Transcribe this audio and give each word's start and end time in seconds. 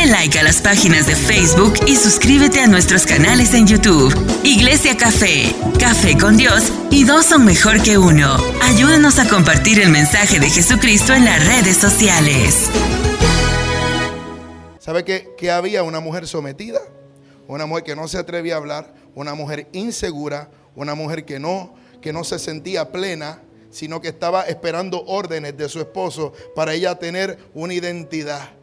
Dale 0.00 0.12
like 0.12 0.38
a 0.38 0.42
las 0.42 0.62
páginas 0.62 1.06
de 1.06 1.14
Facebook 1.14 1.74
y 1.86 1.94
suscríbete 1.94 2.60
a 2.60 2.66
nuestros 2.66 3.04
canales 3.04 3.52
en 3.52 3.66
YouTube. 3.66 4.14
Iglesia 4.44 4.96
Café, 4.96 5.54
Café 5.78 6.16
con 6.16 6.38
Dios 6.38 6.72
y 6.90 7.04
dos 7.04 7.26
son 7.26 7.44
mejor 7.44 7.82
que 7.82 7.98
uno. 7.98 8.38
Ayúdanos 8.62 9.18
a 9.18 9.28
compartir 9.28 9.78
el 9.78 9.90
mensaje 9.90 10.40
de 10.40 10.48
Jesucristo 10.48 11.12
en 11.12 11.26
las 11.26 11.46
redes 11.46 11.76
sociales. 11.76 12.70
¿Sabe 14.78 15.04
que, 15.04 15.34
que 15.36 15.50
había 15.50 15.82
una 15.82 16.00
mujer 16.00 16.26
sometida? 16.26 16.80
Una 17.46 17.66
mujer 17.66 17.84
que 17.84 17.94
no 17.94 18.08
se 18.08 18.16
atrevía 18.16 18.54
a 18.54 18.58
hablar, 18.58 18.94
una 19.14 19.34
mujer 19.34 19.68
insegura, 19.72 20.50
una 20.76 20.94
mujer 20.94 21.26
que 21.26 21.38
no, 21.38 21.74
que 22.00 22.14
no 22.14 22.24
se 22.24 22.38
sentía 22.38 22.90
plena, 22.90 23.42
sino 23.70 24.00
que 24.00 24.08
estaba 24.08 24.44
esperando 24.44 25.04
órdenes 25.04 25.58
de 25.58 25.68
su 25.68 25.78
esposo 25.78 26.32
para 26.56 26.72
ella 26.72 26.94
tener 26.98 27.38
una 27.52 27.74
identidad. 27.74 28.59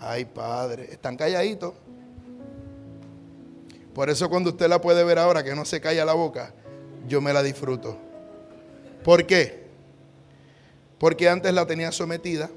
Ay, 0.00 0.24
padre, 0.24 0.88
están 0.90 1.16
calladitos. 1.16 1.74
Por 3.94 4.08
eso 4.08 4.30
cuando 4.30 4.50
usted 4.50 4.66
la 4.68 4.80
puede 4.80 5.04
ver 5.04 5.18
ahora 5.18 5.44
que 5.44 5.54
no 5.54 5.64
se 5.64 5.80
calla 5.80 6.04
la 6.04 6.14
boca, 6.14 6.54
yo 7.06 7.20
me 7.20 7.32
la 7.32 7.42
disfruto. 7.42 7.98
¿Por 9.04 9.26
qué? 9.26 9.66
Porque 10.98 11.28
antes 11.28 11.52
la 11.52 11.66
tenía 11.66 11.92
sometida 11.92 12.50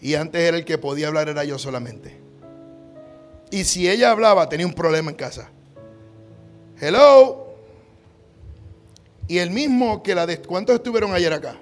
y 0.00 0.14
antes 0.14 0.40
era 0.40 0.56
el 0.56 0.64
que 0.64 0.78
podía 0.78 1.08
hablar 1.08 1.28
era 1.28 1.44
yo 1.44 1.58
solamente. 1.58 2.18
Y 3.50 3.64
si 3.64 3.88
ella 3.88 4.12
hablaba 4.12 4.48
tenía 4.48 4.66
un 4.66 4.74
problema 4.74 5.10
en 5.10 5.16
casa. 5.16 5.50
Hello. 6.80 7.48
Y 9.26 9.38
el 9.38 9.50
mismo 9.50 10.02
que 10.02 10.14
la... 10.14 10.26
¿Cuántos 10.46 10.76
estuvieron 10.76 11.12
ayer 11.12 11.32
acá? 11.32 11.56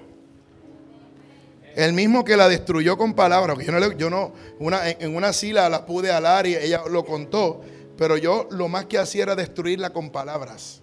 El 1.79 1.93
mismo 1.93 2.25
que 2.25 2.35
la 2.35 2.49
destruyó 2.49 2.97
con 2.97 3.13
palabras. 3.13 3.57
Yo 3.65 3.71
no, 3.71 3.91
yo 3.93 4.09
no 4.09 4.33
una, 4.59 4.89
en 4.89 5.15
una 5.15 5.31
sila 5.31 5.69
la 5.69 5.85
pude 5.85 6.11
alar 6.11 6.45
y 6.45 6.53
ella 6.53 6.81
lo 6.89 7.05
contó. 7.05 7.61
Pero 7.97 8.17
yo 8.17 8.49
lo 8.51 8.67
más 8.67 8.87
que 8.87 8.97
hacía 8.97 9.23
era 9.23 9.33
destruirla 9.33 9.91
con 9.91 10.09
palabras. 10.09 10.81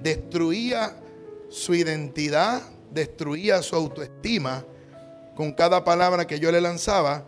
Destruía 0.00 0.94
su 1.48 1.74
identidad, 1.74 2.62
destruía 2.92 3.62
su 3.62 3.74
autoestima 3.74 4.64
con 5.34 5.50
cada 5.54 5.82
palabra 5.82 6.24
que 6.24 6.38
yo 6.38 6.52
le 6.52 6.60
lanzaba, 6.60 7.24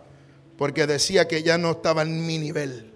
porque 0.57 0.87
decía 0.87 1.27
que 1.27 1.39
ella 1.39 1.57
no 1.57 1.71
estaba 1.71 2.03
en 2.03 2.25
mi 2.25 2.37
nivel. 2.37 2.93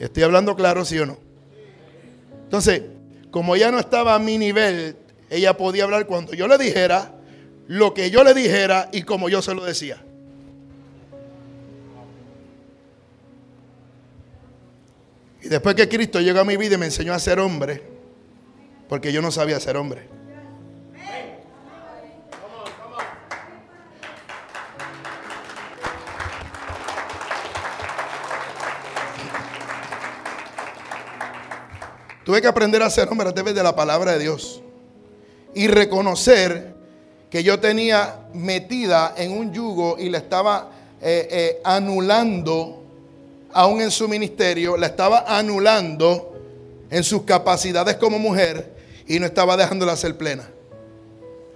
¿Estoy 0.00 0.24
hablando 0.24 0.56
claro, 0.56 0.84
sí 0.84 0.98
o 0.98 1.06
no? 1.06 1.16
Entonces, 2.42 2.82
como 3.30 3.54
ella 3.54 3.70
no 3.70 3.78
estaba 3.78 4.16
a 4.16 4.18
mi 4.18 4.36
nivel, 4.36 4.96
ella 5.30 5.56
podía 5.56 5.84
hablar 5.84 6.06
cuando 6.06 6.34
yo 6.34 6.48
le 6.48 6.58
dijera, 6.58 7.14
lo 7.66 7.92
que 7.92 8.10
yo 8.10 8.24
le 8.24 8.32
dijera 8.32 8.88
y 8.92 9.02
como 9.02 9.28
yo 9.28 9.42
se 9.42 9.54
lo 9.54 9.64
decía. 9.64 10.02
Y 15.42 15.48
después 15.48 15.74
que 15.74 15.88
Cristo 15.88 16.20
llegó 16.20 16.40
a 16.40 16.44
mi 16.44 16.56
vida 16.56 16.74
y 16.74 16.78
me 16.78 16.86
enseñó 16.86 17.12
a 17.12 17.18
ser 17.18 17.38
hombre, 17.40 17.82
porque 18.88 19.12
yo 19.12 19.22
no 19.22 19.30
sabía 19.30 19.60
ser 19.60 19.76
hombre. 19.76 20.08
Tuve 32.24 32.42
que 32.42 32.46
aprender 32.46 32.82
a 32.82 32.90
ser 32.90 33.08
hombre 33.08 33.28
a 33.28 33.32
través 33.32 33.54
de 33.54 33.62
la 33.62 33.74
palabra 33.74 34.12
de 34.12 34.18
Dios. 34.18 34.62
Y 35.54 35.66
reconocer 35.66 36.74
que 37.30 37.42
yo 37.42 37.60
tenía 37.60 38.20
metida 38.32 39.14
en 39.16 39.32
un 39.32 39.52
yugo 39.52 39.96
y 39.98 40.08
la 40.08 40.18
estaba 40.18 40.70
eh, 41.00 41.28
eh, 41.30 41.60
anulando, 41.64 42.82
aún 43.52 43.80
en 43.80 43.90
su 43.90 44.08
ministerio, 44.08 44.76
la 44.76 44.86
estaba 44.86 45.24
anulando 45.26 46.34
en 46.90 47.04
sus 47.04 47.22
capacidades 47.22 47.96
como 47.96 48.18
mujer 48.18 48.72
y 49.06 49.18
no 49.18 49.26
estaba 49.26 49.56
dejándola 49.56 49.96
ser 49.96 50.16
plena. 50.16 50.48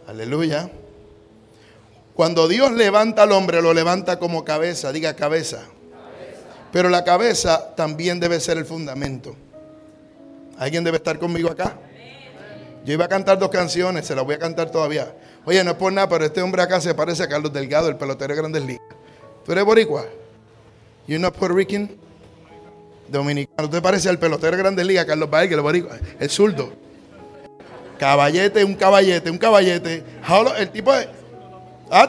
Aleluya. 0.07 0.71
Cuando 2.15 2.49
Dios 2.49 2.73
levanta 2.73 3.23
al 3.23 3.33
hombre, 3.33 3.63
lo 3.63 3.73
levanta 3.73 4.19
como 4.19 4.45
cabeza, 4.45 4.93
diga 4.93 5.15
cabeza. 5.15 5.63
Pero 6.71 6.89
la 6.89 7.05
cabeza 7.05 7.75
también 7.75 8.21
debe 8.21 8.41
ser 8.41 8.59
el 8.59 8.65
fundamento. 8.65 9.35
¿Alguien 10.59 10.85
debe 10.85 10.99
estar 10.99 11.19
conmigo 11.19 11.51
acá? 11.51 11.79
Yo 12.85 12.93
iba 12.93 13.05
a 13.05 13.09
cantar 13.09 13.39
dos 13.39 13.51
canciones, 13.51 14.07
se 14.07 14.15
las 14.15 14.25
voy 14.25 14.35
a 14.35 14.39
cantar 14.39 14.71
todavía. 14.71 15.15
Oye, 15.45 15.63
no 15.63 15.71
es 15.73 15.77
por 15.77 15.93
nada, 15.93 16.09
pero 16.09 16.25
este 16.25 16.43
hombre 16.43 16.63
acá 16.63 16.81
se 16.81 16.95
parece 16.95 17.23
a 17.23 17.29
Carlos 17.29 17.53
Delgado, 17.53 17.89
el 17.89 17.97
pelotero 17.97 18.35
de 18.35 18.41
Grandes 18.41 18.65
Ligas. 18.65 18.87
¿Tú 19.45 19.53
eres 19.53 19.65
boricua? 19.65 20.05
¿You 21.07 21.19
not 21.19 21.35
Puerto 21.37 21.57
Rican? 21.57 21.91
Dominicano. 23.09 23.69
¿Tú 23.69 23.77
te 23.77 23.83
parece 23.83 24.09
al 24.09 24.19
pelotero 24.19 24.57
de 24.57 24.63
Grandes 24.63 24.87
Ligas, 24.87 25.05
Carlos 25.05 25.31
Baez, 25.31 25.51
el 25.51 25.61
boricua? 25.61 25.97
El 26.19 26.31
zurdo. 26.31 26.73
Caballete, 27.99 28.65
un 28.65 28.75
caballete, 28.75 29.31
un 29.31 29.39
caballete. 29.39 30.03
El 30.59 30.71
tipo 30.71 30.93
de... 30.93 31.09
Ah, 31.91 32.09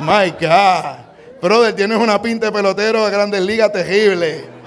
My 0.00 0.30
God. 0.30 1.40
Brother, 1.40 1.74
tienes 1.74 1.98
una 1.98 2.20
pinta 2.20 2.46
de 2.46 2.52
pelotero 2.52 3.04
de 3.04 3.10
Grandes 3.10 3.40
Ligas 3.40 3.72
terrible. 3.72 4.57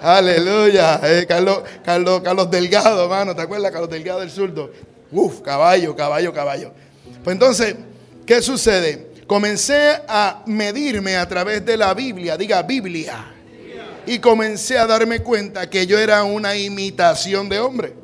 Aleluya. 0.00 1.00
Eh, 1.02 1.26
Carlos, 1.26 1.62
Carlos, 1.84 2.20
Carlos 2.22 2.50
Delgado, 2.50 3.04
hermano. 3.04 3.34
¿Te 3.34 3.42
acuerdas? 3.42 3.70
Carlos 3.70 3.90
Delgado 3.90 4.20
del 4.20 4.30
zurdo. 4.30 4.70
Uf, 5.10 5.40
caballo, 5.40 5.94
caballo, 5.96 6.32
caballo. 6.32 6.72
Pues 7.22 7.34
entonces, 7.34 7.76
¿qué 8.24 8.42
sucede? 8.42 9.10
Comencé 9.26 10.00
a 10.08 10.42
medirme 10.46 11.16
a 11.16 11.26
través 11.28 11.64
de 11.64 11.76
la 11.76 11.94
Biblia. 11.94 12.36
Diga 12.36 12.62
Biblia. 12.62 13.32
Y 14.06 14.18
comencé 14.18 14.78
a 14.78 14.86
darme 14.86 15.20
cuenta 15.20 15.68
que 15.68 15.86
yo 15.86 15.98
era 15.98 16.22
una 16.22 16.54
imitación 16.56 17.48
de 17.48 17.58
hombre. 17.58 17.94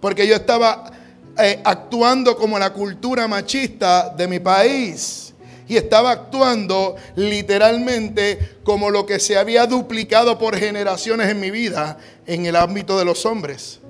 Porque 0.00 0.26
yo 0.26 0.36
estaba 0.36 0.92
eh, 1.36 1.60
actuando 1.64 2.36
como 2.36 2.58
la 2.58 2.72
cultura 2.72 3.26
machista 3.26 4.10
de 4.10 4.28
mi 4.28 4.38
país 4.38 5.27
y 5.68 5.76
estaba 5.76 6.10
actuando 6.10 6.96
literalmente 7.14 8.56
como 8.64 8.90
lo 8.90 9.06
que 9.06 9.20
se 9.20 9.36
había 9.36 9.66
duplicado 9.66 10.38
por 10.38 10.56
generaciones 10.56 11.28
en 11.28 11.40
mi 11.40 11.50
vida 11.50 11.98
en 12.26 12.46
el 12.46 12.56
ámbito 12.56 12.98
de 12.98 13.04
los 13.04 13.26
hombres. 13.26 13.80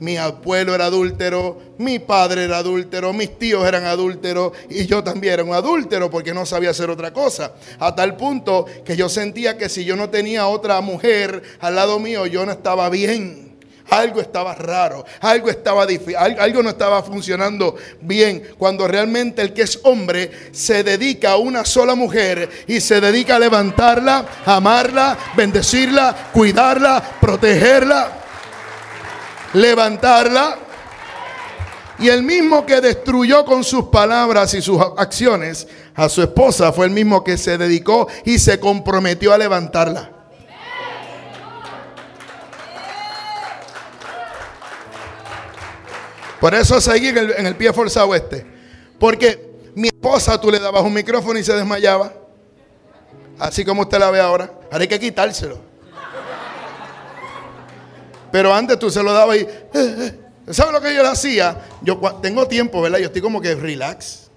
Mi 0.00 0.16
abuelo 0.16 0.74
era 0.74 0.86
adúltero, 0.86 1.60
mi 1.78 2.00
padre 2.00 2.44
era 2.44 2.58
adúltero, 2.58 3.12
mis 3.12 3.38
tíos 3.38 3.64
eran 3.64 3.84
adúlteros 3.84 4.52
y 4.68 4.86
yo 4.86 5.04
también 5.04 5.34
era 5.34 5.44
un 5.44 5.54
adúltero 5.54 6.10
porque 6.10 6.34
no 6.34 6.44
sabía 6.44 6.70
hacer 6.70 6.90
otra 6.90 7.12
cosa. 7.12 7.52
A 7.78 7.94
tal 7.94 8.16
punto 8.16 8.66
que 8.84 8.96
yo 8.96 9.08
sentía 9.08 9.56
que 9.56 9.68
si 9.68 9.84
yo 9.84 9.94
no 9.94 10.10
tenía 10.10 10.48
otra 10.48 10.80
mujer 10.80 11.42
al 11.60 11.76
lado 11.76 12.00
mío, 12.00 12.26
yo 12.26 12.44
no 12.44 12.50
estaba 12.50 12.90
bien 12.90 13.51
algo 13.92 14.20
estaba 14.20 14.54
raro, 14.54 15.04
algo 15.20 15.50
estaba 15.50 15.82
algo 15.82 16.62
no 16.62 16.70
estaba 16.70 17.02
funcionando 17.02 17.76
bien. 18.00 18.42
Cuando 18.56 18.88
realmente 18.88 19.42
el 19.42 19.52
que 19.52 19.62
es 19.62 19.80
hombre 19.82 20.30
se 20.52 20.82
dedica 20.82 21.32
a 21.32 21.36
una 21.36 21.64
sola 21.64 21.94
mujer 21.94 22.48
y 22.66 22.80
se 22.80 23.00
dedica 23.00 23.36
a 23.36 23.38
levantarla, 23.38 24.24
amarla, 24.46 25.18
bendecirla, 25.36 26.30
cuidarla, 26.32 27.02
protegerla, 27.20 28.12
levantarla. 29.52 30.58
Y 31.98 32.08
el 32.08 32.22
mismo 32.22 32.64
que 32.64 32.80
destruyó 32.80 33.44
con 33.44 33.62
sus 33.62 33.84
palabras 33.84 34.54
y 34.54 34.62
sus 34.62 34.80
acciones 34.96 35.68
a 35.94 36.08
su 36.08 36.22
esposa 36.22 36.72
fue 36.72 36.86
el 36.86 36.92
mismo 36.92 37.22
que 37.22 37.36
se 37.36 37.58
dedicó 37.58 38.08
y 38.24 38.38
se 38.38 38.58
comprometió 38.58 39.34
a 39.34 39.38
levantarla. 39.38 40.21
Por 46.42 46.56
eso 46.56 46.80
seguí 46.80 47.06
en 47.06 47.46
el, 47.46 47.54
pie 47.54 47.72
forzado 47.72 48.12
este. 48.16 48.44
Porque 48.98 49.70
mi 49.76 49.86
esposa 49.86 50.40
tú 50.40 50.50
le 50.50 50.58
dabas 50.58 50.82
un 50.82 50.92
micrófono 50.92 51.38
y 51.38 51.44
se 51.44 51.52
desmayaba. 51.52 52.12
Así 53.38 53.64
como 53.64 53.82
usted 53.82 54.00
la 54.00 54.10
ve 54.10 54.18
ahora. 54.18 54.52
Ahora 54.64 54.82
hay 54.82 54.88
que 54.88 54.98
quitárselo. 54.98 55.60
Pero 58.32 58.52
antes 58.52 58.76
tú 58.76 58.90
se 58.90 59.00
lo 59.04 59.12
dabas 59.12 59.36
y... 59.36 59.40
Eh, 59.42 59.48
eh. 59.72 60.18
¿Sabes 60.48 60.72
lo 60.72 60.80
que 60.80 60.92
yo 60.92 61.04
le 61.04 61.10
hacía? 61.10 61.64
Yo 61.80 62.00
tengo 62.20 62.48
tiempo, 62.48 62.82
¿verdad? 62.82 62.98
Yo 62.98 63.06
estoy 63.06 63.22
como 63.22 63.40
que 63.40 63.54
relax. 63.54 64.28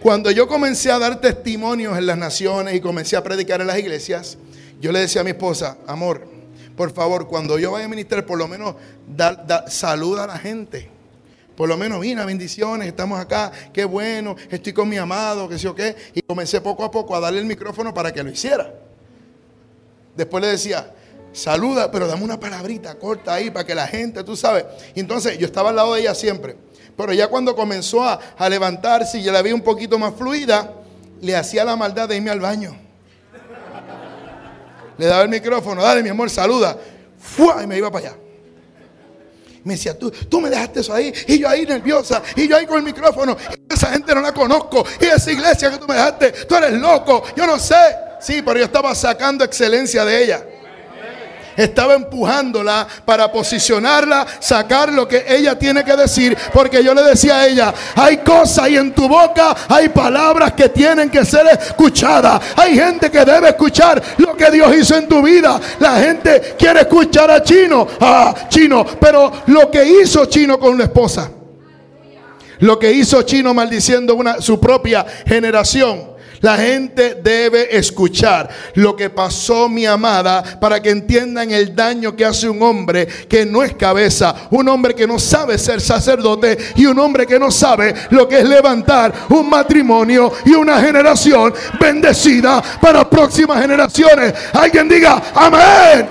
Cuando 0.00 0.32
yo 0.32 0.48
comencé 0.48 0.90
a 0.90 0.98
dar 0.98 1.20
testimonios 1.20 1.96
en 1.96 2.06
las 2.06 2.18
naciones 2.18 2.74
y 2.74 2.80
comencé 2.80 3.14
a 3.14 3.22
predicar 3.22 3.60
en 3.60 3.68
las 3.68 3.78
iglesias, 3.78 4.36
yo 4.80 4.90
le 4.90 4.98
decía 4.98 5.20
a 5.20 5.24
mi 5.24 5.30
esposa, 5.30 5.78
amor, 5.86 6.26
por 6.76 6.92
favor, 6.92 7.28
cuando 7.28 7.58
yo 7.58 7.72
vaya 7.72 7.84
a 7.84 7.88
ministrar, 7.88 8.24
por 8.26 8.38
lo 8.38 8.48
menos 8.48 8.74
da, 9.06 9.64
saluda 9.68 10.24
a 10.24 10.26
la 10.26 10.38
gente. 10.38 10.90
Por 11.56 11.68
lo 11.68 11.76
menos, 11.76 12.00
mira, 12.00 12.24
bendiciones, 12.24 12.88
estamos 12.88 13.20
acá, 13.20 13.52
qué 13.72 13.84
bueno, 13.84 14.36
estoy 14.50 14.72
con 14.72 14.88
mi 14.88 14.96
amado, 14.96 15.48
qué 15.48 15.56
sé 15.56 15.64
yo 15.64 15.74
qué. 15.74 15.94
Y 16.14 16.22
comencé 16.22 16.60
poco 16.60 16.82
a 16.84 16.90
poco 16.90 17.14
a 17.14 17.20
darle 17.20 17.40
el 17.40 17.46
micrófono 17.46 17.92
para 17.92 18.12
que 18.12 18.22
lo 18.22 18.30
hiciera. 18.30 18.72
Después 20.16 20.42
le 20.42 20.48
decía, 20.48 20.92
saluda, 21.32 21.90
pero 21.90 22.06
dame 22.06 22.24
una 22.24 22.40
palabrita 22.40 22.98
corta 22.98 23.34
ahí 23.34 23.50
para 23.50 23.66
que 23.66 23.74
la 23.74 23.86
gente, 23.86 24.24
tú 24.24 24.36
sabes. 24.36 24.64
Entonces 24.94 25.38
yo 25.38 25.46
estaba 25.46 25.70
al 25.70 25.76
lado 25.76 25.94
de 25.94 26.00
ella 26.00 26.14
siempre. 26.14 26.56
Pero 26.96 27.12
ya 27.12 27.28
cuando 27.28 27.56
comenzó 27.56 28.04
a, 28.04 28.20
levantarse 28.48 29.18
y 29.18 29.22
ya 29.22 29.32
la 29.32 29.42
vi 29.42 29.52
un 29.52 29.62
poquito 29.62 29.98
más 29.98 30.14
fluida, 30.14 30.72
le 31.20 31.36
hacía 31.36 31.64
la 31.64 31.76
maldad 31.76 32.08
de 32.08 32.16
irme 32.16 32.30
al 32.30 32.40
baño. 32.40 32.76
Le 34.98 35.06
daba 35.06 35.22
el 35.22 35.28
micrófono, 35.28 35.82
dale 35.82 36.02
mi 36.02 36.08
amor, 36.08 36.30
saluda. 36.30 36.76
¡Fua! 37.18 37.62
Y 37.62 37.66
me 37.66 37.78
iba 37.78 37.90
para 37.90 38.08
allá. 38.08 38.16
Me 39.64 39.74
decía, 39.74 39.96
tú, 39.96 40.10
tú 40.10 40.40
me 40.40 40.50
dejaste 40.50 40.80
eso 40.80 40.92
ahí. 40.92 41.12
Y 41.28 41.38
yo 41.38 41.48
ahí 41.48 41.64
nerviosa. 41.64 42.22
Y 42.34 42.48
yo 42.48 42.56
ahí 42.56 42.66
con 42.66 42.78
el 42.78 42.82
micrófono. 42.82 43.36
esa 43.68 43.88
gente 43.88 44.14
no 44.14 44.20
la 44.20 44.32
conozco. 44.32 44.84
Y 45.00 45.04
esa 45.04 45.30
iglesia 45.30 45.70
que 45.70 45.78
tú 45.78 45.86
me 45.86 45.94
dejaste, 45.94 46.32
tú 46.46 46.56
eres 46.56 46.72
loco. 46.72 47.22
Yo 47.36 47.46
no 47.46 47.58
sé. 47.58 47.74
Sí, 48.20 48.42
pero 48.42 48.58
yo 48.58 48.64
estaba 48.64 48.94
sacando 48.94 49.44
excelencia 49.44 50.04
de 50.04 50.22
ella 50.22 50.46
estaba 51.56 51.94
empujándola 51.94 52.86
para 53.04 53.30
posicionarla, 53.30 54.26
sacar 54.40 54.92
lo 54.92 55.06
que 55.06 55.24
ella 55.28 55.58
tiene 55.58 55.84
que 55.84 55.96
decir, 55.96 56.36
porque 56.52 56.82
yo 56.82 56.94
le 56.94 57.02
decía 57.02 57.40
a 57.40 57.46
ella, 57.46 57.74
hay 57.96 58.18
cosas 58.18 58.64
ahí 58.64 58.76
en 58.76 58.92
tu 58.92 59.08
boca, 59.08 59.54
hay 59.68 59.88
palabras 59.88 60.52
que 60.52 60.68
tienen 60.68 61.10
que 61.10 61.24
ser 61.24 61.46
escuchadas, 61.46 62.40
hay 62.56 62.74
gente 62.74 63.10
que 63.10 63.24
debe 63.24 63.48
escuchar 63.48 64.02
lo 64.18 64.36
que 64.36 64.50
Dios 64.50 64.74
hizo 64.76 64.96
en 64.96 65.08
tu 65.08 65.22
vida, 65.22 65.60
la 65.78 65.96
gente 65.96 66.54
quiere 66.58 66.80
escuchar 66.80 67.30
a 67.30 67.42
Chino, 67.42 67.86
a 68.00 68.34
Chino, 68.48 68.84
pero 69.00 69.32
lo 69.46 69.70
que 69.70 69.84
hizo 69.84 70.26
Chino 70.26 70.58
con 70.58 70.74
una 70.74 70.84
esposa, 70.84 71.30
lo 72.60 72.78
que 72.78 72.92
hizo 72.92 73.22
Chino 73.22 73.52
maldiciendo 73.52 74.14
una, 74.14 74.40
su 74.40 74.60
propia 74.60 75.04
generación, 75.26 76.11
la 76.42 76.56
gente 76.56 77.14
debe 77.22 77.74
escuchar 77.76 78.48
lo 78.74 78.94
que 78.94 79.10
pasó 79.10 79.68
mi 79.68 79.86
amada 79.86 80.42
para 80.60 80.82
que 80.82 80.90
entiendan 80.90 81.50
el 81.50 81.74
daño 81.74 82.14
que 82.14 82.24
hace 82.24 82.48
un 82.48 82.62
hombre 82.62 83.06
que 83.06 83.46
no 83.46 83.62
es 83.62 83.74
cabeza, 83.74 84.34
un 84.50 84.68
hombre 84.68 84.94
que 84.94 85.06
no 85.06 85.18
sabe 85.18 85.56
ser 85.56 85.80
sacerdote 85.80 86.58
y 86.76 86.86
un 86.86 86.98
hombre 86.98 87.26
que 87.26 87.38
no 87.38 87.50
sabe 87.50 87.94
lo 88.10 88.28
que 88.28 88.40
es 88.40 88.48
levantar 88.48 89.12
un 89.30 89.48
matrimonio 89.48 90.32
y 90.44 90.50
una 90.50 90.80
generación 90.80 91.54
bendecida 91.80 92.62
para 92.80 93.08
próximas 93.08 93.60
generaciones. 93.60 94.34
Alguien 94.52 94.88
diga, 94.88 95.22
amén. 95.34 96.08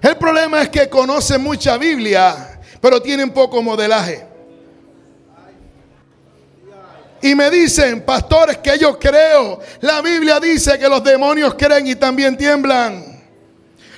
El 0.00 0.16
problema 0.16 0.62
es 0.62 0.68
que 0.68 0.88
conocen 0.88 1.42
mucha 1.42 1.76
Biblia, 1.76 2.60
pero 2.80 3.02
tienen 3.02 3.30
poco 3.30 3.62
modelaje. 3.62 4.27
Y 7.20 7.34
me 7.34 7.50
dicen, 7.50 8.02
pastores, 8.02 8.58
que 8.58 8.78
yo 8.78 8.98
creo. 8.98 9.60
La 9.80 10.00
Biblia 10.00 10.38
dice 10.38 10.78
que 10.78 10.88
los 10.88 11.02
demonios 11.02 11.54
creen 11.54 11.86
y 11.86 11.96
también 11.96 12.36
tiemblan. 12.36 13.18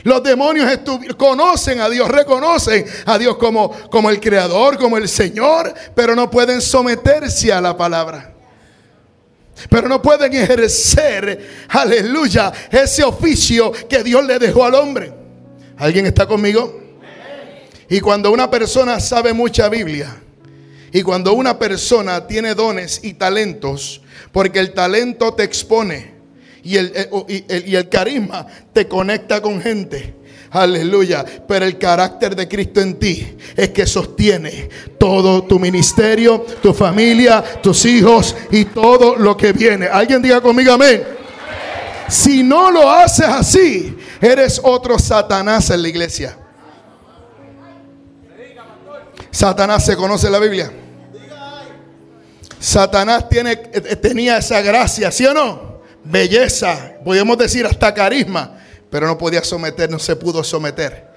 Los 0.03 0.23
demonios 0.23 0.81
conocen 1.17 1.81
a 1.81 1.89
Dios, 1.91 2.09
reconocen 2.09 2.87
a 3.05 3.19
Dios 3.19 3.37
como, 3.37 3.71
como 3.91 4.09
el 4.09 4.19
creador, 4.19 4.79
como 4.79 4.97
el 4.97 5.09
Señor, 5.09 5.75
pero 5.95 6.17
no 6.17 6.31
pueden 6.31 6.63
someterse 6.63 7.53
a 7.53 7.61
la 7.61 7.77
palabra. 7.77 8.35
Pero 9.69 9.89
no 9.89 10.01
pueden 10.01 10.33
ejercer, 10.33 11.67
aleluya, 11.69 12.51
ese 12.71 13.05
oficio 13.05 13.73
que 13.89 14.03
Dios 14.03 14.25
le 14.25 14.39
dejó 14.39 14.65
al 14.65 14.75
hombre. 14.75 15.13
¿Alguien 15.77 16.07
está 16.07 16.27
conmigo? 16.27 16.81
Y 17.91 18.01
cuando 18.01 18.31
una 18.31 18.49
persona 18.49 19.01
sabe 19.01 19.35
mucha 19.35 19.69
Biblia, 19.69 20.17
y 20.93 21.03
cuando 21.03 21.33
una 21.33 21.59
persona 21.59 22.27
tiene 22.27 22.55
dones 22.55 23.01
y 23.03 23.15
talentos, 23.15 24.01
porque 24.33 24.59
el 24.59 24.73
talento 24.73 25.35
te 25.35 25.45
expone 25.45 26.15
y 26.63 26.77
el, 26.77 26.93
eh, 26.95 27.65
y 27.67 27.75
el, 27.75 27.89
carisma 27.89 28.47
te 28.73 28.87
conecta 28.87 29.41
con 29.41 29.61
gente. 29.61 30.15
Aleluya. 30.51 31.25
Pero 31.47 31.65
el 31.65 31.79
carácter 31.79 32.35
de 32.35 32.49
Cristo 32.49 32.81
en 32.81 32.99
ti 32.99 33.37
es 33.57 33.71
que 33.71 33.87
sostiene 33.87 34.69
todo 34.99 35.45
tu 35.45 35.61
ministerio, 35.61 36.45
tu 36.61 36.75
familia, 36.75 37.43
tus 37.63 37.85
hijos 37.85 38.35
y 38.51 38.65
todo 38.65 39.17
lo 39.17 39.37
que 39.37 39.53
viene. 39.53 39.87
Alguien 39.87 40.21
diga 40.21 40.41
conmigo 40.41 40.73
amén. 40.73 41.05
Si 42.09 42.43
no 42.43 42.73
lo 42.73 42.91
haces 42.91 43.27
así, 43.27 43.97
eres 44.21 44.61
otro 44.65 44.99
Satanás 44.99 45.71
en 45.71 45.83
la 45.83 45.89
iglesia. 45.89 46.37
Satanás 49.31 49.85
se 49.85 49.97
conoce 49.97 50.29
la 50.31 50.39
Biblia. 50.39 50.71
Satanás 52.59 53.29
tiene, 53.29 53.53
eh, 53.53 53.97
tenía 53.97 54.39
esa 54.39 54.61
gracia, 54.61 55.11
¿sí 55.11 55.25
o 55.25 55.33
no? 55.33 55.81
Belleza, 56.05 56.95
podemos 57.05 57.39
decir 57.39 57.65
hasta 57.65 57.95
carisma, 57.95 58.59
pero 58.91 59.07
no 59.07 59.17
podía 59.17 59.43
someter, 59.43 59.91
no 59.91 59.99
se 59.99 60.17
pudo 60.17 60.45
someter. 60.45 61.09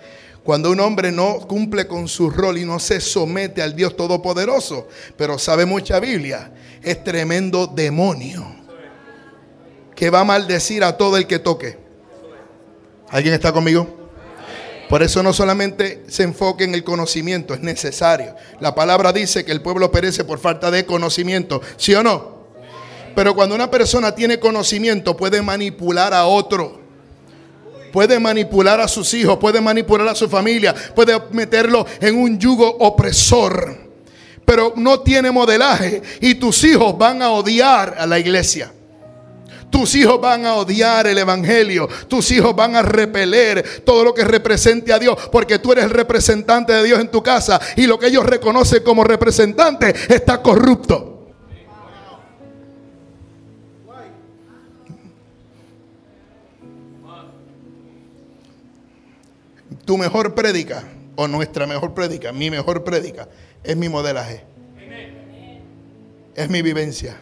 Cuando 0.44 0.72
un 0.72 0.80
hombre 0.80 1.12
no 1.12 1.40
cumple 1.40 1.88
con 1.88 2.08
su 2.08 2.30
rol 2.30 2.58
y 2.58 2.66
no 2.66 2.80
se 2.80 3.00
somete 3.00 3.62
al 3.62 3.76
Dios 3.76 3.96
Todopoderoso, 3.96 4.88
pero 5.18 5.40
sabe 5.40 5.66
mucha 5.66 6.00
Biblia, 6.00 6.52
es 6.82 7.04
tremendo 7.04 7.68
demonio 7.68 8.64
que 9.96 10.10
va 10.10 10.22
a 10.22 10.26
maldecir 10.26 10.84
a 10.84 10.98
todo 10.98 11.18
el 11.18 11.28
que 11.28 11.40
toque. 11.40 11.78
¿Alguien 13.10 13.34
está 13.34 13.54
conmigo? 13.54 14.03
Por 14.94 15.02
eso 15.02 15.24
no 15.24 15.34
solamente 15.34 16.04
se 16.08 16.22
enfoque 16.22 16.66
en 16.66 16.76
el 16.76 16.84
conocimiento, 16.84 17.56
es 17.56 17.62
necesario. 17.62 18.36
La 18.60 18.76
palabra 18.76 19.12
dice 19.12 19.44
que 19.44 19.52
el 19.52 19.60
pueblo 19.60 19.92
perece 19.92 20.24
por 20.24 20.38
falta 20.38 20.70
de 20.70 20.86
conocimiento, 20.86 21.64
¿sí 21.78 21.96
o 21.96 22.04
no? 22.04 22.44
Pero 23.16 23.34
cuando 23.34 23.56
una 23.56 23.72
persona 23.72 24.14
tiene 24.14 24.40
conocimiento 24.40 25.18
puede 25.18 25.42
manipular 25.42 26.14
a 26.14 26.28
otro. 26.28 26.80
Puede 27.92 28.20
manipular 28.20 28.80
a 28.82 28.88
sus 28.88 29.12
hijos, 29.16 29.40
puede 29.40 29.62
manipular 29.62 30.08
a 30.10 30.14
su 30.14 30.30
familia, 30.30 30.76
puede 30.94 31.20
meterlo 31.32 31.88
en 32.00 32.16
un 32.16 32.38
yugo 32.38 32.70
opresor. 32.82 33.76
Pero 34.46 34.74
no 34.76 35.00
tiene 35.00 35.32
modelaje 35.32 36.04
y 36.22 36.36
tus 36.36 36.64
hijos 36.66 36.96
van 36.96 37.24
a 37.24 37.32
odiar 37.32 37.96
a 37.98 38.06
la 38.06 38.20
iglesia. 38.20 38.72
Tus 39.74 39.96
hijos 39.96 40.22
van 40.22 40.46
a 40.46 40.54
odiar 40.54 41.08
el 41.08 41.18
Evangelio. 41.18 41.90
Tus 42.08 42.30
hijos 42.30 42.56
van 42.56 42.76
a 42.76 42.84
repeler 42.84 43.82
todo 43.84 44.04
lo 44.04 44.14
que 44.14 44.24
represente 44.24 44.94
a 44.94 45.00
Dios. 45.00 45.18
Porque 45.32 45.58
tú 45.58 45.72
eres 45.72 45.86
el 45.86 45.90
representante 45.90 46.74
de 46.74 46.84
Dios 46.84 47.00
en 47.00 47.10
tu 47.10 47.24
casa. 47.24 47.60
Y 47.76 47.88
lo 47.88 47.98
que 47.98 48.06
ellos 48.06 48.24
reconocen 48.24 48.84
como 48.84 49.04
representante 49.04 49.96
está 50.14 50.44
corrupto. 50.44 51.34
Tu 59.86 59.98
mejor 59.98 60.36
prédica, 60.36 60.84
o 61.16 61.28
nuestra 61.28 61.66
mejor 61.66 61.96
prédica, 61.96 62.32
mi 62.32 62.52
mejor 62.52 62.84
prédica, 62.84 63.28
es 63.64 63.76
mi 63.76 63.90
modelaje. 63.90 64.46
Es 66.36 66.48
mi 66.48 66.62
vivencia 66.62 67.18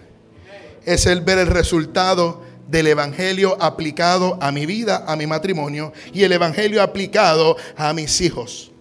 es 0.85 1.05
el 1.05 1.21
ver 1.21 1.37
el 1.37 1.47
resultado 1.47 2.41
del 2.71 2.87
Evangelio 2.87 3.57
aplicado 3.61 4.37
a 4.41 4.51
mi 4.51 4.65
vida, 4.65 5.03
a 5.05 5.15
mi 5.17 5.27
matrimonio 5.27 5.91
y 6.13 6.23
el 6.23 6.31
Evangelio 6.31 6.81
aplicado 6.81 7.57
a 7.75 7.93
mis 7.93 8.21
hijos. 8.21 8.71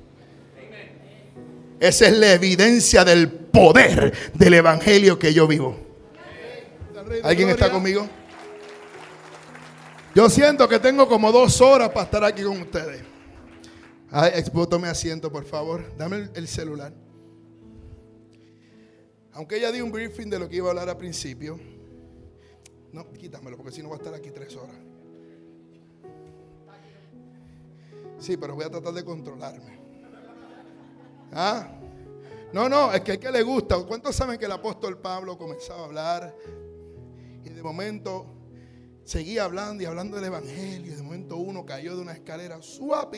Esa 1.81 2.07
es 2.07 2.17
la 2.17 2.33
evidencia 2.33 3.05
del 3.05 3.29
poder 3.31 4.13
del 4.35 4.55
Evangelio 4.55 5.19
que 5.19 5.35
yo 5.35 5.49
vivo. 5.49 5.77
¿Alguien 7.25 7.49
está 7.49 7.71
conmigo? 7.71 8.09
Yo 10.15 10.31
siento 10.31 10.69
que 10.69 10.79
tengo 10.79 11.09
como 11.09 11.33
dos 11.33 11.61
horas 11.61 11.89
para 11.89 12.05
estar 12.05 12.25
aquí 12.25 12.43
con 12.43 12.61
ustedes. 12.61 13.03
Ay, 14.13 14.45
mi 14.81 14.89
asiento, 14.89 15.33
por 15.33 15.45
favor. 15.45 15.85
Dame 15.97 16.29
el 16.35 16.47
celular. 16.47 16.93
Aunque 19.33 19.57
ella 19.57 19.73
dio 19.73 19.85
un 19.85 19.91
briefing 19.91 20.29
de 20.29 20.39
lo 20.39 20.49
que 20.49 20.57
iba 20.57 20.67
a 20.67 20.71
hablar 20.71 20.89
al 20.89 20.97
principio. 20.97 21.59
No, 22.93 23.09
quítamelo 23.13 23.57
porque 23.57 23.73
si 23.73 23.83
no 23.83 23.89
va 23.89 23.97
a 23.97 23.99
estar 23.99 24.15
aquí 24.15 24.31
tres 24.31 24.57
horas. 24.57 24.77
Sí, 28.19 28.37
pero 28.37 28.55
voy 28.55 28.65
a 28.65 28.71
tratar 28.71 28.93
de 28.93 29.05
controlarme. 29.05 29.79
¿Ah? 31.33 31.69
No, 32.53 32.69
no, 32.69 32.93
es 32.93 33.01
que 33.03 33.13
a 33.13 33.21
que 33.21 33.31
le 33.31 33.43
gusta. 33.43 33.77
¿Cuántos 33.85 34.15
saben 34.17 34.39
que 34.39 34.45
el 34.45 34.53
apóstol 34.53 34.99
Pablo 34.99 35.39
comenzaba 35.39 35.83
a 35.83 35.85
hablar 35.85 36.37
y 37.45 37.49
de 37.49 37.63
momento 37.63 38.27
seguía 39.05 39.45
hablando 39.45 39.83
y 39.83 39.87
hablando 39.87 40.17
del 40.17 40.27
evangelio? 40.27 40.93
Y 40.93 40.97
de 40.97 41.03
momento 41.03 41.37
uno 41.37 41.65
cayó 41.65 41.97
de 41.97 42.03
una 42.03 42.13
escalera, 42.13 42.61
suá. 42.61 43.09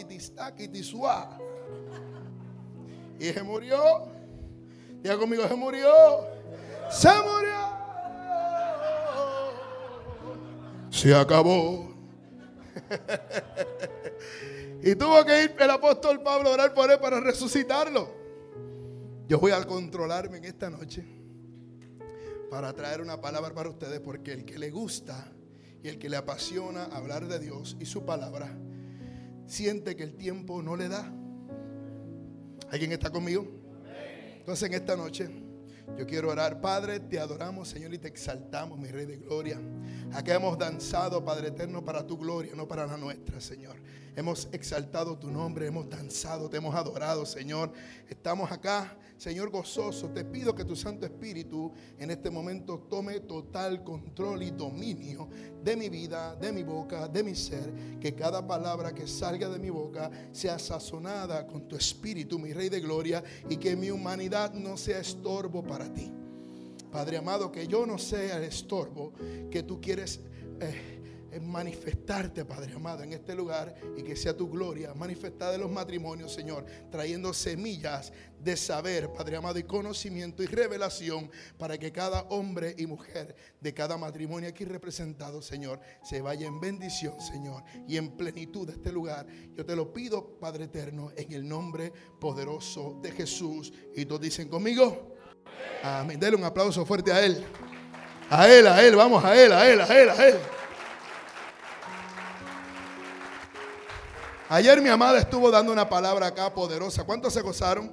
Y 3.18 3.24
se 3.24 3.42
murió. 3.42 3.78
Diga 5.02 5.18
conmigo, 5.18 5.48
se 5.48 5.54
murió. 5.54 5.92
Se 6.90 7.08
murió. 7.08 7.81
Se 10.92 11.14
acabó. 11.14 11.90
y 14.82 14.94
tuvo 14.94 15.24
que 15.24 15.44
ir 15.44 15.56
el 15.58 15.70
apóstol 15.70 16.22
Pablo 16.22 16.50
a 16.50 16.52
orar 16.52 16.74
por 16.74 16.90
él 16.90 16.98
para 17.00 17.18
resucitarlo. 17.18 18.14
Yo 19.26 19.40
voy 19.40 19.52
a 19.52 19.64
controlarme 19.64 20.36
en 20.38 20.44
esta 20.44 20.68
noche 20.68 21.04
para 22.50 22.72
traer 22.74 23.00
una 23.00 23.20
palabra 23.20 23.54
para 23.54 23.70
ustedes 23.70 24.00
porque 24.00 24.32
el 24.32 24.44
que 24.44 24.58
le 24.58 24.70
gusta 24.70 25.32
y 25.82 25.88
el 25.88 25.98
que 25.98 26.10
le 26.10 26.18
apasiona 26.18 26.84
hablar 26.84 27.26
de 27.26 27.38
Dios 27.38 27.76
y 27.80 27.86
su 27.86 28.04
palabra, 28.04 28.54
siente 29.46 29.96
que 29.96 30.02
el 30.02 30.14
tiempo 30.14 30.62
no 30.62 30.76
le 30.76 30.88
da. 30.88 31.10
¿Alguien 32.70 32.92
está 32.92 33.10
conmigo? 33.10 33.46
Entonces 34.38 34.68
en 34.68 34.74
esta 34.74 34.96
noche 34.96 35.41
yo 35.96 36.06
quiero 36.06 36.30
orar, 36.30 36.60
Padre, 36.60 37.00
te 37.00 37.18
adoramos, 37.18 37.68
Señor, 37.68 37.92
y 37.94 37.98
te 37.98 38.08
exaltamos, 38.08 38.78
mi 38.78 38.88
Rey 38.88 39.06
de 39.06 39.16
Gloria. 39.18 39.60
Acá 40.12 40.34
hemos 40.34 40.58
danzado, 40.58 41.24
Padre 41.24 41.48
eterno, 41.48 41.84
para 41.84 42.06
tu 42.06 42.16
gloria, 42.16 42.52
no 42.54 42.66
para 42.66 42.86
la 42.86 42.96
nuestra, 42.96 43.40
Señor. 43.40 43.76
Hemos 44.14 44.48
exaltado 44.52 45.16
tu 45.16 45.30
nombre, 45.30 45.66
hemos 45.66 45.88
danzado, 45.88 46.50
te 46.50 46.58
hemos 46.58 46.74
adorado, 46.74 47.24
Señor. 47.24 47.72
Estamos 48.10 48.52
acá, 48.52 48.94
Señor, 49.16 49.48
gozoso. 49.48 50.10
Te 50.10 50.22
pido 50.22 50.54
que 50.54 50.66
tu 50.66 50.76
Santo 50.76 51.06
Espíritu 51.06 51.72
en 51.98 52.10
este 52.10 52.28
momento 52.28 52.78
tome 52.90 53.20
total 53.20 53.82
control 53.82 54.42
y 54.42 54.50
dominio 54.50 55.30
de 55.64 55.76
mi 55.76 55.88
vida, 55.88 56.36
de 56.36 56.52
mi 56.52 56.62
boca, 56.62 57.08
de 57.08 57.22
mi 57.22 57.34
ser. 57.34 57.98
Que 58.00 58.14
cada 58.14 58.46
palabra 58.46 58.92
que 58.92 59.06
salga 59.06 59.48
de 59.48 59.58
mi 59.58 59.70
boca 59.70 60.10
sea 60.30 60.58
sazonada 60.58 61.46
con 61.46 61.66
tu 61.66 61.76
Espíritu, 61.76 62.38
mi 62.38 62.52
Rey 62.52 62.68
de 62.68 62.80
Gloria, 62.80 63.24
y 63.48 63.56
que 63.56 63.74
mi 63.76 63.90
humanidad 63.90 64.52
no 64.52 64.76
sea 64.76 64.98
estorbo 64.98 65.62
para 65.62 65.90
ti. 65.90 66.12
Padre 66.90 67.16
amado, 67.16 67.50
que 67.50 67.66
yo 67.66 67.86
no 67.86 67.96
sea 67.96 68.36
el 68.36 68.44
estorbo 68.44 69.14
que 69.50 69.62
tú 69.62 69.80
quieres 69.80 70.20
eh, 70.60 71.01
manifestarte, 71.40 72.44
Padre 72.44 72.74
amado, 72.74 73.02
en 73.02 73.12
este 73.12 73.34
lugar 73.34 73.74
y 73.96 74.02
que 74.02 74.16
sea 74.16 74.36
tu 74.36 74.48
gloria 74.48 74.94
manifestada 74.94 75.54
en 75.54 75.62
los 75.62 75.70
matrimonios, 75.70 76.32
Señor, 76.32 76.66
trayendo 76.90 77.32
semillas 77.32 78.12
de 78.38 78.56
saber, 78.56 79.12
Padre 79.12 79.36
amado, 79.36 79.58
y 79.58 79.62
conocimiento 79.62 80.42
y 80.42 80.46
revelación 80.46 81.30
para 81.58 81.78
que 81.78 81.92
cada 81.92 82.22
hombre 82.22 82.74
y 82.76 82.86
mujer 82.86 83.36
de 83.60 83.72
cada 83.72 83.96
matrimonio 83.96 84.48
aquí 84.48 84.64
representado, 84.64 85.40
Señor, 85.40 85.80
se 86.02 86.20
vaya 86.20 86.46
en 86.46 86.60
bendición, 86.60 87.20
Señor, 87.20 87.62
y 87.86 87.96
en 87.96 88.16
plenitud 88.16 88.66
de 88.66 88.72
este 88.74 88.92
lugar. 88.92 89.26
Yo 89.56 89.64
te 89.64 89.76
lo 89.76 89.92
pido, 89.92 90.38
Padre 90.38 90.64
eterno, 90.64 91.12
en 91.16 91.32
el 91.32 91.48
nombre 91.48 91.92
poderoso 92.20 92.98
de 93.00 93.12
Jesús. 93.12 93.72
Y 93.94 94.04
todos 94.06 94.20
dicen 94.20 94.48
conmigo. 94.48 95.16
Amén. 95.82 96.18
Dele 96.18 96.36
un 96.36 96.44
aplauso 96.44 96.84
fuerte 96.84 97.12
a 97.12 97.24
Él. 97.24 97.44
A 98.30 98.48
Él, 98.48 98.66
a 98.66 98.82
Él, 98.84 98.96
vamos 98.96 99.24
a 99.24 99.40
Él, 99.40 99.52
a 99.52 99.68
Él, 99.68 99.80
a 99.80 100.02
Él, 100.02 100.10
a 100.10 100.28
Él. 100.28 100.38
Ayer 104.52 104.82
mi 104.82 104.90
amada 104.90 105.18
estuvo 105.18 105.50
dando 105.50 105.72
una 105.72 105.88
palabra 105.88 106.26
acá 106.26 106.52
poderosa. 106.52 107.04
¿Cuántos 107.04 107.32
se 107.32 107.40
gozaron? 107.40 107.90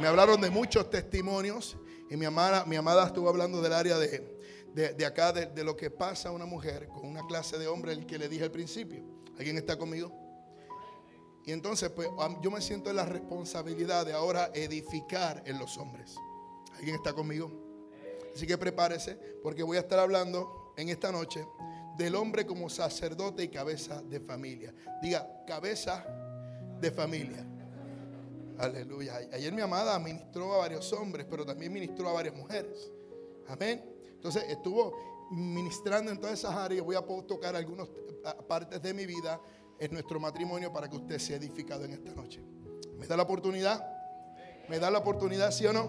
Me 0.00 0.08
hablaron 0.08 0.40
de 0.40 0.50
muchos 0.50 0.90
testimonios 0.90 1.76
y 2.10 2.16
mi 2.16 2.24
amada, 2.24 2.64
mi 2.64 2.74
amada 2.74 3.06
estuvo 3.06 3.28
hablando 3.28 3.62
del 3.62 3.72
área 3.72 3.96
de, 3.96 4.40
de, 4.74 5.06
acá, 5.06 5.32
de, 5.32 5.46
de, 5.46 5.62
lo 5.62 5.76
que 5.76 5.88
pasa 5.88 6.30
a 6.30 6.32
una 6.32 6.46
mujer 6.46 6.88
con 6.88 7.06
una 7.06 7.24
clase 7.28 7.58
de 7.58 7.68
hombre, 7.68 7.92
el 7.92 8.06
que 8.06 8.18
le 8.18 8.28
dije 8.28 8.42
al 8.42 8.50
principio. 8.50 9.04
¿Alguien 9.38 9.56
está 9.56 9.78
conmigo? 9.78 10.10
Y 11.46 11.52
entonces, 11.52 11.90
pues 11.90 12.08
yo 12.42 12.50
me 12.50 12.60
siento 12.60 12.90
en 12.90 12.96
la 12.96 13.04
responsabilidad 13.04 14.04
de 14.04 14.14
ahora 14.14 14.50
edificar 14.54 15.44
en 15.46 15.60
los 15.60 15.78
hombres. 15.78 16.16
¿Alguien 16.76 16.96
está 16.96 17.12
conmigo? 17.12 17.52
Así 18.34 18.48
que 18.48 18.58
prepárese 18.58 19.16
porque 19.44 19.62
voy 19.62 19.76
a 19.76 19.80
estar 19.80 20.00
hablando 20.00 20.72
en 20.76 20.88
esta 20.88 21.12
noche 21.12 21.46
del 21.98 22.14
hombre 22.14 22.46
como 22.46 22.70
sacerdote 22.70 23.42
y 23.42 23.48
cabeza 23.48 24.00
de 24.02 24.20
familia. 24.20 24.72
Diga, 25.02 25.44
cabeza 25.46 26.06
de 26.80 26.90
familia. 26.92 27.44
Aleluya. 28.56 29.16
Ayer 29.32 29.52
mi 29.52 29.60
amada 29.60 29.98
ministró 29.98 30.54
a 30.54 30.58
varios 30.58 30.92
hombres, 30.92 31.26
pero 31.28 31.44
también 31.44 31.72
ministró 31.72 32.08
a 32.08 32.12
varias 32.12 32.36
mujeres. 32.36 32.90
Amén. 33.48 33.84
Entonces 34.06 34.44
estuvo 34.48 34.96
ministrando 35.32 36.12
en 36.12 36.18
todas 36.18 36.38
esas 36.38 36.54
áreas. 36.54 36.84
Voy 36.84 36.96
a 36.96 37.02
tocar 37.02 37.56
algunas 37.56 37.88
partes 38.46 38.80
de 38.80 38.94
mi 38.94 39.04
vida 39.04 39.40
en 39.78 39.92
nuestro 39.92 40.20
matrimonio 40.20 40.72
para 40.72 40.88
que 40.88 40.96
usted 40.96 41.18
sea 41.18 41.36
edificado 41.36 41.84
en 41.84 41.92
esta 41.92 42.14
noche. 42.14 42.40
¿Me 42.96 43.06
da 43.06 43.16
la 43.16 43.24
oportunidad? 43.24 43.84
¿Me 44.68 44.78
da 44.78 44.90
la 44.90 44.98
oportunidad, 44.98 45.50
sí 45.50 45.66
o 45.66 45.72
no? 45.72 45.88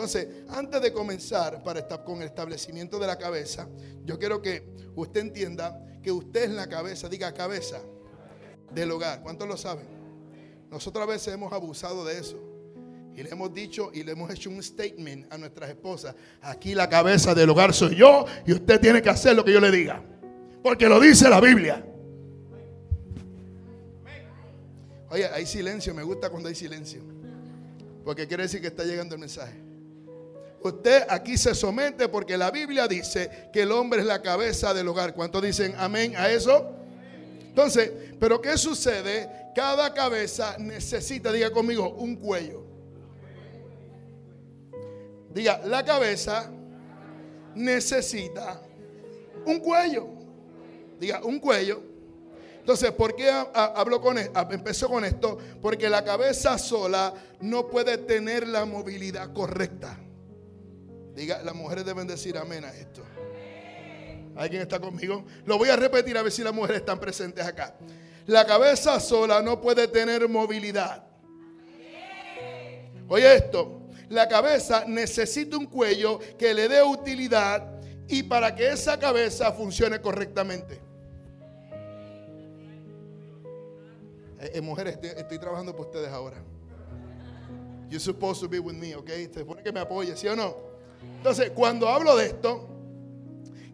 Entonces, 0.00 0.28
antes 0.48 0.80
de 0.80 0.94
comenzar 0.94 1.62
para 1.62 1.80
estar 1.80 2.02
con 2.04 2.22
el 2.22 2.28
establecimiento 2.28 2.98
de 2.98 3.06
la 3.06 3.18
cabeza, 3.18 3.68
yo 4.02 4.18
quiero 4.18 4.40
que 4.40 4.66
usted 4.94 5.20
entienda 5.20 5.78
que 6.02 6.10
usted 6.10 6.44
es 6.44 6.50
la 6.52 6.66
cabeza, 6.70 7.06
diga 7.06 7.34
cabeza 7.34 7.82
del 8.72 8.92
hogar. 8.92 9.22
¿Cuántos 9.22 9.46
lo 9.46 9.58
saben? 9.58 9.84
Nosotros 10.70 11.04
a 11.04 11.06
veces 11.06 11.34
hemos 11.34 11.52
abusado 11.52 12.02
de 12.06 12.18
eso. 12.18 12.42
Y 13.14 13.22
le 13.22 13.28
hemos 13.28 13.52
dicho 13.52 13.90
y 13.92 14.02
le 14.02 14.12
hemos 14.12 14.30
hecho 14.30 14.48
un 14.48 14.62
statement 14.62 15.30
a 15.30 15.36
nuestras 15.36 15.68
esposas. 15.68 16.14
Aquí 16.40 16.74
la 16.74 16.88
cabeza 16.88 17.34
del 17.34 17.50
hogar 17.50 17.74
soy 17.74 17.96
yo 17.96 18.24
y 18.46 18.54
usted 18.54 18.80
tiene 18.80 19.02
que 19.02 19.10
hacer 19.10 19.36
lo 19.36 19.44
que 19.44 19.52
yo 19.52 19.60
le 19.60 19.70
diga. 19.70 20.02
Porque 20.62 20.88
lo 20.88 20.98
dice 20.98 21.28
la 21.28 21.42
Biblia. 21.42 21.84
Oye, 25.10 25.26
hay 25.26 25.44
silencio, 25.44 25.92
me 25.92 26.04
gusta 26.04 26.30
cuando 26.30 26.48
hay 26.48 26.54
silencio. 26.54 27.02
Porque 28.02 28.26
quiere 28.26 28.44
decir 28.44 28.62
que 28.62 28.68
está 28.68 28.84
llegando 28.84 29.14
el 29.14 29.20
mensaje. 29.20 29.59
Usted 30.62 31.04
aquí 31.08 31.38
se 31.38 31.54
somete 31.54 32.08
porque 32.08 32.36
la 32.36 32.50
Biblia 32.50 32.86
dice 32.86 33.48
que 33.52 33.62
el 33.62 33.72
hombre 33.72 34.00
es 34.00 34.06
la 34.06 34.20
cabeza 34.20 34.74
del 34.74 34.88
hogar. 34.88 35.14
¿Cuántos 35.14 35.42
dicen 35.42 35.74
amén 35.78 36.14
a 36.16 36.30
eso? 36.30 36.70
Entonces, 37.40 37.90
pero 38.18 38.40
¿qué 38.40 38.58
sucede? 38.58 39.28
Cada 39.54 39.92
cabeza 39.94 40.56
necesita, 40.58 41.32
diga 41.32 41.50
conmigo, 41.50 41.90
un 41.90 42.16
cuello. 42.16 42.62
Diga, 45.32 45.60
la 45.64 45.84
cabeza 45.84 46.50
necesita 47.54 48.60
un 49.46 49.60
cuello. 49.60 50.08
Diga, 50.98 51.24
un 51.24 51.38
cuello. 51.38 51.82
Entonces, 52.58 52.92
¿por 52.92 53.16
qué 53.16 53.30
habló 53.30 54.00
con 54.00 54.18
e-, 54.18 54.30
empezó 54.50 54.88
con 54.88 55.04
esto? 55.04 55.38
Porque 55.62 55.88
la 55.88 56.04
cabeza 56.04 56.58
sola 56.58 57.14
no 57.40 57.66
puede 57.68 57.96
tener 57.96 58.46
la 58.46 58.66
movilidad 58.66 59.32
correcta. 59.32 59.98
Diga, 61.14 61.42
las 61.42 61.54
mujeres 61.54 61.84
deben 61.84 62.06
decir 62.06 62.36
amén 62.36 62.64
a 62.64 62.72
esto. 62.74 63.02
¿Alguien 64.36 64.62
está 64.62 64.78
conmigo? 64.78 65.24
Lo 65.44 65.58
voy 65.58 65.68
a 65.68 65.76
repetir 65.76 66.16
a 66.16 66.22
ver 66.22 66.32
si 66.32 66.42
las 66.42 66.54
mujeres 66.54 66.78
están 66.78 66.98
presentes 66.98 67.44
acá. 67.44 67.74
La 68.26 68.46
cabeza 68.46 69.00
sola 69.00 69.42
no 69.42 69.60
puede 69.60 69.88
tener 69.88 70.28
movilidad. 70.28 71.04
Oye 73.08 73.34
esto, 73.34 73.82
la 74.08 74.28
cabeza 74.28 74.84
necesita 74.86 75.56
un 75.56 75.66
cuello 75.66 76.20
que 76.38 76.54
le 76.54 76.68
dé 76.68 76.82
utilidad 76.82 77.66
y 78.08 78.22
para 78.22 78.54
que 78.54 78.70
esa 78.70 78.98
cabeza 78.98 79.52
funcione 79.52 80.00
correctamente. 80.00 80.80
Eh, 84.40 84.52
eh, 84.54 84.60
mujeres, 84.60 84.98
estoy, 85.02 85.38
trabajando 85.38 85.74
por 85.76 85.86
ustedes 85.86 86.08
ahora. 86.08 86.38
You're 87.88 88.00
supposed 88.00 88.40
to 88.40 88.48
be 88.48 88.58
with 88.58 88.74
me, 88.74 88.94
¿ok? 88.94 89.08
Se 89.08 89.40
supone 89.40 89.62
que 89.62 89.72
me 89.72 89.80
apoye, 89.80 90.16
¿sí 90.16 90.28
o 90.28 90.36
no? 90.36 90.69
Entonces, 91.16 91.50
cuando 91.50 91.88
hablo 91.88 92.16
de 92.16 92.26
esto, 92.26 92.68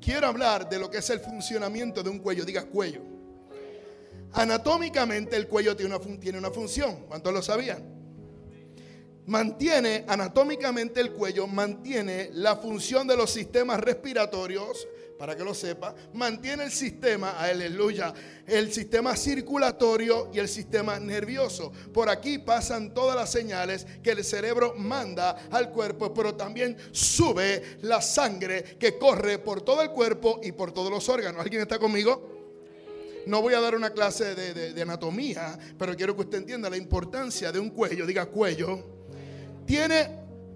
quiero 0.00 0.26
hablar 0.26 0.68
de 0.68 0.78
lo 0.78 0.90
que 0.90 0.98
es 0.98 1.10
el 1.10 1.20
funcionamiento 1.20 2.02
de 2.02 2.10
un 2.10 2.18
cuello. 2.18 2.44
Diga 2.44 2.64
cuello. 2.64 3.00
Anatómicamente 4.32 5.36
el 5.36 5.46
cuello 5.48 5.76
tiene 5.76 5.96
una, 5.96 6.18
tiene 6.18 6.38
una 6.38 6.50
función. 6.50 7.06
¿Cuántos 7.08 7.32
lo 7.32 7.42
sabían? 7.42 7.96
Mantiene, 9.26 10.04
anatómicamente 10.06 11.00
el 11.00 11.12
cuello 11.12 11.48
mantiene 11.48 12.30
la 12.32 12.56
función 12.56 13.08
de 13.08 13.16
los 13.16 13.30
sistemas 13.30 13.80
respiratorios, 13.80 14.86
para 15.18 15.36
que 15.36 15.44
lo 15.44 15.54
sepa, 15.54 15.94
mantiene 16.12 16.64
el 16.64 16.70
sistema, 16.70 17.38
aleluya, 17.38 18.12
el 18.46 18.72
sistema 18.72 19.16
circulatorio 19.16 20.30
y 20.32 20.38
el 20.38 20.48
sistema 20.48 20.98
nervioso. 20.98 21.72
Por 21.92 22.08
aquí 22.08 22.38
pasan 22.38 22.92
todas 22.92 23.16
las 23.16 23.30
señales 23.30 23.86
que 24.02 24.10
el 24.10 24.24
cerebro 24.24 24.74
manda 24.76 25.48
al 25.50 25.70
cuerpo, 25.70 26.12
pero 26.12 26.34
también 26.34 26.76
sube 26.92 27.78
la 27.82 28.00
sangre 28.02 28.76
que 28.78 28.98
corre 28.98 29.38
por 29.38 29.62
todo 29.62 29.82
el 29.82 29.90
cuerpo 29.90 30.40
y 30.42 30.52
por 30.52 30.72
todos 30.72 30.90
los 30.90 31.08
órganos. 31.08 31.40
¿Alguien 31.40 31.62
está 31.62 31.78
conmigo? 31.78 32.34
No 33.26 33.42
voy 33.42 33.54
a 33.54 33.60
dar 33.60 33.74
una 33.74 33.90
clase 33.90 34.36
de, 34.36 34.72
de 34.72 34.82
anatomía, 34.82 35.58
pero 35.76 35.96
quiero 35.96 36.14
que 36.14 36.22
usted 36.22 36.38
entienda 36.38 36.70
la 36.70 36.76
importancia 36.76 37.50
de 37.50 37.58
un 37.58 37.70
cuello. 37.70 38.06
Diga 38.06 38.26
cuello. 38.26 38.84
Tiene 39.66 40.10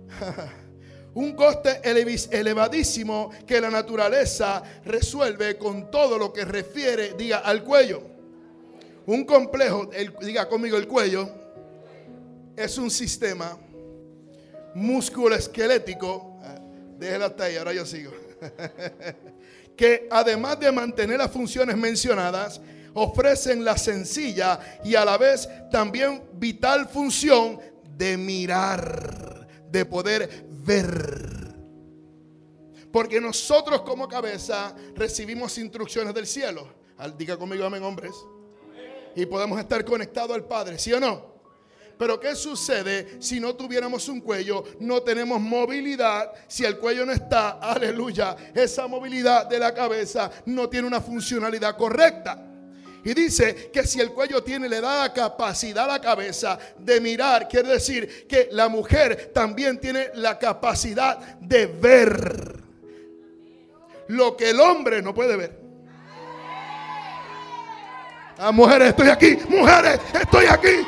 un 1.14 1.33
coste 1.35 1.81
elevadísimo 1.83 3.31
que 3.47 3.61
la 3.61 3.71
naturaleza 3.71 4.62
resuelve 4.85 5.59
con 5.59 5.90
todo 5.90 6.19
lo 6.19 6.33
que 6.33 6.45
refiere, 6.45 7.14
diga, 7.14 7.38
al 7.38 7.64
cuello. 7.64 8.02
Un 9.07 9.25
complejo, 9.25 9.90
diga 10.21 10.49
conmigo 10.49 10.76
el 10.76 10.87
cuello, 10.87 11.29
es 12.57 12.79
un 12.79 12.90
sistema 12.90 13.59
musculoesquelético, 14.75 16.38
déjela 16.99 17.26
hasta 17.26 17.45
ahí, 17.45 17.57
ahora 17.57 17.73
yo 17.73 17.85
sigo, 17.85 18.12
que 19.76 20.07
además 20.11 20.61
de 20.61 20.71
mantener 20.71 21.19
las 21.19 21.31
funciones 21.31 21.76
mencionadas, 21.76 22.61
ofrecen 22.95 23.64
la 23.64 23.76
sencilla 23.79 24.61
y 24.85 24.95
a 24.95 25.05
la 25.05 25.17
vez 25.17 25.49
también 25.71 26.23
vital 26.35 26.88
función 26.88 27.59
de 27.97 28.17
mirar, 28.17 29.47
de 29.71 29.85
poder 29.85 30.45
ver. 30.64 31.55
Porque 32.93 33.21
nosotros 33.21 33.83
como 33.83 34.09
cabeza 34.09 34.75
recibimos 34.95 35.57
instrucciones 35.59 36.14
del 36.14 36.26
cielo. 36.26 36.69
Diga 37.17 37.37
conmigo, 37.37 37.64
amén, 37.64 37.83
hombres. 37.83 38.12
Y 39.14 39.26
podemos 39.26 39.59
estar 39.59 39.85
conectados 39.85 40.35
al 40.35 40.45
Padre, 40.45 40.79
¿sí 40.79 40.93
o 40.93 41.00
no? 41.00 41.31
Pero 41.99 42.19
¿qué 42.19 42.35
sucede 42.35 43.21
si 43.21 43.38
no 43.40 43.55
tuviéramos 43.55 44.09
un 44.09 44.21
cuello? 44.21 44.64
No 44.81 45.02
tenemos 45.02 45.40
movilidad. 45.40 46.33
Si 46.49 46.64
el 46.64 46.79
cuello 46.79 47.05
no 47.05 47.12
está, 47.12 47.50
aleluya, 47.61 48.37
esa 48.55 48.87
movilidad 48.87 49.47
de 49.47 49.59
la 49.59 49.75
cabeza 49.75 50.31
no 50.47 50.69
tiene 50.69 50.88
una 50.88 51.00
funcionalidad 51.00 51.76
correcta. 51.76 52.50
Y 53.04 53.14
dice 53.14 53.71
que 53.73 53.87
si 53.87 54.00
el 54.00 54.12
cuello 54.12 54.42
tiene, 54.42 54.69
le 54.69 54.80
da 54.80 55.02
la 55.02 55.12
capacidad 55.12 55.85
a 55.85 55.95
la 55.95 56.00
cabeza 56.00 56.59
de 56.78 57.00
mirar. 57.00 57.49
Quiere 57.49 57.69
decir 57.69 58.26
que 58.26 58.49
la 58.52 58.69
mujer 58.69 59.30
también 59.33 59.78
tiene 59.78 60.11
la 60.14 60.38
capacidad 60.38 61.19
de 61.40 61.66
ver 61.66 62.61
lo 64.09 64.37
que 64.37 64.50
el 64.50 64.61
hombre 64.61 65.00
no 65.00 65.14
puede 65.14 65.37
ver. 65.37 65.59
Ah, 68.37 68.52
mujeres, 68.52 68.88
estoy 68.88 69.09
aquí. 69.09 69.38
Mujeres, 69.49 70.00
estoy 70.12 70.47
aquí. 70.47 70.87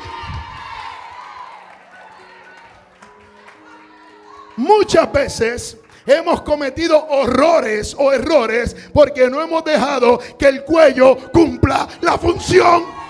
Muchas 4.56 5.10
veces 5.12 5.78
hemos 6.06 6.42
cometido 6.42 7.04
horrores 7.08 7.94
o 7.98 8.12
errores 8.12 8.76
porque 8.92 9.28
no 9.28 9.42
hemos 9.42 9.64
dejado 9.64 10.20
que 10.38 10.48
el 10.48 10.64
cuello 10.64 11.16
cumpla 11.32 11.88
la 12.00 12.18
función. 12.18 13.02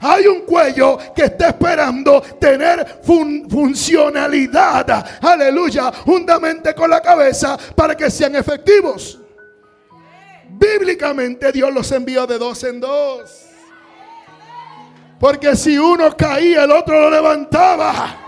Hay 0.00 0.26
un 0.26 0.42
cuello 0.42 0.98
que 1.14 1.24
está 1.24 1.48
esperando 1.48 2.20
tener 2.20 3.00
funcionalidad, 3.02 5.18
aleluya, 5.22 5.90
juntamente 6.04 6.74
con 6.74 6.90
la 6.90 7.00
cabeza 7.00 7.58
para 7.74 7.96
que 7.96 8.10
sean 8.10 8.36
efectivos. 8.36 9.18
Bíblicamente 10.48 11.50
Dios 11.50 11.72
los 11.72 11.90
envió 11.92 12.26
de 12.26 12.38
dos 12.38 12.62
en 12.64 12.80
dos. 12.80 13.46
Porque 15.18 15.56
si 15.56 15.78
uno 15.78 16.14
caía, 16.14 16.64
el 16.64 16.70
otro 16.70 17.00
lo 17.00 17.10
levantaba. 17.10 18.25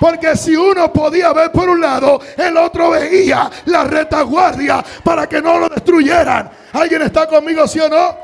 Porque 0.00 0.34
si 0.34 0.56
uno 0.56 0.90
podía 0.90 1.30
ver 1.34 1.52
por 1.52 1.68
un 1.68 1.78
lado, 1.78 2.18
el 2.38 2.56
otro 2.56 2.88
veía 2.90 3.50
la 3.66 3.84
retaguardia 3.84 4.82
para 5.04 5.28
que 5.28 5.42
no 5.42 5.58
lo 5.58 5.68
destruyeran. 5.68 6.50
¿Alguien 6.72 7.02
está 7.02 7.26
conmigo, 7.26 7.68
sí 7.68 7.78
o 7.80 7.88
no? 7.88 8.16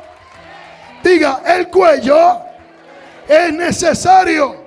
Diga, 1.04 1.42
el 1.46 1.68
cuello 1.68 2.40
es 3.28 3.52
necesario. 3.52 4.64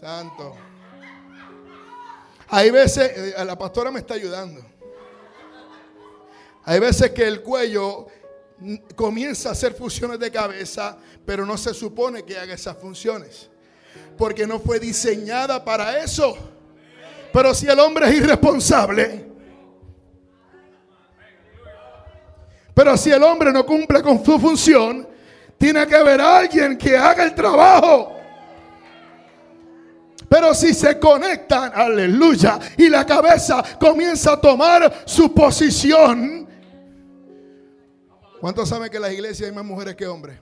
Santo. 0.00 0.56
Hay 2.48 2.70
veces, 2.72 3.36
eh, 3.36 3.44
la 3.44 3.56
pastora 3.56 3.92
me 3.92 4.00
está 4.00 4.14
ayudando. 4.14 4.62
Hay 6.64 6.80
veces 6.80 7.12
que 7.12 7.28
el 7.28 7.42
cuello 7.42 8.08
comienza 8.94 9.48
a 9.48 9.52
hacer 9.52 9.74
funciones 9.74 10.18
de 10.18 10.30
cabeza, 10.30 10.96
pero 11.24 11.46
no 11.46 11.56
se 11.56 11.74
supone 11.74 12.24
que 12.24 12.38
haga 12.38 12.54
esas 12.54 12.76
funciones. 12.76 13.48
Porque 14.16 14.46
no 14.46 14.60
fue 14.60 14.78
diseñada 14.78 15.64
para 15.64 16.02
eso. 16.02 16.36
Pero 17.32 17.54
si 17.54 17.66
el 17.66 17.78
hombre 17.78 18.08
es 18.08 18.16
irresponsable, 18.16 19.26
pero 22.74 22.96
si 22.96 23.10
el 23.10 23.22
hombre 23.22 23.52
no 23.52 23.64
cumple 23.64 24.02
con 24.02 24.24
su 24.24 24.38
función, 24.38 25.06
tiene 25.58 25.86
que 25.86 25.94
haber 25.94 26.20
alguien 26.20 26.78
que 26.78 26.96
haga 26.96 27.24
el 27.24 27.34
trabajo. 27.34 28.16
Pero 30.28 30.54
si 30.54 30.72
se 30.72 30.98
conectan, 30.98 31.72
aleluya, 31.74 32.58
y 32.76 32.88
la 32.88 33.04
cabeza 33.04 33.62
comienza 33.78 34.32
a 34.32 34.40
tomar 34.40 35.02
su 35.04 35.34
posición, 35.34 36.39
¿Cuántos 38.40 38.70
saben 38.70 38.90
que 38.90 38.96
en 38.96 39.02
las 39.02 39.12
iglesias 39.12 39.50
hay 39.50 39.54
más 39.54 39.64
mujeres 39.64 39.94
que 39.94 40.06
hombres? 40.06 40.38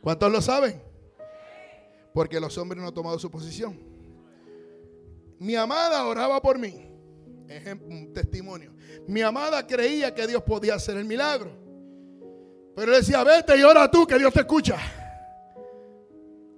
¿Cuántos 0.00 0.32
lo 0.32 0.42
saben? 0.42 0.82
Porque 2.12 2.40
los 2.40 2.58
hombres 2.58 2.82
no 2.82 2.88
han 2.88 2.94
tomado 2.94 3.18
su 3.20 3.30
posición. 3.30 3.78
Mi 5.38 5.54
amada 5.54 6.04
oraba 6.06 6.42
por 6.42 6.58
mí. 6.58 6.88
Ejemplo, 7.48 7.86
un 7.88 8.12
testimonio. 8.12 8.72
Mi 9.06 9.22
amada 9.22 9.64
creía 9.64 10.12
que 10.12 10.26
Dios 10.26 10.42
podía 10.42 10.74
hacer 10.74 10.96
el 10.96 11.04
milagro. 11.04 11.52
Pero 12.74 12.92
decía, 12.92 13.22
vete 13.22 13.56
y 13.56 13.62
ora 13.62 13.88
tú, 13.88 14.06
que 14.06 14.18
Dios 14.18 14.32
te 14.32 14.40
escucha. 14.40 14.76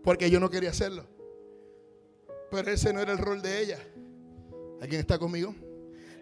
Porque 0.03 0.31
yo 0.31 0.41
no 0.41 0.49
quería 0.49 0.71
hacerlo. 0.71 1.07
Pero 2.51 2.71
ese 2.71 2.93
no 2.93 3.01
era 3.01 3.13
el 3.13 3.19
rol 3.19 3.43
de 3.43 3.61
ella. 3.61 3.79
¿Alguien 4.81 5.01
está 5.01 5.19
conmigo? 5.19 5.55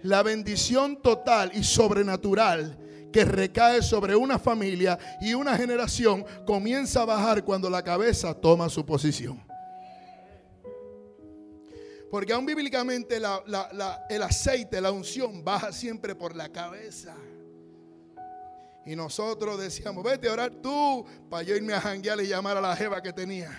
la 0.02 0.22
bendición 0.22 1.00
total 1.02 1.52
y 1.54 1.62
sobrenatural 1.62 2.78
que 3.12 3.24
recae 3.24 3.82
sobre 3.82 4.14
una 4.14 4.38
familia 4.38 4.98
y 5.20 5.34
una 5.34 5.56
generación 5.56 6.24
comienza 6.46 7.02
a 7.02 7.04
bajar 7.04 7.44
cuando 7.44 7.68
la 7.68 7.82
cabeza 7.82 8.34
toma 8.34 8.68
su 8.68 8.84
posición. 8.84 9.42
Porque 12.10 12.32
aún 12.32 12.44
bíblicamente 12.44 13.18
el 13.18 14.22
aceite, 14.22 14.80
la 14.80 14.90
unción 14.90 15.44
baja 15.44 15.72
siempre 15.72 16.14
por 16.14 16.34
la 16.34 16.48
cabeza. 16.48 17.14
Y 18.84 18.96
nosotros 18.96 19.60
decíamos, 19.60 20.02
vete 20.02 20.28
a 20.28 20.32
orar 20.32 20.50
tú 20.50 21.06
para 21.28 21.42
yo 21.44 21.54
irme 21.54 21.72
a 21.74 21.80
janguear 21.80 22.20
y 22.20 22.26
llamar 22.26 22.56
a 22.56 22.60
la 22.60 22.74
jeva 22.74 23.00
que 23.00 23.12
tenía. 23.12 23.50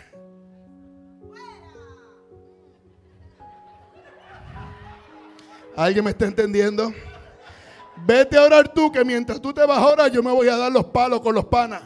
¿Alguien 5.78 6.04
me 6.04 6.12
está 6.12 6.26
entendiendo? 6.26 6.92
Vete 8.06 8.38
a 8.38 8.44
orar 8.44 8.74
tú, 8.74 8.92
que 8.92 9.04
mientras 9.06 9.42
tú 9.42 9.54
te 9.54 9.66
vas 9.66 9.78
a 9.78 9.88
orar, 9.88 10.12
yo 10.12 10.24
me 10.24 10.32
voy 10.32 10.48
a 10.48 10.58
dar 10.58 10.72
los 10.72 10.86
palos 10.86 11.22
con 11.22 11.36
los 11.36 11.46
panas. 11.46 11.82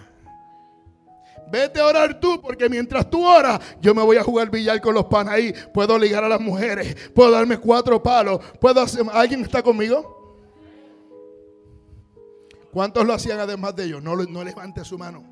Vete 1.52 1.80
a 1.80 1.86
orar 1.86 2.20
tú, 2.20 2.42
porque 2.42 2.70
mientras 2.70 3.10
tú 3.10 3.26
oras, 3.26 3.60
yo 3.80 3.94
me 3.94 4.02
voy 4.02 4.18
a 4.18 4.24
jugar 4.24 4.50
billar 4.50 4.82
con 4.82 4.96
los 4.96 5.06
panas 5.06 5.36
ahí. 5.36 5.54
Puedo 5.74 5.98
ligar 5.98 6.24
a 6.24 6.30
las 6.30 6.42
mujeres, 6.42 6.96
puedo 7.14 7.32
darme 7.32 7.58
cuatro 7.58 8.02
palos. 8.02 8.40
¿Puedo 8.60 8.82
hacer... 8.82 9.06
¿Alguien 9.12 9.42
está 9.42 9.62
conmigo? 9.62 10.16
¿Cuántos 12.72 13.06
lo 13.06 13.14
hacían 13.14 13.40
además 13.40 13.76
de 13.76 13.86
ellos? 13.86 14.04
No, 14.04 14.16
no 14.16 14.44
levante 14.44 14.84
su 14.84 14.98
mano. 14.98 15.24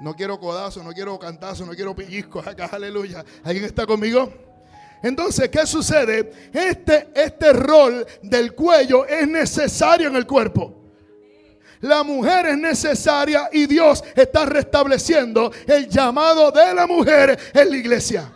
No 0.00 0.14
quiero 0.14 0.38
codazo, 0.38 0.82
no 0.82 0.92
quiero 0.92 1.18
cantazo, 1.18 1.64
no 1.64 1.72
quiero 1.72 1.94
pellizcos 1.94 2.46
acá, 2.46 2.66
aleluya. 2.66 3.24
¿Alguien 3.44 3.64
está 3.64 3.86
conmigo? 3.86 4.45
Entonces, 5.02 5.48
¿qué 5.48 5.66
sucede? 5.66 6.50
Este, 6.52 7.08
este 7.14 7.52
rol 7.52 8.06
del 8.22 8.54
cuello 8.54 9.06
es 9.06 9.28
necesario 9.28 10.08
en 10.08 10.16
el 10.16 10.26
cuerpo. 10.26 10.74
La 11.80 12.02
mujer 12.02 12.46
es 12.46 12.58
necesaria 12.58 13.48
y 13.52 13.66
Dios 13.66 14.02
está 14.14 14.46
restableciendo 14.46 15.52
el 15.66 15.88
llamado 15.88 16.50
de 16.50 16.74
la 16.74 16.86
mujer 16.86 17.38
en 17.52 17.70
la 17.70 17.76
iglesia. 17.76 18.32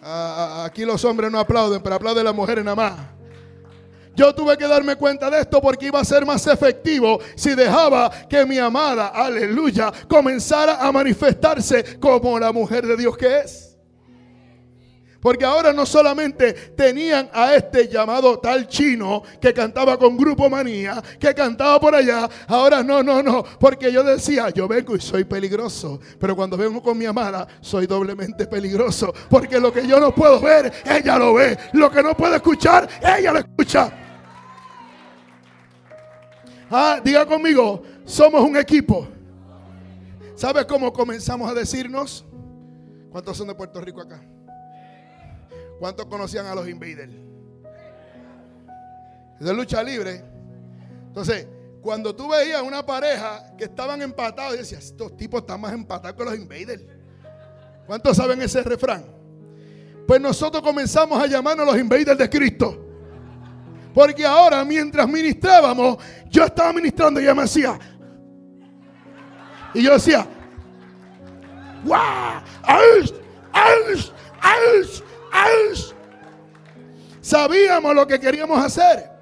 Aquí 0.00 0.84
los 0.84 1.04
hombres 1.04 1.30
no 1.30 1.38
aplauden, 1.38 1.82
pero 1.82 1.96
aplauden 1.96 2.24
las 2.24 2.34
mujeres 2.34 2.64
nada 2.64 2.76
más. 2.76 2.94
Yo 4.14 4.34
tuve 4.34 4.56
que 4.56 4.66
darme 4.66 4.96
cuenta 4.96 5.30
de 5.30 5.40
esto 5.40 5.60
porque 5.60 5.86
iba 5.86 6.00
a 6.00 6.04
ser 6.04 6.26
más 6.26 6.44
efectivo 6.46 7.20
si 7.36 7.54
dejaba 7.54 8.10
que 8.28 8.44
mi 8.44 8.58
amada, 8.58 9.08
aleluya, 9.08 9.92
comenzara 10.08 10.80
a 10.80 10.90
manifestarse 10.90 11.98
como 12.00 12.38
la 12.38 12.50
mujer 12.50 12.86
de 12.86 12.96
Dios 12.96 13.16
que 13.16 13.38
es. 13.38 13.67
Porque 15.20 15.44
ahora 15.44 15.72
no 15.72 15.84
solamente 15.84 16.52
tenían 16.52 17.28
a 17.32 17.54
este 17.54 17.88
llamado 17.88 18.38
tal 18.38 18.68
chino 18.68 19.22
que 19.40 19.52
cantaba 19.52 19.98
con 19.98 20.16
Grupo 20.16 20.48
Manía, 20.48 21.02
que 21.18 21.34
cantaba 21.34 21.80
por 21.80 21.94
allá, 21.94 22.28
ahora 22.46 22.84
no, 22.84 23.02
no, 23.02 23.20
no, 23.20 23.42
porque 23.58 23.90
yo 23.90 24.04
decía, 24.04 24.50
yo 24.50 24.68
vengo 24.68 24.94
y 24.94 25.00
soy 25.00 25.24
peligroso, 25.24 25.98
pero 26.20 26.36
cuando 26.36 26.56
vengo 26.56 26.80
con 26.80 26.96
mi 26.96 27.04
amada, 27.04 27.48
soy 27.60 27.88
doblemente 27.88 28.46
peligroso, 28.46 29.12
porque 29.28 29.58
lo 29.58 29.72
que 29.72 29.86
yo 29.86 29.98
no 29.98 30.14
puedo 30.14 30.40
ver, 30.40 30.72
ella 30.84 31.18
lo 31.18 31.34
ve, 31.34 31.58
lo 31.72 31.90
que 31.90 32.00
no 32.00 32.16
puedo 32.16 32.36
escuchar, 32.36 32.88
ella 33.02 33.32
lo 33.32 33.40
escucha. 33.40 33.92
Ah, 36.70 37.00
diga 37.02 37.26
conmigo, 37.26 37.82
somos 38.04 38.42
un 38.42 38.56
equipo. 38.56 39.08
¿Sabes 40.36 40.66
cómo 40.66 40.92
comenzamos 40.92 41.50
a 41.50 41.54
decirnos? 41.54 42.24
¿Cuántos 43.10 43.36
son 43.36 43.48
de 43.48 43.54
Puerto 43.56 43.80
Rico 43.80 44.00
acá? 44.00 44.22
¿Cuántos 45.78 46.06
conocían 46.06 46.46
a 46.46 46.54
los 46.54 46.68
invaders? 46.68 47.12
De 49.40 49.54
lucha 49.54 49.82
libre. 49.82 50.24
Entonces, 51.06 51.46
cuando 51.80 52.14
tú 52.14 52.28
veías 52.28 52.60
una 52.62 52.84
pareja 52.84 53.54
que 53.56 53.64
estaban 53.64 54.02
empatados, 54.02 54.54
y 54.54 54.58
decías, 54.58 54.84
estos 54.84 55.16
tipos 55.16 55.40
están 55.40 55.60
más 55.60 55.72
empatados 55.72 56.16
que 56.16 56.24
los 56.24 56.36
invaders. 56.36 56.82
¿Cuántos 57.86 58.16
saben 58.16 58.42
ese 58.42 58.62
refrán? 58.62 59.04
Pues 60.06 60.20
nosotros 60.20 60.62
comenzamos 60.62 61.22
a 61.22 61.26
llamarnos 61.26 61.66
los 61.66 61.78
invaders 61.78 62.18
de 62.18 62.28
Cristo. 62.28 62.84
Porque 63.94 64.26
ahora, 64.26 64.64
mientras 64.64 65.08
ministrábamos, 65.08 65.98
yo 66.28 66.44
estaba 66.44 66.72
ministrando 66.72 67.20
y 67.20 67.24
ella 67.24 67.34
me 67.34 67.42
decía. 67.42 67.78
Y 69.74 69.82
yo 69.82 69.92
decía, 69.92 70.26
¡Guau! 71.84 72.42
¡Aus! 72.62 73.14
¡Aus! 73.52 74.12
¡Aus! 74.40 75.04
Sabíamos 77.28 77.94
lo 77.94 78.06
que 78.06 78.18
queríamos 78.18 78.64
hacer. 78.64 79.18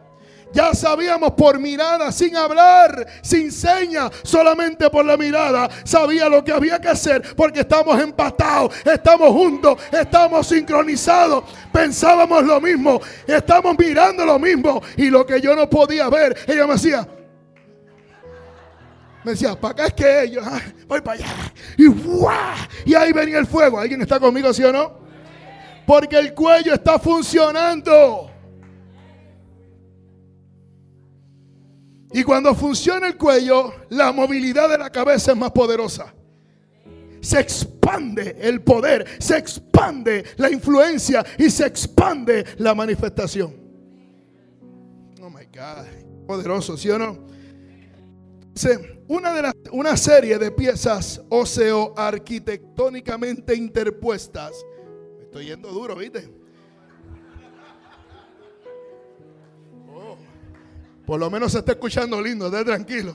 Ya 0.52 0.72
sabíamos 0.74 1.32
por 1.32 1.58
mirada, 1.58 2.12
sin 2.12 2.36
hablar, 2.36 3.04
sin 3.20 3.50
señas, 3.50 4.10
solamente 4.22 4.88
por 4.90 5.04
la 5.04 5.16
mirada. 5.16 5.68
Sabía 5.84 6.28
lo 6.28 6.44
que 6.44 6.52
había 6.52 6.80
que 6.80 6.88
hacer 6.88 7.34
porque 7.34 7.60
estamos 7.60 8.00
empatados, 8.00 8.72
estamos 8.84 9.30
juntos, 9.30 9.78
estamos 9.90 10.46
sincronizados. 10.46 11.44
Pensábamos 11.72 12.44
lo 12.44 12.60
mismo, 12.60 13.00
estamos 13.26 13.76
mirando 13.76 14.24
lo 14.24 14.38
mismo. 14.38 14.80
Y 14.96 15.10
lo 15.10 15.26
que 15.26 15.40
yo 15.40 15.56
no 15.56 15.68
podía 15.68 16.08
ver, 16.08 16.36
ella 16.46 16.66
me 16.66 16.74
decía, 16.74 17.06
me 19.24 19.32
decía, 19.32 19.60
para 19.60 19.72
acá 19.72 19.86
es 19.86 19.94
que 19.94 20.22
ellos, 20.22 20.44
ah, 20.46 20.62
voy 20.86 21.00
para 21.00 21.18
allá. 21.18 21.52
Y, 21.76 21.86
y 22.88 22.94
ahí 22.94 23.12
venía 23.12 23.38
el 23.38 23.46
fuego. 23.46 23.80
¿Alguien 23.80 24.00
está 24.00 24.20
conmigo, 24.20 24.54
sí 24.54 24.62
o 24.62 24.72
no? 24.72 25.05
Porque 25.87 26.18
el 26.18 26.35
cuello 26.35 26.75
está 26.75 26.99
funcionando. 26.99 28.31
Y 32.12 32.22
cuando 32.22 32.55
funciona 32.55 33.09
el 33.09 33.16
cuello, 33.16 33.75
la 33.90 34.11
movilidad 34.12 34.68
de 34.68 34.79
la 34.79 34.90
cabeza 34.90 35.33
es 35.33 35.38
más 35.38 35.51
poderosa. 35.51 36.14
Se 37.20 37.40
expande 37.40 38.37
el 38.40 38.62
poder, 38.62 39.07
se 39.18 39.37
expande 39.37 40.25
la 40.37 40.51
influencia 40.51 41.25
y 41.38 41.51
se 41.51 41.66
expande 41.66 42.44
la 42.59 42.75
manifestación. 42.75 43.55
Oh 45.20 45.29
my 45.29 45.44
God, 45.46 45.87
poderoso, 46.27 46.77
¿sí 46.77 46.88
o 46.90 46.99
no? 46.99 47.27
Una, 49.09 49.35
de 49.35 49.42
las, 49.42 49.55
una 49.70 49.96
serie 49.96 50.38
de 50.38 50.51
piezas 50.51 51.20
óseo 51.29 51.92
arquitectónicamente 51.96 53.55
interpuestas. 53.55 54.55
Estoy 55.37 55.51
yendo 55.51 55.68
duro, 55.68 55.94
¿viste? 55.96 56.31
Por 61.05 61.20
lo 61.20 61.31
menos 61.31 61.53
se 61.53 61.59
está 61.59 61.72
escuchando 61.72 62.22
lindo, 62.22 62.46
esté 62.46 62.64
tranquilo. 62.64 63.14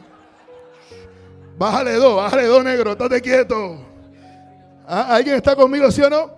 Bájale 1.58 1.94
dos, 1.94 2.18
bájale 2.18 2.46
dos, 2.46 2.64
negro, 2.64 2.92
estate 2.92 3.22
quieto. 3.22 3.84
¿Ah? 4.86 5.16
¿Alguien 5.16 5.38
está 5.38 5.56
conmigo, 5.56 5.90
sí 5.90 6.04
o 6.04 6.12
no? 6.12 6.32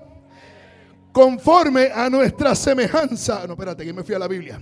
Conforme 1.12 1.92
a 1.94 2.10
nuestra 2.10 2.56
semejanza. 2.56 3.46
No, 3.46 3.52
espérate, 3.52 3.84
que 3.84 3.92
me 3.92 4.06
fui 4.06 4.16
a 4.16 4.20
la 4.20 4.30
Biblia. 4.30 4.62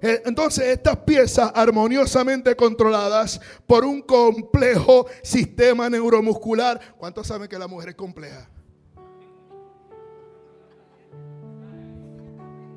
Eh, 0.00 0.22
entonces, 0.24 0.68
estas 0.68 0.98
piezas 0.98 1.50
armoniosamente 1.52 2.54
controladas 2.54 3.40
por 3.66 3.84
un 3.84 4.02
complejo 4.02 5.08
sistema 5.20 5.90
neuromuscular. 5.90 6.94
¿Cuántos 6.96 7.26
saben 7.26 7.48
que 7.48 7.58
la 7.58 7.66
mujer 7.66 7.88
es 7.88 7.96
compleja? 7.96 8.48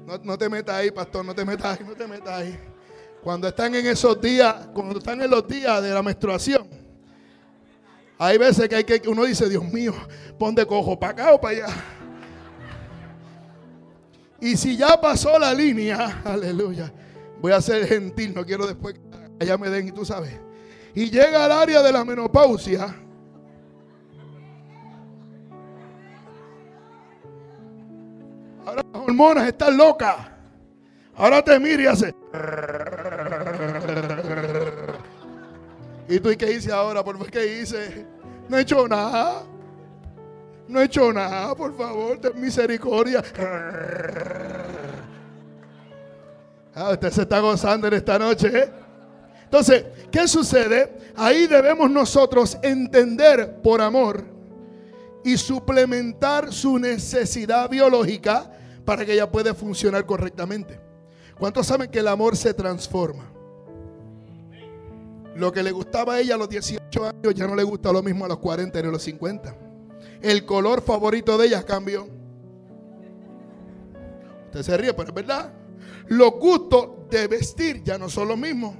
No, 0.08 0.18
no 0.24 0.38
te 0.38 0.48
metas 0.48 0.74
ahí, 0.74 0.90
pastor, 0.90 1.26
no 1.26 1.36
te 1.36 1.44
metas 1.44 1.78
ahí, 1.78 1.86
no 1.86 1.94
te 1.94 2.08
metas 2.08 2.30
ahí. 2.30 2.58
Cuando 3.22 3.50
están 3.50 3.76
en 3.76 3.86
esos 3.88 4.22
días, 4.22 4.70
cuando 4.74 5.00
están 5.00 5.22
en 5.22 5.30
los 5.30 5.46
días 5.46 5.84
de 5.84 5.90
la 5.90 6.02
menstruación, 6.02 6.66
hay 8.18 8.38
veces 8.38 8.70
que 8.70 8.76
hay 8.78 8.84
que 8.86 9.02
uno 9.10 9.26
dice, 9.26 9.50
Dios 9.50 9.66
mío, 9.66 9.94
pon 10.40 10.56
de 10.56 10.66
cojo 10.66 10.98
para 10.98 11.12
acá 11.12 11.34
o 11.34 11.42
para 11.42 11.58
allá. 11.58 11.76
Y 14.40 14.56
si 14.56 14.78
ya 14.78 15.00
pasó 15.02 15.38
la 15.38 15.54
línea, 15.54 16.22
aleluya, 16.26 16.90
voy 17.42 17.52
a 17.52 17.60
ser 17.60 17.86
gentil, 17.86 18.34
no 18.34 18.46
quiero 18.46 18.66
después 18.66 18.94
que 18.94 19.44
allá 19.44 19.58
me 19.58 19.70
den 19.70 19.90
y 19.90 19.92
tú 19.92 20.06
sabes. 20.06 20.40
Y 20.96 21.10
llega 21.10 21.44
al 21.44 21.52
área 21.52 21.82
de 21.82 21.92
la 21.92 22.06
menopausia. 22.06 22.96
Ahora 28.68 28.84
las 28.92 29.02
hormonas 29.02 29.48
están 29.48 29.78
locas. 29.78 30.16
Ahora 31.16 31.42
te 31.42 31.58
mira 31.58 31.84
y 31.84 31.86
hace. 31.86 32.14
¿Y 36.10 36.20
tú 36.20 36.32
y 36.32 36.36
qué 36.36 36.52
hice 36.52 36.74
ahora? 36.74 37.02
¿Por 37.02 37.32
qué 37.32 37.62
hice? 37.62 38.06
No 38.50 38.58
he 38.58 38.62
hecho 38.62 38.86
nada. 38.86 39.44
No 40.68 40.82
he 40.82 40.84
hecho 40.84 41.14
nada, 41.14 41.56
por 41.56 41.78
favor, 41.78 42.18
ten 42.18 42.42
misericordia. 42.42 43.24
Ah, 46.76 46.90
usted 46.92 47.10
se 47.10 47.22
está 47.22 47.40
gozando 47.40 47.88
en 47.88 47.94
esta 47.94 48.20
noche. 48.20 48.52
¿eh? 48.54 48.70
Entonces, 49.46 49.86
¿qué 50.12 50.28
sucede? 50.28 51.14
Ahí 51.16 51.48
debemos 51.48 51.90
nosotros 51.90 52.58
entender 52.62 53.62
por 53.62 53.82
amor 53.82 54.26
y 55.24 55.38
suplementar 55.38 56.52
su 56.52 56.78
necesidad 56.78 57.70
biológica 57.70 58.52
para 58.88 59.06
que 59.06 59.12
ella 59.12 59.30
pueda 59.30 59.54
funcionar 59.54 60.06
correctamente. 60.06 60.80
¿Cuántos 61.38 61.68
saben 61.68 61.92
que 61.92 62.00
el 62.00 62.08
amor 62.08 62.38
se 62.38 62.54
transforma? 62.54 63.30
Lo 65.36 65.52
que 65.52 65.62
le 65.62 65.74
gustaba 65.74 66.14
a 66.14 66.20
ella 66.22 66.36
a 66.36 66.38
los 66.38 66.48
18 66.48 67.06
años 67.06 67.36
ya 67.36 67.46
no 67.48 67.54
le 67.54 67.64
gusta 67.64 67.92
lo 67.92 68.02
mismo 68.02 68.24
a 68.24 68.30
los 68.30 68.38
40 68.38 68.82
ni 68.82 68.88
a 68.88 68.92
los 68.92 69.04
50. 69.04 69.54
El 70.22 70.46
color 70.46 70.82
favorito 70.82 71.38
de 71.38 71.48
ella 71.48 71.64
cambió. 71.64 72.08
Usted 74.46 74.64
se 74.64 74.78
ríe, 74.78 74.94
pero 74.94 75.10
es 75.10 75.14
verdad. 75.14 75.52
Los 76.08 76.32
gustos 76.36 77.10
de 77.10 77.28
vestir 77.28 77.84
ya 77.84 77.98
no 77.98 78.08
son 78.08 78.30
los 78.30 78.38
mismos. 78.38 78.74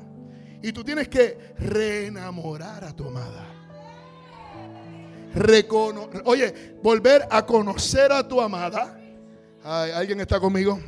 Y 0.62 0.72
tú 0.72 0.86
tienes 0.86 1.10
que 1.10 1.38
reenamorar 1.58 2.86
a 2.86 2.96
tu 2.96 3.10
amada. 3.10 3.46
Oye, 6.24 6.78
volver 6.82 7.28
a 7.30 7.46
conocer 7.46 8.14
a 8.14 8.26
tu 8.26 8.40
amada. 8.40 8.98
¿Alguien 9.68 10.22
está 10.22 10.40
conmigo? 10.40 10.80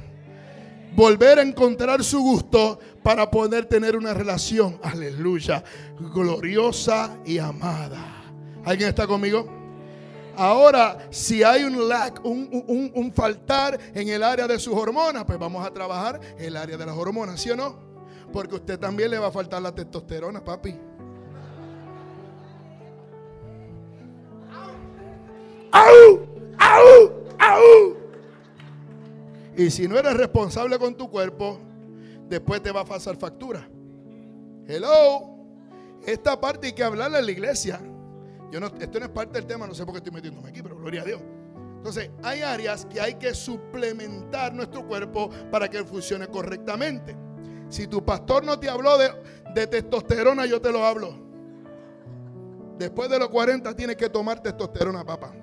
volver 0.95 1.39
a 1.39 1.41
encontrar 1.41 2.03
su 2.03 2.19
gusto 2.19 2.79
para 3.03 3.29
poder 3.29 3.65
tener 3.65 3.95
una 3.95 4.13
relación, 4.13 4.79
aleluya, 4.83 5.63
gloriosa 6.13 7.17
y 7.25 7.37
amada. 7.37 8.33
¿Alguien 8.65 8.89
está 8.89 9.07
conmigo? 9.07 9.47
Ahora, 10.35 11.07
si 11.09 11.43
hay 11.43 11.63
un 11.63 11.89
lack, 11.89 12.21
un, 12.23 13.11
faltar 13.13 13.77
en 13.93 14.07
el 14.09 14.23
área 14.23 14.47
de 14.47 14.57
sus 14.59 14.73
hormonas, 14.73 15.25
pues 15.25 15.37
vamos 15.37 15.65
a 15.65 15.71
trabajar 15.71 16.19
el 16.37 16.55
área 16.55 16.77
de 16.77 16.85
las 16.85 16.95
hormonas, 16.95 17.41
¿sí 17.41 17.49
o 17.49 17.55
no? 17.55 17.77
Porque 18.31 18.55
a 18.55 18.57
usted 18.57 18.79
también 18.79 19.11
le 19.11 19.19
va 19.19 19.27
a 19.27 19.31
faltar 19.31 19.61
la 19.61 19.73
testosterona, 19.73 20.43
papi. 20.43 20.75
¡Au! 25.71 26.19
¡Au! 26.57 27.11
¡Au! 27.37 27.98
Y 29.55 29.69
si 29.71 29.88
no 29.88 29.97
eres 29.97 30.15
responsable 30.15 30.77
con 30.77 30.95
tu 30.95 31.09
cuerpo, 31.09 31.59
después 32.27 32.62
te 32.62 32.71
va 32.71 32.81
a 32.81 32.85
pasar 32.85 33.17
factura. 33.17 33.67
Hello. 34.67 35.35
Esta 36.05 36.39
parte 36.39 36.67
hay 36.67 36.73
que 36.73 36.83
hablarla 36.83 37.19
en 37.19 37.25
la 37.25 37.31
iglesia. 37.31 37.81
Yo 38.51 38.59
no, 38.59 38.67
esto 38.67 38.99
no 38.99 39.05
es 39.05 39.12
parte 39.12 39.33
del 39.33 39.45
tema, 39.45 39.67
no 39.67 39.73
sé 39.73 39.83
por 39.85 39.93
qué 39.93 39.97
estoy 39.97 40.13
metiéndome 40.13 40.49
aquí, 40.49 40.62
pero 40.62 40.77
gloria 40.77 41.01
a 41.01 41.05
Dios. 41.05 41.21
Entonces, 41.77 42.09
hay 42.23 42.41
áreas 42.41 42.85
que 42.85 42.99
hay 42.99 43.15
que 43.15 43.33
suplementar 43.33 44.53
nuestro 44.53 44.85
cuerpo 44.88 45.29
para 45.51 45.69
que 45.69 45.83
funcione 45.83 46.27
correctamente. 46.27 47.15
Si 47.69 47.88
tu 47.88 48.03
pastor 48.03 48.43
no 48.43 48.59
te 48.59 48.69
habló 48.69 48.97
de, 48.97 49.12
de 49.53 49.67
testosterona, 49.67 50.45
yo 50.45 50.59
te 50.59 50.71
lo 50.71 50.85
hablo. 50.85 51.13
Después 52.77 53.09
de 53.09 53.19
los 53.19 53.29
40 53.29 53.75
tienes 53.75 53.95
que 53.95 54.09
tomar 54.09 54.41
testosterona, 54.41 55.05
papá. 55.05 55.33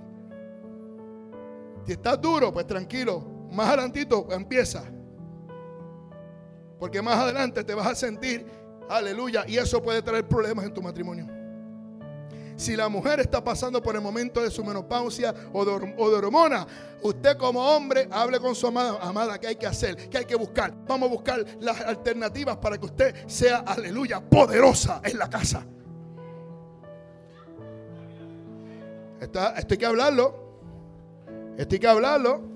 Si 1.85 1.93
estás 1.93 2.21
duro, 2.21 2.53
pues 2.53 2.67
tranquilo, 2.67 3.36
más 3.57 3.69
adelantito 3.69 4.29
empieza. 4.31 4.85
Porque 6.79 7.01
más 7.01 7.17
adelante 7.17 7.65
te 7.65 7.75
vas 7.75 7.87
a 7.87 7.95
sentir, 7.95 8.47
aleluya, 8.89 9.45
y 9.49 9.57
eso 9.57 9.83
puede 9.83 10.03
traer 10.03 10.29
problemas 10.29 10.67
en 10.67 10.75
tu 10.75 10.83
matrimonio. 10.83 11.27
Si 12.55 12.77
la 12.77 12.89
mujer 12.89 13.21
está 13.21 13.43
pasando 13.43 13.83
por 13.83 13.95
el 13.97 14.03
momento 14.03 14.43
de 14.43 14.51
su 14.51 14.65
menopausia 14.65 15.35
o 15.53 15.65
de, 15.65 16.17
hormona, 16.17 16.67
usted 17.03 17.37
como 17.37 17.61
hombre 17.61 18.09
hable 18.11 18.41
con 18.41 18.55
su 18.55 18.67
amada, 18.67 18.99
amada, 19.01 19.39
¿qué 19.39 19.49
hay 19.49 19.57
que 19.57 19.67
hacer? 19.67 20.09
¿Qué 20.09 20.19
hay 20.19 20.25
que 20.25 20.37
buscar? 20.37 20.75
Vamos 20.87 21.09
a 21.09 21.13
buscar 21.13 21.45
las 21.61 21.81
alternativas 21.83 22.57
para 22.57 22.79
que 22.79 22.87
usted 22.87 23.27
sea, 23.27 23.59
aleluya, 23.59 24.21
poderosa 24.21 25.01
en 25.05 25.19
la 25.19 25.29
casa. 25.29 25.67
Está, 29.21 29.55
esto 29.57 29.75
hay 29.75 29.79
que 29.79 29.87
hablarlo. 29.87 30.47
Esto 31.59 31.75
hay 31.75 31.79
que 31.79 31.89
hablarlo. 31.89 32.56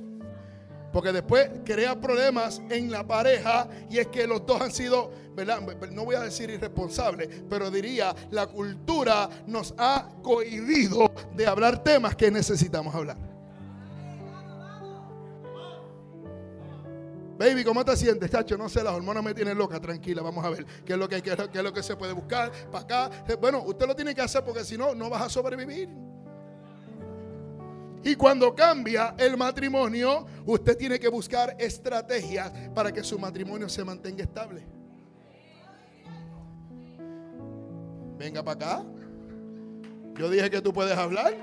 Porque 0.92 1.12
después 1.12 1.48
crea 1.64 2.00
problemas 2.00 2.60
en 2.68 2.90
la 2.90 3.06
pareja 3.06 3.68
y 3.88 3.98
es 3.98 4.08
que 4.08 4.26
los 4.26 4.44
dos 4.44 4.60
han 4.60 4.72
sido, 4.72 5.10
¿verdad? 5.34 5.60
no 5.92 6.04
voy 6.04 6.16
a 6.16 6.20
decir 6.20 6.50
irresponsables, 6.50 7.28
pero 7.48 7.70
diría, 7.70 8.14
la 8.30 8.46
cultura 8.46 9.28
nos 9.46 9.74
ha 9.78 10.08
cohibido 10.22 11.12
de 11.34 11.46
hablar 11.46 11.84
temas 11.84 12.16
que 12.16 12.30
necesitamos 12.30 12.94
hablar. 12.94 13.16
Baby, 17.40 17.64
¿cómo 17.64 17.82
te 17.82 17.96
sientes, 17.96 18.30
chacho? 18.30 18.58
No 18.58 18.68
sé, 18.68 18.82
las 18.82 18.92
hormonas 18.92 19.24
me 19.24 19.32
tienen 19.32 19.56
loca, 19.56 19.80
tranquila, 19.80 20.20
vamos 20.20 20.44
a 20.44 20.50
ver 20.50 20.66
qué 20.84 20.92
es 20.92 20.98
lo 20.98 21.08
que, 21.08 21.22
qué 21.22 21.32
es 21.32 21.62
lo 21.62 21.72
que 21.72 21.82
se 21.82 21.96
puede 21.96 22.12
buscar 22.12 22.52
para 22.70 22.84
acá. 22.84 23.10
Bueno, 23.40 23.62
usted 23.62 23.86
lo 23.86 23.96
tiene 23.96 24.14
que 24.14 24.20
hacer 24.20 24.44
porque 24.44 24.62
si 24.62 24.76
no, 24.76 24.94
no 24.94 25.08
vas 25.08 25.22
a 25.22 25.28
sobrevivir. 25.30 25.88
Y 28.02 28.14
cuando 28.16 28.54
cambia 28.54 29.14
el 29.18 29.36
matrimonio, 29.36 30.26
usted 30.46 30.76
tiene 30.76 30.98
que 30.98 31.08
buscar 31.08 31.54
estrategias 31.58 32.50
para 32.74 32.92
que 32.92 33.02
su 33.02 33.18
matrimonio 33.18 33.68
se 33.68 33.84
mantenga 33.84 34.24
estable. 34.24 34.64
Venga 38.16 38.42
para 38.42 38.54
acá. 38.54 38.84
Yo 40.16 40.30
dije 40.30 40.50
que 40.50 40.60
tú 40.60 40.72
puedes 40.72 40.96
hablar. 40.96 41.34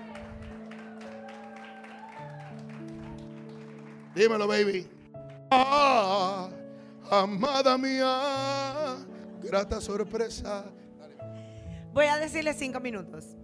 Dímelo, 4.16 4.48
baby. 4.48 4.88
Ah, 5.52 6.50
amada 7.10 7.78
mía, 7.78 8.98
grata 9.44 9.80
sorpresa. 9.80 10.66
Voy 11.94 12.06
a 12.06 12.18
decirle 12.18 12.54
cinco 12.54 12.80
minutos. 12.80 13.38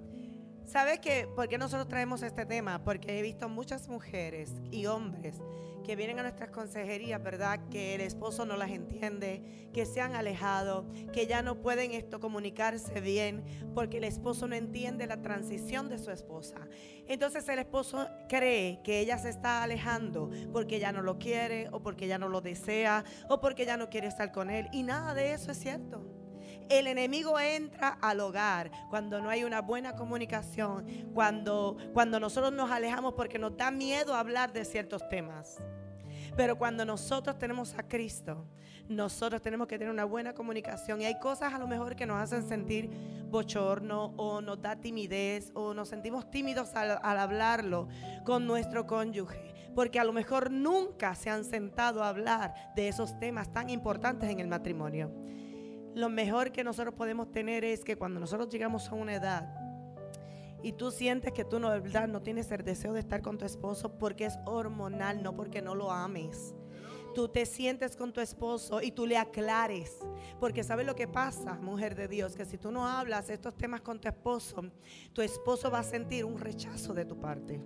¿Sabes 0.73 1.01
qué? 1.01 1.27
¿Por 1.35 1.47
qué 1.47 1.59
nosotros 1.59 1.87
traemos 1.87 2.23
este 2.23 2.47
tema? 2.47 2.83
Porque 2.83 3.19
he 3.19 3.21
visto 3.21 3.47
muchas 3.47 3.87
mujeres 3.87 4.55
y 4.71 4.87
hombres 4.87 5.35
que 5.83 5.95
vienen 5.95 6.17
a 6.17 6.23
nuestras 6.23 6.49
consejerías, 6.49 7.21
¿verdad? 7.21 7.59
Que 7.69 7.93
el 7.93 8.01
esposo 8.01 8.43
no 8.47 8.57
las 8.57 8.71
entiende, 8.71 9.69
que 9.71 9.85
se 9.85 10.01
han 10.01 10.15
alejado, 10.15 10.87
que 11.13 11.27
ya 11.27 11.43
no 11.43 11.61
pueden 11.61 11.91
esto 11.91 12.19
comunicarse 12.19 13.01
bien 13.01 13.43
porque 13.75 13.97
el 13.97 14.03
esposo 14.03 14.47
no 14.47 14.55
entiende 14.55 15.05
la 15.05 15.21
transición 15.21 15.89
de 15.89 15.99
su 15.99 16.09
esposa. 16.09 16.67
Entonces 17.07 17.47
el 17.49 17.59
esposo 17.59 18.07
cree 18.27 18.79
que 18.83 18.97
ella 18.97 19.19
se 19.19 19.29
está 19.29 19.61
alejando 19.61 20.31
porque 20.51 20.79
ya 20.79 20.91
no 20.91 21.03
lo 21.03 21.19
quiere 21.19 21.69
o 21.71 21.83
porque 21.83 22.07
ya 22.07 22.17
no 22.17 22.29
lo 22.29 22.41
desea 22.41 23.03
o 23.29 23.39
porque 23.39 23.67
ya 23.67 23.77
no 23.77 23.91
quiere 23.91 24.07
estar 24.07 24.31
con 24.31 24.49
él. 24.49 24.69
Y 24.71 24.81
nada 24.81 25.13
de 25.13 25.33
eso 25.33 25.51
es 25.51 25.59
cierto. 25.59 26.22
El 26.69 26.87
enemigo 26.87 27.39
entra 27.39 27.97
al 28.01 28.19
hogar 28.19 28.71
cuando 28.89 29.21
no 29.21 29.29
hay 29.29 29.43
una 29.43 29.61
buena 29.61 29.95
comunicación, 29.95 30.85
cuando, 31.13 31.77
cuando 31.93 32.19
nosotros 32.19 32.53
nos 32.53 32.71
alejamos 32.71 33.13
porque 33.13 33.39
nos 33.39 33.55
da 33.57 33.71
miedo 33.71 34.15
hablar 34.15 34.53
de 34.53 34.65
ciertos 34.65 35.07
temas. 35.09 35.57
Pero 36.35 36.57
cuando 36.57 36.85
nosotros 36.85 37.37
tenemos 37.37 37.75
a 37.77 37.83
Cristo, 37.83 38.45
nosotros 38.87 39.41
tenemos 39.41 39.67
que 39.67 39.77
tener 39.77 39.93
una 39.93 40.05
buena 40.05 40.33
comunicación. 40.33 41.01
Y 41.01 41.05
hay 41.05 41.19
cosas 41.19 41.53
a 41.53 41.59
lo 41.59 41.67
mejor 41.67 41.95
que 41.95 42.05
nos 42.05 42.17
hacen 42.17 42.47
sentir 42.47 42.89
bochorno 43.29 44.13
o 44.17 44.41
nos 44.41 44.61
da 44.61 44.75
timidez 44.75 45.51
o 45.53 45.73
nos 45.73 45.89
sentimos 45.89 46.29
tímidos 46.31 46.73
al, 46.75 46.99
al 47.01 47.19
hablarlo 47.19 47.87
con 48.25 48.47
nuestro 48.47 48.87
cónyuge. 48.87 49.53
Porque 49.75 49.99
a 49.99 50.03
lo 50.03 50.13
mejor 50.13 50.51
nunca 50.51 51.15
se 51.15 51.29
han 51.29 51.45
sentado 51.45 52.03
a 52.03 52.09
hablar 52.09 52.73
de 52.75 52.87
esos 52.87 53.17
temas 53.19 53.51
tan 53.51 53.69
importantes 53.69 54.29
en 54.29 54.39
el 54.39 54.47
matrimonio 54.47 55.11
lo 55.95 56.09
mejor 56.09 56.51
que 56.51 56.63
nosotros 56.63 56.93
podemos 56.95 57.31
tener 57.31 57.63
es 57.63 57.83
que 57.83 57.95
cuando 57.95 58.19
nosotros 58.19 58.49
llegamos 58.49 58.89
a 58.89 58.95
una 58.95 59.15
edad 59.15 59.63
y 60.63 60.73
tú 60.73 60.91
sientes 60.91 61.33
que 61.33 61.43
tú 61.43 61.59
no, 61.59 61.69
verdad, 61.69 62.07
no 62.07 62.21
tienes 62.21 62.51
el 62.51 62.63
deseo 62.63 62.93
de 62.93 63.01
estar 63.01 63.21
con 63.21 63.37
tu 63.37 63.45
esposo 63.45 63.97
porque 63.97 64.25
es 64.25 64.39
hormonal, 64.45 65.21
no 65.21 65.35
porque 65.35 65.61
no 65.61 65.75
lo 65.75 65.91
ames. 65.91 66.55
Tú 67.13 67.27
te 67.27 67.45
sientes 67.45 67.95
con 67.95 68.11
tu 68.11 68.21
esposo 68.21 68.81
y 68.81 68.91
tú 68.91 69.05
le 69.05 69.17
aclares. 69.17 69.99
Porque 70.39 70.63
sabes 70.63 70.87
lo 70.87 70.95
que 70.95 71.07
pasa, 71.07 71.55
mujer 71.55 71.93
de 71.93 72.07
Dios, 72.07 72.35
que 72.35 72.45
si 72.45 72.57
tú 72.57 72.71
no 72.71 72.87
hablas 72.87 73.29
estos 73.29 73.55
temas 73.55 73.81
con 73.81 73.99
tu 73.99 74.07
esposo, 74.07 74.63
tu 75.11 75.21
esposo 75.21 75.69
va 75.69 75.79
a 75.79 75.83
sentir 75.83 76.25
un 76.25 76.39
rechazo 76.39 76.93
de 76.93 77.05
tu 77.05 77.19
parte 77.19 77.61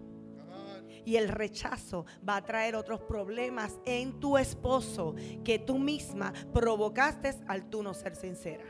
y 1.08 1.16
el 1.16 1.30
rechazo 1.30 2.06
va 2.28 2.36
a 2.36 2.44
traer 2.44 2.76
otros 2.76 3.00
problemas 3.00 3.80
en 3.86 4.20
tu 4.20 4.38
esposo 4.38 5.16
que 5.46 5.58
tú 5.58 5.80
misma 5.80 6.34
provocaste 6.54 7.34
al 7.48 7.70
tú 7.70 7.82
no 7.82 7.94
ser 7.94 8.14
sincera. 8.14 8.66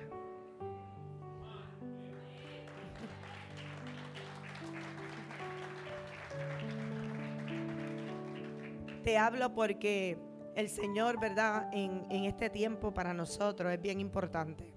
Te 9.03 9.17
hablo 9.17 9.55
porque 9.55 10.19
el 10.55 10.69
Señor, 10.69 11.19
¿verdad? 11.19 11.71
En, 11.73 12.05
este 12.25 12.51
tiempo 12.51 12.93
para 12.93 13.15
nosotros 13.15 13.73
es 13.73 13.81
bien 13.81 13.99
importante. 13.99 14.75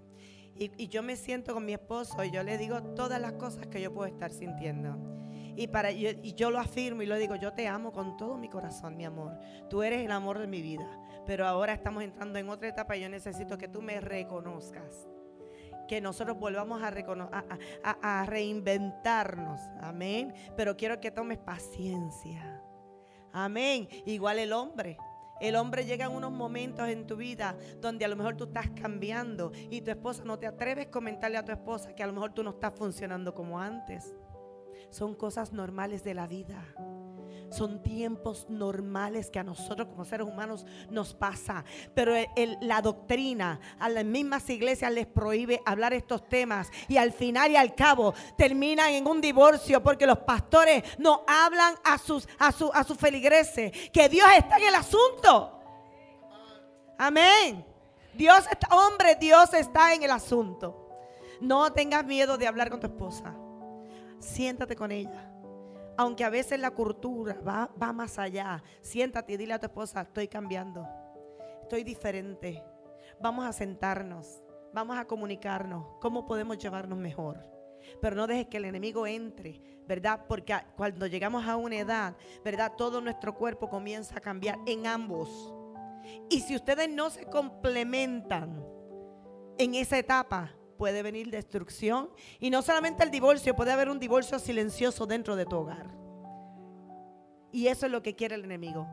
Y, 0.57 0.71
y 0.83 0.89
yo 0.89 1.03
me 1.03 1.15
siento 1.15 1.53
con 1.53 1.67
mi 1.67 1.75
esposo 1.75 2.25
y 2.25 2.31
yo 2.31 2.43
le 2.43 2.57
digo 2.57 2.83
todas 2.95 3.21
las 3.21 3.35
cosas 3.35 3.67
que 3.67 3.83
yo 3.83 3.93
puedo 3.93 4.07
estar 4.07 4.33
sintiendo. 4.33 4.97
Y, 5.57 5.69
para, 5.69 5.91
yo, 5.91 6.11
y 6.23 6.35
yo 6.35 6.51
lo 6.51 6.59
afirmo 6.59 7.03
y 7.03 7.07
lo 7.07 7.17
digo, 7.17 7.37
yo 7.37 7.53
te 7.53 7.69
amo 7.69 7.93
con 7.93 8.17
todo 8.17 8.37
mi 8.37 8.49
corazón, 8.49 8.97
mi 8.97 9.05
amor. 9.05 9.39
Tú 9.69 9.83
eres 9.83 10.05
el 10.05 10.11
amor 10.11 10.39
de 10.39 10.47
mi 10.47 10.63
vida. 10.63 10.87
Pero 11.27 11.47
ahora 11.47 11.73
estamos 11.73 12.03
entrando 12.03 12.39
en 12.39 12.49
otra 12.49 12.69
etapa 12.69 12.97
y 12.97 13.03
yo 13.03 13.09
necesito 13.09 13.59
que 13.59 13.69
tú 13.69 13.83
me 13.83 14.01
reconozcas. 14.01 15.09
Que 15.87 16.01
nosotros 16.01 16.39
volvamos 16.39 16.83
a, 16.83 16.93
a, 17.83 18.21
a 18.21 18.27
reinventarnos. 18.27 19.61
Amén. 19.81 20.35
Pero 20.57 20.77
quiero 20.77 21.01
que 21.01 21.11
tomes 21.11 21.39
paciencia. 21.39 22.63
Amén. 23.33 23.89
Igual 24.07 24.39
el 24.39 24.53
hombre. 24.53 24.97
El 25.41 25.57
hombre 25.57 25.87
llega 25.87 26.05
en 26.05 26.13
unos 26.13 26.31
momentos 26.31 26.87
en 26.89 27.07
tu 27.07 27.17
vida 27.17 27.57
donde 27.81 28.05
a 28.05 28.09
lo 28.09 28.17
mejor 28.17 28.37
tú 28.37 28.45
estás 28.45 28.69
cambiando 28.71 29.53
y 29.71 29.81
tu 29.81 29.91
esposa 29.91 30.23
no 30.23 30.39
te 30.39 30.47
atreves 30.47 30.89
a 30.89 30.91
comentarle 30.91 31.39
a 31.39 31.45
tu 31.45 31.51
esposa 31.51 31.95
que 31.95 32.03
a 32.03 32.07
lo 32.07 32.13
mejor 32.13 32.35
tú 32.35 32.43
no 32.43 32.51
estás 32.51 32.75
funcionando 32.75 33.35
como 33.35 33.59
antes. 33.59 34.15
Son 34.91 35.15
cosas 35.15 35.53
normales 35.53 36.03
de 36.03 36.15
la 36.15 36.27
vida. 36.27 36.65
Son 37.51 37.83
tiempos 37.83 38.47
normales 38.49 39.29
que 39.29 39.41
a 39.41 39.45
nosotros 39.45 39.89
como 39.89 40.05
seres 40.05 40.27
humanos 40.27 40.65
nos 40.89 41.15
pasa. 41.15 41.65
Pero 41.95 42.15
la 42.61 42.81
doctrina 42.81 43.61
a 43.79 43.89
las 43.89 44.05
mismas 44.05 44.49
iglesias 44.51 44.93
les 44.93 45.07
prohíbe 45.07 45.61
hablar 45.65 45.93
estos 45.93 46.29
temas. 46.29 46.71
Y 46.89 46.97
al 46.97 47.13
final 47.13 47.51
y 47.51 47.57
al 47.57 47.75
cabo 47.75 48.15
terminan 48.37 48.91
en 48.91 49.07
un 49.07 49.21
divorcio 49.21 49.83
porque 49.83 50.07
los 50.07 50.19
pastores 50.19 50.85
no 50.99 51.25
hablan 51.27 51.75
a 51.85 51.99
sus, 51.99 52.29
a 52.39 52.49
a 52.49 52.85
sus 52.85 52.97
feligreses. 52.97 53.73
Que 53.93 54.09
Dios 54.09 54.29
está 54.37 54.57
en 54.59 54.69
el 54.69 54.75
asunto. 54.75 55.59
Amén. 56.99 57.65
Dios 58.15 58.45
está, 58.51 58.69
hombre, 58.77 59.17
Dios 59.17 59.55
está 59.55 59.95
en 59.95 60.03
el 60.03 60.11
asunto. 60.11 60.89
No 61.41 61.73
tengas 61.73 62.05
miedo 62.05 62.37
de 62.37 62.47
hablar 62.47 62.71
con 62.71 62.81
tu 62.81 62.87
esposa 62.87 63.35
siéntate 64.21 64.77
con 64.77 64.93
ella. 64.93 65.33
Aunque 65.97 66.25
a 66.25 66.31
veces 66.31 66.59
la 66.61 66.71
cultura 66.71 67.39
va, 67.47 67.71
va 67.81 67.93
más 67.93 68.19
allá, 68.19 68.63
siéntate 68.81 69.33
y 69.33 69.37
dile 69.37 69.55
a 69.55 69.59
tu 69.59 69.67
esposa, 69.67 70.03
estoy 70.03 70.29
cambiando, 70.29 70.87
estoy 71.63 71.85
diferente. 71.85 72.63
Vamos 73.21 73.45
a 73.45 73.53
sentarnos, 73.53 74.43
vamos 74.73 74.97
a 74.97 75.07
comunicarnos, 75.07 75.85
cómo 76.01 76.25
podemos 76.25 76.57
llevarnos 76.57 76.99
mejor. 76.99 77.45
Pero 78.01 78.17
no 78.17 78.27
dejes 78.27 78.47
que 78.47 78.59
el 78.59 78.67
enemigo 78.67 79.07
entre, 79.07 79.61
¿verdad? 79.87 80.25
Porque 80.29 80.55
cuando 80.77 81.07
llegamos 81.07 81.47
a 81.47 81.57
una 81.57 81.77
edad, 81.77 82.17
¿verdad? 82.45 82.73
Todo 82.77 83.01
nuestro 83.01 83.35
cuerpo 83.35 83.69
comienza 83.69 84.17
a 84.17 84.21
cambiar 84.21 84.59
en 84.67 84.87
ambos. 84.87 85.55
Y 86.29 86.41
si 86.41 86.57
ustedes 86.57 86.89
no 86.89 87.11
se 87.11 87.27
complementan 87.27 88.65
en 89.59 89.75
esa 89.75 89.99
etapa, 89.99 90.55
puede 90.81 91.03
venir 91.03 91.31
destrucción. 91.31 92.09
Y 92.39 92.49
no 92.49 92.63
solamente 92.63 93.05
el 93.05 93.11
divorcio, 93.11 93.55
puede 93.55 93.71
haber 93.71 93.91
un 93.91 93.99
divorcio 93.99 94.39
silencioso 94.39 95.05
dentro 95.05 95.37
de 95.37 95.45
tu 95.45 95.57
hogar. 95.57 95.91
Y 97.53 97.67
eso 97.67 97.85
es 97.85 97.93
lo 97.93 98.03
que 98.03 98.17
quiere 98.17 98.37
el 98.37 98.45
enemigo. 98.45 98.89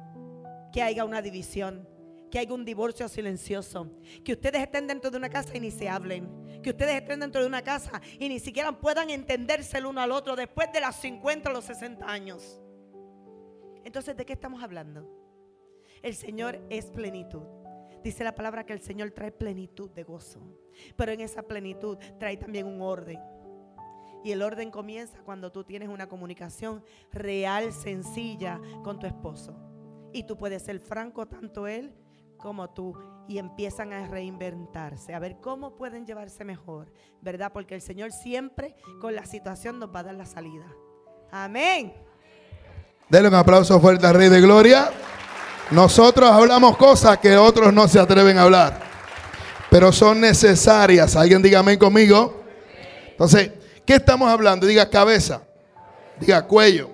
Que 0.73 0.81
haya 0.81 1.05
una 1.05 1.21
división, 1.21 1.87
que 2.29 2.39
haya 2.39 2.53
un 2.53 2.65
divorcio 2.65 3.07
silencioso. 3.07 3.89
Que 4.25 4.33
ustedes 4.33 4.63
estén 4.63 4.85
dentro 4.85 5.09
de 5.09 5.15
una 5.15 5.29
casa 5.29 5.55
y 5.55 5.61
ni 5.61 5.71
se 5.71 5.87
hablen. 5.87 6.61
Que 6.61 6.71
ustedes 6.71 7.01
estén 7.01 7.21
dentro 7.21 7.39
de 7.39 7.47
una 7.47 7.61
casa 7.61 8.01
y 8.19 8.27
ni 8.27 8.41
siquiera 8.41 8.73
puedan 8.73 9.09
entenderse 9.09 9.77
el 9.77 9.85
uno 9.85 10.01
al 10.01 10.11
otro 10.11 10.35
después 10.35 10.69
de 10.73 10.81
los 10.81 10.93
50 10.93 11.49
o 11.49 11.53
los 11.53 11.63
60 11.63 12.05
años. 12.05 12.59
Entonces, 13.85 14.17
¿de 14.17 14.25
qué 14.25 14.33
estamos 14.33 14.61
hablando? 14.61 15.09
El 16.01 16.15
Señor 16.15 16.59
es 16.69 16.87
plenitud. 16.87 17.43
Dice 18.03 18.23
la 18.23 18.35
palabra 18.35 18.65
que 18.65 18.73
el 18.73 18.81
Señor 18.81 19.11
trae 19.11 19.31
plenitud 19.31 19.89
de 19.91 20.03
gozo. 20.03 20.41
Pero 20.95 21.11
en 21.11 21.21
esa 21.21 21.41
plenitud 21.41 21.97
trae 22.19 22.37
también 22.37 22.65
un 22.67 22.81
orden. 22.81 23.19
Y 24.23 24.31
el 24.31 24.41
orden 24.41 24.71
comienza 24.71 25.19
cuando 25.23 25.51
tú 25.51 25.63
tienes 25.63 25.89
una 25.89 26.07
comunicación 26.07 26.83
real, 27.11 27.71
sencilla 27.71 28.59
con 28.83 28.99
tu 28.99 29.05
esposo. 29.05 29.55
Y 30.13 30.23
tú 30.23 30.37
puedes 30.37 30.63
ser 30.63 30.79
franco, 30.79 31.27
tanto 31.27 31.67
él 31.67 31.93
como 32.37 32.69
tú. 32.69 32.95
Y 33.27 33.39
empiezan 33.39 33.91
a 33.91 34.07
reinventarse, 34.07 35.13
a 35.13 35.19
ver 35.19 35.37
cómo 35.41 35.75
pueden 35.75 36.05
llevarse 36.05 36.45
mejor, 36.45 36.91
¿verdad? 37.21 37.51
Porque 37.51 37.75
el 37.75 37.81
Señor 37.81 38.11
siempre 38.11 38.75
con 39.01 39.15
la 39.15 39.25
situación 39.25 39.79
nos 39.79 39.93
va 39.93 39.99
a 39.99 40.03
dar 40.03 40.15
la 40.15 40.25
salida. 40.25 40.65
Amén. 41.29 41.93
Denle 43.09 43.29
un 43.29 43.35
aplauso 43.35 43.79
fuerte 43.79 44.07
al 44.07 44.15
Rey 44.15 44.29
de 44.29 44.39
Gloria. 44.39 44.89
Nosotros 45.71 46.31
hablamos 46.31 46.77
cosas 46.77 47.17
que 47.17 47.35
otros 47.35 47.73
no 47.73 47.87
se 47.89 47.99
atreven 47.99 48.37
a 48.37 48.43
hablar, 48.43 48.79
pero 49.69 49.91
son 49.91 50.21
necesarias. 50.21 51.15
Alguien 51.15 51.41
diga 51.41 51.59
amén 51.59 51.77
conmigo. 51.77 52.41
Entonces, 53.09 53.51
¿qué 53.85 53.95
estamos 53.95 54.29
hablando? 54.29 54.65
Diga 54.65 54.89
cabeza, 54.89 55.41
diga 56.19 56.47
cuello. 56.47 56.89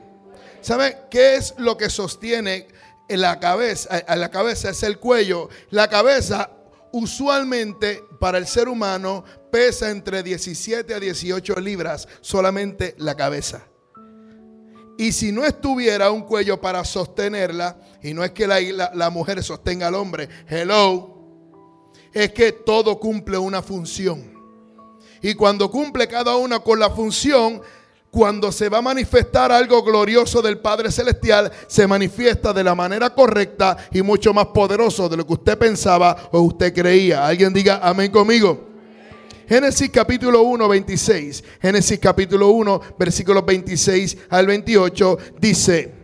¿Sabe 0.62 0.98
qué 1.12 1.36
es 1.36 1.54
lo 1.58 1.78
que 1.78 1.90
sostiene 1.90 2.68
en 3.08 3.22
la 3.22 3.40
cabeza? 3.40 4.02
la 4.16 4.32
cabeza 4.32 4.72
es 4.72 4.82
el 4.82 4.98
cuello. 4.98 5.50
La 5.70 5.88
cabeza 5.88 6.50
usualmente 6.94 8.04
para 8.20 8.40
el 8.40 8.48
ser 8.48 8.70
humano 8.70 9.24
pesa 9.52 9.92
entre 9.92 10.24
17 10.24 10.96
a 10.96 11.00
18 11.00 11.56
libras 11.60 12.08
solamente 12.22 12.96
la 12.98 13.16
cabeza. 13.16 13.68
Y 14.98 15.12
si 15.12 15.32
no 15.32 15.44
estuviera 15.44 16.12
un 16.12 16.22
cuello 16.22 16.62
para 16.62 16.84
sostenerla, 16.86 17.78
y 18.02 18.14
no 18.14 18.24
es 18.24 18.32
que 18.32 18.46
la, 18.48 18.60
la, 18.94 19.10
mujer 19.10 19.42
sostenga 19.44 19.88
al 19.88 19.96
hombre, 19.96 20.30
hello, 20.48 21.10
es 22.14 22.32
que 22.32 22.52
todo 22.52 23.00
cumple 23.00 23.38
una 23.38 23.62
función. 23.62 24.34
Y 25.22 25.34
cuando 25.34 25.72
cumple 25.72 26.08
cada 26.08 26.36
una 26.36 26.60
con 26.60 26.80
la 26.80 26.90
función, 26.92 27.62
cuando 28.12 28.52
se 28.52 28.70
va 28.70 28.78
a 28.78 28.82
manifestar 28.84 29.52
algo 29.52 29.82
glorioso 29.82 30.42
del 30.42 30.60
Padre 30.60 30.92
Celestial, 30.92 31.52
se 31.66 31.88
manifiesta 31.88 32.54
de 32.54 32.64
la 32.64 32.76
manera 32.76 33.10
correcta 33.10 33.76
y 33.92 34.04
mucho 34.04 34.34
más 34.34 34.48
poderoso 34.48 35.10
de 35.10 35.18
lo 35.18 35.26
que 35.26 35.34
usted 35.34 35.58
pensaba 35.58 36.30
o 36.32 36.42
usted 36.42 36.74
creía. 36.74 37.26
Alguien 37.26 37.52
diga 37.52 37.80
amén 37.82 38.12
conmigo. 38.12 38.73
Génesis 39.48 39.90
capítulo 39.90 40.42
1, 40.44 40.68
26. 40.68 41.44
Génesis 41.62 42.00
capítulo 42.00 42.50
1, 42.50 42.82
versículos 42.98 43.46
26 43.46 44.18
al 44.30 44.48
28 44.48 45.18
dice. 45.40 46.04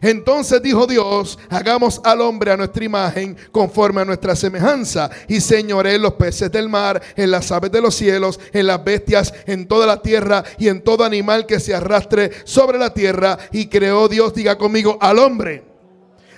Entonces 0.00 0.62
dijo 0.62 0.86
Dios, 0.86 1.38
hagamos 1.48 2.00
al 2.04 2.20
hombre 2.20 2.50
a 2.50 2.56
nuestra 2.56 2.84
imagen, 2.84 3.36
conforme 3.50 4.02
a 4.02 4.04
nuestra 4.04 4.36
semejanza, 4.36 5.10
y 5.26 5.40
señoré 5.40 5.94
en 5.94 6.02
los 6.02 6.14
peces 6.14 6.52
del 6.52 6.68
mar, 6.68 7.00
en 7.16 7.30
las 7.30 7.50
aves 7.50 7.72
de 7.72 7.80
los 7.80 7.94
cielos, 7.94 8.38
en 8.52 8.66
las 8.66 8.84
bestias, 8.84 9.32
en 9.46 9.66
toda 9.66 9.86
la 9.86 10.02
tierra 10.02 10.44
y 10.58 10.68
en 10.68 10.82
todo 10.82 11.04
animal 11.04 11.46
que 11.46 11.60
se 11.60 11.74
arrastre 11.74 12.30
sobre 12.44 12.78
la 12.78 12.92
tierra. 12.92 13.38
Y 13.52 13.66
creó 13.66 14.08
Dios, 14.08 14.34
diga 14.34 14.58
conmigo, 14.58 14.98
al 15.00 15.18
hombre, 15.18 15.64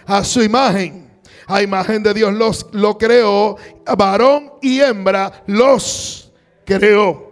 a 0.07 0.25
su 0.25 0.43
imagen. 0.43 1.08
A 1.49 1.63
imagen 1.63 2.03
de 2.03 2.15
Dios 2.15 2.33
los, 2.33 2.67
lo 2.73 2.97
creó, 2.97 3.57
varón 3.97 4.53
y 4.61 4.81
hembra 4.81 5.43
los 5.47 6.31
creó. 6.65 7.29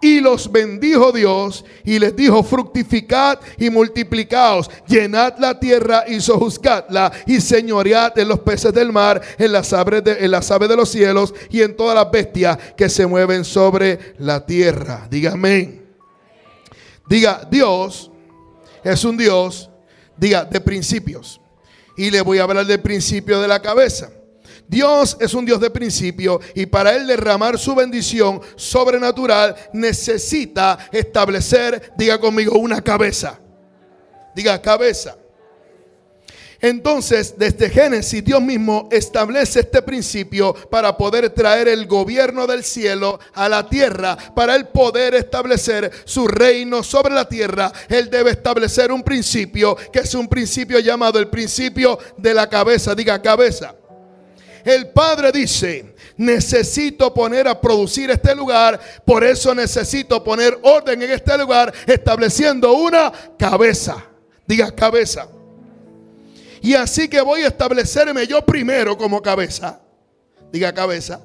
Y 0.00 0.20
los 0.20 0.50
bendijo 0.50 1.12
Dios 1.12 1.64
y 1.84 1.98
les 1.98 2.16
dijo, 2.16 2.42
fructificad 2.42 3.38
y 3.56 3.70
multiplicaos, 3.70 4.68
llenad 4.88 5.38
la 5.38 5.60
tierra 5.60 6.04
y 6.08 6.20
sojuzgadla 6.20 7.12
y 7.24 7.40
señoread 7.40 8.18
en 8.18 8.26
los 8.26 8.40
peces 8.40 8.72
del 8.72 8.92
mar, 8.92 9.20
en 9.38 9.52
las, 9.52 9.72
aves 9.72 10.02
de, 10.02 10.24
en 10.24 10.30
las 10.32 10.50
aves 10.50 10.68
de 10.68 10.76
los 10.76 10.88
cielos 10.88 11.32
y 11.50 11.62
en 11.62 11.76
todas 11.76 11.94
las 11.94 12.10
bestias 12.10 12.58
que 12.76 12.88
se 12.88 13.06
mueven 13.06 13.44
sobre 13.44 14.14
la 14.18 14.44
tierra. 14.44 15.06
Diga 15.08 15.32
amén. 15.32 15.86
Diga, 17.08 17.46
Dios 17.48 18.10
es 18.82 19.04
un 19.04 19.16
Dios, 19.16 19.70
diga, 20.16 20.44
de 20.44 20.60
principios. 20.60 21.41
Y 21.96 22.10
le 22.10 22.20
voy 22.20 22.38
a 22.38 22.44
hablar 22.44 22.66
del 22.66 22.80
principio 22.80 23.40
de 23.40 23.48
la 23.48 23.60
cabeza. 23.60 24.10
Dios 24.66 25.16
es 25.20 25.34
un 25.34 25.44
Dios 25.44 25.60
de 25.60 25.70
principio 25.70 26.40
y 26.54 26.66
para 26.66 26.94
Él 26.94 27.06
derramar 27.06 27.58
su 27.58 27.74
bendición 27.74 28.40
sobrenatural 28.56 29.54
necesita 29.72 30.78
establecer, 30.90 31.92
diga 31.96 32.18
conmigo, 32.18 32.58
una 32.58 32.80
cabeza. 32.80 33.38
Diga 34.34 34.62
cabeza. 34.62 35.16
Entonces, 36.62 37.34
desde 37.36 37.68
Génesis, 37.68 38.24
Dios 38.24 38.40
mismo 38.40 38.88
establece 38.92 39.58
este 39.60 39.82
principio 39.82 40.54
para 40.70 40.96
poder 40.96 41.28
traer 41.30 41.66
el 41.66 41.88
gobierno 41.88 42.46
del 42.46 42.62
cielo 42.62 43.18
a 43.34 43.48
la 43.48 43.68
tierra, 43.68 44.16
para 44.32 44.54
él 44.54 44.68
poder 44.68 45.16
establecer 45.16 45.90
su 46.04 46.28
reino 46.28 46.84
sobre 46.84 47.14
la 47.14 47.28
tierra. 47.28 47.72
Él 47.88 48.08
debe 48.08 48.30
establecer 48.30 48.92
un 48.92 49.02
principio 49.02 49.76
que 49.92 49.98
es 49.98 50.14
un 50.14 50.28
principio 50.28 50.78
llamado 50.78 51.18
el 51.18 51.26
principio 51.26 51.98
de 52.16 52.32
la 52.32 52.48
cabeza. 52.48 52.94
Diga 52.94 53.20
cabeza. 53.20 53.74
El 54.64 54.90
Padre 54.90 55.32
dice, 55.32 55.96
necesito 56.16 57.12
poner 57.12 57.48
a 57.48 57.60
producir 57.60 58.08
este 58.12 58.36
lugar, 58.36 58.78
por 59.04 59.24
eso 59.24 59.52
necesito 59.52 60.22
poner 60.22 60.56
orden 60.62 61.02
en 61.02 61.10
este 61.10 61.36
lugar, 61.36 61.74
estableciendo 61.88 62.72
una 62.74 63.12
cabeza. 63.36 63.96
Diga 64.46 64.70
cabeza. 64.70 65.26
Y 66.62 66.74
así 66.74 67.08
que 67.08 67.20
voy 67.20 67.42
a 67.42 67.48
establecerme 67.48 68.26
yo 68.26 68.46
primero 68.46 68.96
como 68.96 69.20
cabeza. 69.20 69.80
Diga 70.52 70.72
cabeza. 70.72 71.20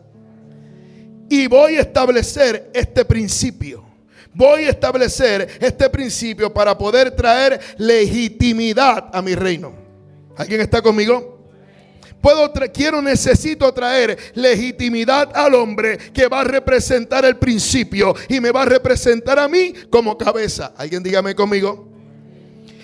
Y 1.29 1.45
voy 1.47 1.75
a 1.75 1.81
establecer 1.81 2.71
este 2.73 3.05
principio. 3.05 3.85
Voy 4.33 4.63
a 4.63 4.71
establecer 4.71 5.47
este 5.59 5.89
principio 5.89 6.51
para 6.51 6.75
poder 6.75 7.11
traer 7.11 7.59
legitimidad 7.77 9.09
a 9.13 9.21
mi 9.21 9.35
reino. 9.35 9.73
¿Alguien 10.35 10.61
está 10.61 10.81
conmigo? 10.81 11.37
Puedo 12.21 12.51
quiero, 12.73 13.01
necesito 13.01 13.71
traer 13.73 14.17
legitimidad 14.33 15.31
al 15.35 15.53
hombre 15.53 15.97
que 15.97 16.27
va 16.27 16.41
a 16.41 16.43
representar 16.43 17.25
el 17.25 17.37
principio 17.37 18.15
y 18.27 18.39
me 18.39 18.51
va 18.51 18.63
a 18.63 18.65
representar 18.65 19.37
a 19.37 19.47
mí 19.47 19.73
como 19.89 20.17
cabeza. 20.17 20.73
Alguien 20.77 21.03
dígame 21.03 21.35
conmigo. 21.35 21.96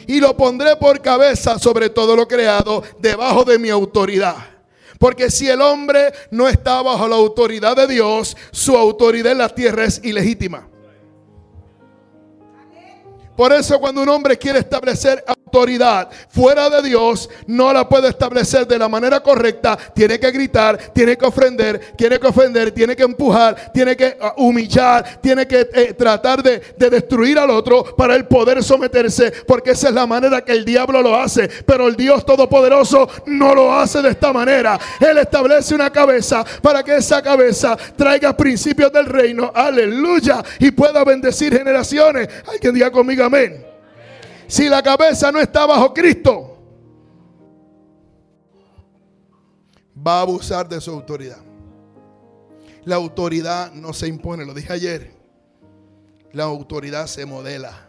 Y 0.08 0.20
lo 0.20 0.36
pondré 0.36 0.76
por 0.76 1.02
cabeza 1.02 1.58
sobre 1.60 1.90
todo 1.90 2.16
lo 2.16 2.28
creado, 2.28 2.84
debajo 3.00 3.44
de 3.44 3.60
mi 3.60 3.70
autoridad. 3.70 4.36
Porque 5.00 5.30
si 5.30 5.50
el 5.50 5.62
hombre 5.62 6.14
no 6.32 6.48
está 6.48 6.82
bajo 6.82 7.08
la 7.08 7.16
autoridad 7.16 7.76
de 7.76 7.88
Dios, 7.88 8.38
su 8.52 8.78
autoridad 8.78 9.34
en 9.34 9.40
la 9.40 9.50
tierra 9.50 9.86
es 9.86 10.00
ilegítima. 10.04 10.68
Por 13.36 13.52
eso 13.52 13.80
cuando 13.80 14.02
un 14.02 14.10
hombre 14.10 14.38
quiere 14.38 14.60
establecer 14.60 15.24
autoridad 15.54 16.10
fuera 16.30 16.68
de 16.68 16.82
Dios, 16.82 17.30
no 17.46 17.72
la 17.72 17.88
puede 17.88 18.10
establecer 18.10 18.66
de 18.68 18.80
la 18.80 18.90
manera 18.90 19.22
correcta. 19.22 19.78
Tiene 19.94 20.20
que 20.20 20.32
gritar, 20.32 20.78
tiene 20.94 21.16
que 21.16 21.26
ofender, 21.26 21.94
tiene 21.96 22.20
que 22.20 22.28
ofender, 22.28 22.72
tiene 22.72 22.96
que 22.96 23.04
empujar, 23.04 23.72
tiene 23.72 23.96
que 23.96 24.18
uh, 24.20 24.44
humillar, 24.44 25.22
tiene 25.22 25.48
que 25.48 25.68
eh, 25.74 25.94
tratar 25.94 26.42
de, 26.42 26.60
de 26.76 26.90
destruir 26.90 27.38
al 27.38 27.52
otro 27.52 27.96
para 27.96 28.16
el 28.16 28.26
poder 28.26 28.64
someterse. 28.64 29.32
Porque 29.46 29.72
esa 29.72 29.90
es 29.90 29.94
la 29.94 30.08
manera 30.08 30.44
que 30.44 30.54
el 30.54 30.66
diablo 30.66 31.02
lo 31.04 31.16
hace. 31.16 31.48
Pero 31.48 31.88
el 31.88 31.96
Dios 31.96 32.26
Todopoderoso 32.26 33.08
no 33.28 33.54
lo 33.54 33.72
hace 33.72 34.02
de 34.02 34.10
esta 34.10 34.34
manera. 34.34 34.80
Él 35.00 35.20
establece 35.20 35.76
una 35.76 35.92
cabeza 35.92 36.44
para 36.64 36.82
que 36.82 36.96
esa 36.96 37.22
cabeza 37.22 37.78
traiga 37.96 38.36
principios 38.36 38.92
del 38.92 39.06
reino. 39.06 39.52
Aleluya. 39.54 40.44
Y 40.60 40.72
pueda 40.72 41.04
bendecir 41.04 41.56
generaciones. 41.56 42.28
Alguien 42.48 42.74
diga 42.74 42.90
conmigo 42.90 43.24
amén. 43.24 43.73
Si 44.48 44.70
la 44.70 44.82
cabeza 44.84 45.32
no 45.32 45.40
está 45.40 45.66
bajo 45.66 45.94
Cristo, 45.94 46.58
va 50.06 50.20
a 50.20 50.22
abusar 50.22 50.68
de 50.68 50.82
su 50.82 50.92
autoridad. 50.92 51.42
La 52.86 52.96
autoridad 52.96 53.72
no 53.74 53.94
se 53.94 54.08
impone, 54.08 54.46
lo 54.46 54.54
dije 54.54 54.74
ayer. 54.74 55.12
La 56.34 56.44
autoridad 56.44 57.08
se 57.08 57.26
modela. 57.26 57.88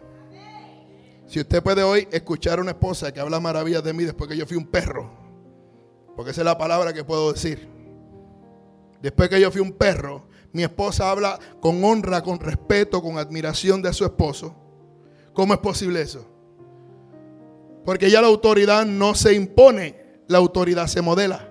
Si 1.27 1.41
usted 1.41 1.63
puede 1.63 1.83
hoy 1.83 2.07
escuchar 2.13 2.59
a 2.59 2.63
una 2.63 2.73
esposa 2.73 3.13
que 3.13 3.19
habla 3.19 3.41
maravillas 3.41 3.83
de 3.83 3.93
mí 3.93 4.05
después 4.05 4.29
que 4.29 4.37
yo 4.37 4.47
fui 4.47 4.57
un 4.57 4.67
perro, 4.67 5.11
porque 6.15 6.31
esa 6.31 6.43
es 6.43 6.45
la 6.45 6.59
palabra 6.59 6.93
que 6.93 7.03
puedo 7.03 7.33
decir. 7.33 7.69
Después 9.01 9.29
que 9.29 9.41
yo 9.41 9.51
fui 9.51 9.61
un 9.61 9.73
perro, 9.73 10.29
mi 10.53 10.63
esposa 10.63 11.11
habla 11.11 11.39
con 11.61 11.83
honra, 11.83 12.23
con 12.23 12.39
respeto, 12.39 13.03
con 13.03 13.19
admiración 13.19 13.83
de 13.83 13.93
su 13.93 14.05
esposo. 14.05 14.55
¿Cómo 15.33 15.55
es 15.55 15.61
posible 15.61 16.01
eso? 16.01 16.34
Porque 17.85 18.11
ya 18.11 18.21
la 18.21 18.29
autoridad 18.29 18.87
no 18.87 19.15
se 19.15 19.35
impone, 19.35 19.95
la 20.29 20.39
autoridad 20.39 20.87
se 20.87 21.03
modela. 21.03 21.51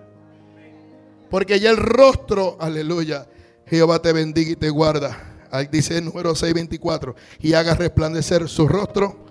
Porque 1.29 1.59
ya 1.59 1.69
el 1.69 1.77
rostro, 1.77 2.57
aleluya, 2.59 3.27
Jehová 3.65 4.01
te 4.01 4.13
bendiga 4.13 4.51
y 4.51 4.55
te 4.55 4.69
guarda. 4.69 5.47
Ahí 5.51 5.67
dice 5.71 5.97
el 5.97 6.05
número 6.05 6.35
624, 6.35 7.15
y 7.39 7.53
haga 7.53 7.75
resplandecer 7.75 8.49
su 8.49 8.67
rostro. 8.67 9.23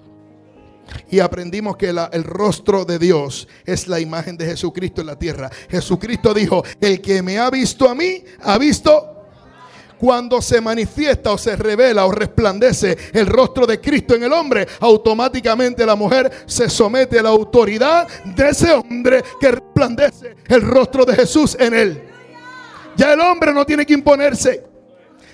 Y 1.10 1.20
aprendimos 1.20 1.76
que 1.76 1.88
el 1.88 2.24
rostro 2.24 2.84
de 2.84 2.98
Dios 2.98 3.48
es 3.64 3.88
la 3.88 4.00
imagen 4.00 4.36
de 4.36 4.46
Jesucristo 4.46 5.00
en 5.00 5.08
la 5.08 5.18
tierra. 5.18 5.50
Jesucristo 5.68 6.34
dijo, 6.34 6.62
el 6.80 7.00
que 7.00 7.22
me 7.22 7.38
ha 7.38 7.50
visto 7.50 7.88
a 7.88 7.94
mí, 7.94 8.24
ha 8.40 8.58
visto 8.58 9.11
cuando 10.02 10.42
se 10.42 10.60
manifiesta 10.60 11.30
o 11.30 11.38
se 11.38 11.54
revela 11.54 12.04
o 12.06 12.10
resplandece 12.10 12.98
el 13.12 13.24
rostro 13.24 13.68
de 13.68 13.80
Cristo 13.80 14.16
en 14.16 14.24
el 14.24 14.32
hombre, 14.32 14.66
automáticamente 14.80 15.86
la 15.86 15.94
mujer 15.94 16.28
se 16.44 16.68
somete 16.68 17.20
a 17.20 17.22
la 17.22 17.28
autoridad 17.28 18.08
de 18.24 18.48
ese 18.48 18.72
hombre 18.72 19.22
que 19.40 19.52
resplandece 19.52 20.34
el 20.48 20.60
rostro 20.62 21.04
de 21.04 21.14
Jesús 21.14 21.56
en 21.56 21.72
él. 21.72 22.02
Ya 22.96 23.12
el 23.12 23.20
hombre 23.20 23.52
no 23.52 23.64
tiene 23.64 23.86
que 23.86 23.94
imponerse. 23.94 24.64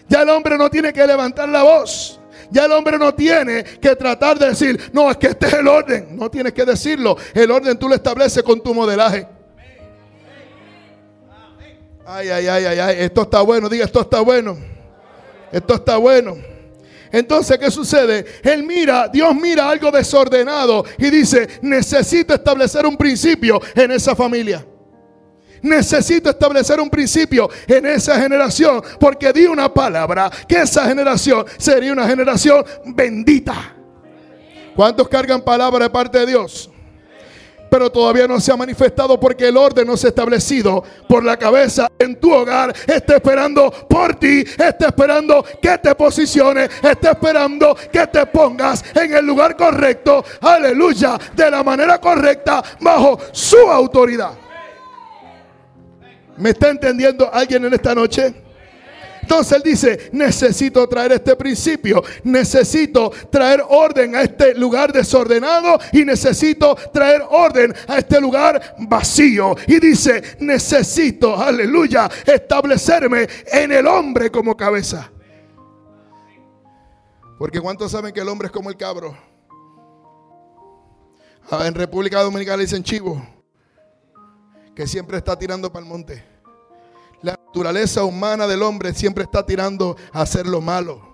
Ya 0.07 0.21
el 0.21 0.29
hombre 0.29 0.59
no 0.59 0.69
tiene 0.69 0.93
que 0.93 1.07
levantar 1.07 1.49
la 1.49 1.63
voz. 1.63 2.21
Ya 2.51 2.67
el 2.67 2.73
hombre 2.73 2.99
no 2.99 3.15
tiene 3.15 3.65
que 3.65 3.97
tratar 3.97 4.39
de 4.39 4.51
decir, 4.51 4.91
no, 4.93 5.11
es 5.11 5.17
que 5.17 5.29
este 5.29 5.47
es 5.47 5.55
el 5.55 5.67
orden. 5.67 6.15
No 6.15 6.31
tienes 6.31 6.53
que 6.53 6.67
decirlo. 6.67 7.17
El 7.33 7.51
orden 7.51 7.79
tú 7.79 7.89
lo 7.89 7.95
estableces 7.95 8.43
con 8.43 8.61
tu 8.63 8.75
modelaje. 8.75 9.38
Ay, 12.11 12.31
ay, 12.31 12.47
ay, 12.47 12.65
ay, 12.65 12.79
ay, 12.79 12.97
esto 13.01 13.21
está 13.21 13.43
bueno, 13.43 13.69
diga, 13.69 13.85
esto 13.85 14.01
está 14.01 14.21
bueno. 14.21 14.57
Esto 15.53 15.75
está 15.75 15.99
bueno. 15.99 16.39
Entonces, 17.13 17.59
¿qué 17.59 17.71
sucede? 17.71 18.25
Él 18.43 18.63
mira, 18.63 19.09
Dios 19.09 19.35
mira 19.35 19.69
algo 19.69 19.91
desordenado 19.91 20.87
y 20.97 21.11
dice, 21.11 21.47
necesito 21.61 22.33
establecer 22.33 22.87
un 22.87 22.97
principio 22.97 23.61
en 23.75 23.91
esa 23.91 24.17
familia. 24.17 24.65
Necesito 25.61 26.31
establecer 26.31 26.81
un 26.81 26.89
principio 26.89 27.51
en 27.67 27.85
esa 27.85 28.19
generación 28.19 28.83
porque 28.99 29.31
di 29.31 29.45
una 29.45 29.73
palabra 29.73 30.31
que 30.49 30.63
esa 30.63 30.87
generación 30.87 31.45
sería 31.59 31.93
una 31.93 32.09
generación 32.09 32.65
bendita. 32.87 33.77
¿Cuántos 34.75 35.07
cargan 35.11 35.43
palabra 35.43 35.85
de 35.85 35.91
parte 35.91 36.21
de 36.21 36.27
Dios? 36.27 36.71
Pero 37.71 37.91
todavía 37.91 38.27
no 38.27 38.41
se 38.41 38.53
ha 38.53 38.57
manifestado 38.57 39.19
porque 39.19 39.49
el 39.49 39.57
orden 39.57 39.87
no 39.87 39.97
se 39.97 40.09
ha 40.09 40.11
establecido 40.11 40.83
por 41.09 41.25
la 41.25 41.37
cabeza 41.37 41.89
en 41.99 42.19
tu 42.19 42.33
hogar. 42.33 42.75
Está 42.87 43.17
esperando 43.17 43.71
por 43.71 44.15
ti, 44.17 44.41
está 44.41 44.87
esperando 44.87 45.45
que 45.61 45.79
te 45.79 45.95
posiciones, 45.95 46.71
está 46.83 47.13
esperando 47.13 47.77
que 47.91 48.07
te 48.07 48.27
pongas 48.27 48.85
en 48.95 49.15
el 49.15 49.27
lugar 49.27 49.57
correcto, 49.57 50.25
aleluya, 50.41 51.19
de 51.35 51.51
la 51.51 51.63
manera 51.63 52.01
correcta, 52.01 52.63
bajo 52.81 53.19
su 53.33 53.59
autoridad. 53.59 54.33
¿Me 56.37 56.51
está 56.51 56.69
entendiendo 56.69 57.29
alguien 57.33 57.65
en 57.65 57.75
esta 57.75 57.95
noche? 57.95 58.48
Entonces 59.29 59.59
él 59.59 59.63
dice, 59.63 60.09
necesito 60.13 60.89
traer 60.89 61.13
este 61.13 61.37
principio, 61.37 62.03
necesito 62.25 63.11
traer 63.31 63.63
orden 63.69 64.17
a 64.17 64.23
este 64.23 64.55
lugar 64.55 64.91
desordenado 64.91 65.79
y 65.93 66.03
necesito 66.03 66.75
traer 66.95 67.21
orden 67.29 67.75
a 67.89 67.99
este 67.99 68.23
lugar 68.23 68.77
vacío. 68.79 69.55
Y 69.67 69.81
dice, 69.81 70.39
necesito, 70.41 71.37
aleluya, 71.37 72.11
establecerme 72.25 73.29
en 73.53 73.71
el 73.71 73.87
hombre 73.87 74.31
como 74.31 74.57
cabeza. 74.57 75.13
Porque 77.39 77.61
¿cuántos 77.61 77.93
saben 77.93 78.15
que 78.15 78.21
el 78.21 78.29
hombre 78.31 78.47
es 78.47 78.53
como 78.53 78.71
el 78.71 78.79
cabro? 78.79 79.15
Ah, 81.51 81.67
en 81.67 81.75
República 81.75 82.23
Dominicana 82.23 82.63
dicen 82.63 82.83
chivo, 82.83 83.23
que 84.75 84.87
siempre 84.87 85.19
está 85.19 85.39
tirando 85.39 85.71
para 85.71 85.85
el 85.85 85.91
monte. 85.91 86.38
La 87.23 87.33
naturaleza 87.33 88.05
humana 88.05 88.47
del 88.47 88.63
hombre 88.63 88.95
siempre 88.95 89.25
está 89.25 89.45
tirando 89.45 89.97
a 90.13 90.23
hacer 90.23 90.47
lo 90.47 90.61
malo. 90.61 91.09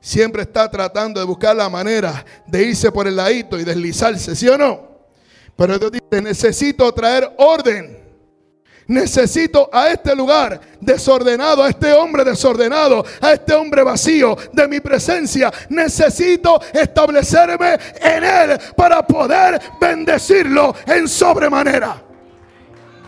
Siempre 0.00 0.42
está 0.42 0.70
tratando 0.70 1.18
de 1.18 1.26
buscar 1.26 1.56
la 1.56 1.68
manera 1.68 2.24
de 2.46 2.62
irse 2.62 2.92
por 2.92 3.08
el 3.08 3.16
ladito 3.16 3.58
y 3.58 3.64
deslizarse, 3.64 4.36
¿sí 4.36 4.48
o 4.48 4.56
no? 4.56 4.88
Pero 5.56 5.78
Dios 5.78 5.92
dice, 5.92 6.22
necesito 6.22 6.92
traer 6.92 7.34
orden. 7.38 7.98
Necesito 8.86 9.68
a 9.70 9.90
este 9.90 10.14
lugar 10.14 10.60
desordenado, 10.80 11.62
a 11.62 11.68
este 11.68 11.92
hombre 11.92 12.24
desordenado, 12.24 13.04
a 13.20 13.32
este 13.32 13.52
hombre 13.52 13.82
vacío 13.82 14.36
de 14.52 14.66
mi 14.66 14.80
presencia. 14.80 15.52
Necesito 15.68 16.58
establecerme 16.72 17.78
en 18.00 18.24
él 18.24 18.58
para 18.74 19.06
poder 19.06 19.60
bendecirlo 19.78 20.74
en 20.86 21.06
sobremanera. 21.06 22.07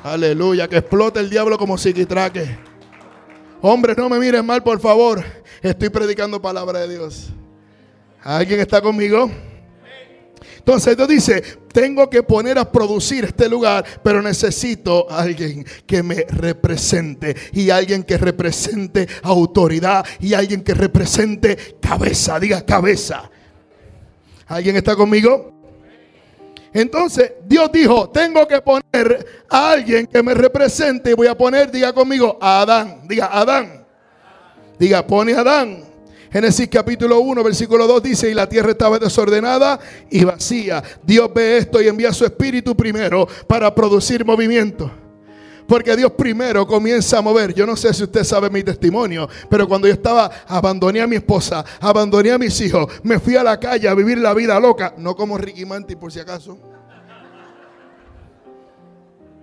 Aleluya, 0.02 0.66
que 0.66 0.78
explote 0.78 1.20
el 1.20 1.28
diablo 1.28 1.58
como 1.58 1.76
psiquitraque. 1.76 2.58
Hombres, 3.60 3.96
no 3.98 4.08
me 4.08 4.18
miren 4.18 4.46
mal, 4.46 4.62
por 4.62 4.80
favor. 4.80 5.22
Estoy 5.60 5.90
predicando 5.90 6.40
palabra 6.40 6.80
de 6.80 6.96
Dios. 6.96 7.28
¿Alguien 8.22 8.60
está 8.60 8.80
conmigo? 8.80 9.30
Entonces 10.56 10.96
Dios 10.96 11.08
dice, 11.08 11.42
tengo 11.72 12.08
que 12.08 12.22
poner 12.22 12.58
a 12.58 12.70
producir 12.70 13.24
este 13.24 13.48
lugar, 13.48 13.84
pero 14.02 14.22
necesito 14.22 15.10
alguien 15.10 15.64
que 15.86 16.02
me 16.02 16.24
represente 16.28 17.36
y 17.52 17.70
alguien 17.70 18.02
que 18.02 18.16
represente 18.16 19.06
autoridad 19.22 20.04
y 20.18 20.32
alguien 20.32 20.62
que 20.62 20.74
represente 20.74 21.56
cabeza, 21.80 22.38
diga 22.40 22.64
cabeza. 22.64 23.30
¿Alguien 24.46 24.76
está 24.76 24.96
conmigo? 24.96 25.59
Entonces 26.72 27.32
Dios 27.46 27.70
dijo, 27.72 28.10
tengo 28.10 28.46
que 28.46 28.60
poner 28.60 29.44
a 29.48 29.72
alguien 29.72 30.06
que 30.06 30.22
me 30.22 30.34
represente 30.34 31.10
y 31.10 31.14
voy 31.14 31.26
a 31.26 31.36
poner, 31.36 31.70
diga 31.70 31.92
conmigo, 31.92 32.38
a 32.40 32.62
Adán. 32.62 33.02
Diga, 33.08 33.26
Adán. 33.32 33.84
Diga, 34.78 35.06
pone 35.06 35.34
a 35.34 35.40
Adán. 35.40 35.84
Génesis 36.32 36.68
capítulo 36.68 37.20
1, 37.20 37.42
versículo 37.42 37.88
2 37.88 38.02
dice, 38.04 38.30
y 38.30 38.34
la 38.34 38.48
tierra 38.48 38.70
estaba 38.70 39.00
desordenada 39.00 39.80
y 40.10 40.22
vacía. 40.22 40.82
Dios 41.02 41.28
ve 41.34 41.58
esto 41.58 41.82
y 41.82 41.88
envía 41.88 42.12
su 42.12 42.24
espíritu 42.24 42.76
primero 42.76 43.26
para 43.48 43.74
producir 43.74 44.24
movimiento. 44.24 44.90
Porque 45.70 45.94
Dios 45.94 46.10
primero 46.10 46.66
comienza 46.66 47.18
a 47.18 47.20
mover. 47.20 47.54
Yo 47.54 47.64
no 47.64 47.76
sé 47.76 47.94
si 47.94 48.02
usted 48.02 48.24
sabe 48.24 48.50
mi 48.50 48.64
testimonio, 48.64 49.28
pero 49.48 49.68
cuando 49.68 49.86
yo 49.86 49.94
estaba, 49.94 50.28
abandoné 50.48 51.00
a 51.00 51.06
mi 51.06 51.14
esposa, 51.14 51.64
abandoné 51.78 52.32
a 52.32 52.38
mis 52.38 52.60
hijos, 52.60 52.92
me 53.04 53.20
fui 53.20 53.36
a 53.36 53.44
la 53.44 53.60
calle 53.60 53.88
a 53.88 53.94
vivir 53.94 54.18
la 54.18 54.34
vida 54.34 54.58
loca, 54.58 54.94
no 54.98 55.14
como 55.14 55.38
Ricky 55.38 55.64
Manti 55.64 55.94
por 55.94 56.10
si 56.10 56.18
acaso. 56.18 56.58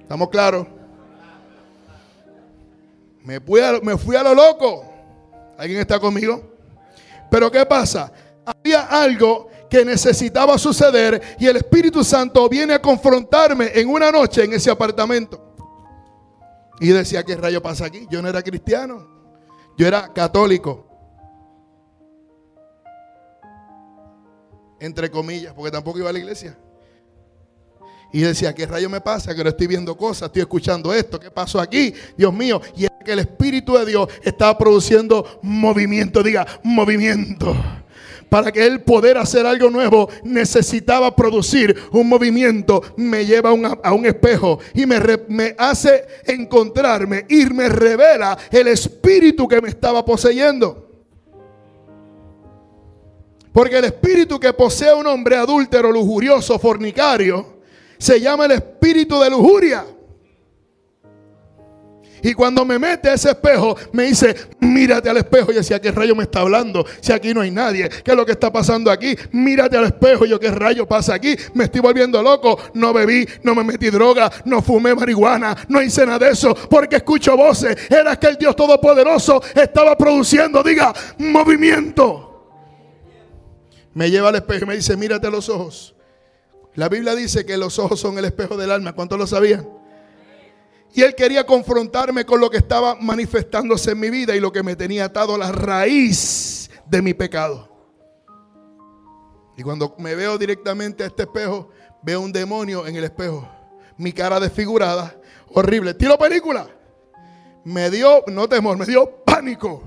¿Estamos 0.01 0.27
claros? 0.27 0.67
Me 3.23 3.39
fui, 3.39 3.61
a, 3.61 3.79
me 3.81 3.97
fui 3.97 4.17
a 4.17 4.23
lo 4.23 4.35
loco. 4.35 4.83
¿Alguien 5.57 5.79
está 5.79 5.97
conmigo? 5.97 6.43
Pero 7.31 7.49
¿qué 7.49 7.65
pasa? 7.65 8.11
Había 8.45 8.81
algo 8.81 9.47
que 9.69 9.85
necesitaba 9.85 10.57
suceder 10.57 11.37
y 11.39 11.47
el 11.47 11.55
Espíritu 11.55 12.03
Santo 12.03 12.49
viene 12.49 12.73
a 12.73 12.81
confrontarme 12.81 13.71
en 13.73 13.87
una 13.87 14.11
noche 14.11 14.43
en 14.43 14.51
ese 14.51 14.69
apartamento. 14.69 15.46
Y 16.79 16.89
decía, 16.89 17.23
¿qué 17.23 17.35
rayo 17.35 17.61
pasa 17.61 17.85
aquí? 17.85 18.07
Yo 18.09 18.21
no 18.21 18.29
era 18.29 18.41
cristiano, 18.43 19.07
yo 19.77 19.87
era 19.87 20.13
católico. 20.13 20.85
Entre 24.79 25.09
comillas, 25.09 25.53
porque 25.53 25.71
tampoco 25.71 25.99
iba 25.99 26.09
a 26.09 26.13
la 26.13 26.19
iglesia. 26.19 26.57
Y 28.13 28.21
decía, 28.21 28.53
¿qué 28.53 28.65
rayo 28.65 28.89
me 28.89 29.01
pasa? 29.01 29.35
Que 29.35 29.43
no 29.43 29.49
estoy 29.49 29.67
viendo 29.67 29.97
cosas, 29.97 30.27
estoy 30.27 30.41
escuchando 30.41 30.93
esto, 30.93 31.19
¿qué 31.19 31.31
pasó 31.31 31.59
aquí? 31.59 31.93
Dios 32.15 32.33
mío. 32.33 32.61
Y 32.75 32.85
es 32.85 32.91
que 33.03 33.11
el 33.11 33.19
Espíritu 33.19 33.73
de 33.73 33.85
Dios 33.85 34.07
estaba 34.23 34.57
produciendo 34.57 35.39
movimiento, 35.41 36.21
diga, 36.23 36.45
movimiento 36.63 37.55
para 38.29 38.51
que 38.51 38.65
él 38.65 38.81
poder 38.81 39.17
hacer 39.17 39.45
algo 39.45 39.69
nuevo, 39.69 40.09
necesitaba 40.23 41.15
producir 41.15 41.75
un 41.91 42.09
movimiento. 42.09 42.81
Me 42.97 43.25
lleva 43.25 43.51
a 43.83 43.93
un 43.93 44.05
espejo 44.05 44.59
y 44.73 44.85
me, 44.85 44.99
me 45.27 45.55
hace 45.57 46.05
encontrarme 46.25 47.25
y 47.29 47.45
me 47.45 47.69
revela 47.69 48.37
el 48.51 48.67
espíritu 48.67 49.47
que 49.47 49.61
me 49.61 49.69
estaba 49.69 50.03
poseyendo. 50.03 50.85
Porque 53.51 53.77
el 53.77 53.85
espíritu 53.85 54.39
que 54.39 54.53
posee 54.53 54.93
un 54.93 55.07
hombre 55.07 55.35
adúltero, 55.35 55.91
lujurioso, 55.91 56.59
fornicario, 56.59 57.57
se 57.97 58.19
llama 58.19 58.45
el 58.45 58.51
espíritu 58.51 59.19
de 59.19 59.29
lujuria. 59.31 59.83
Y 62.21 62.33
cuando 62.33 62.65
me 62.65 62.79
mete 62.79 63.09
a 63.09 63.13
ese 63.13 63.29
espejo, 63.29 63.75
me 63.91 64.03
dice, 64.03 64.35
mírate 64.59 65.09
al 65.09 65.17
espejo. 65.17 65.51
Y 65.51 65.55
decía, 65.55 65.79
¿qué 65.79 65.91
rayo 65.91 66.15
me 66.15 66.23
está 66.23 66.41
hablando? 66.41 66.85
Si 67.01 67.11
aquí 67.11 67.33
no 67.33 67.41
hay 67.41 67.51
nadie, 67.51 67.89
¿qué 67.89 68.11
es 68.11 68.17
lo 68.17 68.25
que 68.25 68.31
está 68.31 68.51
pasando 68.51 68.91
aquí? 68.91 69.15
Mírate 69.31 69.77
al 69.77 69.85
espejo. 69.85 70.25
Y 70.25 70.29
yo, 70.29 70.39
¿qué 70.39 70.51
rayo 70.51 70.87
pasa 70.87 71.13
aquí? 71.13 71.35
Me 71.53 71.65
estoy 71.65 71.81
volviendo 71.81 72.21
loco. 72.21 72.59
No 72.73 72.93
bebí, 72.93 73.27
no 73.43 73.55
me 73.55 73.63
metí 73.63 73.89
droga, 73.89 74.31
no 74.45 74.61
fumé 74.61 74.95
marihuana, 74.95 75.55
no 75.69 75.81
hice 75.81 76.05
nada 76.05 76.19
de 76.19 76.31
eso, 76.31 76.53
porque 76.53 76.97
escucho 76.97 77.35
voces. 77.37 77.77
Era 77.89 78.15
que 78.15 78.27
el 78.27 78.37
Dios 78.37 78.55
Todopoderoso 78.55 79.41
estaba 79.55 79.97
produciendo, 79.97 80.63
diga, 80.63 80.93
movimiento. 81.17 82.27
Me 83.93 84.11
lleva 84.11 84.29
al 84.29 84.35
espejo 84.35 84.65
y 84.65 84.67
me 84.67 84.75
dice, 84.75 84.95
mírate 84.95 85.27
a 85.27 85.29
los 85.31 85.49
ojos. 85.49 85.95
La 86.75 86.89
Biblia 86.89 87.15
dice 87.15 87.45
que 87.45 87.57
los 87.57 87.79
ojos 87.79 87.99
son 87.99 88.17
el 88.19 88.25
espejo 88.25 88.55
del 88.55 88.69
alma. 88.69 88.93
¿Cuántos 88.93 89.17
lo 89.17 89.25
sabían? 89.25 89.67
Y 90.93 91.01
él 91.01 91.15
quería 91.15 91.45
confrontarme 91.45 92.25
con 92.25 92.39
lo 92.39 92.49
que 92.49 92.57
estaba 92.57 92.95
manifestándose 92.95 93.91
en 93.91 93.99
mi 93.99 94.09
vida 94.09 94.35
y 94.35 94.39
lo 94.39 94.51
que 94.51 94.63
me 94.63 94.75
tenía 94.75 95.05
atado 95.05 95.35
a 95.35 95.37
la 95.37 95.51
raíz 95.51 96.69
de 96.85 97.01
mi 97.01 97.13
pecado. 97.13 97.69
Y 99.57 99.63
cuando 99.63 99.95
me 99.97 100.15
veo 100.15 100.37
directamente 100.37 101.03
a 101.03 101.07
este 101.07 101.23
espejo, 101.23 101.69
veo 102.01 102.21
un 102.21 102.31
demonio 102.31 102.85
en 102.87 102.95
el 102.95 103.03
espejo. 103.03 103.47
Mi 103.97 104.13
cara 104.13 104.39
desfigurada, 104.39 105.19
horrible. 105.49 105.93
Tiro 105.95 106.17
película. 106.17 106.67
Me 107.63 107.89
dio, 107.89 108.23
no 108.27 108.47
temor, 108.47 108.77
me 108.77 108.85
dio 108.85 109.23
pánico. 109.25 109.83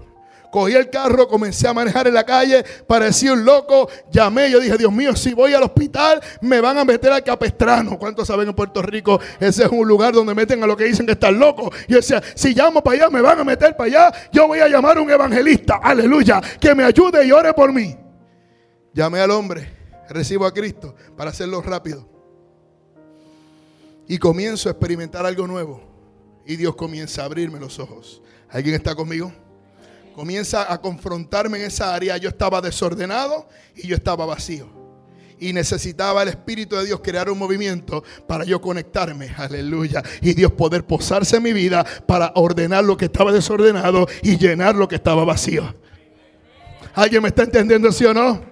Cogí 0.50 0.74
el 0.74 0.90
carro, 0.90 1.28
comencé 1.28 1.68
a 1.68 1.74
manejar 1.74 2.08
en 2.08 2.14
la 2.14 2.24
calle, 2.24 2.64
parecía 2.86 3.32
un 3.32 3.44
loco. 3.44 3.88
Llamé, 4.10 4.50
yo 4.50 4.60
dije, 4.60 4.76
Dios 4.76 4.92
mío, 4.92 5.14
si 5.14 5.32
voy 5.32 5.54
al 5.54 5.62
hospital, 5.62 6.20
me 6.40 6.60
van 6.60 6.78
a 6.78 6.84
meter 6.84 7.12
al 7.12 7.22
capestrano. 7.22 7.98
¿Cuántos 7.98 8.26
saben 8.26 8.48
en 8.48 8.54
Puerto 8.54 8.82
Rico? 8.82 9.20
Ese 9.38 9.64
es 9.64 9.70
un 9.70 9.86
lugar 9.86 10.12
donde 10.12 10.34
meten 10.34 10.62
a 10.62 10.66
lo 10.66 10.76
que 10.76 10.84
dicen 10.84 11.06
que 11.06 11.12
están 11.12 11.38
locos. 11.38 11.70
Yo 11.88 11.96
decía, 11.96 12.22
si 12.34 12.54
llamo 12.54 12.82
para 12.82 12.96
allá, 12.96 13.10
me 13.10 13.20
van 13.20 13.38
a 13.38 13.44
meter 13.44 13.76
para 13.76 13.86
allá. 13.86 14.28
Yo 14.32 14.48
voy 14.48 14.58
a 14.58 14.68
llamar 14.68 14.98
a 14.98 15.00
un 15.00 15.10
evangelista, 15.10 15.78
aleluya, 15.82 16.40
que 16.60 16.74
me 16.74 16.84
ayude 16.84 17.24
y 17.24 17.30
ore 17.30 17.54
por 17.54 17.72
mí. 17.72 17.96
Llamé 18.92 19.20
al 19.20 19.30
hombre, 19.30 19.72
recibo 20.08 20.46
a 20.46 20.52
Cristo 20.52 20.94
para 21.16 21.30
hacerlo 21.30 21.62
rápido. 21.62 22.08
Y 24.08 24.18
comienzo 24.18 24.68
a 24.68 24.72
experimentar 24.72 25.24
algo 25.24 25.46
nuevo. 25.46 25.80
Y 26.44 26.56
Dios 26.56 26.74
comienza 26.74 27.22
a 27.22 27.26
abrirme 27.26 27.60
los 27.60 27.78
ojos. 27.78 28.20
¿Alguien 28.48 28.74
está 28.74 28.96
conmigo? 28.96 29.32
Comienza 30.20 30.70
a 30.70 30.78
confrontarme 30.82 31.56
en 31.56 31.64
esa 31.64 31.94
área. 31.94 32.14
Yo 32.18 32.28
estaba 32.28 32.60
desordenado 32.60 33.48
y 33.74 33.88
yo 33.88 33.96
estaba 33.96 34.26
vacío. 34.26 34.68
Y 35.38 35.54
necesitaba 35.54 36.22
el 36.22 36.28
Espíritu 36.28 36.76
de 36.76 36.84
Dios 36.84 37.00
crear 37.02 37.30
un 37.30 37.38
movimiento 37.38 38.04
para 38.28 38.44
yo 38.44 38.60
conectarme. 38.60 39.32
Aleluya. 39.34 40.02
Y 40.20 40.34
Dios 40.34 40.52
poder 40.52 40.84
posarse 40.84 41.38
en 41.38 41.42
mi 41.44 41.54
vida 41.54 41.86
para 42.06 42.32
ordenar 42.34 42.84
lo 42.84 42.98
que 42.98 43.06
estaba 43.06 43.32
desordenado 43.32 44.06
y 44.20 44.36
llenar 44.36 44.74
lo 44.74 44.86
que 44.88 44.96
estaba 44.96 45.24
vacío. 45.24 45.74
¿Alguien 46.92 47.22
me 47.22 47.28
está 47.28 47.44
entendiendo, 47.44 47.90
sí 47.90 48.04
o 48.04 48.12
no? 48.12 48.42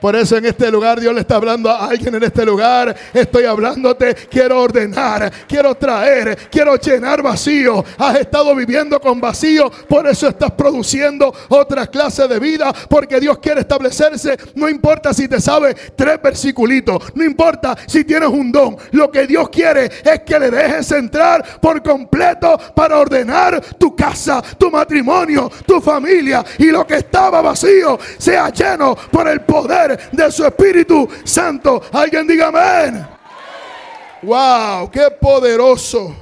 Por 0.00 0.16
eso 0.16 0.36
en 0.36 0.44
este 0.44 0.70
lugar 0.70 1.00
Dios 1.00 1.14
le 1.14 1.20
está 1.20 1.36
hablando 1.36 1.70
a 1.70 1.86
alguien 1.86 2.14
en 2.14 2.22
este 2.22 2.44
lugar. 2.44 2.94
Estoy 3.12 3.44
hablándote, 3.44 4.14
quiero 4.30 4.60
ordenar, 4.60 5.32
quiero 5.48 5.74
traer, 5.74 6.36
quiero 6.50 6.76
llenar 6.76 7.22
vacío. 7.22 7.84
Has 7.98 8.18
estado 8.18 8.54
viviendo 8.54 9.00
con 9.00 9.20
vacío, 9.20 9.70
por 9.88 10.06
eso 10.06 10.28
estás 10.28 10.50
produciendo 10.52 11.34
otra 11.48 11.86
clase 11.86 12.28
de 12.28 12.38
vida, 12.38 12.72
porque 12.88 13.20
Dios 13.20 13.38
quiere 13.38 13.60
establecerse. 13.60 14.36
No 14.54 14.68
importa 14.68 15.14
si 15.14 15.28
te 15.28 15.40
sabe 15.40 15.74
tres 15.96 16.20
versiculitos, 16.22 17.02
no 17.14 17.24
importa 17.24 17.76
si 17.86 18.04
tienes 18.04 18.28
un 18.28 18.52
don. 18.52 18.76
Lo 18.92 19.10
que 19.10 19.26
Dios 19.26 19.48
quiere 19.48 19.90
es 20.04 20.20
que 20.20 20.38
le 20.38 20.50
dejes 20.50 20.90
entrar 20.92 21.60
por 21.60 21.82
completo 21.82 22.58
para 22.74 22.98
ordenar 22.98 23.60
tu 23.78 23.96
casa, 23.96 24.42
tu 24.58 24.70
matrimonio, 24.70 25.50
tu 25.66 25.80
familia 25.80 26.44
y 26.58 26.66
lo 26.66 26.86
que 26.86 26.96
estaba 26.96 27.40
vacío 27.40 27.98
sea 28.18 28.50
lleno 28.50 28.96
por 29.10 29.28
el 29.28 29.40
poder 29.42 29.83
de 30.12 30.32
su 30.32 30.44
Espíritu 30.44 31.08
Santo. 31.24 31.82
Alguien 31.92 32.26
diga 32.26 32.48
amén. 32.48 33.06
Wow, 34.22 34.90
qué 34.90 35.08
poderoso. 35.20 36.16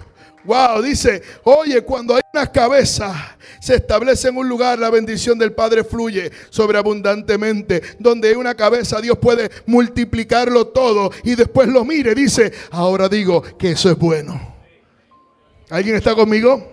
Wow, 0.45 0.83
dice, 0.83 1.23
oye, 1.45 1.83
cuando 1.83 2.17
hay 2.17 2.23
una 2.35 2.51
cabeza, 2.51 3.37
se 3.61 3.77
establece 3.77 4.29
en 4.29 4.37
un 4.37 4.49
lugar, 4.49 4.77
la 4.77 4.91
bendición 4.91 5.39
del 5.39 5.53
Padre 5.53 5.85
fluye 5.85 6.33
sobreabundantemente. 6.51 7.81
Donde 7.99 8.31
hay 8.31 8.35
una 8.35 8.57
cabeza, 8.57 9.01
Dios 9.01 9.19
puede 9.19 9.51
multiplicarlo 9.67 10.67
todo 10.67 11.13
y 11.23 11.37
después 11.37 11.69
lo 11.69 11.85
mire. 11.85 12.15
Dice, 12.15 12.53
ahora 12.73 13.09
digo 13.09 13.43
que 13.57 13.71
eso 13.71 13.89
es 13.89 13.97
bueno. 13.97 14.53
¿Alguien 15.71 15.95
está 15.95 16.15
conmigo? 16.15 16.72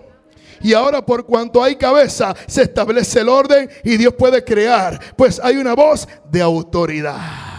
Y 0.60 0.74
ahora 0.74 1.04
por 1.04 1.24
cuanto 1.24 1.62
hay 1.62 1.76
cabeza, 1.76 2.34
se 2.46 2.62
establece 2.62 3.20
el 3.20 3.28
orden 3.28 3.68
y 3.82 3.96
Dios 3.96 4.14
puede 4.14 4.44
crear. 4.44 5.00
Pues 5.16 5.40
hay 5.42 5.56
una 5.56 5.74
voz 5.74 6.06
de 6.30 6.42
autoridad. 6.42 7.50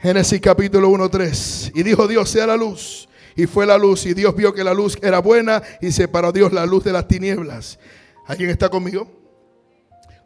Génesis 0.00 0.40
capítulo 0.40 0.90
1, 0.90 1.08
3. 1.08 1.72
Y 1.74 1.82
dijo 1.82 2.06
Dios, 2.06 2.30
sea 2.30 2.46
la 2.46 2.56
luz. 2.56 3.08
Y 3.34 3.46
fue 3.46 3.66
la 3.66 3.76
luz. 3.76 4.06
Y 4.06 4.14
Dios 4.14 4.34
vio 4.36 4.52
que 4.52 4.62
la 4.62 4.74
luz 4.74 4.96
era 5.02 5.18
buena 5.20 5.62
y 5.80 5.90
separó 5.90 6.30
Dios 6.30 6.52
la 6.52 6.66
luz 6.66 6.84
de 6.84 6.92
las 6.92 7.08
tinieblas. 7.08 7.78
¿Alguien 8.26 8.50
está 8.50 8.68
conmigo? 8.68 9.10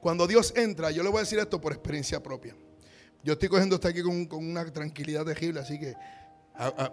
Cuando 0.00 0.26
Dios 0.26 0.52
entra, 0.56 0.90
yo 0.90 1.02
le 1.02 1.08
voy 1.08 1.18
a 1.18 1.20
decir 1.20 1.38
esto 1.38 1.60
por 1.60 1.72
experiencia 1.72 2.20
propia. 2.20 2.56
Yo 3.22 3.34
estoy 3.34 3.48
cogiendo 3.48 3.76
hasta 3.76 3.88
aquí 3.88 4.02
con, 4.02 4.26
una 4.32 4.64
tranquilidad 4.72 5.24
terrible, 5.24 5.60
así 5.60 5.78
que 5.78 5.94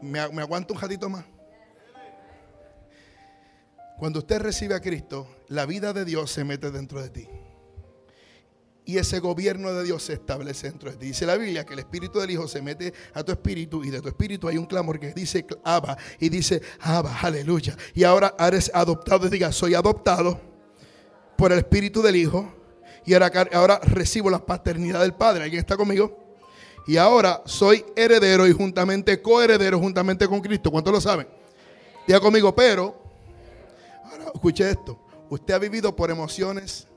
me, 0.01 0.29
me 0.29 0.41
aguanto 0.43 0.75
un 0.75 0.79
ratito 0.79 1.09
más. 1.09 1.25
Cuando 3.99 4.19
usted 4.19 4.39
recibe 4.39 4.75
a 4.75 4.79
Cristo, 4.79 5.27
la 5.49 5.65
vida 5.65 5.91
de 5.91 6.05
Dios 6.05 6.31
se 6.31 6.45
mete 6.45 6.71
dentro 6.71 7.01
de 7.01 7.09
ti. 7.09 7.27
Y 8.85 8.97
ese 8.97 9.19
gobierno 9.19 9.73
de 9.73 9.83
Dios 9.83 10.03
se 10.03 10.13
establece 10.13 10.69
dentro 10.69 10.89
de 10.89 10.95
ti. 10.95 11.07
Dice 11.07 11.25
la 11.25 11.35
Biblia 11.35 11.65
que 11.65 11.73
el 11.73 11.79
espíritu 11.79 12.17
del 12.19 12.31
Hijo 12.31 12.47
se 12.47 12.61
mete 12.61 12.93
a 13.13 13.23
tu 13.23 13.33
espíritu 13.33 13.83
y 13.83 13.89
de 13.89 13.99
tu 13.99 14.07
espíritu 14.07 14.47
hay 14.47 14.57
un 14.57 14.65
clamor 14.67 15.01
que 15.01 15.13
dice 15.13 15.45
Abba 15.65 15.97
y 16.17 16.29
dice 16.29 16.61
Abba, 16.79 17.19
aleluya. 17.19 17.75
Y 17.93 18.05
ahora 18.05 18.33
eres 18.39 18.71
adoptado, 18.73 19.29
diga, 19.29 19.51
soy 19.51 19.75
adoptado 19.75 20.39
por 21.37 21.51
el 21.51 21.59
espíritu 21.59 22.01
del 22.01 22.15
Hijo 22.15 22.53
y 23.05 23.13
ahora, 23.13 23.31
ahora 23.51 23.79
recibo 23.83 24.29
la 24.29 24.45
paternidad 24.45 25.01
del 25.01 25.13
Padre. 25.13 25.43
¿Alguien 25.43 25.59
está 25.59 25.75
conmigo? 25.75 26.37
Y 26.87 26.95
ahora 26.95 27.41
soy 27.45 27.83
heredero 27.97 28.47
y 28.47 28.53
juntamente 28.53 29.21
coheredero 29.21 29.77
juntamente 29.77 30.25
con 30.25 30.39
Cristo. 30.39 30.71
¿Cuántos 30.71 30.93
lo 30.93 31.01
saben? 31.01 31.27
Diga 32.07 32.21
conmigo, 32.21 32.55
pero 32.55 32.98
escuche 34.33 34.69
esto. 34.69 34.99
Usted 35.29 35.53
ha 35.53 35.59
vivido 35.59 35.95
por 35.95 36.11
emociones 36.11 36.87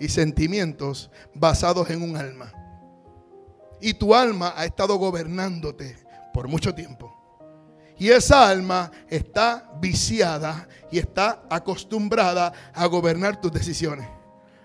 y 0.00 0.08
sentimientos 0.08 1.10
basados 1.34 1.88
en 1.90 2.02
un 2.02 2.16
alma. 2.16 2.52
Y 3.80 3.94
tu 3.94 4.14
alma 4.14 4.54
ha 4.56 4.64
estado 4.64 4.96
gobernándote 4.96 5.96
por 6.32 6.48
mucho 6.48 6.74
tiempo. 6.74 7.14
Y 7.96 8.10
esa 8.10 8.48
alma 8.48 8.90
está 9.08 9.70
viciada 9.80 10.68
y 10.90 10.98
está 10.98 11.44
acostumbrada 11.48 12.52
a 12.72 12.86
gobernar 12.86 13.40
tus 13.40 13.52
decisiones. 13.52 14.08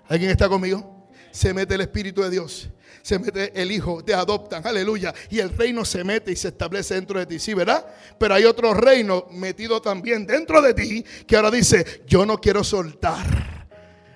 ¿Alguien 0.07 0.31
está 0.31 0.49
conmigo? 0.49 0.98
Se 1.31 1.53
mete 1.53 1.75
el 1.75 1.81
Espíritu 1.81 2.21
de 2.21 2.29
Dios 2.29 2.69
se 3.01 3.19
mete 3.19 3.51
el 3.59 3.71
Hijo, 3.71 4.03
te 4.03 4.13
adoptan, 4.13 4.65
aleluya. 4.65 5.13
Y 5.29 5.39
el 5.39 5.55
reino 5.55 5.85
se 5.85 6.03
mete 6.03 6.31
y 6.31 6.35
se 6.35 6.49
establece 6.49 6.95
dentro 6.95 7.19
de 7.19 7.25
ti, 7.25 7.39
¿sí, 7.39 7.53
verdad? 7.53 7.85
Pero 8.19 8.35
hay 8.35 8.45
otro 8.45 8.73
reino 8.73 9.25
metido 9.31 9.81
también 9.81 10.25
dentro 10.25 10.61
de 10.61 10.73
ti 10.73 11.03
que 11.25 11.35
ahora 11.35 11.51
dice, 11.51 12.03
yo 12.07 12.25
no 12.25 12.39
quiero 12.39 12.63
soltar 12.63 13.67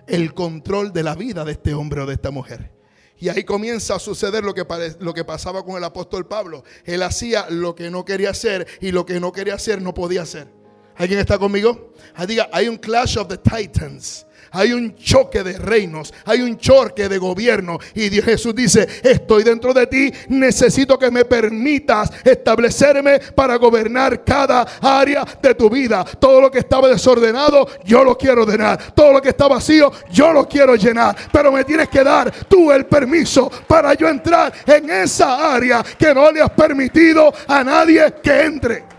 el 0.08 0.34
control 0.34 0.92
de 0.92 1.04
la 1.04 1.16
vida 1.16 1.46
de 1.46 1.54
este 1.54 1.74
hombre 1.74 2.02
o 2.02 2.06
de 2.06 2.14
esta 2.14 2.32
mujer. 2.32 2.72
Y 3.18 3.30
ahí 3.30 3.44
comienza 3.44 3.96
a 3.96 4.00
suceder 4.00 4.44
lo 4.44 4.54
que, 4.54 4.66
lo 5.00 5.14
que 5.14 5.24
pasaba 5.24 5.64
con 5.64 5.78
el 5.78 5.84
apóstol 5.84 6.28
Pablo. 6.28 6.64
Él 6.84 7.04
hacía 7.04 7.48
lo 7.50 7.74
que 7.74 7.90
no 7.90 8.04
quería 8.04 8.32
hacer 8.32 8.68
y 8.82 8.92
lo 8.92 9.06
que 9.06 9.20
no 9.20 9.32
quería 9.32 9.56
hacer 9.56 9.82
no 9.82 9.94
podía 9.94 10.24
hacer. 10.24 10.48
¿Alguien 10.96 11.20
está 11.20 11.38
conmigo? 11.40 11.94
Ah, 12.16 12.26
diga, 12.26 12.50
hay 12.52 12.68
un 12.68 12.78
clash 12.78 13.18
of 13.18 13.28
the 13.28 13.38
titans 13.38 14.26
hay 14.54 14.72
un 14.72 14.96
choque 14.96 15.44
de 15.44 15.58
reinos, 15.58 16.14
hay 16.26 16.42
un 16.42 16.58
choque 16.58 17.10
de 17.10 17.18
gobierno. 17.18 17.80
Y 17.96 18.10
Dios 18.10 18.26
Jesús 18.26 18.56
dice, 18.56 18.88
estoy 19.04 19.44
dentro 19.44 19.74
de 19.74 19.88
ti, 19.88 20.14
necesito 20.30 20.98
que 20.98 21.12
me 21.12 21.26
permitas 21.26 22.12
establecerme 22.24 23.20
para 23.20 23.56
gobernar 23.58 24.24
cada 24.24 24.62
área 24.82 25.26
de 25.42 25.56
tu 25.56 25.70
vida. 25.70 26.06
Todo 26.20 26.40
lo 26.40 26.52
que 26.52 26.60
estaba 26.60 26.88
desordenado, 26.88 27.68
yo 27.84 28.04
lo 28.04 28.18
quiero 28.18 28.44
ordenar. 28.44 28.94
Todo 28.94 29.14
lo 29.14 29.22
que 29.22 29.30
está 29.30 29.48
vacío, 29.48 29.92
yo 30.12 30.32
lo 30.32 30.48
quiero 30.48 30.76
llenar. 30.76 31.16
Pero 31.32 31.52
me 31.52 31.64
tienes 31.64 31.90
que 31.90 32.04
dar 32.04 32.32
tú 32.48 32.72
el 32.72 32.86
permiso 32.86 33.52
para 33.68 33.96
yo 33.96 34.08
entrar 34.08 34.54
en 34.68 34.90
esa 34.90 35.54
área 35.54 35.84
que 35.98 36.14
no 36.14 36.32
le 36.32 36.42
has 36.42 36.52
permitido 36.52 37.34
a 37.48 37.64
nadie 37.64 38.14
que 38.22 38.42
entre. 38.42 38.93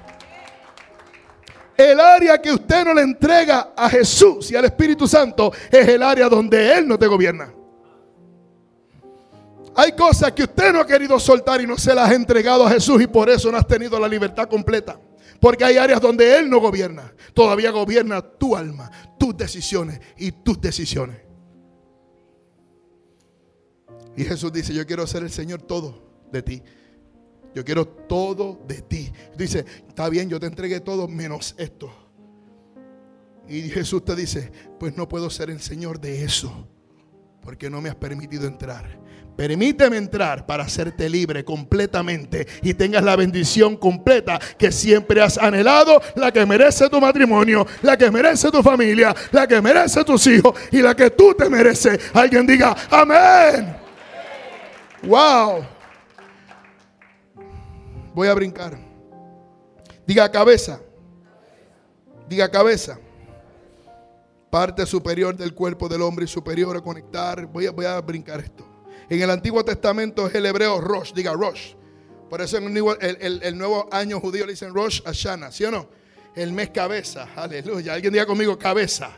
El 1.77 1.99
área 1.99 2.41
que 2.41 2.53
usted 2.53 2.85
no 2.85 2.95
le 2.95 3.03
entrega 3.03 3.72
a 3.77 3.89
Jesús 3.91 4.51
y 4.51 4.57
al 4.57 4.64
Espíritu 4.64 5.09
Santo 5.09 5.53
es 5.70 5.89
el 5.89 6.03
área 6.03 6.29
donde 6.29 6.72
Él 6.77 6.87
no 6.87 6.99
te 6.99 7.07
gobierna. 7.07 7.53
Hay 9.77 9.93
cosas 9.93 10.33
que 10.33 10.45
usted 10.45 10.72
no 10.72 10.81
ha 10.81 10.87
querido 10.87 11.18
soltar 11.18 11.61
y 11.61 11.66
no 11.66 11.77
se 11.77 11.95
las 11.95 12.09
ha 12.09 12.14
entregado 12.14 12.64
a 12.64 12.70
Jesús 12.70 13.03
y 13.03 13.09
por 13.09 13.29
eso 13.29 13.51
no 13.51 13.59
has 13.59 13.66
tenido 13.66 13.99
la 13.99 14.07
libertad 14.07 14.49
completa. 14.49 14.99
Porque 15.41 15.64
hay 15.64 15.77
áreas 15.77 16.01
donde 16.01 16.39
Él 16.39 16.49
no 16.49 16.61
gobierna. 16.61 17.12
Todavía 17.35 17.70
gobierna 17.70 18.22
tu 18.22 18.57
alma, 18.57 18.91
tus 19.18 19.37
decisiones 19.37 20.01
y 20.16 20.31
tus 20.31 20.61
decisiones. 20.61 21.18
Y 24.16 24.25
Jesús 24.25 24.53
dice, 24.53 24.72
yo 24.72 24.87
quiero 24.87 25.07
ser 25.09 25.25
el 25.25 25.31
Señor 25.31 25.62
todo 25.62 26.03
de 26.31 26.43
ti. 26.43 26.62
Yo 27.55 27.64
quiero 27.64 27.86
todo 27.86 28.61
de 28.66 28.82
ti. 28.82 29.12
Dice, 29.36 29.64
está 29.88 30.09
bien, 30.09 30.28
yo 30.28 30.40
te 30.40 30.46
entregué 30.46 30.80
todo 30.80 31.07
menos 31.07 31.55
esto. 31.59 31.92
Y 33.48 33.68
Jesús 33.68 34.05
te 34.05 34.16
dice, 34.16 34.50
pues 34.78 34.96
no 34.96 35.09
puedo 35.09 35.30
ser 35.30 35.50
el 35.50 35.61
Señor 35.61 36.00
de 36.00 36.24
eso, 36.24 36.66
porque 37.42 37.68
no 37.68 37.80
me 37.80 37.90
has 37.90 37.94
permitido 37.94 38.46
entrar. 38.46 39.05
Permíteme 39.36 39.96
entrar 39.96 40.46
para 40.46 40.62
hacerte 40.62 41.09
libre 41.09 41.44
completamente 41.44 42.46
y 42.62 42.72
tengas 42.72 43.02
la 43.02 43.16
bendición 43.16 43.76
completa 43.76 44.38
que 44.57 44.70
siempre 44.70 45.20
has 45.20 45.38
anhelado, 45.38 46.00
la 46.14 46.32
que 46.32 46.46
merece 46.46 46.88
tu 46.88 47.00
matrimonio, 47.00 47.66
la 47.82 47.96
que 47.96 48.11
merece 48.12 48.50
tu 48.52 48.62
familia, 48.62 49.14
la 49.32 49.46
que 49.48 49.61
merece 49.61 50.05
tus 50.05 50.24
hijos 50.28 50.55
y 50.70 50.80
la 50.80 50.94
que 50.94 51.11
tú 51.11 51.34
te 51.34 51.50
mereces. 51.50 51.98
Alguien 52.14 52.46
diga, 52.46 52.76
amén. 52.88 53.76
Wow. 55.02 55.74
Voy 58.15 58.29
a 58.29 58.35
brincar. 58.35 58.79
Diga 60.07 60.31
cabeza. 60.31 60.81
Diga 62.29 62.49
cabeza. 62.49 62.99
Parte 64.51 64.87
superior 64.87 65.37
del 65.37 65.53
cuerpo 65.53 65.89
del 65.89 66.03
hombre 66.03 66.27
superior 66.27 66.77
a 66.77 66.81
conectar. 66.81 67.47
Voy 67.47 67.67
a, 67.67 67.73
voy 67.73 67.87
a 67.87 68.01
brincar 68.01 68.41
esto. 68.41 68.65
En 69.09 69.21
el 69.21 69.31
Antiguo 69.31 69.65
Testamento 69.65 70.27
es 70.29 70.35
el 70.35 70.47
hebreo 70.47 70.81
Rosh. 70.81 71.12
Diga 71.12 71.33
Rosh. 71.33 71.75
Por 72.31 72.41
eso 72.41 72.57
en 72.57 72.77
el, 73.43 73.59
nuevo 73.59 73.89
año 73.91 74.21
judío 74.21 74.47
le 74.47 74.53
dicen 74.53 74.73
Rosh 74.73 75.03
Hashanah. 75.03 75.51
¿Sí 75.51 75.65
o 75.65 75.71
no? 75.73 75.89
El 76.37 76.53
mes 76.53 76.71
cabeza. 76.71 77.29
Aleluya. 77.35 77.95
Alguien 77.95 78.12
diga 78.12 78.27
conmigo 78.27 78.57
cabeza. 78.57 79.11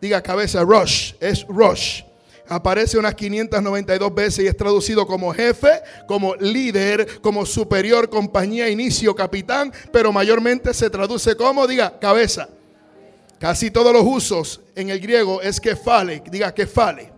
Diga 0.00 0.22
cabeza. 0.22 0.62
Rosh. 0.62 1.14
Es 1.20 1.46
Rosh 1.46 2.05
aparece 2.48 2.98
unas 2.98 3.14
592 3.14 4.14
veces 4.14 4.44
y 4.44 4.48
es 4.48 4.56
traducido 4.56 5.06
como 5.06 5.32
jefe, 5.32 5.80
como 6.06 6.34
líder, 6.36 7.20
como 7.20 7.44
superior, 7.46 8.08
compañía, 8.08 8.68
inicio, 8.68 9.14
capitán, 9.14 9.72
pero 9.92 10.12
mayormente 10.12 10.72
se 10.74 10.90
traduce 10.90 11.36
como, 11.36 11.66
diga, 11.66 11.98
cabeza. 11.98 12.48
Casi 13.38 13.70
todos 13.70 13.92
los 13.92 14.02
usos 14.04 14.60
en 14.74 14.90
el 14.90 15.00
griego 15.00 15.42
es 15.42 15.60
que 15.60 15.76
fale, 15.76 16.22
diga 16.30 16.54
que 16.54 16.66
fale. 16.66 17.12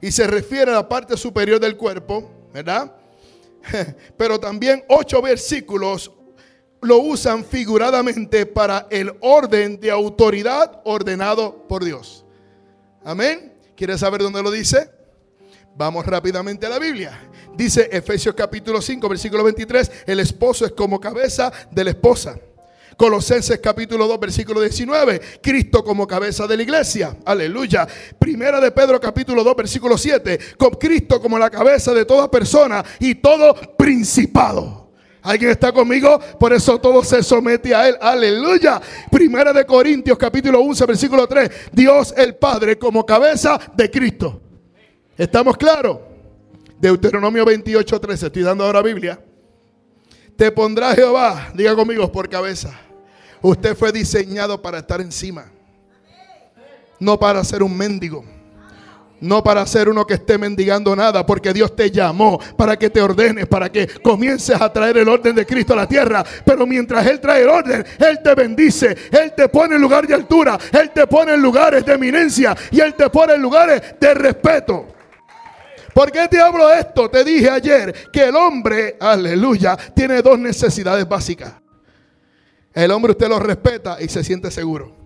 Y 0.00 0.10
se 0.12 0.26
refiere 0.26 0.70
a 0.70 0.74
la 0.74 0.88
parte 0.88 1.16
superior 1.16 1.58
del 1.60 1.76
cuerpo, 1.76 2.30
¿verdad? 2.52 2.92
Pero 4.16 4.38
también 4.38 4.84
ocho 4.88 5.22
versículos 5.22 6.10
lo 6.80 6.98
usan 6.98 7.44
figuradamente 7.44 8.44
para 8.44 8.88
el 8.90 9.12
orden 9.20 9.80
de 9.80 9.90
autoridad 9.90 10.80
ordenado 10.84 11.66
por 11.68 11.84
Dios. 11.84 12.24
Amén. 13.04 13.51
¿Quieres 13.82 13.98
saber 13.98 14.22
dónde 14.22 14.40
lo 14.44 14.52
dice? 14.52 14.88
Vamos 15.74 16.06
rápidamente 16.06 16.66
a 16.66 16.68
la 16.68 16.78
Biblia. 16.78 17.20
Dice 17.56 17.88
Efesios 17.90 18.32
capítulo 18.32 18.80
5, 18.80 19.08
versículo 19.08 19.42
23, 19.42 20.04
el 20.06 20.20
esposo 20.20 20.64
es 20.64 20.70
como 20.70 21.00
cabeza 21.00 21.52
de 21.68 21.82
la 21.82 21.90
esposa. 21.90 22.38
Colosenses 22.96 23.58
capítulo 23.58 24.06
2 24.06 24.20
versículo 24.20 24.60
19, 24.60 25.20
Cristo 25.42 25.82
como 25.82 26.06
cabeza 26.06 26.46
de 26.46 26.58
la 26.58 26.62
iglesia. 26.62 27.16
Aleluya. 27.24 27.88
Primera 28.20 28.60
de 28.60 28.70
Pedro 28.70 29.00
capítulo 29.00 29.42
2 29.42 29.56
versículo 29.56 29.98
7, 29.98 30.38
con 30.56 30.70
Cristo 30.74 31.20
como 31.20 31.36
la 31.36 31.50
cabeza 31.50 31.92
de 31.92 32.04
toda 32.04 32.30
persona 32.30 32.84
y 33.00 33.16
todo 33.16 33.52
principado. 33.76 34.81
¿Alguien 35.22 35.52
está 35.52 35.70
conmigo? 35.72 36.18
Por 36.38 36.52
eso 36.52 36.80
todo 36.80 37.04
se 37.04 37.22
somete 37.22 37.74
a 37.74 37.88
él. 37.88 37.96
Aleluya. 38.00 38.80
Primera 39.10 39.52
de 39.52 39.64
Corintios 39.64 40.18
capítulo 40.18 40.60
11 40.60 40.86
versículo 40.86 41.26
3, 41.26 41.50
Dios 41.72 42.12
el 42.16 42.34
Padre 42.34 42.76
como 42.76 43.06
cabeza 43.06 43.58
de 43.74 43.90
Cristo. 43.90 44.40
¿Estamos 45.16 45.56
claros? 45.56 45.98
Deuteronomio 46.80 47.44
28, 47.44 48.00
13. 48.00 48.26
Estoy 48.26 48.42
dando 48.42 48.64
ahora 48.64 48.82
Biblia. 48.82 49.22
Te 50.36 50.50
pondrá 50.50 50.94
Jehová, 50.94 51.52
diga 51.54 51.76
conmigo, 51.76 52.10
por 52.10 52.28
cabeza. 52.28 52.76
Usted 53.40 53.76
fue 53.76 53.92
diseñado 53.92 54.60
para 54.60 54.78
estar 54.78 55.00
encima. 55.00 55.52
No 56.98 57.18
para 57.18 57.44
ser 57.44 57.62
un 57.62 57.76
mendigo. 57.76 58.24
No 59.22 59.40
para 59.44 59.64
ser 59.66 59.88
uno 59.88 60.04
que 60.04 60.14
esté 60.14 60.36
mendigando 60.36 60.96
nada, 60.96 61.24
porque 61.24 61.52
Dios 61.52 61.76
te 61.76 61.92
llamó 61.92 62.40
para 62.56 62.76
que 62.76 62.90
te 62.90 63.00
ordenes, 63.00 63.46
para 63.46 63.70
que 63.70 63.86
comiences 63.86 64.60
a 64.60 64.72
traer 64.72 64.98
el 64.98 65.08
orden 65.08 65.36
de 65.36 65.46
Cristo 65.46 65.74
a 65.74 65.76
la 65.76 65.86
tierra. 65.86 66.24
Pero 66.44 66.66
mientras 66.66 67.06
Él 67.06 67.20
trae 67.20 67.42
el 67.42 67.48
orden, 67.48 67.86
Él 68.00 68.18
te 68.20 68.34
bendice, 68.34 68.96
Él 69.12 69.32
te 69.36 69.48
pone 69.48 69.76
en 69.76 69.80
lugar 69.80 70.08
de 70.08 70.14
altura, 70.14 70.58
Él 70.72 70.90
te 70.90 71.06
pone 71.06 71.34
en 71.34 71.40
lugares 71.40 71.86
de 71.86 71.92
eminencia 71.92 72.56
y 72.72 72.80
Él 72.80 72.94
te 72.94 73.08
pone 73.10 73.34
en 73.34 73.42
lugares 73.42 73.94
de 74.00 74.12
respeto. 74.12 74.88
¿Por 75.94 76.10
qué 76.10 76.26
te 76.26 76.40
hablo 76.40 76.68
esto? 76.72 77.08
Te 77.08 77.22
dije 77.22 77.48
ayer 77.48 78.10
que 78.10 78.24
el 78.24 78.34
hombre, 78.34 78.96
aleluya, 78.98 79.76
tiene 79.94 80.20
dos 80.20 80.36
necesidades 80.36 81.08
básicas. 81.08 81.52
El 82.74 82.90
hombre 82.90 83.12
usted 83.12 83.28
lo 83.28 83.38
respeta 83.38 83.98
y 84.00 84.08
se 84.08 84.24
siente 84.24 84.50
seguro. 84.50 85.01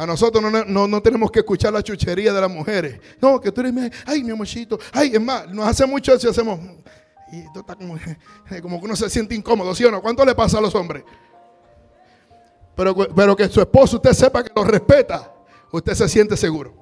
A 0.00 0.06
nosotros 0.06 0.42
no, 0.66 1.02
tenemos 1.02 1.30
que 1.30 1.40
escuchar 1.40 1.74
la 1.74 1.82
chuchería 1.82 2.32
de 2.32 2.40
las 2.40 2.50
mujeres. 2.50 2.98
No, 3.20 3.38
que 3.38 3.52
tú 3.52 3.60
eres 3.60 3.92
ay, 4.06 4.24
mi 4.24 4.30
amorcito. 4.30 4.78
Ay, 4.94 5.10
es 5.12 5.20
más, 5.20 5.46
nos 5.48 5.66
hace 5.66 5.84
mucho 5.84 6.14
eso 6.14 6.26
y 6.26 6.30
hacemos. 6.30 6.58
Y 7.30 7.40
esto 7.40 7.60
está 7.60 7.74
como, 7.74 7.98
como 8.62 8.78
que 8.78 8.84
uno 8.86 8.96
se 8.96 9.10
siente 9.10 9.34
incómodo, 9.34 9.74
¿sí 9.74 9.84
o 9.84 9.90
no? 9.90 10.00
¿Cuánto 10.00 10.24
le 10.24 10.34
pasa 10.34 10.56
a 10.56 10.62
los 10.62 10.74
hombres? 10.74 11.04
Pero, 12.74 12.96
pero 12.96 13.36
que 13.36 13.46
su 13.50 13.60
esposo 13.60 13.96
usted 13.96 14.14
sepa 14.14 14.42
que 14.42 14.50
lo 14.56 14.64
respeta, 14.64 15.34
usted 15.70 15.92
se 15.92 16.08
siente 16.08 16.34
seguro. 16.34 16.74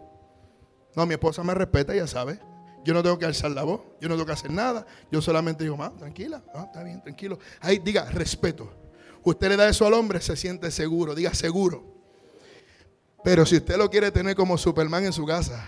No, 0.95 1.05
mi 1.05 1.15
esposa 1.15 1.43
me 1.43 1.55
respeta, 1.55 1.97
ya 1.97 2.07
sabe. 2.07 2.39
Yo 2.85 2.95
no 2.95 3.03
tengo 3.03 3.19
que 3.19 3.25
alzar 3.25 3.51
la 3.51 3.65
voz, 3.65 3.81
yo 4.01 4.09
no 4.09 4.15
tengo 4.15 4.27
que 4.27 4.33
hacer 4.35 4.53
nada. 4.53 4.87
Yo 5.11 5.21
solamente 5.21 5.65
digo, 5.65 5.77
más, 5.77 5.97
tranquila, 5.97 6.41
está 6.55 6.85
bien, 6.85 7.03
tranquilo. 7.03 7.41
Ahí 7.63 7.81
diga, 7.81 8.05
respeto. 8.11 8.73
Usted 9.25 9.49
le 9.49 9.57
da 9.57 9.69
eso 9.69 9.85
al 9.89 9.95
hombre, 9.95 10.21
se 10.21 10.37
siente 10.37 10.71
seguro, 10.71 11.17
diga 11.17 11.35
seguro. 11.35 11.98
Pero 13.25 13.45
si 13.45 13.57
usted 13.57 13.77
lo 13.77 13.91
quiere 13.91 14.11
tener 14.11 14.35
como 14.35 14.57
Superman 14.57 15.05
en 15.05 15.13
su 15.13 15.27
casa, 15.27 15.65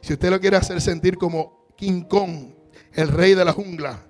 si 0.00 0.12
usted 0.12 0.30
lo 0.30 0.40
quiere 0.40 0.56
hacer 0.56 0.80
sentir 0.80 1.16
como 1.16 1.66
King 1.76 2.02
Kong, 2.02 2.54
el 2.92 3.08
rey 3.08 3.34
de 3.34 3.44
la 3.44 3.52
jungla, 3.52 4.00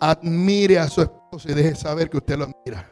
admire 0.00 0.78
a 0.78 0.88
su 0.88 1.02
esposo 1.02 1.50
y 1.50 1.54
deje 1.54 1.74
saber 1.74 2.10
que 2.10 2.18
usted 2.18 2.36
lo 2.36 2.44
admira. 2.44 2.90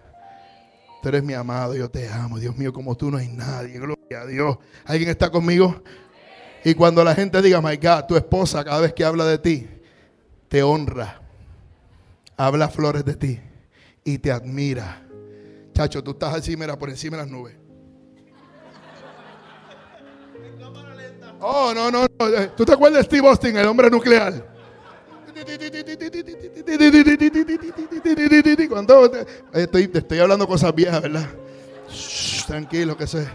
Tú 1.02 1.08
eres 1.08 1.22
mi 1.22 1.34
amado, 1.34 1.74
yo 1.74 1.90
te 1.90 2.08
amo. 2.08 2.38
Dios 2.38 2.56
mío, 2.56 2.72
como 2.72 2.96
tú 2.96 3.10
no 3.10 3.18
hay 3.18 3.28
nadie. 3.28 3.78
Gloria 3.78 4.22
a 4.22 4.26
Dios. 4.26 4.56
¿Alguien 4.86 5.10
está 5.10 5.30
conmigo? 5.30 5.82
Y 6.64 6.74
cuando 6.74 7.04
la 7.04 7.14
gente 7.14 7.42
diga, 7.42 7.60
my 7.60 7.76
God, 7.76 8.06
tu 8.08 8.16
esposa 8.16 8.64
cada 8.64 8.80
vez 8.80 8.94
que 8.94 9.04
habla 9.04 9.26
de 9.26 9.36
ti, 9.36 9.68
te 10.48 10.62
honra. 10.62 11.20
Habla 12.38 12.68
flores 12.68 13.04
de 13.04 13.16
ti 13.16 13.40
y 14.02 14.16
te 14.18 14.32
admira. 14.32 15.03
Chacho, 15.74 16.02
tú 16.02 16.12
estás 16.12 16.32
así, 16.34 16.56
mira, 16.56 16.78
por 16.78 16.88
encima 16.88 17.16
de 17.16 17.24
las 17.24 17.30
nubes. 17.30 17.56
Oh, 21.40 21.72
no, 21.74 21.90
no, 21.90 22.02
no. 22.02 22.48
¿Tú 22.56 22.64
te 22.64 22.72
acuerdas 22.72 23.00
de 23.00 23.04
Steve 23.04 23.28
Austin, 23.28 23.56
el 23.56 23.66
hombre 23.66 23.90
nuclear? 23.90 24.54
estoy, 29.52 29.90
estoy 29.92 30.18
hablando 30.20 30.46
cosas 30.46 30.74
viejas, 30.74 31.02
¿verdad? 31.02 31.28
tranquilo, 32.46 32.96
que 32.96 33.06
se. 33.06 33.26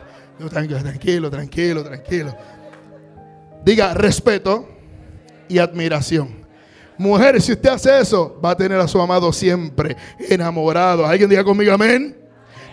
Tranquilo, 0.50 0.80
tranquilo, 0.82 1.30
tranquilo, 1.30 1.84
tranquilo. 1.84 2.36
Diga 3.66 3.94
respeto 3.94 4.70
y 5.50 5.58
admiración. 5.58 6.48
Mujeres, 6.98 7.44
si 7.44 7.52
usted 7.52 7.70
hace 7.70 8.00
eso, 8.00 8.40
va 8.44 8.52
a 8.52 8.58
tener 8.58 8.80
a 8.80 8.88
su 8.88 9.02
amado 9.02 9.34
siempre 9.34 9.98
enamorado. 10.18 11.06
¿Alguien 11.06 11.30
diga 11.30 11.44
conmigo 11.44 11.74
amén? 11.74 12.18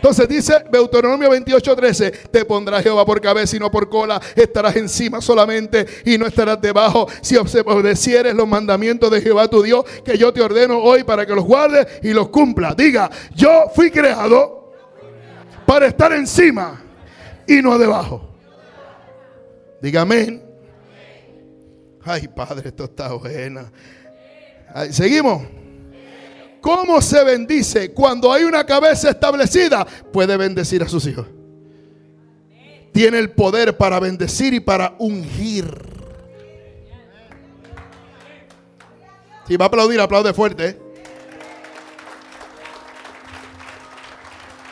Entonces 0.06 0.28
dice 0.28 0.64
Deuteronomio 0.70 1.28
28:13, 1.28 2.28
te 2.30 2.44
pondrá 2.44 2.80
Jehová 2.80 3.04
por 3.04 3.20
cabeza 3.20 3.56
y 3.56 3.58
no 3.58 3.72
por 3.72 3.88
cola, 3.88 4.22
estarás 4.36 4.76
encima 4.76 5.20
solamente 5.20 5.84
y 6.04 6.16
no 6.16 6.28
estarás 6.28 6.60
debajo 6.60 7.08
si 7.20 7.36
obedecieres 7.36 8.32
los 8.32 8.46
mandamientos 8.46 9.10
de 9.10 9.20
Jehová 9.20 9.48
tu 9.48 9.64
Dios 9.64 9.84
que 10.04 10.16
yo 10.16 10.32
te 10.32 10.40
ordeno 10.40 10.78
hoy 10.78 11.02
para 11.02 11.26
que 11.26 11.34
los 11.34 11.44
guardes 11.44 11.88
y 12.04 12.12
los 12.12 12.28
cumpla. 12.28 12.72
Diga, 12.72 13.10
yo 13.34 13.64
fui 13.74 13.90
creado 13.90 14.72
para 15.66 15.88
estar 15.88 16.12
encima 16.12 16.80
y 17.44 17.60
no 17.60 17.76
debajo. 17.76 18.32
Diga 19.82 20.02
amén. 20.02 20.40
Ay, 22.04 22.28
Padre, 22.28 22.68
esto 22.68 22.84
está 22.84 23.12
bueno. 23.12 23.72
Seguimos. 24.92 25.65
¿Cómo 26.60 27.00
se 27.00 27.22
bendice? 27.24 27.92
Cuando 27.92 28.32
hay 28.32 28.44
una 28.44 28.64
cabeza 28.64 29.10
establecida, 29.10 29.86
puede 30.12 30.36
bendecir 30.36 30.82
a 30.82 30.88
sus 30.88 31.06
hijos. 31.06 31.26
Tiene 32.92 33.18
el 33.18 33.30
poder 33.30 33.76
para 33.76 34.00
bendecir 34.00 34.54
y 34.54 34.60
para 34.60 34.94
ungir. 34.98 35.96
Si 39.46 39.56
va 39.56 39.66
a 39.66 39.68
aplaudir, 39.68 40.00
aplaude 40.00 40.32
fuerte. 40.32 40.68
¿eh? 40.68 40.78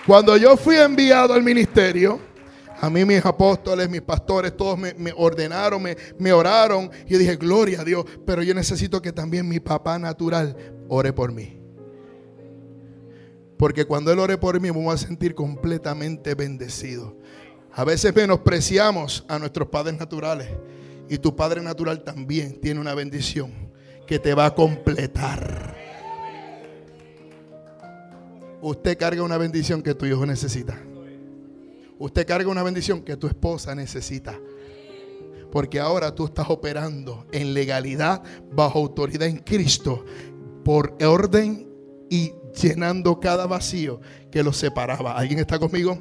Cuando 0.06 0.36
yo 0.36 0.56
fui 0.56 0.76
enviado 0.76 1.32
al 1.32 1.42
ministerio, 1.42 2.20
a 2.80 2.90
mí 2.90 3.04
mis 3.04 3.24
apóstoles, 3.24 3.88
mis 3.88 4.02
pastores, 4.02 4.56
todos 4.56 4.78
me, 4.78 4.94
ordenaron, 5.16 5.82
me, 6.18 6.32
oraron. 6.32 6.90
Y 7.06 7.12
yo 7.12 7.18
dije, 7.18 7.36
gloria 7.36 7.80
a 7.80 7.84
Dios, 7.84 8.04
pero 8.26 8.42
yo 8.42 8.54
necesito 8.54 9.00
que 9.00 9.12
también 9.12 9.48
mi 9.48 9.60
papá 9.60 9.98
natural 9.98 10.56
ore 10.88 11.12
por 11.12 11.32
mí. 11.32 11.63
Porque 13.64 13.86
cuando 13.86 14.12
Él 14.12 14.18
ore 14.18 14.36
por 14.36 14.60
mí 14.60 14.70
me 14.70 14.72
voy 14.72 14.92
a 14.92 14.98
sentir 14.98 15.34
completamente 15.34 16.34
bendecido. 16.34 17.16
A 17.72 17.82
veces 17.82 18.14
menospreciamos 18.14 19.24
a 19.26 19.38
nuestros 19.38 19.68
padres 19.68 19.98
naturales. 19.98 20.50
Y 21.08 21.16
tu 21.16 21.34
padre 21.34 21.62
natural 21.62 22.04
también 22.04 22.60
tiene 22.60 22.78
una 22.78 22.92
bendición 22.92 23.50
que 24.06 24.18
te 24.18 24.34
va 24.34 24.44
a 24.44 24.54
completar. 24.54 25.74
Usted 28.60 28.98
carga 28.98 29.22
una 29.22 29.38
bendición 29.38 29.82
que 29.82 29.94
tu 29.94 30.04
hijo 30.04 30.26
necesita. 30.26 30.78
Usted 31.98 32.26
carga 32.26 32.50
una 32.50 32.62
bendición 32.62 33.00
que 33.00 33.16
tu 33.16 33.26
esposa 33.26 33.74
necesita. 33.74 34.38
Porque 35.50 35.80
ahora 35.80 36.14
tú 36.14 36.26
estás 36.26 36.50
operando 36.50 37.24
en 37.32 37.54
legalidad, 37.54 38.22
bajo 38.52 38.78
autoridad 38.78 39.26
en 39.26 39.38
Cristo, 39.38 40.04
por 40.62 40.94
orden 41.02 41.66
y 42.10 42.34
llenando 42.60 43.20
cada 43.20 43.46
vacío 43.46 44.00
que 44.30 44.42
los 44.42 44.56
separaba. 44.56 45.16
¿Alguien 45.16 45.40
está 45.40 45.58
conmigo? 45.58 45.98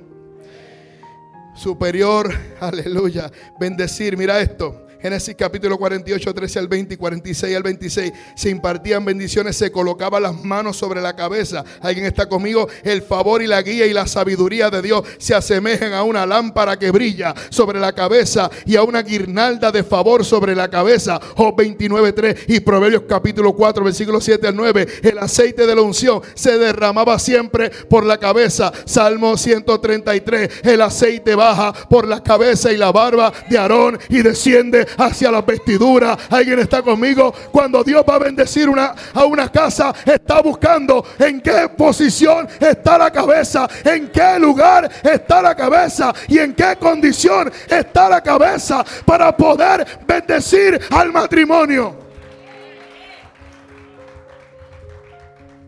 Superior, 1.55 2.33
aleluya. 2.59 3.31
Bendecir, 3.59 4.17
mira 4.17 4.39
esto. 4.39 4.87
Génesis 5.03 5.35
capítulo 5.37 5.77
48, 5.77 6.33
13 6.33 6.59
al 6.59 6.69
20 6.69 6.93
y 6.93 6.97
46 6.97 7.57
al 7.57 7.63
26. 7.63 8.13
Se 8.35 8.49
impartían 8.49 9.03
bendiciones, 9.03 9.57
se 9.57 9.69
colocaban 9.69 10.23
las 10.23 10.45
manos 10.45 10.77
sobre 10.77 11.01
la 11.01 11.13
cabeza. 11.13 11.65
¿Alguien 11.81 12.05
está 12.05 12.29
conmigo? 12.29 12.69
El 12.83 13.01
favor 13.01 13.41
y 13.41 13.47
la 13.47 13.61
guía 13.61 13.85
y 13.85 13.91
la 13.91 14.07
sabiduría 14.07 14.69
de 14.69 14.81
Dios 14.81 15.03
se 15.17 15.35
asemejan 15.35 15.91
a 15.91 16.03
una 16.03 16.25
lámpara 16.25 16.79
que 16.79 16.89
brilla 16.89 17.35
sobre 17.49 17.81
la 17.81 17.91
cabeza 17.91 18.49
y 18.65 18.77
a 18.77 18.83
una 18.83 19.01
guirnalda 19.01 19.73
de 19.73 19.83
favor 19.83 20.23
sobre 20.23 20.55
la 20.55 20.69
cabeza. 20.69 21.19
Job 21.35 21.53
29, 21.57 22.13
3 22.13 22.39
y 22.47 22.61
Proverbios 22.61 23.03
capítulo 23.05 23.51
4, 23.51 23.83
versículo 23.83 24.21
7 24.21 24.47
al 24.47 24.55
9. 24.55 24.87
El 25.01 25.19
aceite 25.19 25.67
de 25.67 25.75
la 25.75 25.81
unción 25.81 26.21
se 26.33 26.57
derramaba 26.57 27.19
siempre 27.19 27.71
por 27.89 28.05
la 28.05 28.19
cabeza. 28.19 28.71
Salmo 28.85 29.35
133. 29.35 30.61
El 30.63 30.81
aceite 30.81 31.35
baja 31.35 31.73
por 31.73 32.07
la 32.07 32.23
cabeza 32.23 32.71
y 32.71 32.77
la 32.77 32.93
barba 32.93 33.33
de 33.49 33.57
Aarón 33.57 33.99
y 34.07 34.21
desciende 34.21 34.87
hacia 34.97 35.31
la 35.31 35.41
vestidura. 35.41 36.17
Alguien 36.29 36.59
está 36.59 36.81
conmigo. 36.81 37.33
Cuando 37.51 37.83
Dios 37.83 38.03
va 38.07 38.15
a 38.15 38.19
bendecir 38.19 38.69
una, 38.69 38.93
a 39.13 39.25
una 39.25 39.51
casa, 39.51 39.93
está 40.05 40.41
buscando 40.41 41.05
en 41.19 41.41
qué 41.41 41.69
posición 41.77 42.47
está 42.59 42.97
la 42.97 43.11
cabeza, 43.11 43.67
en 43.83 44.09
qué 44.09 44.39
lugar 44.39 44.89
está 45.03 45.41
la 45.41 45.55
cabeza 45.55 46.13
y 46.27 46.39
en 46.39 46.53
qué 46.53 46.75
condición 46.79 47.51
está 47.69 48.09
la 48.09 48.21
cabeza 48.21 48.83
para 49.05 49.35
poder 49.35 49.85
bendecir 50.05 50.79
al 50.89 51.11
matrimonio. 51.11 52.03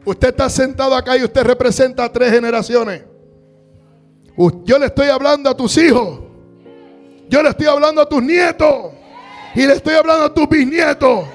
Usted 0.05 0.29
está 0.29 0.49
sentado 0.49 0.95
acá 0.95 1.17
y 1.17 1.23
usted 1.23 1.43
representa 1.43 2.03
a 2.03 2.11
tres 2.11 2.31
generaciones. 2.31 3.03
Yo 4.63 4.77
le 4.77 4.85
estoy 4.87 5.07
hablando 5.07 5.49
a 5.49 5.57
tus 5.57 5.77
hijos. 5.77 6.19
Yo 7.27 7.41
le 7.41 7.49
estoy 7.49 7.65
hablando 7.65 8.01
a 8.01 8.07
tus 8.07 8.21
nietos. 8.21 8.93
Y 9.55 9.65
le 9.65 9.73
estoy 9.73 9.95
hablando 9.95 10.25
a 10.25 10.33
tus 10.33 10.47
bisnietos. 10.47 11.25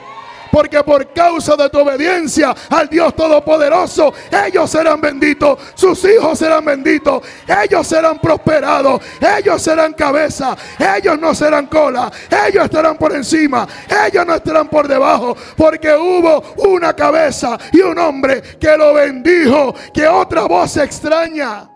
Porque 0.50 0.82
por 0.82 1.12
causa 1.12 1.54
de 1.56 1.68
tu 1.70 1.78
obediencia 1.78 2.54
al 2.70 2.88
Dios 2.88 3.14
Todopoderoso, 3.14 4.12
ellos 4.46 4.68
serán 4.68 5.00
benditos, 5.00 5.58
sus 5.74 6.04
hijos 6.04 6.38
serán 6.38 6.64
benditos, 6.64 7.22
ellos 7.46 7.86
serán 7.86 8.18
prosperados, 8.18 9.00
ellos 9.38 9.62
serán 9.62 9.92
cabeza, 9.92 10.56
ellos 10.96 11.18
no 11.20 11.34
serán 11.34 11.66
cola, 11.66 12.10
ellos 12.48 12.64
estarán 12.64 12.98
por 12.98 13.14
encima, 13.14 13.66
ellos 14.06 14.26
no 14.26 14.34
estarán 14.34 14.68
por 14.68 14.88
debajo, 14.88 15.36
porque 15.56 15.94
hubo 15.94 16.42
una 16.68 16.94
cabeza 16.94 17.56
y 17.72 17.80
un 17.80 17.98
hombre 17.98 18.42
que 18.58 18.76
lo 18.76 18.94
bendijo, 18.94 19.74
que 19.94 20.06
otra 20.08 20.46
voz 20.46 20.76
extraña 20.78 21.70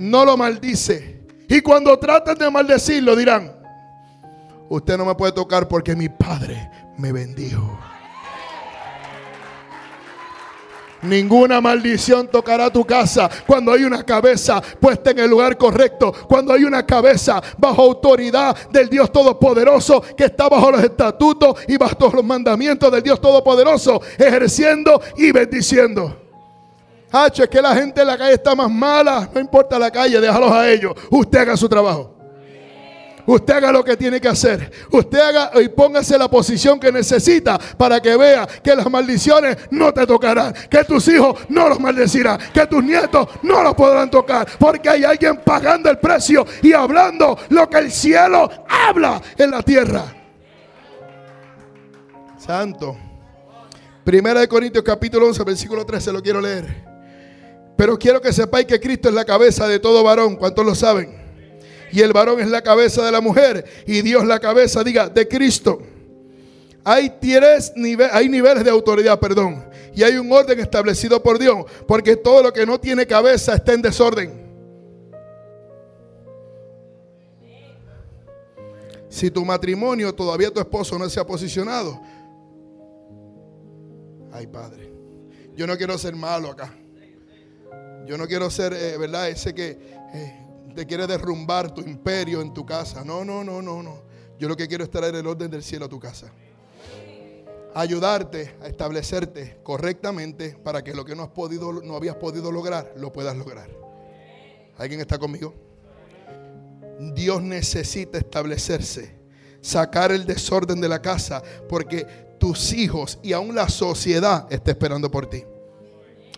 no 0.00 0.24
lo 0.24 0.36
maldice. 0.36 1.20
Y 1.48 1.60
cuando 1.60 1.96
traten 1.98 2.36
de 2.36 2.50
maldecirlo 2.50 3.16
dirán, 3.16 3.57
usted 4.68 4.96
no 4.96 5.04
me 5.04 5.14
puede 5.14 5.32
tocar 5.32 5.68
porque 5.68 5.94
mi 5.94 6.08
padre 6.08 6.70
me 6.96 7.12
bendijo. 7.12 7.78
Ninguna 11.02 11.60
maldición 11.60 12.26
tocará 12.26 12.70
tu 12.70 12.84
casa 12.84 13.30
cuando 13.46 13.72
hay 13.72 13.84
una 13.84 14.02
cabeza 14.02 14.60
puesta 14.80 15.12
en 15.12 15.20
el 15.20 15.30
lugar 15.30 15.56
correcto, 15.56 16.12
cuando 16.28 16.52
hay 16.52 16.64
una 16.64 16.84
cabeza 16.84 17.40
bajo 17.56 17.82
autoridad 17.82 18.68
del 18.68 18.88
Dios 18.88 19.12
Todopoderoso 19.12 20.02
que 20.16 20.24
está 20.24 20.48
bajo 20.48 20.72
los 20.72 20.82
estatutos 20.82 21.56
y 21.68 21.76
bajo 21.76 22.10
los 22.12 22.24
mandamientos 22.24 22.90
del 22.90 23.02
Dios 23.02 23.20
Todopoderoso, 23.20 24.00
ejerciendo 24.18 25.00
y 25.16 25.30
bendiciendo. 25.30 26.16
Hacho, 27.12 27.44
es 27.44 27.48
que 27.48 27.62
la 27.62 27.74
gente 27.74 28.00
en 28.00 28.06
la 28.06 28.18
calle 28.18 28.34
está 28.34 28.54
más 28.54 28.70
mala. 28.70 29.30
No 29.32 29.40
importa 29.40 29.78
la 29.78 29.90
calle, 29.90 30.20
déjalos 30.20 30.52
a 30.52 30.68
ellos. 30.68 30.92
Usted 31.10 31.38
haga 31.38 31.56
su 31.56 31.68
trabajo. 31.68 32.17
Usted 33.28 33.56
haga 33.56 33.70
lo 33.70 33.84
que 33.84 33.94
tiene 33.94 34.22
que 34.22 34.28
hacer. 34.28 34.72
Usted 34.90 35.18
haga 35.18 35.50
y 35.60 35.68
póngase 35.68 36.16
la 36.16 36.30
posición 36.30 36.80
que 36.80 36.90
necesita 36.90 37.58
para 37.76 38.00
que 38.00 38.16
vea 38.16 38.46
que 38.46 38.74
las 38.74 38.90
maldiciones 38.90 39.54
no 39.70 39.92
te 39.92 40.06
tocarán. 40.06 40.54
Que 40.70 40.82
tus 40.82 41.06
hijos 41.08 41.38
no 41.50 41.68
los 41.68 41.78
maldecirán. 41.78 42.38
Que 42.54 42.66
tus 42.66 42.82
nietos 42.82 43.28
no 43.42 43.62
los 43.62 43.74
podrán 43.74 44.10
tocar. 44.10 44.48
Porque 44.58 44.88
hay 44.88 45.04
alguien 45.04 45.42
pagando 45.44 45.90
el 45.90 45.98
precio 45.98 46.46
y 46.62 46.72
hablando 46.72 47.38
lo 47.50 47.68
que 47.68 47.76
el 47.76 47.92
cielo 47.92 48.50
habla 48.66 49.20
en 49.36 49.50
la 49.50 49.62
tierra. 49.62 50.04
Santo. 52.38 52.96
Primera 54.04 54.40
de 54.40 54.48
Corintios 54.48 54.82
capítulo 54.82 55.26
11, 55.26 55.44
versículo 55.44 55.84
13, 55.84 56.12
lo 56.12 56.22
quiero 56.22 56.40
leer. 56.40 56.82
Pero 57.76 57.98
quiero 57.98 58.22
que 58.22 58.32
sepáis 58.32 58.64
que 58.64 58.80
Cristo 58.80 59.10
es 59.10 59.14
la 59.14 59.26
cabeza 59.26 59.68
de 59.68 59.78
todo 59.80 60.02
varón. 60.02 60.36
¿Cuántos 60.36 60.64
lo 60.64 60.74
saben? 60.74 61.17
Y 61.92 62.00
el 62.00 62.12
varón 62.12 62.40
es 62.40 62.48
la 62.48 62.62
cabeza 62.62 63.04
de 63.04 63.12
la 63.12 63.20
mujer 63.20 63.64
y 63.86 64.02
Dios 64.02 64.24
la 64.24 64.38
cabeza, 64.38 64.82
diga, 64.84 65.08
de 65.08 65.26
Cristo. 65.26 65.80
Hay, 66.84 67.10
tres 67.20 67.72
hay 68.12 68.28
niveles 68.28 68.64
de 68.64 68.70
autoridad, 68.70 69.18
perdón, 69.18 69.64
y 69.94 70.02
hay 70.02 70.16
un 70.16 70.32
orden 70.32 70.58
establecido 70.60 71.22
por 71.22 71.38
Dios, 71.38 71.64
porque 71.86 72.16
todo 72.16 72.42
lo 72.42 72.52
que 72.52 72.64
no 72.64 72.78
tiene 72.80 73.06
cabeza 73.06 73.54
está 73.54 73.74
en 73.74 73.82
desorden. 73.82 74.48
Si 79.08 79.30
tu 79.30 79.44
matrimonio 79.44 80.14
todavía 80.14 80.50
tu 80.50 80.60
esposo 80.60 80.98
no 80.98 81.08
se 81.08 81.18
ha 81.18 81.26
posicionado, 81.26 82.00
ay 84.32 84.46
Padre, 84.46 84.92
yo 85.56 85.66
no 85.66 85.76
quiero 85.76 85.98
ser 85.98 86.14
malo 86.14 86.50
acá. 86.50 86.72
Yo 88.08 88.16
no 88.16 88.26
quiero 88.26 88.48
ser, 88.48 88.72
eh, 88.72 88.96
¿verdad? 88.96 89.28
Ese 89.28 89.54
que 89.54 89.78
eh, 90.14 90.47
te 90.78 90.86
quiere 90.86 91.08
derrumbar 91.08 91.74
tu 91.74 91.80
imperio 91.80 92.40
en 92.40 92.54
tu 92.54 92.64
casa. 92.64 93.02
No, 93.04 93.24
no, 93.24 93.42
no, 93.42 93.60
no, 93.60 93.82
no. 93.82 94.00
Yo 94.38 94.46
lo 94.46 94.56
que 94.56 94.68
quiero 94.68 94.84
es 94.84 94.90
traer 94.92 95.12
el 95.16 95.26
orden 95.26 95.50
del 95.50 95.64
cielo 95.64 95.86
a 95.86 95.88
tu 95.88 95.98
casa. 95.98 96.30
Ayudarte 97.74 98.54
a 98.62 98.68
establecerte 98.68 99.58
correctamente 99.64 100.50
para 100.50 100.84
que 100.84 100.94
lo 100.94 101.04
que 101.04 101.16
no, 101.16 101.24
has 101.24 101.30
podido, 101.30 101.72
no 101.72 101.96
habías 101.96 102.14
podido 102.14 102.52
lograr, 102.52 102.94
lo 102.96 103.12
puedas 103.12 103.36
lograr. 103.36 103.68
¿Alguien 104.76 105.00
está 105.00 105.18
conmigo? 105.18 105.52
Dios 107.12 107.42
necesita 107.42 108.18
establecerse, 108.18 109.16
sacar 109.60 110.12
el 110.12 110.26
desorden 110.26 110.80
de 110.80 110.88
la 110.88 111.02
casa, 111.02 111.42
porque 111.68 112.06
tus 112.38 112.72
hijos 112.72 113.18
y 113.20 113.32
aún 113.32 113.52
la 113.52 113.68
sociedad 113.68 114.46
está 114.48 114.70
esperando 114.70 115.10
por 115.10 115.28
ti. 115.28 115.42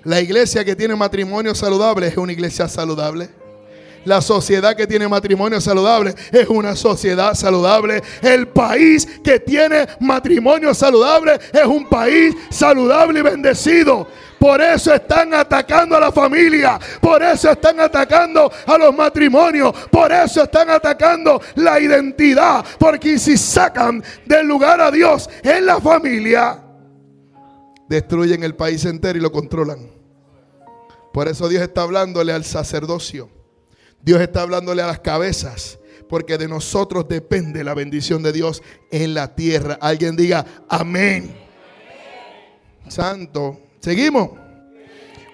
La 0.02 0.18
iglesia 0.18 0.64
que 0.64 0.74
tiene 0.74 0.96
matrimonio 0.96 1.54
saludable 1.54 2.06
es 2.06 2.16
una 2.16 2.32
iglesia 2.32 2.68
saludable. 2.68 3.39
La 4.04 4.22
sociedad 4.22 4.74
que 4.74 4.86
tiene 4.86 5.06
matrimonio 5.08 5.60
saludable 5.60 6.14
es 6.32 6.48
una 6.48 6.74
sociedad 6.74 7.34
saludable. 7.34 8.02
El 8.22 8.48
país 8.48 9.06
que 9.22 9.40
tiene 9.40 9.86
matrimonio 10.00 10.72
saludable 10.72 11.38
es 11.52 11.66
un 11.66 11.86
país 11.88 12.34
saludable 12.50 13.20
y 13.20 13.22
bendecido. 13.22 14.08
Por 14.38 14.62
eso 14.62 14.94
están 14.94 15.34
atacando 15.34 15.96
a 15.96 16.00
la 16.00 16.12
familia. 16.12 16.78
Por 16.98 17.22
eso 17.22 17.50
están 17.50 17.78
atacando 17.78 18.50
a 18.66 18.78
los 18.78 18.96
matrimonios. 18.96 19.72
Por 19.90 20.10
eso 20.10 20.44
están 20.44 20.70
atacando 20.70 21.42
la 21.56 21.78
identidad. 21.78 22.64
Porque 22.78 23.18
si 23.18 23.36
sacan 23.36 24.02
del 24.24 24.46
lugar 24.46 24.80
a 24.80 24.90
Dios 24.90 25.28
en 25.42 25.66
la 25.66 25.78
familia, 25.78 26.58
destruyen 27.86 28.42
el 28.44 28.56
país 28.56 28.82
entero 28.86 29.18
y 29.18 29.20
lo 29.20 29.30
controlan. 29.30 29.90
Por 31.12 31.28
eso 31.28 31.46
Dios 31.50 31.62
está 31.62 31.82
hablándole 31.82 32.32
al 32.32 32.44
sacerdocio 32.44 33.39
Dios 34.02 34.20
está 34.20 34.42
hablándole 34.42 34.82
a 34.82 34.86
las 34.86 35.00
cabezas, 35.00 35.78
porque 36.08 36.38
de 36.38 36.48
nosotros 36.48 37.06
depende 37.08 37.62
la 37.62 37.74
bendición 37.74 38.22
de 38.22 38.32
Dios 38.32 38.62
en 38.90 39.14
la 39.14 39.34
tierra. 39.34 39.78
Alguien 39.80 40.16
diga, 40.16 40.44
amén. 40.68 41.36
Santo. 42.88 43.60
Seguimos. 43.80 44.30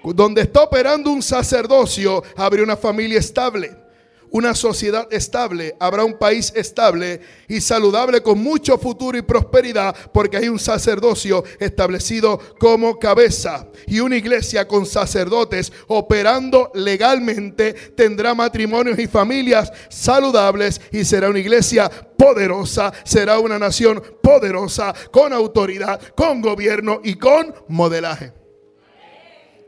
Donde 0.05 0.43
está 0.43 0.63
operando 0.63 1.11
un 1.11 1.23
sacerdocio, 1.23 2.23
abre 2.37 2.63
una 2.63 2.77
familia 2.77 3.19
estable 3.19 3.86
una 4.31 4.55
sociedad 4.55 5.07
estable, 5.11 5.77
habrá 5.79 6.05
un 6.05 6.19
país 6.19 6.53
estable 6.55 7.21
y 7.49 7.61
saludable 7.61 8.23
con 8.23 8.39
mucho 8.39 8.79
futuro 8.79 9.17
y 9.17 9.23
prosperidad, 9.23 9.95
porque 10.13 10.37
hay 10.37 10.49
un 10.49 10.59
sacerdocio 10.59 11.45
establecido 11.59 12.39
como 12.59 12.99
cabeza 12.99 13.69
y 13.87 14.01
una 14.01 14.17
iglesia 14.17 14.67
con 14.67 14.87
sacerdotes 14.87 15.73
operando 15.87 16.71
legalmente 16.75 17.73
tendrá 17.73 18.35
matrimonios 18.35 18.99
y 18.99 19.07
familias 19.07 19.73
saludables 19.89 20.81
y 20.93 21.05
será 21.05 21.29
una 21.29 21.39
iglesia 21.39 21.91
poderosa, 22.17 22.93
será 23.05 23.39
una 23.39 23.59
nación 23.59 24.03
poderosa 24.23 24.95
con 25.11 25.33
autoridad, 25.33 26.01
con 26.15 26.41
gobierno 26.41 27.01
y 27.05 27.15
con 27.15 27.55
modelaje. 27.69 28.33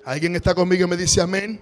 ¿Alguien 0.04 0.36
está 0.36 0.54
conmigo 0.54 0.84
y 0.84 0.88
me 0.88 0.96
dice 0.96 1.20
amén? 1.20 1.60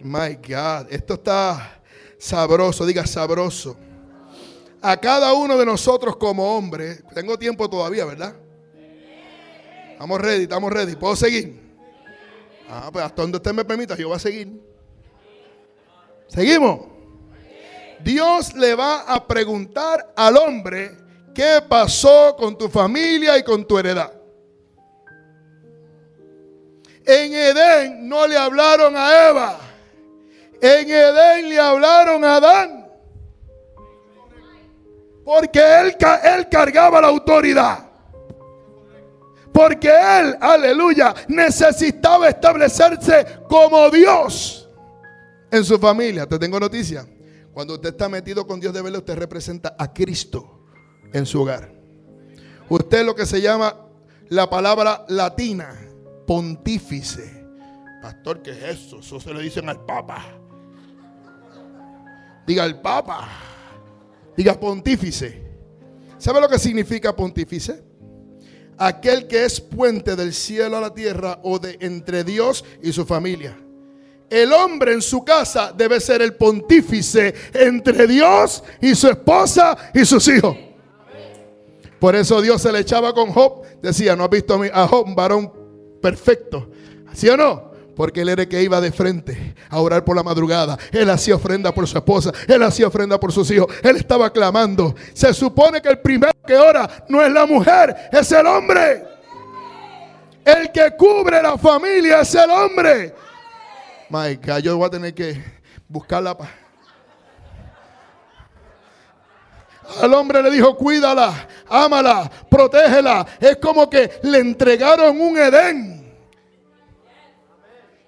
My 0.00 0.34
God, 0.34 0.92
esto 0.92 1.14
está 1.14 1.75
sabroso, 2.18 2.86
diga 2.86 3.06
sabroso. 3.06 3.76
A 4.82 4.96
cada 4.96 5.32
uno 5.32 5.56
de 5.56 5.66
nosotros 5.66 6.16
como 6.16 6.56
hombre, 6.56 7.02
tengo 7.14 7.38
tiempo 7.38 7.68
todavía, 7.68 8.04
¿verdad? 8.04 8.34
Estamos 9.92 10.20
ready, 10.20 10.42
estamos 10.42 10.72
ready. 10.72 10.94
¿Puedo 10.94 11.16
seguir? 11.16 11.60
Ah, 12.68 12.90
pues 12.92 13.04
hasta 13.04 13.22
donde 13.22 13.36
usted 13.36 13.52
me 13.52 13.64
permita, 13.64 13.96
yo 13.96 14.08
voy 14.08 14.16
a 14.16 14.20
seguir. 14.20 14.60
Seguimos. 16.28 16.80
Dios 18.00 18.54
le 18.54 18.74
va 18.74 19.00
a 19.02 19.26
preguntar 19.26 20.12
al 20.14 20.36
hombre 20.36 20.96
qué 21.34 21.60
pasó 21.66 22.36
con 22.36 22.58
tu 22.58 22.68
familia 22.68 23.38
y 23.38 23.42
con 23.42 23.66
tu 23.66 23.78
heredad. 23.78 24.12
En 27.04 27.32
Edén 27.32 28.08
no 28.08 28.26
le 28.26 28.36
hablaron 28.36 28.94
a 28.96 29.28
Eva. 29.28 29.60
En 30.60 30.90
Edén 30.90 31.48
le 31.48 31.58
hablaron 31.58 32.24
a 32.24 32.36
Adán. 32.36 32.86
Porque 35.24 35.58
él, 35.58 35.96
él 36.24 36.48
cargaba 36.48 37.00
la 37.00 37.08
autoridad. 37.08 37.86
Porque 39.52 39.88
él, 39.88 40.36
aleluya, 40.40 41.14
necesitaba 41.28 42.28
establecerse 42.28 43.40
como 43.48 43.90
Dios 43.90 44.68
en 45.50 45.64
su 45.64 45.78
familia. 45.78 46.26
Te 46.26 46.38
tengo 46.38 46.60
noticia. 46.60 47.06
Cuando 47.52 47.74
usted 47.74 47.88
está 47.88 48.08
metido 48.08 48.46
con 48.46 48.60
Dios 48.60 48.72
de 48.74 48.82
verdad, 48.82 48.98
usted 48.98 49.16
representa 49.16 49.74
a 49.78 49.92
Cristo 49.92 50.60
en 51.12 51.24
su 51.24 51.40
hogar. 51.40 51.72
Usted 52.68 53.04
lo 53.04 53.14
que 53.14 53.24
se 53.24 53.40
llama 53.40 53.74
la 54.28 54.50
palabra 54.50 55.04
latina, 55.08 55.74
pontífice. 56.26 57.46
Pastor, 58.02 58.42
¿qué 58.42 58.50
es 58.50 58.62
eso? 58.62 58.98
Eso 59.00 59.18
se 59.18 59.32
lo 59.32 59.40
dicen 59.40 59.68
al 59.68 59.84
Papa. 59.84 60.24
Diga 62.46 62.64
el 62.64 62.80
Papa. 62.80 63.28
Diga 64.36 64.58
pontífice. 64.58 65.42
¿Sabe 66.18 66.40
lo 66.40 66.48
que 66.48 66.58
significa 66.58 67.14
pontífice? 67.14 67.82
Aquel 68.78 69.26
que 69.26 69.44
es 69.44 69.60
puente 69.60 70.16
del 70.16 70.32
cielo 70.32 70.76
a 70.76 70.80
la 70.80 70.94
tierra 70.94 71.40
o 71.42 71.58
de 71.58 71.78
entre 71.80 72.24
Dios 72.24 72.64
y 72.82 72.92
su 72.92 73.04
familia. 73.06 73.58
El 74.28 74.52
hombre 74.52 74.92
en 74.92 75.02
su 75.02 75.24
casa 75.24 75.72
debe 75.76 76.00
ser 76.00 76.20
el 76.20 76.34
pontífice 76.34 77.34
entre 77.54 78.06
Dios 78.06 78.62
y 78.80 78.94
su 78.94 79.08
esposa 79.08 79.76
y 79.94 80.04
sus 80.04 80.26
hijos. 80.28 80.56
Por 81.98 82.14
eso 82.14 82.42
Dios 82.42 82.60
se 82.60 82.72
le 82.72 82.80
echaba 82.80 83.14
con 83.14 83.30
Job. 83.30 83.62
Decía, 83.80 84.14
no 84.16 84.24
has 84.24 84.30
visto 84.30 84.60
a 84.72 84.88
Job, 84.88 85.06
un 85.06 85.14
varón 85.14 85.52
perfecto. 86.02 86.70
¿Sí 87.14 87.28
o 87.28 87.36
no? 87.36 87.72
Porque 87.96 88.20
él 88.20 88.28
era 88.28 88.42
el 88.42 88.48
que 88.48 88.62
iba 88.62 88.80
de 88.80 88.92
frente 88.92 89.54
a 89.70 89.80
orar 89.80 90.04
por 90.04 90.14
la 90.14 90.22
madrugada. 90.22 90.78
Él 90.92 91.08
hacía 91.08 91.34
ofrenda 91.34 91.72
por 91.72 91.88
su 91.88 91.96
esposa. 91.96 92.30
Él 92.46 92.62
hacía 92.62 92.86
ofrenda 92.86 93.18
por 93.18 93.32
sus 93.32 93.50
hijos. 93.50 93.68
Él 93.82 93.96
estaba 93.96 94.30
clamando. 94.30 94.94
Se 95.14 95.32
supone 95.32 95.80
que 95.80 95.88
el 95.88 95.98
primero 96.00 96.32
que 96.46 96.56
ora 96.56 96.88
no 97.08 97.22
es 97.22 97.32
la 97.32 97.46
mujer, 97.46 97.96
es 98.12 98.30
el 98.30 98.46
hombre. 98.46 99.02
El 100.44 100.70
que 100.70 100.94
cubre 100.96 101.42
la 101.42 101.56
familia 101.56 102.20
es 102.20 102.34
el 102.34 102.50
hombre. 102.50 103.14
My 104.10 104.38
yo 104.62 104.76
voy 104.76 104.86
a 104.86 104.90
tener 104.90 105.14
que 105.14 105.42
buscar 105.88 106.22
la 106.22 106.36
paz. 106.36 106.50
Al 110.02 110.12
hombre 110.14 110.42
le 110.42 110.50
dijo, 110.50 110.76
cuídala, 110.76 111.48
ámala, 111.68 112.30
protégela. 112.50 113.26
Es 113.40 113.56
como 113.56 113.88
que 113.88 114.20
le 114.22 114.38
entregaron 114.38 115.20
un 115.20 115.38
Edén. 115.38 115.95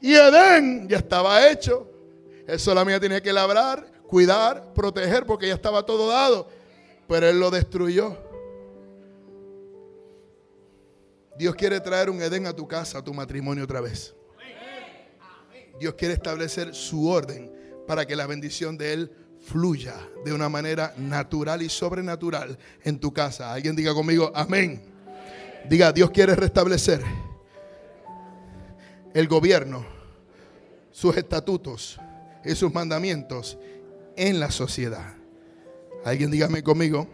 Y 0.00 0.14
Edén 0.14 0.88
ya 0.88 0.98
estaba 0.98 1.50
hecho. 1.50 1.90
Él 2.46 2.58
solamente 2.58 3.00
tenía 3.00 3.22
que 3.22 3.32
labrar, 3.32 3.86
cuidar, 4.06 4.72
proteger, 4.74 5.26
porque 5.26 5.48
ya 5.48 5.54
estaba 5.54 5.84
todo 5.84 6.08
dado. 6.08 6.48
Pero 7.06 7.28
él 7.28 7.40
lo 7.40 7.50
destruyó. 7.50 8.16
Dios 11.36 11.54
quiere 11.54 11.80
traer 11.80 12.10
un 12.10 12.20
Edén 12.20 12.46
a 12.46 12.52
tu 12.52 12.66
casa, 12.66 12.98
a 12.98 13.04
tu 13.04 13.14
matrimonio 13.14 13.64
otra 13.64 13.80
vez. 13.80 14.14
Dios 15.78 15.94
quiere 15.94 16.14
establecer 16.14 16.74
su 16.74 17.08
orden 17.08 17.52
para 17.86 18.04
que 18.04 18.16
la 18.16 18.26
bendición 18.26 18.76
de 18.76 18.92
Él 18.92 19.12
fluya 19.46 19.94
de 20.24 20.32
una 20.32 20.48
manera 20.48 20.92
natural 20.96 21.62
y 21.62 21.68
sobrenatural 21.68 22.58
en 22.82 22.98
tu 22.98 23.12
casa. 23.12 23.52
Alguien 23.52 23.76
diga 23.76 23.94
conmigo, 23.94 24.32
amén. 24.34 24.82
Diga, 25.68 25.92
Dios 25.92 26.10
quiere 26.10 26.34
restablecer 26.34 27.00
el 29.14 29.28
gobierno, 29.28 29.84
sus 30.92 31.16
estatutos 31.16 31.98
y 32.44 32.54
sus 32.54 32.72
mandamientos 32.72 33.58
en 34.16 34.40
la 34.40 34.50
sociedad. 34.50 35.14
Alguien 36.04 36.30
dígame 36.30 36.62
conmigo. 36.62 37.06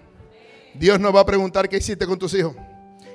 Dios 0.75 0.99
nos 0.99 1.15
va 1.15 1.21
a 1.21 1.27
preguntar 1.27 1.69
qué 1.69 1.79
hiciste 1.79 2.07
con 2.07 2.19
tus 2.19 2.35
hijos. 2.35 2.55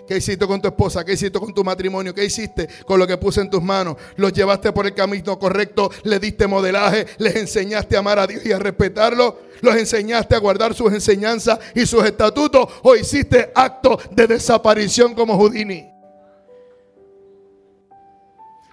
¿Qué 0.07 0.17
hiciste 0.17 0.47
con 0.47 0.59
tu 0.59 0.67
esposa? 0.67 1.05
¿Qué 1.05 1.13
hiciste 1.13 1.39
con 1.39 1.53
tu 1.53 1.63
matrimonio? 1.63 2.15
¿Qué 2.15 2.25
hiciste 2.25 2.67
con 2.87 2.97
lo 2.99 3.05
que 3.05 3.17
puse 3.17 3.41
en 3.41 3.49
tus 3.49 3.61
manos? 3.61 3.95
¿Los 4.15 4.33
llevaste 4.33 4.71
por 4.71 4.87
el 4.87 4.95
camino 4.95 5.37
correcto? 5.37 5.91
¿Le 6.01 6.17
diste 6.17 6.47
modelaje? 6.47 7.05
¿Les 7.19 7.35
enseñaste 7.35 7.95
a 7.95 7.99
amar 7.99 8.17
a 8.17 8.25
Dios 8.25 8.43
y 8.43 8.51
a 8.51 8.57
respetarlo? 8.57 9.37
¿Los 9.61 9.75
enseñaste 9.75 10.33
a 10.33 10.39
guardar 10.39 10.73
sus 10.73 10.91
enseñanzas 10.91 11.59
y 11.75 11.85
sus 11.85 12.03
estatutos? 12.03 12.67
¿O 12.81 12.95
hiciste 12.95 13.51
acto 13.53 13.99
de 14.09 14.25
desaparición 14.25 15.13
como 15.13 15.37
Houdini? 15.37 15.98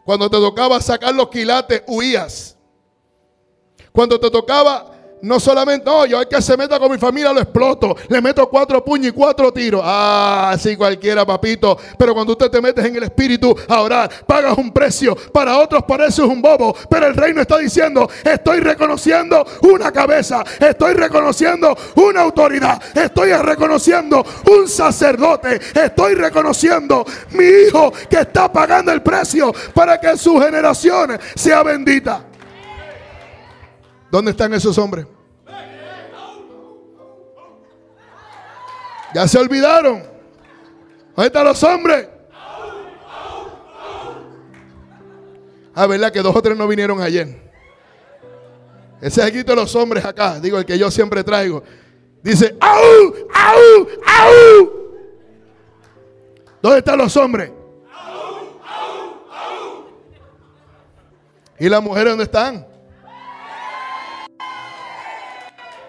Cuando 0.07 0.31
te 0.31 0.37
tocaba 0.37 0.81
sacar 0.81 1.13
los 1.13 1.29
quilates, 1.31 1.83
huías. 1.89 2.57
Cuando 3.91 4.21
te 4.21 4.31
tocaba 4.31 4.96
no 5.27 5.41
solamente, 5.41 5.85
no, 5.85 6.07
yo 6.07 6.21
hay 6.21 6.27
que 6.27 6.41
se 6.41 6.57
meta 6.57 6.79
con 6.79 6.91
mi 6.91 6.99
familia, 6.99 7.33
lo 7.33 7.41
exploto. 7.41 7.97
Le 8.09 8.23
meto 8.23 8.49
cuatro 8.49 8.85
puños 8.85 9.09
y 9.09 9.13
cuatro 9.13 9.53
tiros. 9.53 9.83
Ah, 9.85 10.57
sí, 10.59 10.77
cualquiera, 10.77 11.27
papito. 11.27 11.77
Pero 11.99 12.15
cuando 12.15 12.33
usted 12.35 12.49
te 12.49 12.61
metes 12.61 12.85
en 12.85 12.95
el 12.95 13.03
espíritu 13.03 13.55
a 13.69 13.81
orar, 13.81 14.09
pagas 14.25 14.57
un 14.57 14.73
precio. 14.73 15.17
Para 15.33 15.59
otros 15.59 15.83
pareces 15.83 16.21
un 16.21 16.41
bobo. 16.41 16.77
Pero 16.89 17.09
el 17.09 17.15
reino 17.15 17.41
está 17.41 17.59
diciendo, 17.59 18.09
estoy 18.25 18.61
reconociendo 18.61 19.45
una 19.63 19.91
cabeza. 19.91 20.45
Estoy 20.61 20.95
reconociendo 20.95 21.77
una 21.97 22.21
autoridad. 22.21 22.81
Estoy 22.95 23.33
reconociendo 23.33 24.25
un 24.49 24.69
sacerdote. 24.69 25.61
Estoy 25.75 26.15
reconociendo 26.15 27.05
mi 27.33 27.45
hijo 27.45 27.93
que 28.09 28.21
está 28.21 28.53
pagando 28.53 28.93
el 28.93 29.03
precio 29.03 29.53
para 29.75 29.99
que 30.01 30.17
su 30.17 30.39
generación 30.39 31.19
sea 31.35 31.65
bendita. 31.65 32.25
¿Dónde 34.09 34.31
están 34.31 34.55
esos 34.55 34.79
hombres? 34.79 35.16
Ya 39.15 39.27
se 39.29 39.39
olvidaron. 39.39 40.03
¿Dónde 41.15 41.27
están 41.27 41.45
los 41.45 41.63
hombres? 41.63 42.09
Ah, 45.75 45.87
¿verdad? 45.87 46.11
Que 46.13 46.23
dos 46.23 46.35
o 46.35 46.43
tres 46.43 46.57
no 46.57 46.67
vinieron 46.67 47.03
ayer. 47.03 47.47
Ese 49.01 49.21
es 49.21 49.27
el 49.27 49.33
grito 49.33 49.53
de 49.53 49.57
los 49.57 49.75
hombres 49.75 50.05
acá. 50.05 50.41
Digo, 50.41 50.59
el 50.59 50.65
que 50.65 50.79
yo 50.79 50.91
siempre 50.91 51.23
traigo. 51.23 51.63
Dice, 52.23 52.57
¡au! 52.61 53.15
¡au! 53.35 53.89
¡au! 54.07 54.73
¿Dónde 56.63 56.79
están 56.79 56.99
los 56.99 57.17
hombres? 57.17 57.53
¿Y 61.59 61.69
las 61.69 61.83
mujeres 61.83 62.11
dónde 62.11 62.25
están? 62.25 62.67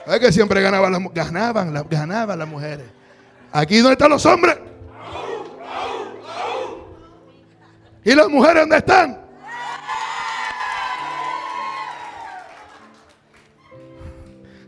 Es 0.06 0.20
que 0.20 0.32
siempre 0.32 0.62
ganaban 0.62 0.92
las, 0.92 1.14
ganaban, 1.14 1.74
ganaban 1.90 2.40
las 2.40 2.48
mujeres. 2.48 2.97
Aquí 3.52 3.78
donde 3.78 3.94
están 3.94 4.10
los 4.10 4.26
hombres. 4.26 4.58
¿Y 8.04 8.16
las 8.16 8.30
mujeres 8.30 8.64
dónde 8.64 8.78
están? 8.78 9.20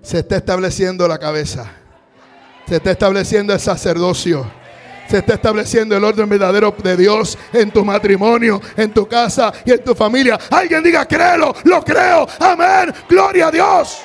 Se 0.02 0.20
está 0.20 0.38
estableciendo 0.38 1.08
la 1.08 1.18
cabeza. 1.18 1.72
Se 2.68 2.78
está 2.78 2.92
estableciendo 2.92 3.54
el 3.54 3.60
sacerdocio. 3.60 4.52
Se 5.08 5.20
está 5.20 5.36
estableciendo 5.36 5.96
el 5.96 6.04
orden 6.04 6.28
verdadero 6.28 6.76
de 6.84 6.98
Dios 6.98 7.38
en 7.54 7.72
tu 7.72 7.86
matrimonio, 7.86 8.62
en 8.76 8.94
tu 8.94 9.08
casa 9.08 9.54
y 9.64 9.72
en 9.72 9.84
tu 9.84 9.96
familia. 9.96 10.38
Alguien 10.52 10.84
diga, 10.84 11.06
créelo, 11.06 11.56
lo 11.64 11.84
creo. 11.84 12.28
Amén. 12.40 12.94
Gloria 13.08 13.48
a 13.48 13.52
Dios. 13.52 14.02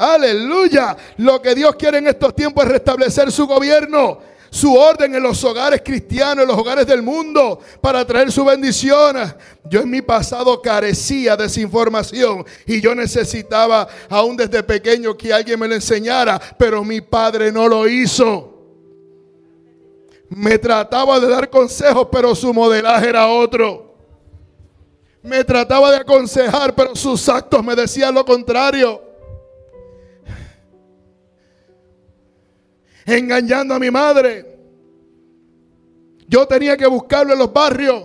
Aleluya. 0.00 0.96
Lo 1.18 1.42
que 1.42 1.54
Dios 1.54 1.76
quiere 1.76 1.98
en 1.98 2.06
estos 2.06 2.34
tiempos 2.34 2.64
es 2.64 2.70
restablecer 2.70 3.30
su 3.30 3.46
gobierno, 3.46 4.18
su 4.48 4.74
orden 4.74 5.14
en 5.14 5.22
los 5.22 5.44
hogares 5.44 5.82
cristianos, 5.84 6.42
en 6.42 6.48
los 6.48 6.56
hogares 6.56 6.86
del 6.86 7.02
mundo, 7.02 7.60
para 7.82 8.02
traer 8.06 8.32
su 8.32 8.42
bendición. 8.42 9.16
Yo 9.64 9.82
en 9.82 9.90
mi 9.90 10.00
pasado 10.00 10.62
carecía 10.62 11.36
de 11.36 11.44
esa 11.44 11.60
información 11.60 12.46
y 12.64 12.80
yo 12.80 12.94
necesitaba, 12.94 13.86
aún 14.08 14.38
desde 14.38 14.62
pequeño, 14.62 15.14
que 15.18 15.34
alguien 15.34 15.60
me 15.60 15.68
lo 15.68 15.74
enseñara, 15.74 16.40
pero 16.58 16.82
mi 16.82 17.02
padre 17.02 17.52
no 17.52 17.68
lo 17.68 17.86
hizo. 17.86 18.56
Me 20.30 20.56
trataba 20.56 21.20
de 21.20 21.28
dar 21.28 21.50
consejos, 21.50 22.08
pero 22.10 22.34
su 22.34 22.54
modelaje 22.54 23.06
era 23.06 23.28
otro. 23.28 23.96
Me 25.22 25.44
trataba 25.44 25.90
de 25.90 25.98
aconsejar, 25.98 26.74
pero 26.74 26.96
sus 26.96 27.28
actos 27.28 27.62
me 27.62 27.76
decían 27.76 28.14
lo 28.14 28.24
contrario. 28.24 29.09
Engañando 33.06 33.74
a 33.74 33.78
mi 33.78 33.90
madre. 33.90 34.58
Yo 36.26 36.46
tenía 36.46 36.76
que 36.76 36.86
buscarlo 36.86 37.32
en 37.32 37.38
los 37.38 37.52
barrios, 37.52 38.04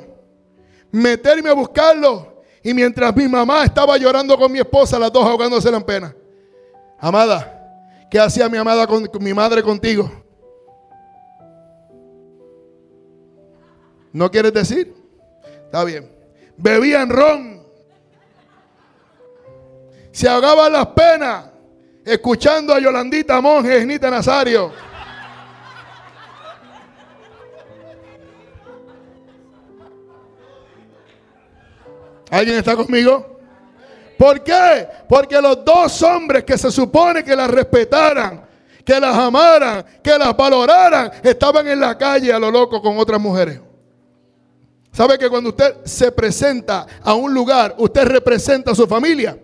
meterme 0.92 1.50
a 1.50 1.54
buscarlo. 1.54 2.44
Y 2.64 2.74
mientras 2.74 3.16
mi 3.16 3.28
mamá 3.28 3.64
estaba 3.64 3.98
llorando 3.98 4.38
con 4.38 4.52
mi 4.52 4.60
esposa, 4.60 4.98
las 4.98 5.12
dos 5.12 5.24
ahogándose 5.24 5.70
en 5.70 5.84
pena. 5.84 6.16
Amada, 6.98 8.08
¿qué 8.10 8.20
hacía 8.20 8.50
mi 8.50 8.58
amada 8.58 8.88
con, 8.88 9.08
mi 9.20 9.34
madre 9.34 9.62
contigo? 9.62 10.12
¿No 14.12 14.32
quieres 14.32 14.54
decir? 14.54 14.96
Está 15.66 15.84
bien. 15.84 16.10
Bebían 16.58 17.10
ron. 17.10 17.64
Se 20.12 20.28
ahogaban 20.28 20.72
las 20.72 20.88
penas 20.88 21.46
escuchando 22.06 22.74
a 22.74 22.80
Yolandita 22.80 23.42
Monje, 23.42 23.80
Genita 23.80 24.12
Nazario. 24.12 24.72
¿Alguien 32.30 32.58
está 32.58 32.76
conmigo? 32.76 33.40
¿Por 34.18 34.44
qué? 34.44 34.88
Porque 35.10 35.42
los 35.42 35.66
dos 35.66 36.02
hombres 36.04 36.44
que 36.44 36.58
se 36.58 36.72
supone 36.72 37.24
que 37.24 37.36
la 37.36 37.48
respetaran, 37.48 38.46
que 38.84 39.00
las 39.00 39.16
amaran, 39.16 39.86
que 40.02 40.18
las 40.18 40.36
valoraran, 40.36 41.12
estaban 41.24 41.68
en 41.68 41.80
la 41.80 41.98
calle 41.98 42.32
a 42.32 42.40
lo 42.40 42.52
loco 42.52 42.82
con 42.82 42.98
otras 42.98 43.20
mujeres. 43.20 43.60
¿Sabe 44.92 45.18
que 45.18 45.30
cuando 45.30 45.50
usted 45.50 45.84
se 45.84 46.12
presenta 46.12 46.86
a 47.02 47.14
un 47.14 47.34
lugar, 47.34 47.76
usted 47.78 48.06
representa 48.06 48.72
a 48.72 48.76
su 48.76 48.88
familia? 48.88 49.38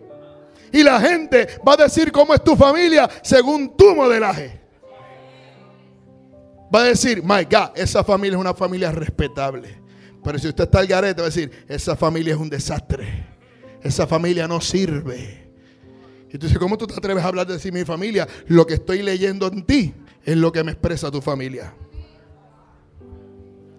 Y 0.71 0.83
la 0.83 0.99
gente 0.99 1.47
va 1.67 1.73
a 1.73 1.77
decir 1.77 2.11
cómo 2.11 2.33
es 2.33 2.43
tu 2.43 2.55
familia 2.55 3.09
según 3.21 3.75
tu 3.75 3.95
modelaje. 3.95 4.61
Va 6.73 6.81
a 6.81 6.85
decir, 6.85 7.21
my 7.21 7.43
God, 7.43 7.71
esa 7.75 8.03
familia 8.03 8.37
es 8.37 8.41
una 8.41 8.53
familia 8.53 8.91
respetable. 8.91 9.81
Pero 10.23 10.39
si 10.39 10.47
usted 10.47 10.63
está 10.63 10.79
al 10.79 10.87
garete, 10.87 11.21
va 11.21 11.27
a 11.27 11.29
decir, 11.29 11.51
esa 11.67 11.95
familia 11.95 12.33
es 12.33 12.39
un 12.39 12.49
desastre. 12.49 13.25
Esa 13.81 14.07
familia 14.07 14.47
no 14.47 14.61
sirve. 14.61 15.49
Y 16.29 16.37
tú 16.37 16.45
dices, 16.45 16.57
¿cómo 16.57 16.77
tú 16.77 16.87
te 16.87 16.93
atreves 16.93 17.23
a 17.23 17.27
hablar 17.27 17.45
de 17.45 17.53
decir 17.53 17.73
mi 17.73 17.83
familia? 17.83 18.27
Lo 18.47 18.65
que 18.65 18.75
estoy 18.75 19.01
leyendo 19.01 19.47
en 19.47 19.65
ti 19.65 19.93
es 20.23 20.37
lo 20.37 20.51
que 20.51 20.63
me 20.63 20.71
expresa 20.71 21.11
tu 21.11 21.21
familia. 21.21 21.73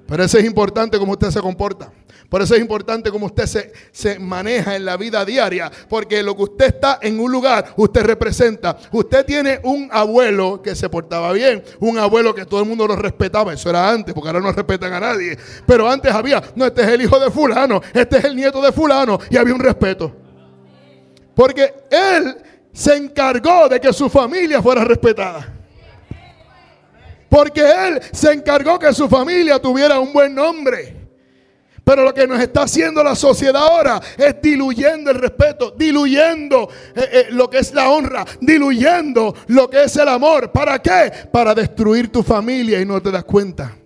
Pero 0.07 0.24
eso 0.24 0.36
es 0.36 0.45
importante 0.45 0.99
cómo 0.99 1.12
usted 1.12 1.30
se 1.30 1.40
comporta. 1.40 1.90
Por 2.33 2.41
eso 2.41 2.55
es 2.55 2.62
importante 2.62 3.11
cómo 3.11 3.26
usted 3.26 3.45
se, 3.45 3.72
se, 3.93 4.18
maneja 4.18 4.74
en 4.74 4.87
la 4.87 4.97
vida 4.97 5.22
diaria. 5.22 5.70
Porque 5.87 6.22
lo 6.22 6.35
que 6.35 6.45
usted 6.45 6.64
está 6.64 6.99
en 7.03 7.20
un 7.20 7.30
lugar, 7.30 7.74
usted 7.76 8.03
representa. 8.05 8.74
Usted 8.91 9.26
tiene 9.26 9.61
un 9.64 9.91
abuelo 9.93 10.62
que 10.62 10.74
se 10.74 10.89
portaba 10.89 11.30
bien. 11.33 11.62
Un 11.80 11.99
abuelo 11.99 12.35
que 12.35 12.47
todo 12.47 12.61
el 12.61 12.66
mundo 12.66 12.87
lo 12.87 12.97
respetaba. 12.97 13.53
Eso 13.53 13.68
era 13.68 13.87
antes, 13.87 14.14
porque 14.14 14.30
ahora 14.30 14.41
no 14.41 14.51
respetan 14.51 14.95
a 14.95 15.01
nadie. 15.01 15.37
Pero 15.66 15.87
antes 15.87 16.11
había, 16.11 16.43
no, 16.57 16.64
este 16.64 16.80
es 16.80 16.89
el 16.89 17.03
hijo 17.03 17.20
de 17.20 17.30
fulano. 17.30 17.83
Este 17.93 18.16
es 18.16 18.24
el 18.24 18.35
nieto 18.35 18.62
de 18.62 18.72
fulano. 18.72 19.18
Y 19.28 19.37
había 19.37 19.53
un 19.53 19.61
respeto. 19.61 20.11
Porque 21.35 21.70
él 21.91 22.35
se 22.72 22.97
encargó 22.97 23.68
de 23.68 23.78
que 23.78 23.93
su 23.93 24.09
familia 24.09 24.62
fuera 24.62 24.83
respetada. 24.85 25.47
Porque 27.28 27.61
él 27.61 28.01
se 28.11 28.33
encargó 28.33 28.78
que 28.78 28.91
su 28.95 29.07
familia 29.07 29.59
tuviera 29.59 30.01
un 30.01 30.14
buen 30.14 30.35
nombre. 30.35 31.01
Pero 31.93 32.05
lo 32.05 32.14
que 32.14 32.26
nos 32.26 32.40
está 32.40 32.62
haciendo 32.62 33.05
la 33.05 33.14
sociedad 33.14 33.55
ahora 33.55 34.01
es 34.16 34.40
diluyendo 34.40 35.11
el 35.11 35.18
respeto, 35.18 35.74
diluyendo 35.76 36.70
eh, 36.97 37.09
eh, 37.12 37.26
lo 37.32 37.51
que 37.51 37.59
es 37.59 37.74
la 37.74 37.90
honra, 37.90 38.24
diluyendo 38.40 39.34
lo 39.49 39.68
que 39.68 39.84
es 39.84 39.95
el 39.97 40.09
amor. 40.09 40.51
¿Para 40.51 40.80
qué? 40.80 41.12
Para 41.30 41.55
destruir 41.55 42.11
tu 42.11 42.22
familia 42.22 42.80
y 42.80 42.86
no 42.86 43.03
te 43.03 43.11
das 43.11 43.24
cuenta. 43.24 43.76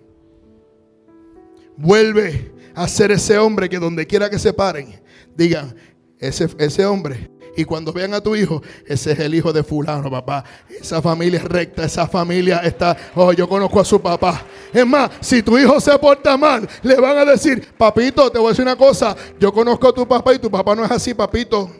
Vuelve 1.75 2.53
a 2.73 2.87
ser 2.87 3.11
ese 3.11 3.37
hombre 3.37 3.67
que 3.67 3.77
donde 3.77 4.07
quiera 4.07 4.29
que 4.29 4.39
se 4.39 4.53
paren, 4.53 5.01
digan, 5.35 5.75
ese, 6.17 6.47
ese 6.59 6.85
hombre 6.85 7.29
y 7.57 7.65
cuando 7.65 7.91
vean 7.91 8.13
a 8.13 8.21
tu 8.21 8.35
hijo, 8.35 8.61
ese 8.85 9.13
es 9.13 9.19
el 9.19 9.33
hijo 9.33 9.51
de 9.51 9.63
fulano, 9.63 10.11
papá. 10.11 10.43
Esa 10.79 11.01
familia 11.01 11.39
es 11.39 11.43
recta, 11.43 11.85
esa 11.85 12.07
familia 12.07 12.59
está, 12.59 12.95
oh, 13.15 13.33
yo 13.33 13.49
conozco 13.49 13.79
a 13.79 13.83
su 13.83 13.99
papá. 13.99 14.43
Es 14.71 14.85
más, 14.85 15.09
si 15.21 15.41
tu 15.41 15.57
hijo 15.57 15.81
se 15.81 15.97
porta 15.97 16.37
mal, 16.37 16.69
le 16.83 16.95
van 17.01 17.17
a 17.17 17.25
decir, 17.25 17.73
papito, 17.75 18.29
te 18.29 18.37
voy 18.37 18.49
a 18.49 18.49
decir 18.49 18.61
una 18.61 18.75
cosa, 18.75 19.15
yo 19.39 19.51
conozco 19.51 19.87
a 19.87 19.91
tu 19.91 20.07
papá 20.07 20.35
y 20.35 20.39
tu 20.39 20.51
papá 20.51 20.75
no 20.75 20.85
es 20.85 20.91
así, 20.91 21.15
papito. 21.15 21.71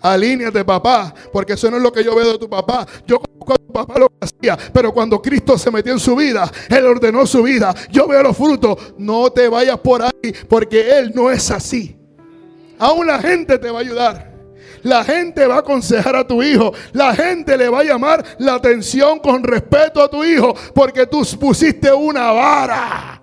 Alíneate, 0.00 0.64
papá, 0.64 1.12
porque 1.32 1.54
eso 1.54 1.68
no 1.68 1.78
es 1.78 1.82
lo 1.82 1.92
que 1.92 2.04
yo 2.04 2.14
veo 2.14 2.30
de 2.34 2.38
tu 2.38 2.48
papá. 2.48 2.86
Yo 3.08 3.18
conozco 3.18 3.54
a 3.54 3.56
tu 3.56 3.72
papá 3.72 3.98
lo 3.98 4.08
que 4.08 4.18
hacía, 4.20 4.56
pero 4.72 4.92
cuando 4.92 5.20
Cristo 5.20 5.58
se 5.58 5.68
metió 5.72 5.92
en 5.92 5.98
su 5.98 6.14
vida, 6.14 6.48
Él 6.68 6.86
ordenó 6.86 7.26
su 7.26 7.42
vida. 7.42 7.74
Yo 7.90 8.06
veo 8.06 8.22
los 8.22 8.36
frutos. 8.36 8.78
No 8.98 9.32
te 9.32 9.48
vayas 9.48 9.80
por 9.80 10.00
ahí, 10.00 10.32
porque 10.48 10.96
Él 10.96 11.10
no 11.12 11.28
es 11.28 11.50
así. 11.50 11.96
Aún 12.78 13.08
la 13.08 13.18
gente 13.18 13.58
te 13.58 13.68
va 13.68 13.78
a 13.78 13.82
ayudar. 13.82 14.33
La 14.84 15.02
gente 15.02 15.46
va 15.46 15.56
a 15.56 15.58
aconsejar 15.58 16.14
a 16.14 16.26
tu 16.26 16.42
hijo. 16.42 16.72
La 16.92 17.14
gente 17.14 17.56
le 17.56 17.68
va 17.68 17.80
a 17.80 17.84
llamar 17.84 18.24
la 18.38 18.54
atención 18.54 19.18
con 19.18 19.42
respeto 19.42 20.00
a 20.02 20.08
tu 20.08 20.22
hijo 20.22 20.54
porque 20.74 21.06
tú 21.06 21.22
pusiste 21.40 21.92
una 21.92 22.30
vara. 22.30 23.22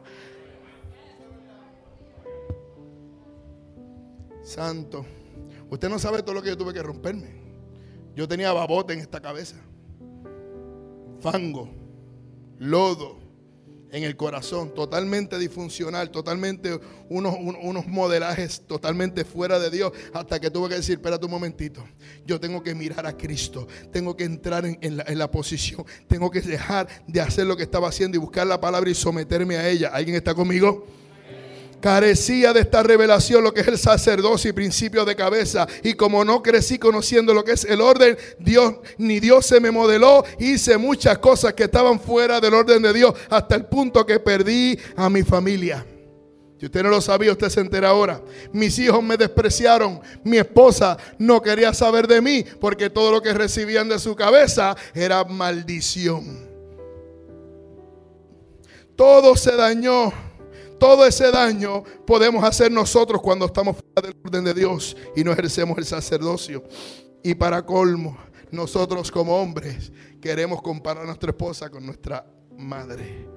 Santo. 4.43 5.05
Usted 5.69 5.87
no 5.87 5.97
sabe 5.97 6.21
todo 6.21 6.35
lo 6.35 6.41
que 6.41 6.49
yo 6.49 6.57
tuve 6.57 6.73
que 6.73 6.83
romperme. 6.83 7.39
Yo 8.15 8.27
tenía 8.27 8.51
babote 8.51 8.93
en 8.93 8.99
esta 8.99 9.21
cabeza. 9.21 9.55
Fango, 11.21 11.69
lodo, 12.57 13.20
en 13.91 14.03
el 14.03 14.15
corazón, 14.15 14.73
totalmente 14.73 15.37
disfuncional, 15.37 16.11
totalmente 16.11 16.79
unos, 17.09 17.35
unos, 17.37 17.87
modelajes 17.87 18.61
totalmente 18.65 19.25
fuera 19.25 19.59
de 19.59 19.69
Dios, 19.69 19.91
hasta 20.13 20.39
que 20.39 20.49
tuve 20.49 20.69
que 20.69 20.75
decir, 20.75 20.95
espérate 20.95 21.25
un 21.25 21.31
momentito, 21.31 21.83
yo 22.25 22.39
tengo 22.39 22.63
que 22.63 22.73
mirar 22.73 23.05
a 23.05 23.17
Cristo, 23.17 23.67
tengo 23.91 24.15
que 24.15 24.23
entrar 24.23 24.65
en, 24.65 24.97
la, 24.97 25.03
en 25.07 25.19
la 25.19 25.29
posición, 25.29 25.85
tengo 26.07 26.31
que 26.31 26.41
dejar 26.41 26.87
de 27.07 27.21
hacer 27.21 27.45
lo 27.45 27.57
que 27.57 27.63
estaba 27.63 27.89
haciendo 27.89 28.15
y 28.17 28.19
buscar 28.19 28.47
la 28.47 28.61
palabra 28.61 28.89
y 28.89 28.95
someterme 28.95 29.57
a 29.57 29.67
ella. 29.67 29.89
¿Alguien 29.89 30.15
está 30.15 30.33
conmigo? 30.33 30.85
Carecía 31.81 32.53
de 32.53 32.61
esta 32.61 32.83
revelación 32.83 33.43
lo 33.43 33.53
que 33.53 33.61
es 33.61 33.67
el 33.67 33.77
sacerdocio 33.77 34.51
y 34.51 34.53
principio 34.53 35.03
de 35.03 35.15
cabeza. 35.15 35.67
Y 35.83 35.95
como 35.95 36.23
no 36.23 36.43
crecí 36.43 36.77
conociendo 36.77 37.33
lo 37.33 37.43
que 37.43 37.53
es 37.53 37.65
el 37.65 37.81
orden, 37.81 38.15
Dios 38.37 38.75
ni 38.99 39.19
Dios 39.19 39.47
se 39.47 39.59
me 39.59 39.71
modeló. 39.71 40.23
Hice 40.39 40.77
muchas 40.77 41.17
cosas 41.17 41.53
que 41.53 41.63
estaban 41.63 41.99
fuera 41.99 42.39
del 42.39 42.53
orden 42.53 42.83
de 42.83 42.93
Dios 42.93 43.15
hasta 43.29 43.55
el 43.55 43.65
punto 43.65 44.05
que 44.05 44.19
perdí 44.19 44.77
a 44.95 45.09
mi 45.09 45.23
familia. 45.23 45.83
Si 46.59 46.67
usted 46.67 46.83
no 46.83 46.89
lo 46.89 47.01
sabía, 47.01 47.31
usted 47.31 47.49
se 47.49 47.59
entera 47.59 47.89
ahora. 47.89 48.21
Mis 48.53 48.77
hijos 48.77 49.01
me 49.01 49.17
despreciaron. 49.17 49.99
Mi 50.23 50.37
esposa 50.37 50.95
no 51.17 51.41
quería 51.41 51.73
saber 51.73 52.07
de 52.07 52.21
mí 52.21 52.45
porque 52.59 52.91
todo 52.91 53.11
lo 53.11 53.23
que 53.23 53.33
recibían 53.33 53.89
de 53.89 53.97
su 53.97 54.15
cabeza 54.15 54.75
era 54.93 55.23
maldición. 55.23 56.47
Todo 58.95 59.35
se 59.35 59.55
dañó 59.55 60.13
todo 60.81 61.05
ese 61.05 61.29
daño 61.29 61.83
podemos 62.07 62.43
hacer 62.43 62.71
nosotros 62.71 63.21
cuando 63.21 63.45
estamos 63.45 63.77
fuera 63.77 64.01
del 64.01 64.19
orden 64.25 64.43
de 64.43 64.51
Dios 64.51 64.97
y 65.15 65.23
no 65.23 65.31
ejercemos 65.31 65.77
el 65.77 65.85
sacerdocio. 65.85 66.63
Y 67.21 67.35
para 67.35 67.63
colmo, 67.63 68.17
nosotros 68.49 69.11
como 69.11 69.39
hombres 69.39 69.91
queremos 70.19 70.59
comparar 70.63 71.03
a 71.03 71.05
nuestra 71.05 71.29
esposa 71.29 71.69
con 71.69 71.85
nuestra 71.85 72.25
madre. 72.57 73.27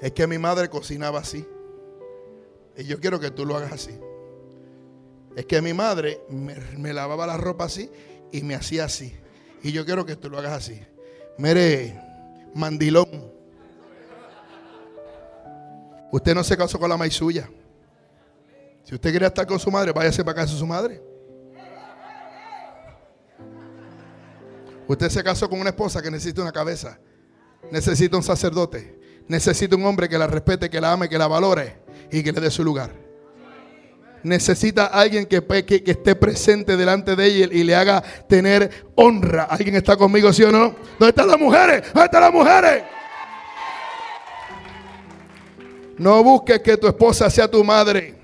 Es 0.00 0.10
que 0.10 0.26
mi 0.26 0.38
madre 0.38 0.68
cocinaba 0.68 1.20
así. 1.20 1.46
Y 2.76 2.82
yo 2.82 2.98
quiero 2.98 3.20
que 3.20 3.30
tú 3.30 3.46
lo 3.46 3.56
hagas 3.56 3.70
así. 3.70 3.96
Es 5.36 5.46
que 5.46 5.62
mi 5.62 5.72
madre 5.72 6.22
me, 6.28 6.56
me, 6.76 6.92
lavaba 6.92 7.28
la 7.28 7.36
ropa 7.36 7.66
así 7.66 7.88
y 8.32 8.42
me 8.42 8.56
hacía 8.56 8.86
así. 8.86 9.14
Y 9.62 9.70
yo 9.70 9.84
quiero 9.84 10.04
que 10.04 10.16
tú 10.16 10.28
lo 10.28 10.38
hagas 10.38 10.54
así. 10.54 10.82
Mire, 11.38 12.01
mandilón. 12.54 13.08
Usted 16.10 16.34
no 16.34 16.44
se 16.44 16.56
casó 16.56 16.78
con 16.78 16.90
la 16.90 16.96
maíz 16.96 17.14
suya. 17.14 17.48
Si 18.84 18.94
usted 18.94 19.10
quiere 19.10 19.26
estar 19.26 19.46
con 19.46 19.58
su 19.58 19.70
madre, 19.70 19.92
váyase 19.92 20.24
para 20.24 20.36
casa 20.36 20.52
de 20.52 20.58
su 20.58 20.66
madre. 20.66 21.02
Usted 24.86 25.08
se 25.08 25.22
casó 25.22 25.48
con 25.48 25.60
una 25.60 25.70
esposa 25.70 26.02
que 26.02 26.10
necesita 26.10 26.42
una 26.42 26.52
cabeza. 26.52 26.98
Necesita 27.70 28.16
un 28.16 28.22
sacerdote. 28.22 29.00
Necesita 29.28 29.76
un 29.76 29.86
hombre 29.86 30.08
que 30.08 30.18
la 30.18 30.26
respete, 30.26 30.68
que 30.68 30.80
la 30.80 30.92
ame, 30.92 31.08
que 31.08 31.16
la 31.16 31.28
valore 31.28 31.82
y 32.10 32.22
que 32.22 32.32
le 32.32 32.40
dé 32.40 32.50
su 32.50 32.62
lugar. 32.62 33.01
Necesita 34.22 34.86
alguien 34.86 35.26
que, 35.26 35.42
esté 35.86 36.14
presente 36.14 36.76
delante 36.76 37.16
de 37.16 37.26
ella 37.26 37.48
y 37.50 37.64
le 37.64 37.74
haga 37.74 38.02
tener 38.28 38.86
honra. 38.94 39.44
¿Alguien 39.44 39.74
está 39.76 39.96
conmigo, 39.96 40.32
sí 40.32 40.44
o 40.44 40.52
no? 40.52 40.74
¿Dónde 40.98 41.08
están 41.08 41.28
las 41.28 41.38
mujeres? 41.38 41.82
¿Dónde 41.92 42.04
están 42.04 42.20
las 42.20 42.32
mujeres? 42.32 42.84
No 45.98 46.22
busques 46.22 46.60
que 46.60 46.76
tu 46.76 46.86
esposa 46.86 47.28
sea 47.30 47.48
tu 47.48 47.62
madre. 47.64 48.22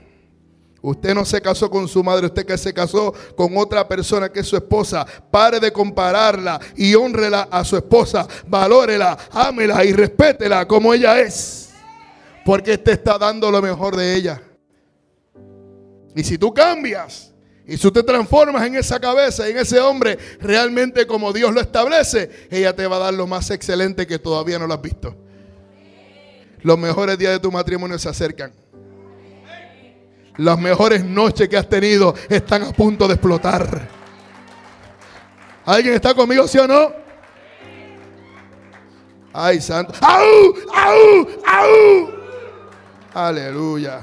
Usted 0.81 1.13
no 1.15 1.25
se 1.25 1.41
casó 1.41 1.69
con 1.69 1.89
su 1.89 2.05
madre, 2.05 2.27
usted 2.27 2.47
que 2.47 2.57
se 2.57 2.73
casó 2.73 3.13
con 3.37 3.57
otra 3.57 3.87
persona 3.89 4.31
que 4.31 4.41
es 4.41 4.47
su 4.47 4.57
esposa. 4.57 5.05
Pare 5.31 5.59
de 5.59 5.73
compararla 5.73 6.61
y 6.77 6.95
honrela 6.95 7.49
a 7.51 7.65
su 7.65 7.77
esposa. 7.77 8.27
Valórela, 8.47 9.19
ámela 9.33 9.85
y 9.85 9.93
respétela 9.93 10.67
como 10.69 10.95
ella 10.95 11.21
es. 11.21 11.71
Porque 12.45 12.79
te 12.79 12.93
está 12.93 13.19
dando 13.19 13.51
lo 13.51 13.61
mejor 13.61 13.97
de 13.97 14.15
ella. 14.15 14.41
Y 16.15 16.25
si 16.25 16.39
tú 16.39 16.53
cambias 16.53 17.33
y 17.67 17.77
si 17.77 17.83
tú 17.83 17.93
te 17.93 18.03
transformas 18.03 18.67
en 18.67 18.77
esa 18.77 18.99
cabeza, 18.99 19.47
en 19.47 19.59
ese 19.59 19.79
hombre, 19.79 20.19
realmente 20.41 21.07
como 21.07 21.33
Dios 21.33 21.53
lo 21.53 21.61
establece, 21.61 22.49
ella 22.51 22.75
te 22.75 22.87
va 22.87 22.97
a 22.97 23.01
dar 23.01 23.15
lo 23.15 23.27
más 23.27 23.51
excelente 23.51 24.07
que 24.07 24.19
todavía 24.19 24.59
no 24.59 24.67
lo 24.67 24.75
has 24.75 24.83
visto. 24.83 25.15
Los 26.63 26.79
mejores 26.79 27.19
días 27.19 27.33
de 27.33 27.41
tu 27.41 27.53
matrimonio 27.53 27.99
se 27.99 28.09
acercan. 28.09 28.53
Las 30.39 30.59
mejores 30.59 31.05
noches 31.05 31.49
que 31.49 31.57
has 31.57 31.69
tenido 31.69 32.15
están 32.29 32.63
a 32.63 32.73
punto 32.73 33.07
de 33.07 33.15
explotar. 33.15 33.89
¿Alguien 35.67 35.95
está 35.95 36.15
conmigo, 36.15 36.49
sí 36.49 36.59
o 36.59 36.67
no? 36.67 36.93
Ay, 39.33 39.61
santo. 39.61 39.93
¡Au! 40.01 40.55
¡Au! 40.75 41.29
¡Au! 41.47 42.11
Aleluya. 43.13 44.01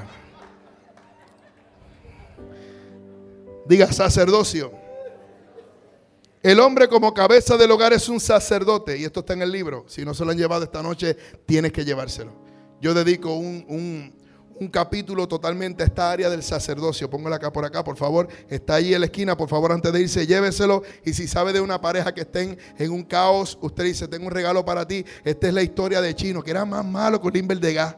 Diga 3.66 3.92
sacerdocio. 3.92 4.72
El 6.44 6.60
hombre 6.60 6.88
como 6.88 7.12
cabeza 7.12 7.58
del 7.58 7.72
hogar 7.72 7.92
es 7.94 8.08
un 8.08 8.20
sacerdote. 8.20 9.00
Y 9.00 9.04
esto 9.04 9.22
está 9.22 9.34
en 9.34 9.42
el 9.42 9.52
libro. 9.52 9.84
Si 9.88 10.06
no 10.06 10.14
se 10.14 10.24
lo 10.24 10.30
han 10.30 10.38
llevado 10.38 10.64
esta 10.64 10.84
noche, 10.84 11.18
tienes 11.48 11.72
que 11.72 11.84
llevárselo. 11.84 12.32
Yo 12.80 12.94
dedico 12.94 13.34
un, 13.34 14.14
capítulo 14.72 15.28
totalmente 15.28 15.82
a 15.82 15.88
esta 15.88 16.12
área 16.12 16.30
del 16.30 16.44
sacerdocio. 16.44 17.10
Póngala 17.10 17.38
acá 17.38 17.52
por 17.52 17.66
acá, 17.66 17.84
por 17.84 17.98
favor. 17.98 18.28
Está 18.48 18.76
ahí 18.76 18.94
en 18.94 19.00
la 19.00 19.08
esquina, 19.08 19.36
por 19.36 19.50
favor, 19.50 19.72
antes 19.72 19.92
de 19.92 20.02
irse, 20.02 20.28
lléveselo. 20.28 20.84
Y 21.04 21.14
si 21.14 21.28
sabe 21.28 21.52
de 21.52 21.62
una 21.62 21.82
pareja 21.82 22.14
que 22.14 22.22
estén 22.22 22.60
en 22.78 22.92
un 22.92 23.04
caos, 23.04 23.58
usted 23.60 23.86
dice, 23.86 24.08
tengo 24.08 24.28
un 24.28 24.32
regalo 24.32 24.64
para 24.64 24.88
ti. 24.88 25.04
Esta 25.24 25.48
es 25.48 25.54
la 25.56 25.64
historia 25.64 26.00
de 26.00 26.14
Chino, 26.14 26.44
que 26.44 26.52
era 26.52 26.64
más 26.64 26.86
malo 26.86 27.20
que 27.20 27.28
un 27.28 27.48
de 27.48 27.74
gas. 27.74 27.96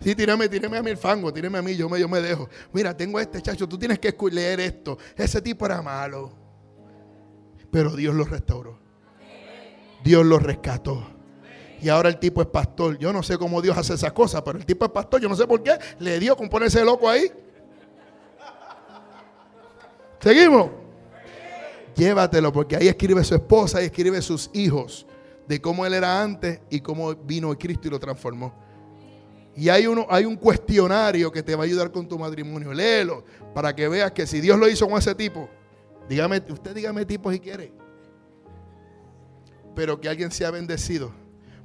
Sí, 0.00 0.14
tírame, 0.14 0.48
tírame 0.48 0.76
a 0.76 0.82
mí 0.82 0.90
el 0.90 0.96
fango, 0.96 1.32
tírame 1.32 1.58
a 1.58 1.62
mí, 1.62 1.76
yo 1.76 1.88
me, 1.88 1.98
yo 1.98 2.08
me 2.08 2.20
dejo. 2.20 2.48
Mira, 2.72 2.96
tengo 2.96 3.18
este 3.18 3.42
chacho, 3.42 3.68
tú 3.68 3.76
tienes 3.76 3.98
que 3.98 4.14
leer 4.30 4.60
esto. 4.60 4.96
Ese 5.16 5.42
tipo 5.42 5.66
era 5.66 5.82
malo. 5.82 6.32
Pero 7.70 7.96
Dios 7.96 8.14
lo 8.14 8.24
restauró. 8.24 8.78
Dios 10.04 10.24
lo 10.24 10.38
rescató. 10.38 11.04
Y 11.80 11.88
ahora 11.88 12.08
el 12.08 12.18
tipo 12.18 12.40
es 12.40 12.48
pastor. 12.48 12.98
Yo 12.98 13.12
no 13.12 13.22
sé 13.22 13.38
cómo 13.38 13.60
Dios 13.60 13.76
hace 13.76 13.94
esas 13.94 14.12
cosas, 14.12 14.42
pero 14.42 14.58
el 14.58 14.66
tipo 14.66 14.84
es 14.84 14.90
pastor. 14.90 15.20
Yo 15.20 15.28
no 15.28 15.36
sé 15.36 15.46
por 15.46 15.62
qué 15.62 15.78
le 15.98 16.18
dio 16.18 16.36
con 16.36 16.48
ponerse 16.48 16.84
loco 16.84 17.08
ahí. 17.08 17.30
Seguimos. 20.20 20.70
Llévatelo, 21.94 22.52
porque 22.52 22.76
ahí 22.76 22.86
escribe 22.86 23.24
su 23.24 23.34
esposa 23.34 23.82
y 23.82 23.86
escribe 23.86 24.22
sus 24.22 24.50
hijos 24.52 25.06
de 25.48 25.60
cómo 25.60 25.84
él 25.84 25.94
era 25.94 26.22
antes 26.22 26.60
y 26.70 26.80
cómo 26.80 27.14
vino 27.14 27.56
Cristo 27.58 27.88
y 27.88 27.90
lo 27.90 27.98
transformó. 27.98 28.67
Y 29.58 29.70
hay, 29.70 29.88
uno, 29.88 30.06
hay 30.08 30.24
un 30.24 30.36
cuestionario 30.36 31.32
que 31.32 31.42
te 31.42 31.56
va 31.56 31.64
a 31.64 31.66
ayudar 31.66 31.90
con 31.90 32.06
tu 32.06 32.16
matrimonio. 32.16 32.72
Léelo 32.72 33.24
para 33.52 33.74
que 33.74 33.88
veas 33.88 34.12
que 34.12 34.24
si 34.24 34.40
Dios 34.40 34.56
lo 34.56 34.68
hizo 34.68 34.86
con 34.88 34.96
ese 34.96 35.16
tipo, 35.16 35.48
dígame, 36.08 36.40
usted 36.48 36.76
dígame 36.76 37.04
tipo 37.04 37.32
si 37.32 37.40
quiere. 37.40 37.72
Pero 39.74 40.00
que 40.00 40.08
alguien 40.08 40.30
sea 40.30 40.52
bendecido. 40.52 41.12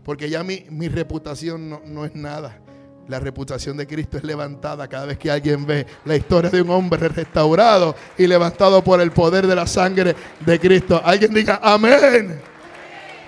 Porque 0.03 0.27
ya 0.27 0.43
mi, 0.43 0.65
mi 0.71 0.87
reputación 0.87 1.69
no, 1.69 1.81
no 1.85 2.03
es 2.03 2.15
nada. 2.15 2.59
La 3.07 3.19
reputación 3.19 3.77
de 3.77 3.85
Cristo 3.85 4.17
es 4.17 4.23
levantada 4.23 4.87
cada 4.87 5.05
vez 5.05 5.19
que 5.19 5.29
alguien 5.29 5.63
ve 5.63 5.85
la 6.05 6.15
historia 6.15 6.49
de 6.49 6.63
un 6.63 6.71
hombre 6.71 7.07
restaurado 7.09 7.95
y 8.17 8.25
levantado 8.25 8.83
por 8.83 9.01
el 9.01 9.11
poder 9.11 9.45
de 9.45 9.53
la 9.53 9.67
sangre 9.67 10.15
de 10.43 10.59
Cristo. 10.59 10.99
Alguien 11.03 11.31
diga 11.31 11.59
amén. 11.61 12.41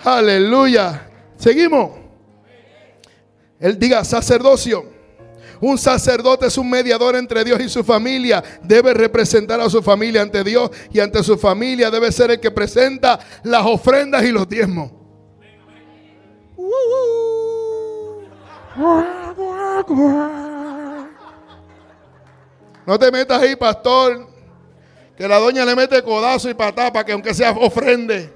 Aleluya. 0.03 1.07
Seguimos. 1.37 2.04
Él 3.59 3.79
diga 3.79 4.03
sacerdocio. 4.03 4.95
Un 5.61 5.77
sacerdote 5.77 6.47
es 6.47 6.57
un 6.57 6.69
mediador 6.69 7.15
entre 7.15 7.43
Dios 7.43 7.59
y 7.61 7.69
su 7.69 7.83
familia. 7.83 8.43
Debe 8.61 8.93
representar 8.93 9.59
a 9.61 9.69
su 9.69 9.81
familia 9.81 10.21
ante 10.21 10.43
Dios 10.43 10.69
y 10.91 10.99
ante 10.99 11.23
su 11.23 11.37
familia. 11.37 11.89
Debe 11.89 12.11
ser 12.11 12.31
el 12.31 12.39
que 12.39 12.51
presenta 12.51 13.19
las 13.43 13.65
ofrendas 13.65 14.23
y 14.23 14.31
los 14.31 14.47
diezmos. 14.47 14.91
No 22.85 22.99
te 22.99 23.11
metas 23.11 23.41
ahí, 23.41 23.55
pastor. 23.55 24.27
Que 25.15 25.27
la 25.27 25.39
doña 25.39 25.63
le 25.63 25.75
mete 25.75 26.03
codazo 26.03 26.49
y 26.49 26.53
patá 26.53 26.91
para 26.91 27.05
que 27.05 27.13
aunque 27.13 27.33
sea 27.33 27.51
ofrende. 27.51 28.34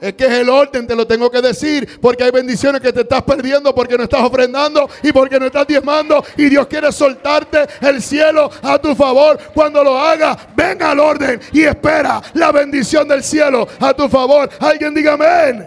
Es 0.00 0.14
que 0.14 0.26
es 0.26 0.32
el 0.32 0.48
orden, 0.48 0.86
te 0.86 0.94
lo 0.94 1.06
tengo 1.08 1.28
que 1.28 1.40
decir, 1.40 1.98
porque 2.00 2.22
hay 2.22 2.30
bendiciones 2.30 2.80
que 2.80 2.92
te 2.92 3.00
estás 3.00 3.22
perdiendo 3.22 3.74
porque 3.74 3.96
no 3.96 4.04
estás 4.04 4.20
ofrendando 4.22 4.88
y 5.02 5.10
porque 5.10 5.40
no 5.40 5.46
estás 5.46 5.66
diezmando 5.66 6.24
y 6.36 6.48
Dios 6.48 6.68
quiere 6.68 6.92
soltarte 6.92 7.66
el 7.80 8.00
cielo 8.00 8.48
a 8.62 8.78
tu 8.78 8.94
favor. 8.94 9.38
Cuando 9.52 9.82
lo 9.82 9.98
haga, 9.98 10.36
venga 10.54 10.92
al 10.92 11.00
orden 11.00 11.40
y 11.52 11.64
espera 11.64 12.22
la 12.34 12.52
bendición 12.52 13.08
del 13.08 13.24
cielo 13.24 13.66
a 13.80 13.92
tu 13.92 14.08
favor. 14.08 14.48
Alguien 14.60 14.94
diga 14.94 15.14
amén. 15.14 15.66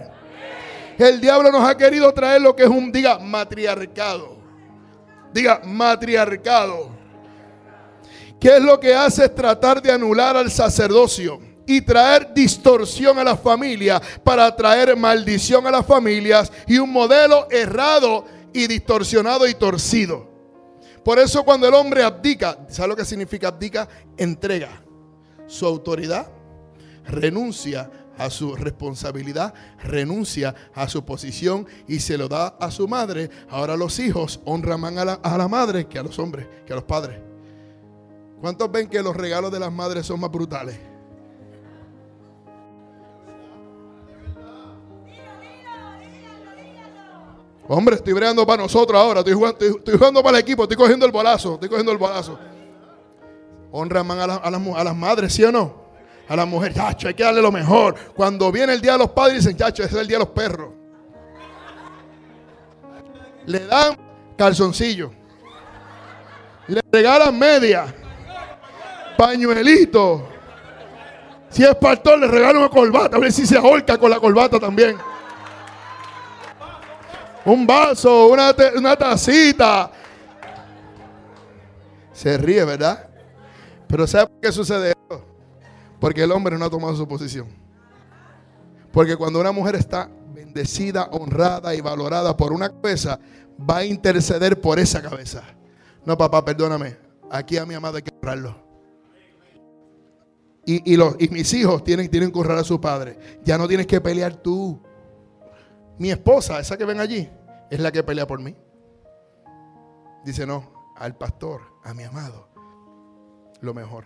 El 0.98 1.20
diablo 1.20 1.52
nos 1.52 1.68
ha 1.68 1.76
querido 1.76 2.14
traer 2.14 2.42
lo 2.42 2.56
que 2.56 2.64
es 2.64 2.70
un, 2.70 2.90
diga, 2.90 3.20
matriarcado. 3.20 4.38
Diga, 5.34 5.62
matriarcado. 5.66 6.90
¿Qué 8.40 8.56
es 8.56 8.62
lo 8.62 8.80
que 8.80 8.96
hace? 8.96 9.26
Es 9.26 9.36
tratar 9.36 9.82
de 9.82 9.92
anular 9.92 10.38
al 10.38 10.50
sacerdocio 10.50 11.51
y 11.72 11.80
traer 11.80 12.34
distorsión 12.34 13.18
a 13.18 13.24
la 13.24 13.38
familia 13.38 14.02
para 14.26 14.54
traer 14.54 14.98
maldición 14.98 15.66
a 15.66 15.72
las 15.72 15.86
familias 15.86 16.52
y 16.68 16.78
un 16.78 16.92
modelo 16.92 17.48
errado 17.50 18.26
y 18.52 18.68
distorsionado 18.68 19.48
y 19.48 19.54
torcido. 19.54 20.30
Por 21.02 21.18
eso 21.18 21.44
cuando 21.46 21.70
el 21.70 21.74
hombre 21.74 22.04
abdica, 22.04 22.58
¿sabe 22.68 22.90
lo 22.90 22.96
que 22.98 23.06
significa 23.06 23.48
abdica? 23.48 23.88
Entrega 24.18 24.84
su 25.48 25.66
autoridad, 25.66 26.28
renuncia 27.06 27.90
a 28.18 28.30
su 28.30 28.54
responsabilidad, 28.58 29.54
renuncia 29.82 30.54
a 30.76 30.90
su 30.90 31.06
posición 31.06 31.66
y 31.88 32.02
se 32.02 32.18
lo 32.18 32.28
da 32.28 32.48
a 32.60 32.70
su 32.70 32.86
madre. 32.86 33.30
Ahora 33.50 33.78
los 33.78 33.98
hijos 34.00 34.42
honran 34.44 34.82
más 34.82 34.98
a 34.98 35.06
la, 35.06 35.14
a 35.14 35.38
la 35.38 35.48
madre 35.48 35.88
que 35.88 35.98
a 35.98 36.04
los 36.04 36.20
hombres, 36.20 36.48
que 36.66 36.74
a 36.74 36.76
los 36.76 36.86
padres. 36.86 37.18
¿Cuántos 38.42 38.70
ven 38.70 38.90
que 38.90 39.02
los 39.02 39.16
regalos 39.16 39.54
de 39.54 39.60
las 39.60 39.72
madres 39.72 40.06
son 40.06 40.20
más 40.20 40.32
brutales? 40.32 40.91
Hombre, 47.74 47.96
estoy 47.96 48.12
bregando 48.12 48.46
para 48.46 48.64
nosotros 48.64 49.00
ahora. 49.00 49.22
Estoy 49.22 49.34
jugando, 49.34 50.22
para 50.22 50.38
el 50.38 50.44
equipo. 50.44 50.64
Estoy 50.64 50.76
cogiendo 50.76 51.06
el 51.06 51.12
bolazo. 51.14 51.54
Estoy 51.54 51.70
cogiendo 51.70 51.94
el 51.94 51.98
bolazo. 51.98 52.38
Honra 53.72 54.02
a, 54.02 54.36
a, 54.36 54.84
las 54.84 54.96
madres, 54.96 55.32
¿sí 55.32 55.42
o 55.46 55.54
no? 55.54 55.74
A 56.28 56.36
las 56.36 56.46
mujeres, 56.46 56.76
chacho, 56.76 57.08
hay 57.08 57.14
que 57.14 57.24
darle 57.24 57.42
lo 57.42 57.50
mejor. 57.50 57.96
Cuando 58.14 58.52
viene 58.52 58.74
el 58.74 58.82
día 58.82 58.92
de 58.92 58.98
los 58.98 59.12
padres, 59.12 59.38
dicen, 59.38 59.56
chacho, 59.56 59.84
ese 59.84 59.96
es 59.96 60.02
el 60.02 60.08
día 60.10 60.18
de 60.18 60.26
los 60.26 60.34
perros. 60.34 60.74
Le 63.46 63.66
dan 63.66 63.98
calzoncillo. 64.38 65.14
Le 66.68 66.82
regalan 66.92 67.40
media. 67.40 67.86
Pañuelito. 69.18 70.28
Si 71.48 71.64
es 71.64 71.76
pastor, 71.76 72.20
le 72.20 72.28
regalan 72.28 72.58
una 72.58 72.70
corbata. 72.70 73.16
A 73.16 73.20
ver 73.22 73.32
si 73.32 73.48
se 73.48 73.58
ahorca 73.58 73.98
con 73.98 74.10
la 74.10 74.20
corbata 74.20 74.60
también 74.60 74.98
un 77.46 77.66
vaso, 77.66 78.28
una, 78.28 78.54
una 78.76 78.96
tacita. 78.96 79.92
Se 82.14 82.38
ríe, 82.38 82.64
¿verdad? 82.64 83.10
Pero 83.88 84.08
¿sabe 84.08 84.28
por 84.28 84.40
qué 84.40 84.52
sucede 84.52 84.90
esto? 84.90 85.26
Porque 86.00 86.24
el 86.24 86.32
hombre 86.32 86.58
no 86.58 86.66
ha 86.66 86.70
tomado 86.70 86.96
su 86.96 87.08
posición. 87.08 87.48
Porque 88.92 89.16
cuando 89.16 89.40
una 89.40 89.52
mujer 89.52 89.76
está 89.76 90.10
bendecida, 90.34 91.06
honrada 91.12 91.74
y 91.76 91.82
valorada 91.82 92.36
por 92.36 92.52
una 92.54 92.70
cabeza, 92.70 93.20
va 93.70 93.78
a 93.78 93.86
interceder 93.86 94.60
por 94.60 94.80
esa 94.80 95.02
cabeza. 95.02 95.44
No, 96.06 96.18
papá, 96.18 96.44
perdóname. 96.44 96.98
Aquí 97.30 97.58
a 97.58 97.66
mi 97.66 97.74
amado 97.74 97.98
hay 97.98 98.04
que 98.04 98.14
honrarlo. 98.16 98.56
Y, 100.64 100.96
los, 100.96 101.16
y 101.20 101.28
mis 101.30 101.52
hijos 101.54 101.84
tienen, 101.84 102.10
tienen 102.10 102.32
que 102.32 102.40
honrar 102.40 102.60
a 102.60 102.64
su 102.64 102.80
padre. 102.80 103.18
Ya 103.44 103.58
no 103.58 103.68
tienes 103.68 103.88
que 103.88 104.00
pelear 104.00 104.36
tú. 104.36 104.80
Mi 106.02 106.10
esposa, 106.10 106.60
esa 106.60 106.76
que 106.78 106.84
ven 106.84 107.00
allí, 107.00 107.30
es 107.70 107.80
la 107.80 107.92
que 107.92 108.02
pelea 108.02 108.26
por 108.26 108.40
mí. 108.40 108.56
Dice, 110.26 110.48
no, 110.48 110.92
al 110.96 111.16
pastor, 111.16 111.62
a 111.84 111.94
mi 111.94 112.02
amado, 112.02 112.50
lo 113.60 113.72
mejor. 113.76 114.06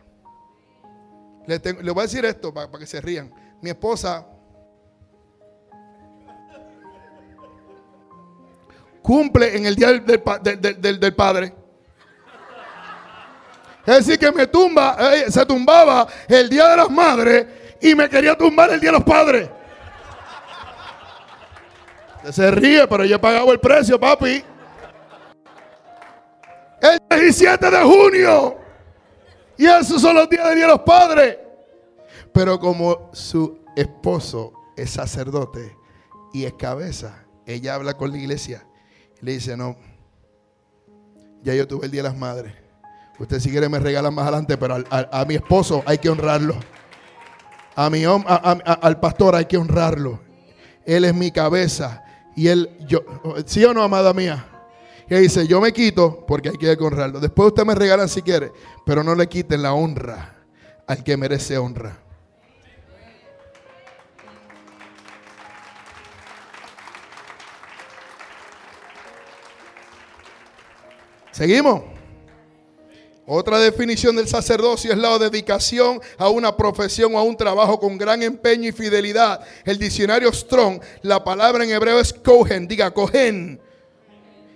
Le, 1.48 1.58
voy 1.94 2.00
a 2.00 2.02
decir 2.02 2.26
esto 2.26 2.54
para, 2.54 2.70
que 2.78 2.86
se 2.86 3.00
rían. 3.00 3.34
Mi 3.62 3.70
esposa 3.70 4.28
cumple 9.02 9.56
en 9.56 9.66
el 9.66 9.78
día 9.78 9.94
del, 9.94 11.16
padre. 11.16 11.56
Es 13.86 14.06
decir, 14.06 14.20
que 14.20 14.34
me 14.34 14.48
tumba, 14.48 14.98
eh, 15.16 15.32
se 15.32 15.46
tumbaba 15.46 16.06
el 16.28 16.50
día 16.50 16.68
de 16.68 16.76
las 16.76 16.90
madres 16.90 17.48
y 17.82 17.96
me 17.96 18.10
quería 18.10 18.38
tumbar 18.38 18.70
el 18.72 18.82
día 18.82 18.92
de 18.92 18.98
los 18.98 19.06
padres 19.06 19.50
se 22.32 22.52
ríe, 22.52 22.88
pero 22.88 23.06
yo 23.06 23.16
he 23.16 23.20
pagado 23.20 23.52
el 23.52 23.60
precio, 23.60 24.00
papi. 24.00 24.44
El 26.82 27.20
17 27.20 27.72
de 27.72 27.82
junio. 27.82 28.58
Y 29.58 29.66
esos 29.66 30.02
son 30.02 30.16
los 30.16 30.30
días 30.30 30.50
de 30.50 30.56
de 30.56 30.68
los 30.68 30.82
Padres. 30.82 31.38
Pero 32.34 32.60
como 32.60 33.10
su 33.14 33.60
esposo 33.76 34.54
es 34.76 34.92
sacerdote 34.92 35.76
y 36.34 36.44
es 36.44 36.54
cabeza, 36.54 37.24
ella 37.46 37.76
habla 37.76 37.96
con 37.96 38.12
la 38.12 38.18
iglesia 38.18 38.66
y 39.22 39.26
le 39.26 39.32
dice, 39.34 39.56
no, 39.56 39.78
ya 41.44 41.54
yo 41.54 41.68
tuve 41.68 41.86
el 41.86 41.92
Día 41.92 42.04
de 42.04 42.10
las 42.10 42.18
Madres. 42.18 42.54
Usted 43.18 43.40
si 43.40 43.50
quiere 43.50 43.70
me 43.70 43.80
regala 43.80 44.12
más 44.12 44.24
adelante, 44.24 44.58
pero 44.58 44.84
a, 44.90 45.26
mi 45.26 45.36
esposo 45.36 45.82
hay 45.86 45.98
que 45.98 46.10
honrarlo. 46.10 46.56
A 47.76 47.90
mi, 47.90 48.04
al 48.04 49.00
pastor 49.00 49.36
hay 49.36 49.46
que 49.46 49.58
honrarlo. 49.58 50.20
Él 50.86 51.06
es 51.06 51.14
mi 51.14 51.32
cabeza. 51.32 52.05
Y 52.36 52.48
él, 52.48 52.70
yo, 52.88 53.04
¿sí 53.46 53.64
o 53.64 53.74
no, 53.74 53.82
amada 53.82 54.14
mía? 54.14 54.46
Y 55.10 55.14
él 55.14 55.22
dice, 55.22 55.48
yo 55.48 55.62
me 55.62 55.72
quito 55.72 56.26
porque 56.28 56.50
hay 56.50 56.58
que 56.58 56.84
honrarlo. 56.84 57.20
Después 57.20 57.48
usted 57.48 57.64
me 57.64 57.76
regalan 57.76 58.10
si 58.10 58.22
quiere, 58.22 58.52
pero 58.86 59.04
no 59.04 59.16
le 59.16 59.28
quiten 59.28 59.62
la 59.62 59.74
honra 59.74 60.36
al 60.88 61.04
que 61.04 61.16
merece 61.16 61.58
honra. 61.58 62.00
Seguimos. 71.32 71.95
Otra 73.28 73.60
definición 73.60 74.16
del 74.16 74.28
sacerdocio 74.28 74.92
es 74.92 74.98
la 75.00 75.18
dedicación 75.18 76.00
a 76.18 76.30
una 76.30 76.56
profesión 76.56 77.16
o 77.16 77.18
a 77.18 77.24
un 77.24 77.36
trabajo 77.36 77.80
con 77.80 77.98
gran 77.98 78.22
empeño 78.22 78.70
y 78.70 78.72
fidelidad. 78.72 79.40
El 79.64 79.80
diccionario 79.80 80.32
Strong, 80.32 80.80
la 81.02 81.24
palabra 81.24 81.64
en 81.64 81.72
hebreo 81.72 82.00
es 82.00 82.14
kohen, 82.14 82.68
diga 82.68 82.92
kohen. 82.92 83.60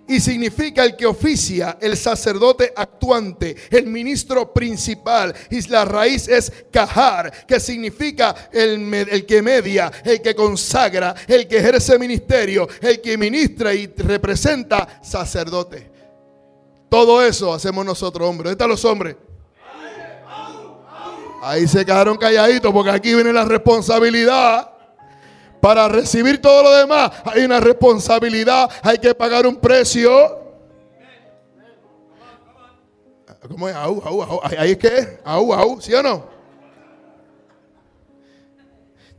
Y 0.08 0.20
significa 0.20 0.84
el 0.84 0.96
que 0.96 1.08
oficia, 1.08 1.78
el 1.82 1.98
sacerdote 1.98 2.72
actuante, 2.76 3.56
el 3.72 3.88
ministro 3.88 4.54
principal. 4.54 5.34
Y 5.50 5.68
la 5.68 5.86
raíz 5.86 6.28
es 6.28 6.52
kahar, 6.72 7.46
que 7.48 7.60
significa 7.60 8.50
el, 8.52 8.94
el 8.94 9.26
que 9.26 9.42
media, 9.42 9.92
el 10.04 10.22
que 10.22 10.36
consagra, 10.36 11.16
el 11.28 11.48
que 11.48 11.58
ejerce 11.58 11.98
ministerio, 11.98 12.68
el 12.82 13.02
que 13.02 13.18
ministra 13.18 13.74
y 13.74 13.88
representa 13.98 15.00
sacerdote. 15.04 15.89
Todo 16.90 17.24
eso 17.24 17.54
hacemos 17.54 17.86
nosotros, 17.86 18.28
hombres. 18.28 18.46
¿Dónde 18.46 18.54
están 18.54 18.70
los 18.70 18.84
hombres? 18.84 19.16
Ahí 21.42 21.68
se 21.68 21.86
quedaron 21.86 22.18
calladitos 22.18 22.74
porque 22.74 22.92
aquí 22.92 23.14
viene 23.14 23.32
la 23.32 23.46
responsabilidad. 23.46 24.72
Para 25.62 25.88
recibir 25.90 26.42
todo 26.42 26.64
lo 26.64 26.72
demás 26.72 27.12
hay 27.26 27.44
una 27.44 27.60
responsabilidad, 27.60 28.70
hay 28.82 28.98
que 28.98 29.14
pagar 29.14 29.46
un 29.46 29.58
precio. 29.58 30.40
¿Cómo 33.48 33.68
es? 33.68 33.76
Ahí 34.58 34.72
es 34.72 34.78
que, 34.78 35.20
au, 35.24 35.54
au, 35.54 35.82
¿sí 35.82 35.94
o 35.94 36.04
no? 36.04 36.39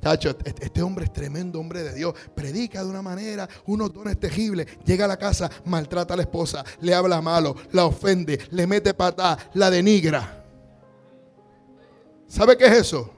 Tacho, 0.01 0.35
este 0.44 0.82
hombre 0.82 1.05
es 1.05 1.12
tremendo 1.12 1.60
hombre 1.60 1.82
de 1.82 1.94
Dios. 1.94 2.14
Predica 2.35 2.82
de 2.82 2.89
una 2.89 3.02
manera, 3.02 3.48
unos 3.66 3.93
dones 3.93 4.18
terribles. 4.18 4.66
Llega 4.85 5.05
a 5.05 5.09
la 5.09 5.18
casa, 5.18 5.51
maltrata 5.66 6.14
a 6.14 6.16
la 6.16 6.22
esposa, 6.22 6.64
le 6.81 6.94
habla 6.94 7.20
malo, 7.20 7.55
la 7.72 7.85
ofende, 7.85 8.39
le 8.51 8.66
mete 8.66 8.94
patada, 8.94 9.39
la 9.55 9.70
denigra. 9.70 10.43
¿Sabe 12.27 12.56
qué 12.56 12.64
es 12.66 12.72
eso? 12.72 13.10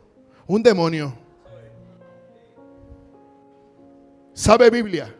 Un 0.46 0.62
demonio. 0.62 1.14
Sabe 4.34 4.70
Biblia. 4.70 5.14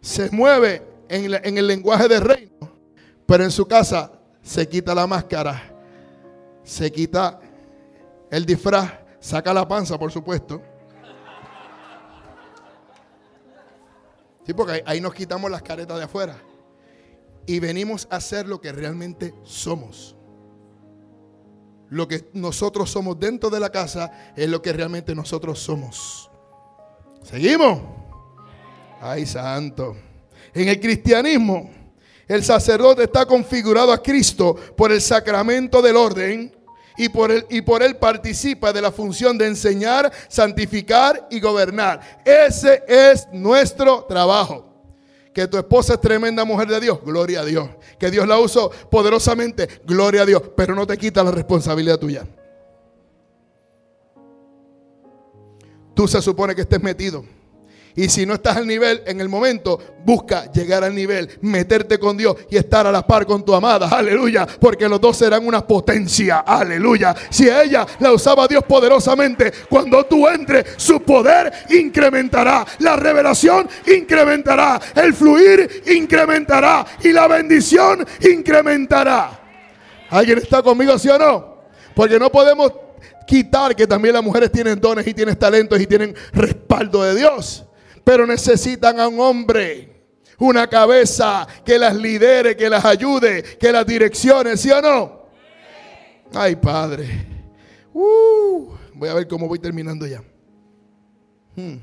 Se 0.00 0.30
mueve 0.30 0.82
en 1.08 1.58
el 1.58 1.66
lenguaje 1.66 2.08
del 2.08 2.22
reino, 2.22 2.72
pero 3.26 3.44
en 3.44 3.50
su 3.50 3.66
casa 3.66 4.12
se 4.40 4.66
quita 4.68 4.94
la 4.94 5.06
máscara, 5.06 5.60
se 6.62 6.90
quita 6.90 7.40
el 8.30 8.46
disfraz 8.46 9.05
Saca 9.26 9.52
la 9.52 9.66
panza, 9.66 9.98
por 9.98 10.12
supuesto. 10.12 10.62
Sí, 14.46 14.54
porque 14.54 14.84
ahí 14.86 15.00
nos 15.00 15.14
quitamos 15.14 15.50
las 15.50 15.62
caretas 15.62 15.98
de 15.98 16.04
afuera. 16.04 16.40
Y 17.44 17.58
venimos 17.58 18.06
a 18.08 18.20
ser 18.20 18.46
lo 18.46 18.60
que 18.60 18.70
realmente 18.70 19.34
somos. 19.42 20.14
Lo 21.88 22.06
que 22.06 22.30
nosotros 22.34 22.88
somos 22.88 23.18
dentro 23.18 23.50
de 23.50 23.58
la 23.58 23.70
casa 23.70 24.32
es 24.36 24.48
lo 24.48 24.62
que 24.62 24.72
realmente 24.72 25.12
nosotros 25.12 25.58
somos. 25.58 26.30
¿Seguimos? 27.24 27.80
Ay, 29.00 29.26
santo. 29.26 29.96
En 30.54 30.68
el 30.68 30.78
cristianismo, 30.78 31.68
el 32.28 32.44
sacerdote 32.44 33.02
está 33.02 33.26
configurado 33.26 33.90
a 33.90 34.00
Cristo 34.00 34.54
por 34.76 34.92
el 34.92 35.00
sacramento 35.00 35.82
del 35.82 35.96
orden 35.96 36.55
y 36.96 37.08
por, 37.08 37.30
él, 37.30 37.46
y 37.50 37.62
por 37.62 37.82
él 37.82 37.96
participa 37.96 38.72
de 38.72 38.80
la 38.80 38.90
función 38.92 39.36
de 39.38 39.46
enseñar, 39.46 40.12
santificar 40.28 41.26
y 41.30 41.40
gobernar. 41.40 42.22
Ese 42.24 42.82
es 42.86 43.28
nuestro 43.32 44.04
trabajo. 44.04 44.64
Que 45.32 45.46
tu 45.46 45.58
esposa 45.58 45.94
es 45.94 46.00
tremenda 46.00 46.46
mujer 46.46 46.68
de 46.68 46.80
Dios, 46.80 46.98
gloria 47.04 47.40
a 47.40 47.44
Dios. 47.44 47.68
Que 47.98 48.10
Dios 48.10 48.26
la 48.26 48.38
usó 48.38 48.70
poderosamente, 48.90 49.68
gloria 49.84 50.22
a 50.22 50.26
Dios. 50.26 50.42
Pero 50.56 50.74
no 50.74 50.86
te 50.86 50.96
quita 50.96 51.22
la 51.22 51.30
responsabilidad 51.30 51.98
tuya. 51.98 52.26
Tú 55.94 56.08
se 56.08 56.22
supone 56.22 56.54
que 56.54 56.62
estés 56.62 56.82
metido 56.82 57.35
y 57.96 58.10
si 58.10 58.26
no 58.26 58.34
estás 58.34 58.58
al 58.58 58.66
nivel 58.66 59.02
en 59.06 59.22
el 59.22 59.28
momento, 59.30 59.96
busca 60.04 60.52
llegar 60.52 60.84
al 60.84 60.94
nivel, 60.94 61.30
meterte 61.40 61.98
con 61.98 62.14
Dios 62.14 62.36
y 62.50 62.58
estar 62.58 62.86
a 62.86 62.92
la 62.92 63.06
par 63.06 63.24
con 63.24 63.42
tu 63.42 63.54
amada. 63.54 63.88
Aleluya. 63.88 64.46
Porque 64.46 64.86
los 64.86 65.00
dos 65.00 65.16
serán 65.16 65.46
una 65.46 65.66
potencia. 65.66 66.40
Aleluya. 66.40 67.16
Si 67.30 67.48
ella 67.48 67.86
la 68.00 68.12
usaba 68.12 68.46
Dios 68.46 68.64
poderosamente, 68.64 69.50
cuando 69.70 70.04
tú 70.04 70.28
entres, 70.28 70.74
su 70.76 71.00
poder 71.00 71.50
incrementará. 71.70 72.66
La 72.80 72.96
revelación 72.96 73.66
incrementará. 73.86 74.78
El 74.94 75.14
fluir 75.14 75.82
incrementará. 75.86 76.84
Y 77.02 77.12
la 77.12 77.26
bendición 77.26 78.06
incrementará. 78.30 79.40
¿Alguien 80.10 80.36
está 80.36 80.62
conmigo, 80.62 80.98
sí 80.98 81.08
o 81.08 81.18
no? 81.18 81.56
Porque 81.94 82.18
no 82.18 82.30
podemos 82.30 82.72
quitar 83.26 83.74
que 83.74 83.86
también 83.86 84.12
las 84.12 84.22
mujeres 84.22 84.52
tienen 84.52 84.78
dones 84.78 85.06
y 85.06 85.14
tienen 85.14 85.36
talentos 85.36 85.80
y 85.80 85.86
tienen 85.86 86.14
respaldo 86.34 87.02
de 87.02 87.14
Dios 87.14 87.65
pero 88.06 88.24
necesitan 88.24 89.00
a 89.00 89.08
un 89.08 89.18
hombre, 89.18 90.04
una 90.38 90.68
cabeza 90.68 91.44
que 91.64 91.76
las 91.76 91.96
lidere, 91.96 92.56
que 92.56 92.70
las 92.70 92.84
ayude, 92.84 93.42
que 93.42 93.72
las 93.72 93.84
direccione, 93.84 94.56
¿sí 94.56 94.70
o 94.70 94.80
no? 94.80 95.22
Ay, 96.32 96.54
Padre. 96.54 97.26
Uh, 97.92 98.68
voy 98.94 99.08
a 99.08 99.14
ver 99.14 99.26
cómo 99.26 99.48
voy 99.48 99.58
terminando 99.58 100.06
ya. 100.06 100.22
Hmm. 101.56 101.78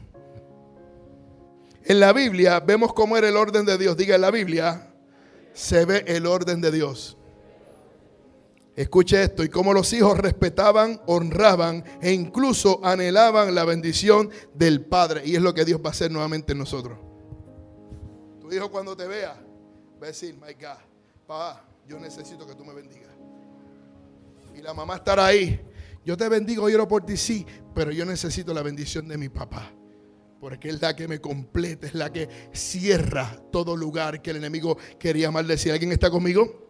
En 1.83 1.99
la 1.99 2.13
Biblia 2.13 2.61
vemos 2.61 2.93
cómo 2.93 3.17
era 3.17 3.27
el 3.27 3.35
orden 3.35 3.65
de 3.65 3.77
Dios. 3.77 3.97
Diga 3.97 4.15
en 4.15 4.21
la 4.21 4.31
Biblia, 4.31 4.93
se 5.51 5.83
ve 5.83 6.05
el 6.07 6.25
orden 6.25 6.61
de 6.61 6.71
Dios. 6.71 7.17
Escuche 8.75 9.21
esto, 9.21 9.43
y 9.43 9.49
como 9.49 9.71
los 9.71 9.93
hijos 9.93 10.17
respetaban, 10.17 10.99
honraban 11.05 11.83
e 12.01 12.11
incluso 12.11 12.83
anhelaban 12.83 13.53
la 13.53 13.65
bendición 13.65 14.31
del 14.55 14.83
Padre. 14.83 15.21
Y 15.25 15.35
es 15.35 15.41
lo 15.43 15.53
que 15.53 15.63
Dios 15.63 15.79
va 15.79 15.89
a 15.89 15.91
hacer 15.91 16.09
nuevamente 16.09 16.53
en 16.53 16.57
nosotros. 16.57 16.97
Tu 18.41 18.51
hijo 18.51 18.71
cuando 18.71 18.97
te 18.97 19.07
vea, 19.07 19.33
va 20.01 20.05
a 20.05 20.07
decir, 20.07 20.33
my 20.35 20.53
God, 20.53 20.79
papá, 21.27 21.63
yo 21.87 21.99
necesito 21.99 22.47
que 22.47 22.55
tú 22.55 22.65
me 22.65 22.73
bendigas. 22.73 23.11
Y 24.55 24.61
la 24.61 24.73
mamá 24.73 24.95
estará 24.95 25.27
ahí. 25.27 25.61
Yo 26.03 26.17
te 26.17 26.27
bendigo, 26.27 26.67
yo 26.67 26.87
por 26.87 27.05
ti, 27.05 27.15
sí, 27.15 27.45
pero 27.75 27.91
yo 27.91 28.05
necesito 28.05 28.55
la 28.55 28.63
bendición 28.63 29.07
de 29.07 29.17
mi 29.17 29.29
papá. 29.29 29.71
Porque 30.39 30.69
es 30.69 30.81
la 30.81 30.95
que 30.95 31.07
me 31.07 31.21
completa, 31.21 31.85
es 31.87 31.93
la 31.93 32.11
que 32.11 32.27
cierra 32.51 33.39
todo 33.51 33.77
lugar 33.77 34.21
que 34.21 34.31
el 34.31 34.37
enemigo 34.37 34.77
quería 34.99 35.29
maldecir. 35.29 35.71
¿Alguien 35.71 35.91
está 35.91 36.09
conmigo? 36.09 36.62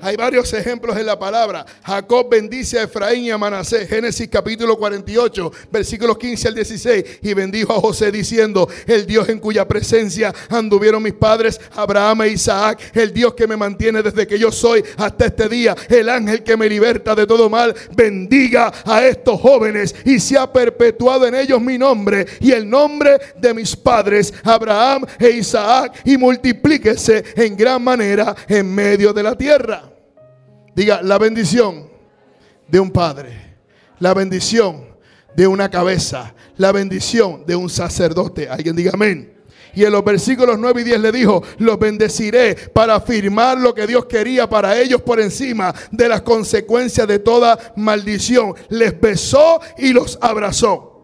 Hay 0.00 0.16
varios 0.16 0.52
ejemplos 0.52 0.96
en 0.96 1.06
la 1.06 1.18
palabra. 1.18 1.66
Jacob 1.82 2.28
bendice 2.30 2.78
a 2.78 2.84
Efraín 2.84 3.24
y 3.24 3.30
a 3.30 3.38
Manasés. 3.38 3.88
Génesis 3.88 4.28
capítulo 4.28 4.76
48, 4.76 5.52
versículos 5.72 6.16
15 6.18 6.48
al 6.48 6.54
16. 6.54 7.04
Y 7.22 7.34
bendijo 7.34 7.72
a 7.72 7.80
José 7.80 8.12
diciendo, 8.12 8.68
el 8.86 9.06
Dios 9.06 9.28
en 9.28 9.40
cuya 9.40 9.66
presencia 9.66 10.32
anduvieron 10.48 11.02
mis 11.02 11.14
padres, 11.14 11.60
Abraham 11.74 12.22
e 12.22 12.28
Isaac, 12.28 12.92
el 12.94 13.12
Dios 13.12 13.34
que 13.34 13.48
me 13.48 13.56
mantiene 13.56 14.02
desde 14.02 14.26
que 14.26 14.38
yo 14.38 14.52
soy 14.52 14.84
hasta 14.96 15.26
este 15.26 15.48
día, 15.48 15.74
el 15.88 16.08
ángel 16.08 16.44
que 16.44 16.56
me 16.56 16.68
liberta 16.68 17.14
de 17.14 17.26
todo 17.26 17.48
mal, 17.48 17.74
bendiga 17.94 18.72
a 18.84 19.04
estos 19.04 19.40
jóvenes 19.40 19.94
y 20.04 20.20
se 20.20 20.38
ha 20.38 20.52
perpetuado 20.52 21.26
en 21.26 21.34
ellos 21.34 21.60
mi 21.60 21.76
nombre 21.76 22.26
y 22.40 22.52
el 22.52 22.68
nombre 22.68 23.18
de 23.36 23.52
mis 23.52 23.74
padres, 23.74 24.32
Abraham 24.44 25.04
e 25.18 25.30
Isaac, 25.30 26.02
y 26.04 26.16
multiplíquese 26.16 27.24
en 27.34 27.56
gran 27.56 27.82
manera 27.82 28.34
en 28.46 28.72
medio 28.72 29.12
de 29.12 29.22
la 29.22 29.36
tierra. 29.36 29.87
Diga, 30.78 31.02
la 31.02 31.18
bendición 31.18 31.90
de 32.68 32.78
un 32.78 32.92
padre, 32.92 33.56
la 33.98 34.14
bendición 34.14 34.84
de 35.34 35.48
una 35.48 35.68
cabeza, 35.68 36.32
la 36.56 36.70
bendición 36.70 37.44
de 37.44 37.56
un 37.56 37.68
sacerdote. 37.68 38.48
Alguien 38.48 38.76
diga 38.76 38.92
amén. 38.94 39.34
Y 39.74 39.84
en 39.84 39.90
los 39.90 40.04
versículos 40.04 40.56
9 40.56 40.82
y 40.82 40.84
10 40.84 41.00
le 41.00 41.10
dijo, 41.10 41.42
los 41.58 41.80
bendeciré 41.80 42.54
para 42.54 42.94
afirmar 42.94 43.58
lo 43.58 43.74
que 43.74 43.88
Dios 43.88 44.06
quería 44.06 44.48
para 44.48 44.78
ellos 44.78 45.02
por 45.02 45.18
encima 45.18 45.74
de 45.90 46.08
las 46.08 46.22
consecuencias 46.22 47.08
de 47.08 47.18
toda 47.18 47.58
maldición. 47.74 48.54
Les 48.68 49.00
besó 49.00 49.60
y 49.78 49.92
los 49.92 50.16
abrazó. 50.22 50.97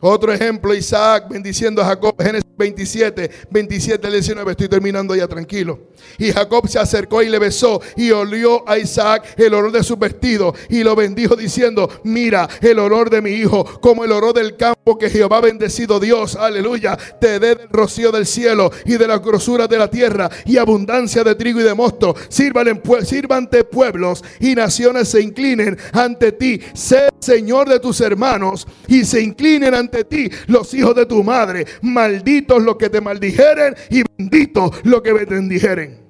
Otro 0.00 0.32
ejemplo, 0.32 0.74
Isaac 0.74 1.26
bendiciendo 1.28 1.82
a 1.82 1.84
Jacob, 1.84 2.14
Génesis 2.18 2.50
27, 2.56 3.30
27 3.50 4.06
al 4.06 4.12
19, 4.14 4.50
estoy 4.50 4.68
terminando 4.68 5.14
ya 5.14 5.26
tranquilo. 5.26 5.90
Y 6.18 6.32
Jacob 6.32 6.68
se 6.68 6.78
acercó 6.78 7.22
y 7.22 7.28
le 7.28 7.38
besó 7.38 7.80
y 7.96 8.10
olió 8.10 8.66
a 8.68 8.78
Isaac 8.78 9.34
el 9.36 9.52
olor 9.54 9.72
de 9.72 9.82
su 9.82 9.96
vestido 9.96 10.54
y 10.68 10.82
lo 10.82 10.96
bendijo 10.96 11.36
diciendo, 11.36 11.88
mira 12.04 12.48
el 12.60 12.78
olor 12.78 13.10
de 13.10 13.20
mi 13.20 13.30
hijo 13.30 13.64
como 13.80 14.04
el 14.04 14.12
olor 14.12 14.34
del 14.34 14.56
campo 14.56 14.98
que 14.98 15.10
Jehová 15.10 15.38
ha 15.38 15.42
bendecido 15.42 16.00
Dios, 16.00 16.36
aleluya, 16.36 16.96
te 17.20 17.38
dé 17.38 17.54
del 17.54 17.68
rocío 17.68 18.10
del 18.12 18.26
cielo 18.26 18.70
y 18.84 18.96
de 18.96 19.06
la 19.06 19.18
grosura 19.18 19.66
de 19.66 19.78
la 19.78 19.88
tierra 19.88 20.30
y 20.46 20.56
abundancia 20.56 21.24
de 21.24 21.34
trigo 21.34 21.60
y 21.60 21.64
de 21.64 21.74
mosto. 21.74 22.14
Sirvan 22.28 22.82
sírvante 23.04 23.64
pueblos 23.64 24.24
y 24.38 24.54
naciones 24.54 25.08
se 25.08 25.20
inclinen 25.20 25.78
ante 25.92 26.32
ti. 26.32 26.60
Sé 26.74 27.10
Señor 27.20 27.68
de 27.68 27.80
tus 27.80 28.00
hermanos 28.00 28.66
y 28.88 29.04
se 29.04 29.20
inclinen 29.20 29.74
ante 29.74 29.89
ante 29.90 30.04
ti 30.04 30.30
los 30.46 30.72
hijos 30.74 30.94
de 30.94 31.06
tu 31.06 31.22
madre. 31.24 31.66
Malditos 31.82 32.62
los 32.62 32.76
que 32.76 32.88
te 32.88 33.00
maldijeren 33.00 33.74
y 33.90 34.02
benditos 34.16 34.70
los 34.84 35.02
que 35.02 35.12
te 35.12 35.34
bendijeren. 35.34 36.00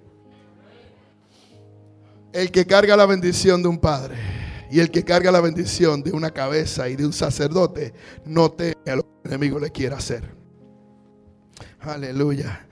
El 2.32 2.50
que 2.50 2.66
carga 2.66 2.96
la 2.96 3.06
bendición 3.06 3.62
de 3.62 3.68
un 3.68 3.78
padre 3.78 4.16
y 4.70 4.78
el 4.78 4.90
que 4.90 5.04
carga 5.04 5.32
la 5.32 5.40
bendición 5.40 6.02
de 6.02 6.12
una 6.12 6.30
cabeza 6.30 6.88
y 6.88 6.94
de 6.94 7.04
un 7.04 7.12
sacerdote 7.12 7.92
no 8.24 8.52
teme 8.52 8.76
a 8.86 8.96
lo 8.96 9.02
que 9.02 9.08
el 9.24 9.32
enemigo 9.32 9.58
le 9.58 9.70
quiera 9.70 9.96
hacer. 9.96 10.32
Aleluya 11.80 12.66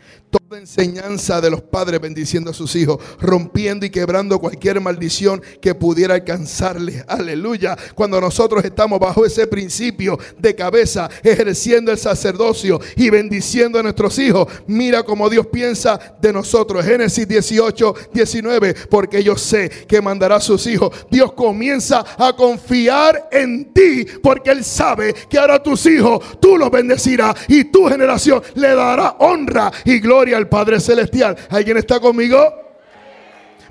enseñanza 0.56 1.42
de 1.42 1.50
los 1.50 1.60
padres 1.60 2.00
bendiciendo 2.00 2.50
a 2.50 2.54
sus 2.54 2.74
hijos, 2.74 2.98
rompiendo 3.20 3.84
y 3.84 3.90
quebrando 3.90 4.38
cualquier 4.38 4.80
maldición 4.80 5.42
que 5.60 5.74
pudiera 5.74 6.14
alcanzarle. 6.14 7.04
Aleluya. 7.06 7.76
Cuando 7.94 8.18
nosotros 8.18 8.64
estamos 8.64 8.98
bajo 8.98 9.26
ese 9.26 9.46
principio 9.46 10.18
de 10.38 10.54
cabeza, 10.54 11.10
ejerciendo 11.22 11.92
el 11.92 11.98
sacerdocio 11.98 12.80
y 12.96 13.10
bendiciendo 13.10 13.78
a 13.78 13.82
nuestros 13.82 14.18
hijos, 14.18 14.48
mira 14.66 15.02
como 15.02 15.28
Dios 15.28 15.46
piensa 15.48 16.16
de 16.20 16.32
nosotros. 16.32 16.82
Génesis 16.82 17.28
18, 17.28 17.94
19, 18.14 18.74
porque 18.88 19.22
yo 19.22 19.36
sé 19.36 19.68
que 19.86 20.00
mandará 20.00 20.36
a 20.36 20.40
sus 20.40 20.66
hijos. 20.66 21.06
Dios 21.10 21.32
comienza 21.32 22.04
a 22.16 22.34
confiar 22.34 23.28
en 23.30 23.74
ti, 23.74 24.06
porque 24.22 24.50
Él 24.50 24.64
sabe 24.64 25.14
que 25.28 25.38
ahora 25.38 25.62
tus 25.62 25.84
hijos, 25.84 26.40
tú 26.40 26.56
los 26.56 26.70
bendecirás 26.70 27.34
y 27.48 27.64
tu 27.64 27.86
generación 27.86 28.42
le 28.54 28.74
dará 28.74 29.16
honra 29.18 29.70
y 29.84 29.98
gloria 29.98 30.37
al 30.38 30.48
Padre 30.48 30.80
Celestial. 30.80 31.36
¿Alguien 31.50 31.76
está 31.76 32.00
conmigo? 32.00 32.38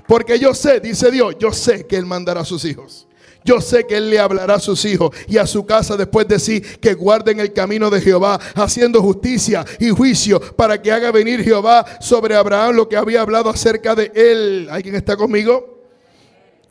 Porque 0.06 0.38
yo 0.38 0.54
sé, 0.54 0.80
dice 0.80 1.10
Dios, 1.10 1.36
yo 1.38 1.52
sé 1.52 1.86
que 1.86 1.96
Él 1.96 2.06
mandará 2.06 2.40
a 2.40 2.44
sus 2.44 2.64
hijos. 2.64 3.06
Yo 3.44 3.60
sé 3.60 3.86
que 3.86 3.96
Él 3.96 4.10
le 4.10 4.18
hablará 4.18 4.54
a 4.54 4.60
sus 4.60 4.84
hijos 4.84 5.14
y 5.26 5.38
a 5.38 5.46
su 5.46 5.64
casa 5.64 5.96
después 5.96 6.26
de 6.28 6.38
sí 6.38 6.60
que 6.60 6.94
guarden 6.94 7.40
el 7.40 7.52
camino 7.52 7.88
de 7.90 8.00
Jehová, 8.00 8.38
haciendo 8.54 9.00
justicia 9.02 9.64
y 9.78 9.90
juicio 9.90 10.40
para 10.56 10.80
que 10.80 10.92
haga 10.92 11.10
venir 11.12 11.42
Jehová 11.42 11.84
sobre 12.00 12.34
Abraham 12.34 12.76
lo 12.76 12.88
que 12.88 12.96
había 12.96 13.20
hablado 13.20 13.50
acerca 13.50 13.94
de 13.94 14.10
Él. 14.14 14.68
¿Alguien 14.70 14.94
está 14.94 15.16
conmigo? 15.16 15.82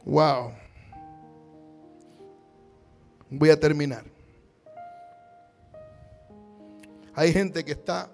Wow. 0.04 0.52
Voy 3.30 3.50
a 3.50 3.60
terminar. 3.60 4.04
Hay 7.14 7.34
gente 7.34 7.66
que 7.66 7.72
está 7.72 8.10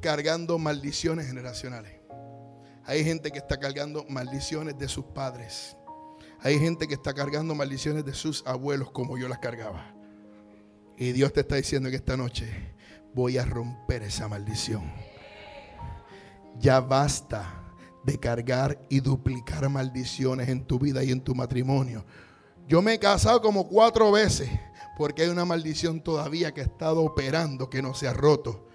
cargando 0.00 0.58
maldiciones 0.58 1.26
generacionales. 1.26 2.00
Hay 2.84 3.04
gente 3.04 3.30
que 3.30 3.38
está 3.38 3.58
cargando 3.58 4.04
maldiciones 4.08 4.78
de 4.78 4.88
sus 4.88 5.04
padres. 5.04 5.76
Hay 6.40 6.58
gente 6.58 6.86
que 6.86 6.94
está 6.94 7.12
cargando 7.12 7.54
maldiciones 7.54 8.04
de 8.04 8.14
sus 8.14 8.46
abuelos 8.46 8.90
como 8.90 9.18
yo 9.18 9.28
las 9.28 9.38
cargaba. 9.38 9.94
Y 10.96 11.12
Dios 11.12 11.32
te 11.32 11.40
está 11.40 11.56
diciendo 11.56 11.90
que 11.90 11.96
esta 11.96 12.16
noche 12.16 12.74
voy 13.14 13.38
a 13.38 13.44
romper 13.44 14.02
esa 14.02 14.28
maldición. 14.28 14.92
Ya 16.58 16.80
basta 16.80 17.62
de 18.04 18.18
cargar 18.18 18.80
y 18.88 19.00
duplicar 19.00 19.68
maldiciones 19.68 20.48
en 20.48 20.64
tu 20.64 20.78
vida 20.78 21.04
y 21.04 21.10
en 21.10 21.20
tu 21.20 21.34
matrimonio. 21.34 22.04
Yo 22.66 22.82
me 22.82 22.94
he 22.94 22.98
casado 22.98 23.40
como 23.40 23.68
cuatro 23.68 24.10
veces 24.12 24.48
porque 24.96 25.22
hay 25.22 25.28
una 25.28 25.44
maldición 25.44 26.00
todavía 26.00 26.52
que 26.52 26.60
ha 26.60 26.64
estado 26.64 27.02
operando 27.02 27.70
que 27.70 27.82
no 27.82 27.94
se 27.94 28.08
ha 28.08 28.12
roto. 28.12 28.67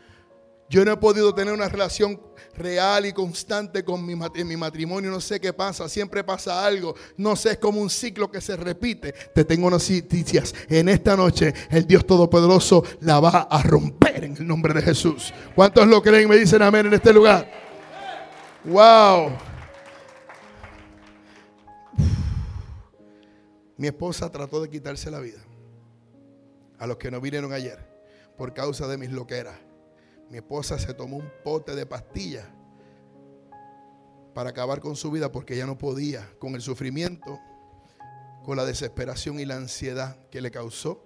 Yo 0.69 0.83
no 0.85 0.93
he 0.93 0.97
podido 0.97 1.35
tener 1.35 1.53
una 1.53 1.69
relación 1.69 2.19
real 2.55 3.05
y 3.05 3.13
constante 3.13 3.83
con 3.83 4.05
mi, 4.05 4.15
matrimonio. 4.15 5.11
No 5.11 5.21
sé 5.21 5.39
qué 5.39 5.53
pasa. 5.53 5.87
Siempre 5.89 6.23
pasa 6.23 6.65
algo. 6.65 6.95
No 7.17 7.35
sé, 7.35 7.51
es 7.51 7.57
como 7.57 7.81
un 7.81 7.89
ciclo 7.89 8.31
que 8.31 8.41
se 8.41 8.55
repite. 8.55 9.11
Te 9.11 9.45
tengo 9.45 9.69
noticias. 9.69 10.53
En 10.69 10.89
esta 10.89 11.15
noche 11.15 11.53
el 11.69 11.85
Dios 11.85 12.05
Todopoderoso 12.05 12.83
la 13.01 13.19
va 13.19 13.47
a 13.49 13.61
romper 13.61 14.23
en 14.23 14.37
el 14.37 14.47
nombre 14.47 14.73
de 14.73 14.81
Jesús. 14.81 15.33
¿Cuántos 15.55 15.87
lo 15.87 16.01
creen? 16.01 16.29
Me 16.29 16.37
dicen 16.37 16.61
amén 16.61 16.87
en 16.87 16.93
este 16.93 17.13
lugar. 17.13 17.49
Wow. 18.63 19.31
Mi 23.77 23.87
esposa 23.87 24.31
trató 24.31 24.61
de 24.61 24.69
quitarse 24.69 25.11
la 25.11 25.19
vida. 25.19 25.39
A 26.79 26.87
los 26.87 26.97
que 26.97 27.11
no 27.11 27.19
vinieron 27.19 27.53
ayer. 27.53 27.77
Por 28.37 28.53
causa 28.53 28.87
de 28.87 28.97
mis 28.97 29.11
loqueras. 29.11 29.55
Mi 30.29 30.37
esposa 30.37 30.79
se 30.79 30.93
tomó 30.93 31.17
un 31.17 31.29
pote 31.43 31.75
de 31.75 31.85
pastillas 31.85 32.47
para 34.33 34.49
acabar 34.49 34.79
con 34.79 34.95
su 34.95 35.11
vida 35.11 35.31
porque 35.31 35.55
ya 35.55 35.65
no 35.65 35.77
podía 35.77 36.27
con 36.39 36.55
el 36.55 36.61
sufrimiento, 36.61 37.39
con 38.43 38.57
la 38.57 38.65
desesperación 38.65 39.39
y 39.39 39.45
la 39.45 39.55
ansiedad 39.55 40.17
que 40.29 40.41
le 40.41 40.51
causó 40.51 41.03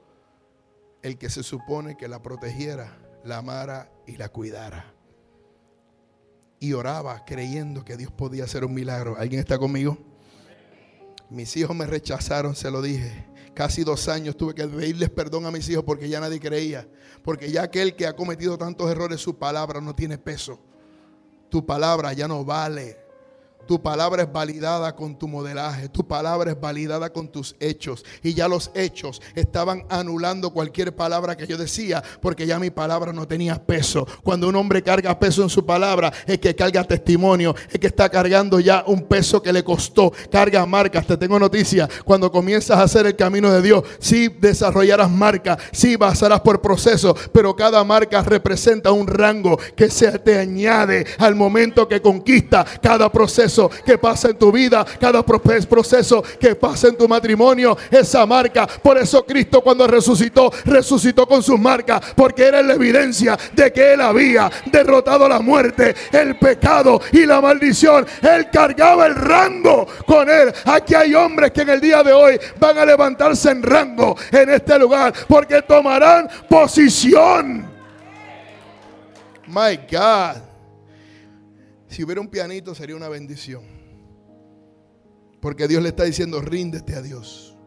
el 1.01 1.17
que 1.17 1.29
se 1.29 1.43
supone 1.43 1.97
que 1.97 2.07
la 2.07 2.21
protegiera, 2.21 2.97
la 3.23 3.37
amara 3.37 3.91
y 4.05 4.17
la 4.17 4.29
cuidara. 4.29 4.93
Y 6.59 6.73
oraba 6.73 7.23
creyendo 7.25 7.85
que 7.85 7.97
Dios 7.97 8.11
podía 8.11 8.45
hacer 8.45 8.65
un 8.65 8.73
milagro. 8.73 9.15
¿Alguien 9.17 9.39
está 9.39 9.59
conmigo? 9.59 9.97
Mis 11.29 11.55
hijos 11.57 11.75
me 11.75 11.85
rechazaron, 11.85 12.55
se 12.55 12.71
lo 12.71 12.81
dije. 12.81 13.27
Casi 13.57 13.83
dos 13.83 14.07
años 14.07 14.37
tuve 14.37 14.53
que 14.53 14.67
pedirles 14.67 15.09
perdón 15.09 15.47
a 15.47 15.51
mis 15.51 15.67
hijos 15.67 15.83
porque 15.83 16.07
ya 16.07 16.19
nadie 16.19 16.39
creía. 16.39 16.87
Porque 17.23 17.51
ya 17.51 17.63
aquel 17.63 17.95
que 17.95 18.05
ha 18.05 18.15
cometido 18.15 18.55
tantos 18.55 18.87
errores, 18.87 19.19
su 19.19 19.35
palabra 19.35 19.81
no 19.81 19.95
tiene 19.95 20.19
peso. 20.19 20.59
Tu 21.49 21.65
palabra 21.65 22.13
ya 22.13 22.27
no 22.27 22.45
vale. 22.45 22.99
Tu 23.67 23.81
palabra 23.81 24.23
es 24.23 24.31
validada 24.31 24.95
con 24.95 25.17
tu 25.17 25.27
modelaje, 25.27 25.89
tu 25.89 26.07
palabra 26.07 26.51
es 26.51 26.59
validada 26.59 27.11
con 27.11 27.27
tus 27.27 27.53
hechos. 27.59 28.05
Y 28.23 28.33
ya 28.33 28.47
los 28.47 28.71
hechos 28.73 29.21
estaban 29.35 29.85
anulando 29.89 30.51
cualquier 30.51 30.95
palabra 30.95 31.35
que 31.35 31.45
yo 31.45 31.57
decía, 31.57 32.01
porque 32.21 32.47
ya 32.47 32.59
mi 32.59 32.69
palabra 32.69 33.11
no 33.11 33.27
tenía 33.27 33.61
peso. 33.61 34.07
Cuando 34.23 34.47
un 34.47 34.55
hombre 34.55 34.81
carga 34.81 35.19
peso 35.19 35.43
en 35.43 35.49
su 35.49 35.65
palabra, 35.65 36.13
es 36.25 36.37
que 36.39 36.55
carga 36.55 36.85
testimonio, 36.85 37.53
es 37.69 37.77
que 37.77 37.87
está 37.87 38.07
cargando 38.07 38.61
ya 38.61 38.85
un 38.87 39.03
peso 39.03 39.41
que 39.41 39.51
le 39.51 39.65
costó, 39.65 40.13
carga 40.31 40.65
marcas. 40.65 41.05
Te 41.05 41.17
tengo 41.17 41.37
noticia, 41.37 41.89
cuando 42.05 42.31
comienzas 42.31 42.77
a 42.77 42.83
hacer 42.83 43.05
el 43.05 43.17
camino 43.17 43.51
de 43.51 43.61
Dios, 43.61 43.83
sí 43.99 44.29
desarrollarás 44.29 45.11
marcas, 45.11 45.57
sí 45.73 45.97
pasarás 45.97 46.39
por 46.39 46.61
procesos, 46.61 47.19
pero 47.33 47.53
cada 47.53 47.83
marca 47.83 48.21
representa 48.21 48.93
un 48.93 49.07
rango 49.07 49.59
que 49.75 49.89
se 49.89 50.17
te 50.19 50.39
añade 50.39 51.05
al 51.17 51.35
momento 51.35 51.85
que 51.85 52.01
conquista 52.01 52.65
cada 52.81 53.11
proceso 53.11 53.56
que 53.85 53.97
pasa 53.97 54.29
en 54.29 54.37
tu 54.37 54.51
vida, 54.51 54.85
cada 54.99 55.23
proceso 55.23 56.23
que 56.39 56.55
pasa 56.55 56.89
en 56.89 56.97
tu 56.97 57.07
matrimonio, 57.07 57.77
esa 57.89 58.25
marca. 58.25 58.67
Por 58.67 58.97
eso 58.97 59.25
Cristo 59.25 59.61
cuando 59.61 59.87
resucitó, 59.87 60.51
resucitó 60.65 61.27
con 61.27 61.41
sus 61.41 61.59
marcas, 61.59 62.01
porque 62.15 62.45
era 62.45 62.61
la 62.61 62.73
evidencia 62.73 63.37
de 63.53 63.71
que 63.71 63.93
Él 63.93 64.01
había 64.01 64.51
derrotado 64.65 65.27
la 65.27 65.39
muerte, 65.39 65.95
el 66.11 66.37
pecado 66.37 67.01
y 67.11 67.25
la 67.25 67.41
maldición. 67.41 68.05
Él 68.21 68.47
cargaba 68.51 69.07
el 69.07 69.15
rango 69.15 69.87
con 70.05 70.29
Él. 70.29 70.53
Aquí 70.65 70.93
hay 70.93 71.15
hombres 71.15 71.51
que 71.51 71.61
en 71.61 71.69
el 71.69 71.81
día 71.81 72.03
de 72.03 72.13
hoy 72.13 72.39
van 72.59 72.77
a 72.77 72.85
levantarse 72.85 73.51
en 73.51 73.63
rango 73.63 74.15
en 74.31 74.49
este 74.49 74.77
lugar, 74.77 75.13
porque 75.27 75.61
tomarán 75.61 76.29
posición. 76.49 77.67
My 79.47 79.79
God. 79.89 80.46
Si 81.97 82.03
hubiera 82.03 82.21
un 82.21 82.27
pianito 82.27 82.75
sería 82.75 82.95
una 82.95 83.09
bendición. 83.09 83.63
Porque 85.41 85.67
Dios 85.67 85.81
le 85.81 85.89
está 85.89 86.03
diciendo, 86.03 86.39
ríndete 86.39 86.93
a 86.93 87.01
Dios, 87.01 87.57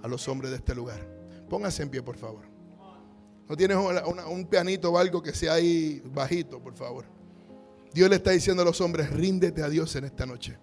a 0.00 0.06
los 0.06 0.28
hombres 0.28 0.52
de 0.52 0.58
este 0.58 0.76
lugar. 0.76 1.04
Póngase 1.48 1.82
en 1.82 1.90
pie, 1.90 2.00
por 2.00 2.16
favor. 2.16 2.44
No 3.48 3.56
tienes 3.56 3.76
un 3.76 4.46
pianito 4.46 4.92
o 4.92 4.96
algo 4.96 5.20
que 5.20 5.32
sea 5.32 5.54
ahí 5.54 6.00
bajito, 6.04 6.62
por 6.62 6.72
favor. 6.76 7.04
Dios 7.92 8.08
le 8.08 8.14
está 8.14 8.30
diciendo 8.30 8.62
a 8.62 8.64
los 8.64 8.80
hombres, 8.80 9.10
ríndete 9.10 9.60
a 9.60 9.68
Dios 9.68 9.96
en 9.96 10.04
esta 10.04 10.24
noche. 10.24 10.56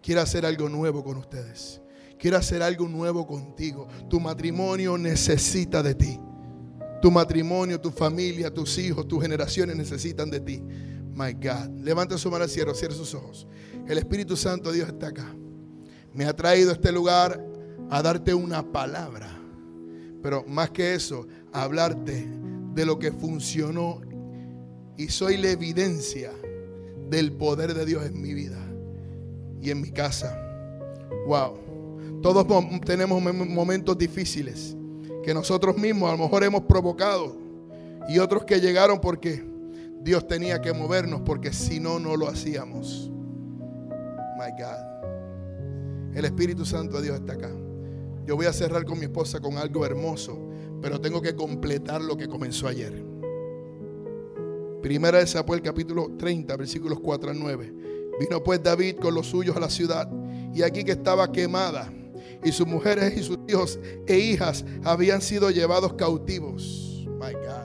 Quiere 0.00 0.20
hacer 0.20 0.46
algo 0.46 0.68
nuevo 0.68 1.02
con 1.02 1.16
ustedes. 1.16 1.80
Quiere 2.20 2.36
hacer 2.36 2.62
algo 2.62 2.86
nuevo 2.86 3.26
contigo. 3.26 3.88
Tu 4.08 4.20
matrimonio 4.20 4.96
necesita 4.96 5.82
de 5.82 5.96
ti. 5.96 6.20
Tu 7.02 7.10
matrimonio, 7.10 7.80
tu 7.80 7.90
familia, 7.90 8.54
tus 8.54 8.78
hijos, 8.78 9.08
tus 9.08 9.20
generaciones 9.20 9.74
necesitan 9.74 10.30
de 10.30 10.38
ti. 10.38 10.62
My 11.20 11.34
God. 11.34 11.82
Levanta 11.82 12.16
su 12.16 12.30
mano 12.30 12.44
al 12.44 12.50
cielo, 12.50 12.74
cierre 12.74 12.94
sus 12.94 13.12
ojos. 13.14 13.46
El 13.86 13.98
Espíritu 13.98 14.38
Santo 14.38 14.72
Dios 14.72 14.88
está 14.88 15.08
acá. 15.08 15.26
Me 16.14 16.24
ha 16.24 16.34
traído 16.34 16.70
a 16.70 16.72
este 16.72 16.90
lugar 16.92 17.44
a 17.90 18.00
darte 18.00 18.32
una 18.32 18.62
palabra. 18.72 19.28
Pero 20.22 20.44
más 20.46 20.70
que 20.70 20.94
eso, 20.94 21.26
a 21.52 21.64
hablarte 21.64 22.26
de 22.72 22.86
lo 22.86 22.98
que 22.98 23.12
funcionó. 23.12 24.00
Y 24.96 25.08
soy 25.08 25.36
la 25.36 25.50
evidencia 25.50 26.32
del 27.10 27.32
poder 27.32 27.74
de 27.74 27.84
Dios 27.84 28.06
en 28.06 28.22
mi 28.22 28.32
vida 28.32 28.58
y 29.60 29.70
en 29.70 29.82
mi 29.82 29.90
casa. 29.90 30.40
Wow. 31.26 32.20
Todos 32.22 32.46
tenemos 32.86 33.22
momentos 33.22 33.98
difíciles 33.98 34.74
que 35.22 35.34
nosotros 35.34 35.76
mismos 35.76 36.08
a 36.08 36.16
lo 36.16 36.24
mejor 36.24 36.44
hemos 36.44 36.62
provocado 36.62 37.36
y 38.08 38.18
otros 38.18 38.44
que 38.44 38.58
llegaron 38.58 39.02
porque 39.02 39.49
Dios 40.02 40.26
tenía 40.26 40.60
que 40.60 40.72
movernos 40.72 41.20
porque 41.22 41.52
si 41.52 41.78
no, 41.78 41.98
no 41.98 42.16
lo 42.16 42.28
hacíamos. 42.28 43.10
My 44.38 44.50
God. 44.58 46.16
El 46.16 46.24
Espíritu 46.24 46.64
Santo 46.64 46.96
de 46.96 47.02
Dios 47.02 47.16
está 47.16 47.34
acá. 47.34 47.50
Yo 48.24 48.36
voy 48.36 48.46
a 48.46 48.52
cerrar 48.52 48.84
con 48.84 48.98
mi 48.98 49.04
esposa 49.04 49.40
con 49.40 49.58
algo 49.58 49.84
hermoso, 49.84 50.38
pero 50.80 51.00
tengo 51.00 51.20
que 51.20 51.34
completar 51.34 52.00
lo 52.00 52.16
que 52.16 52.28
comenzó 52.28 52.66
ayer. 52.66 53.04
Primera 54.82 55.18
de 55.18 55.26
Samuel 55.26 55.60
capítulo 55.60 56.12
30, 56.16 56.56
versículos 56.56 56.98
4 57.00 57.30
al 57.30 57.38
9. 57.38 57.74
Vino 58.18 58.42
pues 58.42 58.62
David 58.62 58.96
con 58.96 59.14
los 59.14 59.26
suyos 59.26 59.56
a 59.56 59.60
la 59.60 59.70
ciudad 59.70 60.10
y 60.54 60.62
aquí 60.62 60.84
que 60.84 60.92
estaba 60.92 61.30
quemada 61.30 61.92
y 62.42 62.52
sus 62.52 62.66
mujeres 62.66 63.16
y 63.16 63.22
sus 63.22 63.38
hijos 63.46 63.78
e 64.06 64.18
hijas 64.18 64.64
habían 64.84 65.20
sido 65.20 65.50
llevados 65.50 65.92
cautivos. 65.94 67.06
My 67.18 67.32
God. 67.32 67.59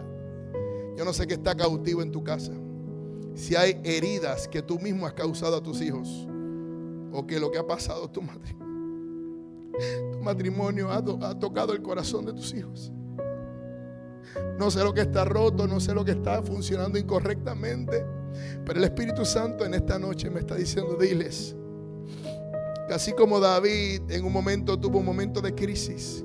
Yo 0.98 1.04
no 1.04 1.14
sé 1.14 1.28
qué 1.28 1.34
está 1.34 1.56
cautivo 1.56 2.02
en 2.02 2.12
tu 2.12 2.24
casa. 2.24 2.54
Si 3.34 3.56
hay 3.56 3.80
heridas 3.84 4.48
que 4.48 4.62
tú 4.62 4.80
mismo 4.80 5.06
has 5.06 5.14
causado 5.14 5.58
a 5.58 5.64
tus 5.64 5.82
hijos 5.82 6.28
o 7.12 7.26
que 7.28 7.40
lo 7.40 7.52
que 7.52 7.58
ha 7.58 7.68
pasado 7.68 8.10
tu 8.10 8.22
matrimonio, 8.22 8.66
tu 10.12 10.20
matrimonio 10.20 10.90
ha, 10.92 11.04
tocado 11.04 11.74
el 11.74 11.82
corazón 11.82 12.26
de 12.26 12.34
tus 12.34 12.54
hijos. 12.54 12.92
No 14.58 14.72
sé 14.72 14.84
lo 14.84 14.94
que 14.94 15.02
está 15.02 15.26
roto, 15.26 15.68
no 15.68 15.80
sé 15.82 15.94
lo 15.94 16.06
que 16.06 16.12
está 16.12 16.42
funcionando 16.42 16.98
incorrectamente. 16.98 18.06
Pero 18.66 18.80
el 18.80 18.86
Espíritu 18.86 19.26
Santo 19.26 19.66
en 19.66 19.74
esta 19.74 20.00
noche 20.00 20.30
me 20.30 20.40
está 20.40 20.56
diciendo, 20.56 20.96
diles, 20.96 21.56
que 22.88 22.94
así 22.94 23.12
como 23.14 23.40
David 23.40 24.02
en 24.10 24.26
un 24.26 24.32
momento 24.32 24.80
tuvo 24.80 25.00
un 25.00 25.06
momento 25.06 25.42
de 25.42 25.54
crisis 25.54 26.24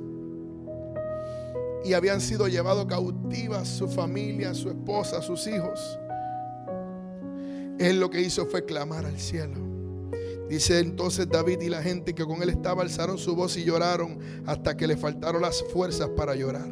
y 1.84 1.94
habían 1.94 2.20
sido 2.20 2.48
llevados 2.48 2.86
cautivas 2.86 3.68
su 3.68 3.88
familia, 3.88 4.54
su 4.54 4.68
esposa, 4.68 5.22
sus 5.22 5.46
hijos, 5.46 5.98
él 7.78 7.98
lo 7.98 8.10
que 8.10 8.20
hizo 8.20 8.46
fue 8.46 8.64
clamar 8.64 9.06
al 9.06 9.18
cielo. 9.18 9.56
Dice 10.48 10.80
entonces 10.80 11.28
David 11.28 11.60
y 11.62 11.68
la 11.68 11.82
gente 11.82 12.14
que 12.14 12.24
con 12.24 12.42
él 12.42 12.50
estaba 12.50 12.82
alzaron 12.82 13.16
su 13.16 13.34
voz 13.34 13.56
y 13.56 13.64
lloraron 13.64 14.18
hasta 14.46 14.76
que 14.76 14.86
le 14.86 14.96
faltaron 14.96 15.42
las 15.42 15.64
fuerzas 15.72 16.10
para 16.10 16.34
llorar. 16.34 16.68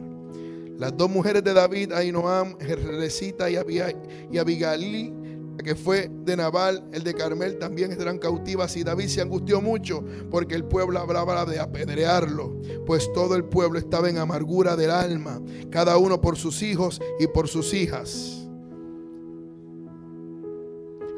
Las 0.77 0.97
dos 0.97 1.09
mujeres 1.09 1.43
de 1.43 1.55
David, 1.55 1.93
Ainoam, 1.93 2.59
Recita 2.59 3.51
y, 3.51 3.55
y 3.55 4.39
Abigail, 4.39 5.28
que 5.63 5.75
fue 5.75 6.11
de 6.25 6.37
Nabal, 6.37 6.89
el 6.93 7.03
de 7.03 7.15
Carmel, 7.15 7.59
también 7.59 7.91
estarán 7.91 8.19
cautivas. 8.19 8.77
Y 8.77 8.85
David 8.85 9.09
se 9.09 9.21
angustió 9.21 9.61
mucho 9.61 10.05
porque 10.31 10.55
el 10.55 10.65
pueblo 10.65 10.99
hablaba 10.99 11.45
de 11.45 11.59
apedrearlo, 11.59 12.57
pues 12.87 13.13
todo 13.13 13.35
el 13.35 13.45
pueblo 13.45 13.79
estaba 13.79 14.09
en 14.09 14.19
amargura 14.19 14.77
del 14.77 14.91
alma, 14.91 15.43
cada 15.71 15.99
uno 15.99 16.21
por 16.21 16.37
sus 16.37 16.63
hijos 16.63 17.01
y 17.19 17.27
por 17.27 17.49
sus 17.49 17.75
hijas. 17.75 18.49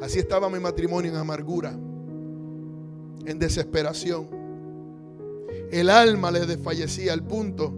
Así 0.01 0.17
estaba 0.17 0.49
mi 0.49 0.59
matrimonio 0.59 1.11
en 1.11 1.17
amargura, 1.17 1.71
en 1.71 3.37
desesperación. 3.37 4.27
El 5.71 5.89
alma 5.89 6.31
le 6.31 6.47
desfallecía 6.47 7.13
al 7.13 7.23
punto 7.23 7.71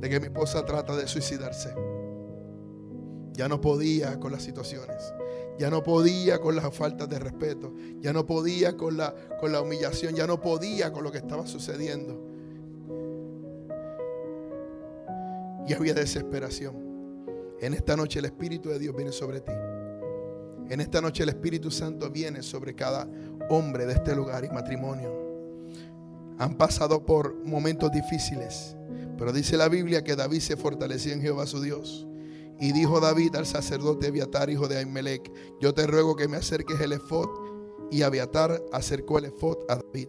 de 0.00 0.10
que 0.10 0.20
mi 0.20 0.26
esposa 0.26 0.64
trata 0.66 0.94
de 0.94 1.08
suicidarse. 1.08 1.74
Ya 3.32 3.48
no 3.48 3.60
podía 3.60 4.20
con 4.20 4.30
las 4.30 4.42
situaciones. 4.42 5.14
Ya 5.58 5.70
no 5.70 5.82
podía 5.82 6.40
con 6.40 6.56
las 6.56 6.74
faltas 6.74 7.08
de 7.08 7.18
respeto. 7.18 7.72
Ya 8.00 8.12
no 8.12 8.26
podía 8.26 8.76
con 8.76 8.96
la, 8.96 9.14
con 9.40 9.52
la 9.52 9.60
humillación. 9.60 10.14
Ya 10.14 10.26
no 10.26 10.40
podía 10.40 10.92
con 10.92 11.04
lo 11.04 11.12
que 11.12 11.18
estaba 11.18 11.46
sucediendo. 11.46 12.20
Y 15.66 15.72
había 15.72 15.94
desesperación. 15.94 16.74
En 17.60 17.72
esta 17.72 17.96
noche 17.96 18.18
el 18.18 18.26
Espíritu 18.26 18.68
de 18.68 18.78
Dios 18.78 18.94
viene 18.94 19.12
sobre 19.12 19.40
ti. 19.40 19.52
En 20.68 20.80
esta 20.80 21.00
noche 21.00 21.22
el 21.22 21.28
Espíritu 21.28 21.70
Santo 21.70 22.10
viene 22.10 22.42
sobre 22.42 22.74
cada 22.74 23.08
hombre 23.48 23.86
de 23.86 23.94
este 23.94 24.14
lugar 24.14 24.44
y 24.44 24.48
matrimonio. 24.50 25.12
Han 26.38 26.56
pasado 26.56 27.06
por 27.06 27.34
momentos 27.44 27.92
difíciles 27.92 28.76
pero 29.18 29.32
dice 29.32 29.56
la 29.56 29.68
Biblia 29.68 30.02
que 30.02 30.16
David 30.16 30.40
se 30.40 30.56
fortalecía 30.56 31.14
en 31.14 31.22
Jehová 31.22 31.46
su 31.46 31.60
Dios. 31.60 32.06
Y 32.60 32.72
dijo 32.72 33.00
David 33.00 33.36
al 33.36 33.46
sacerdote 33.46 34.06
Abiatar, 34.06 34.48
hijo 34.50 34.68
de 34.68 34.78
Ahimelech, 34.78 35.30
yo 35.60 35.74
te 35.74 35.86
ruego 35.86 36.16
que 36.16 36.28
me 36.28 36.36
acerques 36.36 36.80
el 36.80 36.92
efod. 36.92 37.28
Y 37.90 38.02
Abiatar 38.02 38.62
acercó 38.72 39.18
el 39.18 39.26
efod 39.26 39.58
a 39.68 39.76
David. 39.76 40.08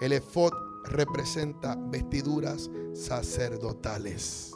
El 0.00 0.12
efod 0.12 0.52
representa 0.84 1.76
vestiduras 1.76 2.70
sacerdotales. 2.94 4.52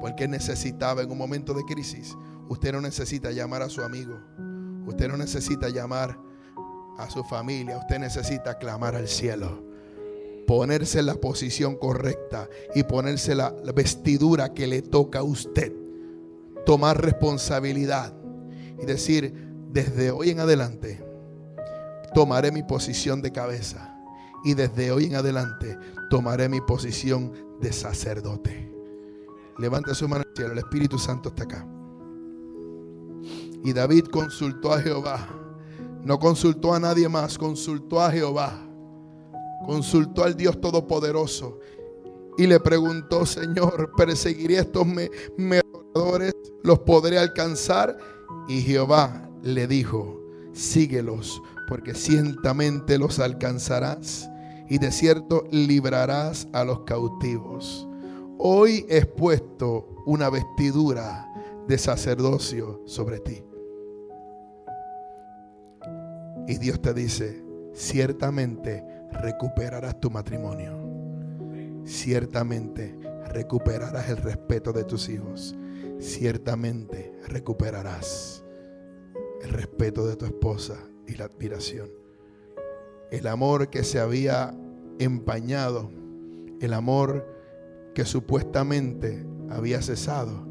Porque 0.00 0.26
necesitaba 0.26 1.02
en 1.02 1.10
un 1.10 1.18
momento 1.18 1.54
de 1.54 1.64
crisis. 1.64 2.16
Usted 2.48 2.72
no 2.72 2.80
necesita 2.80 3.30
llamar 3.30 3.62
a 3.62 3.68
su 3.68 3.82
amigo. 3.82 4.18
Usted 4.86 5.08
no 5.08 5.16
necesita 5.16 5.68
llamar 5.68 6.18
a 6.98 7.08
su 7.08 7.22
familia. 7.24 7.78
Usted 7.78 7.98
necesita 7.98 8.58
clamar 8.58 8.96
al 8.96 9.08
cielo 9.08 9.70
ponerse 10.46 10.98
en 10.98 11.06
la 11.06 11.14
posición 11.14 11.76
correcta 11.76 12.48
y 12.74 12.82
ponerse 12.82 13.36
la 13.36 13.54
vestidura 13.72 14.52
que 14.52 14.66
le 14.66 14.82
toca 14.82 15.20
a 15.20 15.22
usted. 15.22 15.79
Tomar 16.70 17.02
responsabilidad 17.02 18.14
y 18.80 18.86
decir, 18.86 19.34
desde 19.72 20.12
hoy 20.12 20.30
en 20.30 20.38
adelante, 20.38 21.04
tomaré 22.14 22.52
mi 22.52 22.62
posición 22.62 23.20
de 23.22 23.32
cabeza. 23.32 23.92
Y 24.44 24.54
desde 24.54 24.92
hoy 24.92 25.06
en 25.06 25.16
adelante, 25.16 25.76
tomaré 26.10 26.48
mi 26.48 26.60
posición 26.60 27.32
de 27.60 27.72
sacerdote. 27.72 28.72
Levante 29.58 29.96
su 29.96 30.08
mano 30.08 30.22
al 30.24 30.32
cielo, 30.36 30.52
el 30.52 30.58
Espíritu 30.60 30.96
Santo 30.96 31.30
está 31.30 31.42
acá. 31.42 31.66
Y 33.64 33.72
David 33.72 34.04
consultó 34.04 34.72
a 34.72 34.80
Jehová. 34.80 35.28
No 36.04 36.20
consultó 36.20 36.72
a 36.72 36.78
nadie 36.78 37.08
más, 37.08 37.36
consultó 37.36 38.00
a 38.00 38.12
Jehová 38.12 38.70
consultó 39.66 40.24
al 40.24 40.36
Dios 40.36 40.60
Todopoderoso 40.60 41.60
y 42.38 42.46
le 42.46 42.60
preguntó, 42.60 43.26
Señor, 43.26 43.92
¿perseguiré 43.96 44.58
a 44.58 44.62
estos 44.62 44.86
merodeadores? 45.36 46.34
¿Los 46.62 46.78
podré 46.80 47.18
alcanzar? 47.18 47.96
Y 48.48 48.62
Jehová 48.62 49.28
le 49.42 49.66
dijo, 49.66 50.20
síguelos, 50.52 51.42
porque 51.68 51.94
ciertamente 51.94 52.98
los 52.98 53.18
alcanzarás 53.18 54.28
y 54.68 54.78
de 54.78 54.92
cierto 54.92 55.44
librarás 55.50 56.48
a 56.52 56.64
los 56.64 56.80
cautivos. 56.80 57.88
Hoy 58.38 58.86
he 58.88 59.04
puesto 59.04 59.88
una 60.06 60.30
vestidura 60.30 61.26
de 61.68 61.76
sacerdocio 61.76 62.80
sobre 62.86 63.20
ti. 63.20 63.44
Y 66.48 66.58
Dios 66.58 66.80
te 66.80 66.94
dice, 66.94 67.44
ciertamente 67.74 68.84
recuperarás 69.12 70.00
tu 70.00 70.10
matrimonio. 70.10 70.89
Ciertamente 71.90 72.96
recuperarás 73.32 74.10
el 74.10 74.18
respeto 74.18 74.72
de 74.72 74.84
tus 74.84 75.08
hijos. 75.08 75.56
Ciertamente 75.98 77.12
recuperarás 77.26 78.44
el 79.42 79.50
respeto 79.50 80.06
de 80.06 80.14
tu 80.14 80.24
esposa 80.24 80.76
y 81.08 81.16
la 81.16 81.24
admiración. 81.24 81.90
El 83.10 83.26
amor 83.26 83.70
que 83.70 83.82
se 83.82 83.98
había 83.98 84.56
empañado, 85.00 85.90
el 86.60 86.74
amor 86.74 87.26
que 87.92 88.04
supuestamente 88.04 89.26
había 89.50 89.82
cesado, 89.82 90.46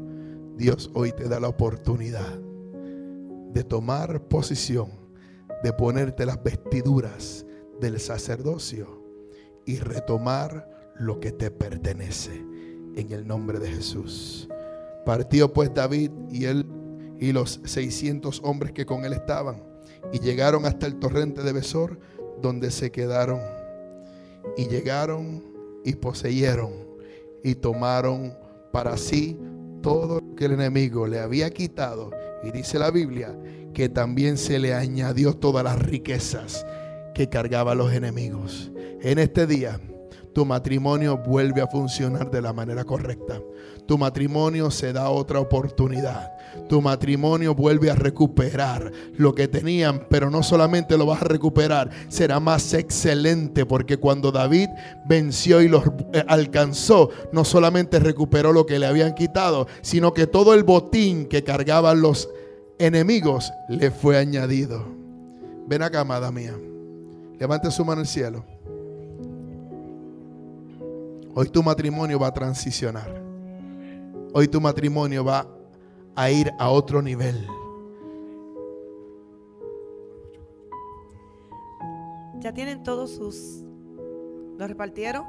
Dios 0.58 0.90
hoy 0.92 1.10
te 1.12 1.26
da 1.26 1.40
la 1.40 1.48
oportunidad 1.48 2.38
de 3.54 3.64
tomar 3.64 4.28
posición, 4.28 4.90
de 5.62 5.72
ponerte 5.72 6.26
las 6.26 6.42
vestiduras 6.42 7.46
del 7.80 7.98
sacerdocio 7.98 9.02
y 9.64 9.78
retomar 9.78 10.79
lo 11.00 11.18
que 11.18 11.32
te 11.32 11.50
pertenece 11.50 12.44
en 12.94 13.10
el 13.10 13.26
nombre 13.26 13.58
de 13.58 13.68
Jesús. 13.68 14.48
Partió 15.06 15.52
pues 15.52 15.72
David 15.72 16.10
y 16.30 16.44
él 16.44 16.66
y 17.18 17.32
los 17.32 17.60
600 17.64 18.40
hombres 18.44 18.72
que 18.72 18.86
con 18.86 19.04
él 19.04 19.14
estaban 19.14 19.62
y 20.12 20.20
llegaron 20.20 20.66
hasta 20.66 20.86
el 20.86 20.98
torrente 20.98 21.42
de 21.42 21.52
Besor 21.52 21.98
donde 22.40 22.70
se 22.70 22.90
quedaron 22.90 23.40
y 24.56 24.68
llegaron 24.68 25.42
y 25.84 25.94
poseyeron 25.94 26.72
y 27.42 27.54
tomaron 27.54 28.34
para 28.72 28.96
sí 28.96 29.38
todo 29.82 30.20
lo 30.20 30.34
que 30.34 30.46
el 30.46 30.52
enemigo 30.52 31.06
le 31.06 31.18
había 31.18 31.50
quitado 31.50 32.10
y 32.42 32.50
dice 32.50 32.78
la 32.78 32.90
Biblia 32.90 33.34
que 33.72 33.88
también 33.88 34.36
se 34.36 34.58
le 34.58 34.74
añadió 34.74 35.34
todas 35.34 35.64
las 35.64 35.78
riquezas 35.78 36.66
que 37.14 37.28
cargaba 37.28 37.72
a 37.72 37.74
los 37.74 37.92
enemigos. 37.92 38.72
En 39.02 39.18
este 39.18 39.46
día, 39.46 39.80
tu 40.32 40.46
matrimonio 40.46 41.18
vuelve 41.18 41.60
a 41.60 41.66
funcionar 41.66 42.30
de 42.30 42.40
la 42.40 42.52
manera 42.52 42.84
correcta. 42.84 43.40
Tu 43.86 43.98
matrimonio 43.98 44.70
se 44.70 44.92
da 44.92 45.10
otra 45.10 45.40
oportunidad. 45.40 46.32
Tu 46.68 46.80
matrimonio 46.80 47.54
vuelve 47.54 47.90
a 47.90 47.96
recuperar 47.96 48.92
lo 49.16 49.34
que 49.34 49.48
tenían, 49.48 50.06
pero 50.08 50.30
no 50.30 50.42
solamente 50.42 50.96
lo 50.96 51.06
vas 51.06 51.22
a 51.22 51.26
recuperar, 51.26 51.90
será 52.08 52.38
más 52.38 52.74
excelente 52.74 53.66
porque 53.66 53.96
cuando 53.96 54.30
David 54.30 54.68
venció 55.06 55.60
y 55.60 55.68
los 55.68 55.84
eh, 56.12 56.24
alcanzó, 56.28 57.10
no 57.32 57.44
solamente 57.44 57.98
recuperó 57.98 58.52
lo 58.52 58.66
que 58.66 58.78
le 58.78 58.86
habían 58.86 59.14
quitado, 59.14 59.66
sino 59.80 60.14
que 60.14 60.26
todo 60.26 60.54
el 60.54 60.62
botín 60.64 61.26
que 61.26 61.42
cargaban 61.44 62.00
los 62.00 62.28
enemigos 62.78 63.52
le 63.68 63.90
fue 63.90 64.16
añadido. 64.16 64.84
Ven 65.66 65.82
acá, 65.82 66.00
amada 66.00 66.30
mía. 66.32 66.54
Levante 67.38 67.70
su 67.70 67.84
mano 67.84 68.00
al 68.00 68.06
cielo. 68.06 68.44
Hoy 71.34 71.48
tu 71.48 71.62
matrimonio 71.62 72.18
va 72.18 72.28
a 72.28 72.32
transicionar. 72.34 73.22
hoy 74.32 74.48
tu 74.48 74.60
matrimonio 74.60 75.24
va 75.24 75.46
a 76.14 76.30
ir 76.30 76.52
a 76.58 76.70
otro 76.70 77.02
nivel. 77.02 77.46
Ya 82.40 82.52
tienen 82.52 82.82
todos 82.82 83.10
sus... 83.10 83.64
¿Lo 84.58 84.66
repartieron? 84.66 85.24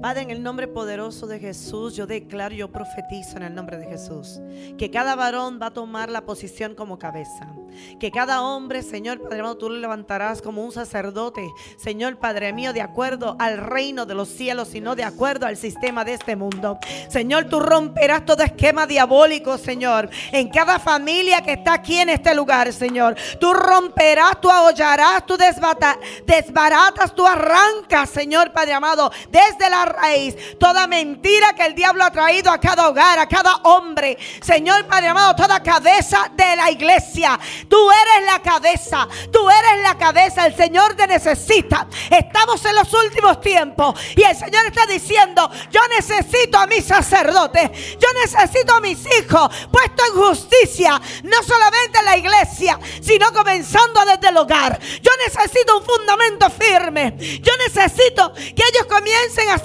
Padre, 0.00 0.22
en 0.22 0.30
el 0.30 0.42
nombre 0.42 0.66
poderoso 0.66 1.26
de 1.26 1.38
Jesús, 1.38 1.94
yo 1.94 2.06
declaro, 2.06 2.54
yo 2.54 2.68
profetizo 2.68 3.36
en 3.36 3.42
el 3.42 3.54
nombre 3.54 3.76
de 3.76 3.86
Jesús, 3.86 4.40
que 4.78 4.90
cada 4.90 5.14
varón 5.14 5.58
va 5.60 5.66
a 5.66 5.70
tomar 5.72 6.08
la 6.08 6.22
posición 6.22 6.74
como 6.74 6.98
cabeza. 6.98 7.52
Que 7.98 8.10
cada 8.10 8.42
hombre, 8.42 8.82
Señor 8.82 9.20
Padre 9.20 9.42
mío, 9.42 9.56
tú 9.56 9.68
lo 9.68 9.76
levantarás 9.76 10.42
como 10.42 10.64
un 10.64 10.72
sacerdote, 10.72 11.52
Señor 11.76 12.16
Padre 12.18 12.52
mío, 12.52 12.72
de 12.72 12.80
acuerdo 12.80 13.36
al 13.38 13.58
reino 13.58 14.06
de 14.06 14.14
los 14.14 14.28
cielos 14.28 14.74
y 14.74 14.80
no 14.80 14.96
de 14.96 15.04
acuerdo 15.04 15.46
al 15.46 15.56
sistema 15.56 16.04
de 16.04 16.14
este 16.14 16.34
mundo. 16.34 16.78
Señor, 17.08 17.44
tú 17.44 17.60
romperás 17.60 18.24
todo 18.24 18.42
esquema 18.42 18.86
diabólico, 18.86 19.58
Señor, 19.58 20.08
en 20.32 20.48
cada 20.48 20.78
familia 20.78 21.42
que 21.42 21.52
está 21.52 21.74
aquí 21.74 21.98
en 21.98 22.08
este 22.08 22.34
lugar, 22.34 22.72
Señor. 22.72 23.16
Tú 23.38 23.52
romperás, 23.52 24.40
tú 24.40 24.50
ahollarás, 24.50 25.26
tú 25.26 25.36
desbaratas, 25.36 27.14
tú 27.14 27.26
arrancas, 27.26 28.08
Señor 28.10 28.52
Padre 28.52 28.72
amado, 28.72 29.12
desde 29.30 29.68
la 29.70 29.89
raíz 29.92 30.36
toda 30.58 30.86
mentira 30.86 31.52
que 31.54 31.64
el 31.66 31.74
diablo 31.74 32.04
ha 32.04 32.10
traído 32.10 32.50
a 32.50 32.58
cada 32.58 32.88
hogar, 32.88 33.18
a 33.18 33.28
cada 33.28 33.56
hombre. 33.64 34.16
Señor 34.42 34.86
Padre 34.86 35.08
amado, 35.08 35.34
toda 35.36 35.62
cabeza 35.62 36.30
de 36.34 36.56
la 36.56 36.70
iglesia. 36.70 37.38
Tú 37.68 37.90
eres 37.90 38.26
la 38.26 38.40
cabeza, 38.40 39.08
tú 39.32 39.48
eres 39.48 39.82
la 39.82 39.96
cabeza. 39.96 40.46
El 40.46 40.56
Señor 40.56 40.94
te 40.94 41.06
necesita. 41.06 41.86
Estamos 42.10 42.64
en 42.64 42.74
los 42.74 42.92
últimos 42.92 43.40
tiempos 43.40 44.00
y 44.16 44.22
el 44.22 44.36
Señor 44.36 44.66
está 44.66 44.86
diciendo, 44.86 45.50
yo 45.70 45.80
necesito 45.96 46.58
a 46.58 46.66
mis 46.66 46.84
sacerdotes, 46.84 47.70
yo 47.98 48.08
necesito 48.22 48.74
a 48.74 48.80
mis 48.80 48.98
hijos 49.18 49.50
puesto 49.70 50.02
en 50.06 50.20
justicia, 50.20 51.00
no 51.24 51.42
solamente 51.42 51.98
en 51.98 52.04
la 52.04 52.16
iglesia, 52.16 52.78
sino 53.00 53.32
comenzando 53.32 54.04
desde 54.04 54.28
el 54.28 54.36
hogar. 54.36 54.78
Yo 54.80 55.10
necesito 55.24 55.78
un 55.78 55.84
fundamento 55.84 56.50
firme. 56.50 57.14
Yo 57.18 57.52
necesito 57.58 58.32
que 58.34 58.62
ellos 58.68 58.86
comiencen 58.88 59.48
a 59.50 59.58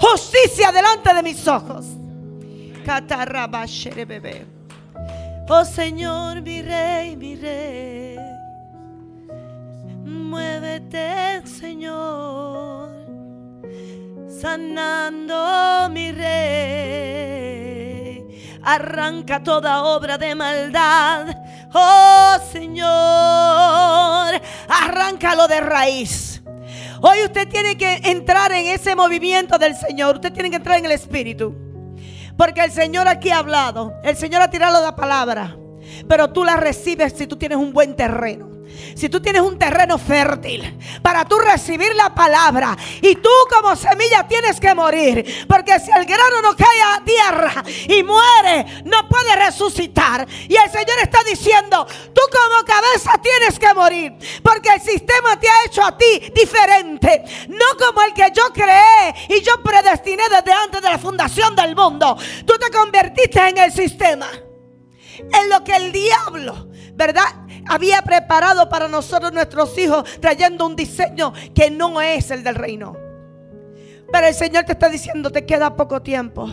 justicia 0.00 0.72
delante 0.72 1.14
de 1.14 1.22
mis 1.22 1.46
ojos. 1.46 1.86
Oh 5.48 5.64
Señor, 5.64 6.42
mi 6.42 6.60
rey, 6.62 7.16
mi 7.16 7.34
rey. 7.36 8.18
Muévete, 10.04 11.42
Señor. 11.46 12.90
Sanando 14.28 15.88
mi 15.90 16.12
rey. 16.12 17.48
Arranca 18.62 19.42
toda 19.42 19.84
obra 19.84 20.18
de 20.18 20.34
maldad. 20.34 21.34
Oh 21.72 22.36
Señor. 22.52 22.88
Arráncalo 24.68 25.48
de 25.48 25.60
raíz. 25.60 26.42
Hoy 27.00 27.18
usted 27.24 27.48
tiene 27.48 27.76
que 27.76 28.00
entrar 28.04 28.52
en 28.52 28.66
ese 28.66 28.96
movimiento 28.96 29.58
del 29.58 29.76
Señor. 29.76 30.16
Usted 30.16 30.32
tiene 30.32 30.50
que 30.50 30.56
entrar 30.56 30.78
en 30.78 30.84
el 30.84 30.92
Espíritu. 30.92 31.54
Porque 32.36 32.62
el 32.62 32.72
Señor 32.72 33.08
aquí 33.08 33.30
ha 33.30 33.38
hablado. 33.38 33.94
El 34.02 34.16
Señor 34.16 34.42
ha 34.42 34.50
tirado 34.50 34.82
la 34.82 34.96
palabra. 34.96 35.56
Pero 36.08 36.32
tú 36.32 36.44
la 36.44 36.56
recibes 36.56 37.12
si 37.12 37.26
tú 37.26 37.36
tienes 37.36 37.58
un 37.58 37.72
buen 37.72 37.94
terreno 37.96 38.47
si 38.94 39.08
tú 39.08 39.20
tienes 39.20 39.42
un 39.42 39.58
terreno 39.58 39.98
fértil 39.98 40.78
para 41.02 41.24
tú 41.24 41.38
recibir 41.38 41.94
la 41.94 42.14
palabra 42.14 42.76
y 43.00 43.14
tú 43.16 43.30
como 43.50 43.76
semilla 43.76 44.26
tienes 44.26 44.60
que 44.60 44.74
morir, 44.74 45.46
porque 45.48 45.78
si 45.80 45.90
el 45.90 46.04
grano 46.04 46.42
no 46.42 46.56
cae 46.56 46.82
a 46.82 47.04
tierra 47.04 47.64
y 47.88 48.02
muere, 48.02 48.82
no 48.84 49.08
puede 49.08 49.36
resucitar. 49.36 50.26
Y 50.48 50.56
el 50.56 50.70
Señor 50.70 50.98
está 51.02 51.22
diciendo, 51.24 51.86
tú 51.86 52.20
como 52.32 52.64
cabeza 52.64 53.12
tienes 53.22 53.58
que 53.58 53.72
morir, 53.74 54.12
porque 54.42 54.70
el 54.74 54.80
sistema 54.80 55.38
te 55.38 55.48
ha 55.48 55.64
hecho 55.66 55.84
a 55.84 55.96
ti 55.96 56.32
diferente, 56.34 57.24
no 57.48 57.66
como 57.78 58.02
el 58.02 58.12
que 58.12 58.30
yo 58.34 58.52
creé 58.52 59.14
y 59.28 59.40
yo 59.42 59.62
predestiné 59.62 60.24
desde 60.28 60.52
antes 60.52 60.82
de 60.82 60.88
la 60.88 60.98
fundación 60.98 61.54
del 61.54 61.74
mundo. 61.74 62.16
Tú 62.46 62.54
te 62.58 62.70
convertiste 62.70 63.48
en 63.48 63.58
el 63.58 63.72
sistema, 63.72 64.28
en 65.18 65.50
lo 65.50 65.62
que 65.64 65.76
el 65.76 65.92
diablo, 65.92 66.68
¿verdad? 66.94 67.47
Había 67.68 68.02
preparado 68.02 68.68
para 68.68 68.88
nosotros 68.88 69.32
nuestros 69.32 69.76
hijos, 69.78 70.04
trayendo 70.20 70.66
un 70.66 70.76
diseño 70.76 71.32
que 71.54 71.70
no 71.70 72.00
es 72.00 72.30
el 72.30 72.42
del 72.42 72.54
reino. 72.54 72.96
Pero 74.10 74.26
el 74.26 74.34
Señor 74.34 74.64
te 74.64 74.72
está 74.72 74.88
diciendo, 74.88 75.30
te 75.30 75.44
queda 75.44 75.76
poco 75.76 76.00
tiempo. 76.02 76.48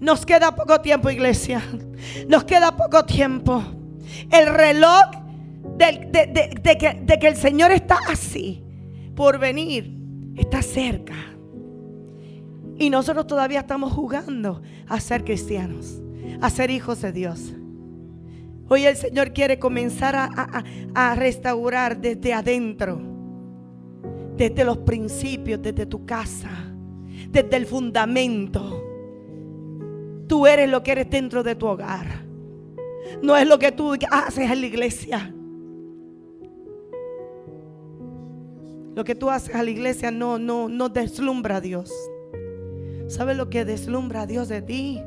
Nos 0.00 0.26
queda 0.26 0.54
poco 0.54 0.80
tiempo, 0.80 1.10
iglesia. 1.10 1.62
Nos 2.28 2.44
queda 2.44 2.76
poco 2.76 3.04
tiempo. 3.04 3.62
El 4.30 4.46
reloj 4.52 5.02
de, 5.76 7.18
que, 7.20 7.26
el 7.28 7.36
Señor 7.36 7.70
está 7.70 7.98
así, 8.08 8.62
por 9.14 9.38
venir, 9.38 9.94
está 10.36 10.62
cerca. 10.62 11.14
Y 12.78 12.90
nosotros 12.90 13.26
todavía 13.26 13.60
estamos 13.60 13.92
jugando 13.92 14.62
a 14.88 14.98
ser 15.00 15.24
cristianos, 15.24 16.00
a 16.40 16.50
ser 16.50 16.70
hijos 16.70 17.00
de 17.02 17.12
Dios. 17.12 17.52
Hoy 18.72 18.86
el 18.86 18.94
Señor 18.96 19.32
quiere 19.32 19.58
comenzar 19.58 20.14
a, 20.14 21.14
restaurar 21.16 22.00
desde 22.00 22.32
adentro, 22.32 23.00
desde 24.36 24.64
los 24.64 24.78
principios, 24.78 25.60
desde 25.60 25.86
tu 25.86 26.06
casa, 26.06 26.50
desde 27.30 27.56
el 27.56 27.66
fundamento. 27.66 28.80
Tú 30.28 30.46
eres 30.46 30.70
lo 30.70 30.84
que 30.84 30.92
eres 30.92 31.10
dentro 31.10 31.42
de 31.42 31.56
tu 31.56 31.66
hogar. 31.66 32.24
No 33.20 33.36
es 33.36 33.48
lo 33.48 33.58
que 33.58 33.72
tú 33.72 33.94
haces 34.08 34.48
en 34.48 34.60
la 34.60 34.66
iglesia. 34.66 35.34
Lo 38.94 39.02
que 39.02 39.16
tú 39.16 39.30
haces 39.30 39.52
a 39.52 39.64
la 39.64 39.70
iglesia 39.70 40.12
no, 40.12 40.38
no, 40.38 40.68
no 40.68 40.88
deslumbra 40.88 41.56
a 41.56 41.60
Dios. 41.60 41.92
¿Sabes 43.08 43.36
lo 43.36 43.50
que 43.50 43.64
deslumbra 43.64 44.22
a 44.22 44.26
Dios 44.28 44.48
de 44.48 44.62
ti? 44.62 45.02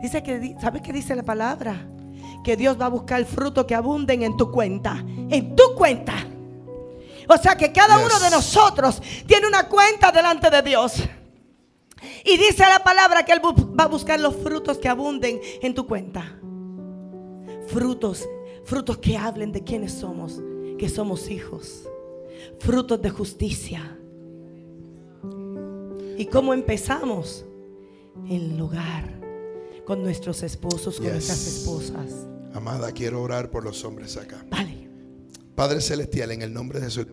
Dice 0.00 0.22
que, 0.22 0.56
¿sabes 0.62 0.80
qué 0.80 0.94
dice 0.94 1.14
la 1.14 1.24
palabra? 1.24 1.86
Que 2.42 2.56
Dios 2.56 2.80
va 2.80 2.86
a 2.86 2.90
buscar 2.90 3.20
el 3.20 3.26
fruto 3.26 3.66
que 3.66 3.74
abunden 3.74 4.22
en 4.22 4.36
tu 4.36 4.50
cuenta. 4.50 5.04
En 5.06 5.54
tu 5.54 5.74
cuenta. 5.74 6.14
O 7.28 7.36
sea 7.36 7.56
que 7.56 7.72
cada 7.72 7.98
uno 7.98 8.18
de 8.18 8.30
nosotros 8.30 9.00
tiene 9.26 9.46
una 9.46 9.68
cuenta 9.68 10.10
delante 10.10 10.50
de 10.50 10.62
Dios. 10.62 10.94
Y 12.24 12.36
dice 12.36 12.64
la 12.68 12.82
palabra 12.82 13.24
que 13.24 13.32
Él 13.32 13.40
va 13.44 13.84
a 13.84 13.88
buscar 13.88 14.18
los 14.18 14.34
frutos 14.36 14.78
que 14.78 14.88
abunden 14.88 15.40
en 15.62 15.74
tu 15.74 15.86
cuenta. 15.86 16.38
Frutos, 17.68 18.28
frutos 18.64 18.98
que 18.98 19.16
hablen 19.16 19.52
de 19.52 19.62
quiénes 19.62 19.92
somos, 19.92 20.40
que 20.78 20.88
somos 20.88 21.30
hijos. 21.30 21.84
Frutos 22.58 23.00
de 23.00 23.10
justicia. 23.10 23.96
¿Y 26.16 26.26
cómo 26.26 26.52
empezamos? 26.52 27.44
En 28.26 28.52
el 28.52 28.60
hogar 28.60 29.19
con 29.90 30.04
nuestros 30.04 30.44
esposos, 30.44 30.98
con 30.98 31.08
nuestras 31.08 31.44
esposas. 31.48 32.12
Amada, 32.54 32.92
quiero 32.92 33.20
orar 33.22 33.50
por 33.50 33.64
los 33.64 33.82
hombres 33.84 34.16
acá. 34.16 34.46
Vale. 34.48 34.88
Padre 35.56 35.80
Celestial, 35.80 36.30
en 36.30 36.42
el 36.42 36.54
nombre 36.54 36.78
de 36.78 36.84
Jesús. 36.84 37.08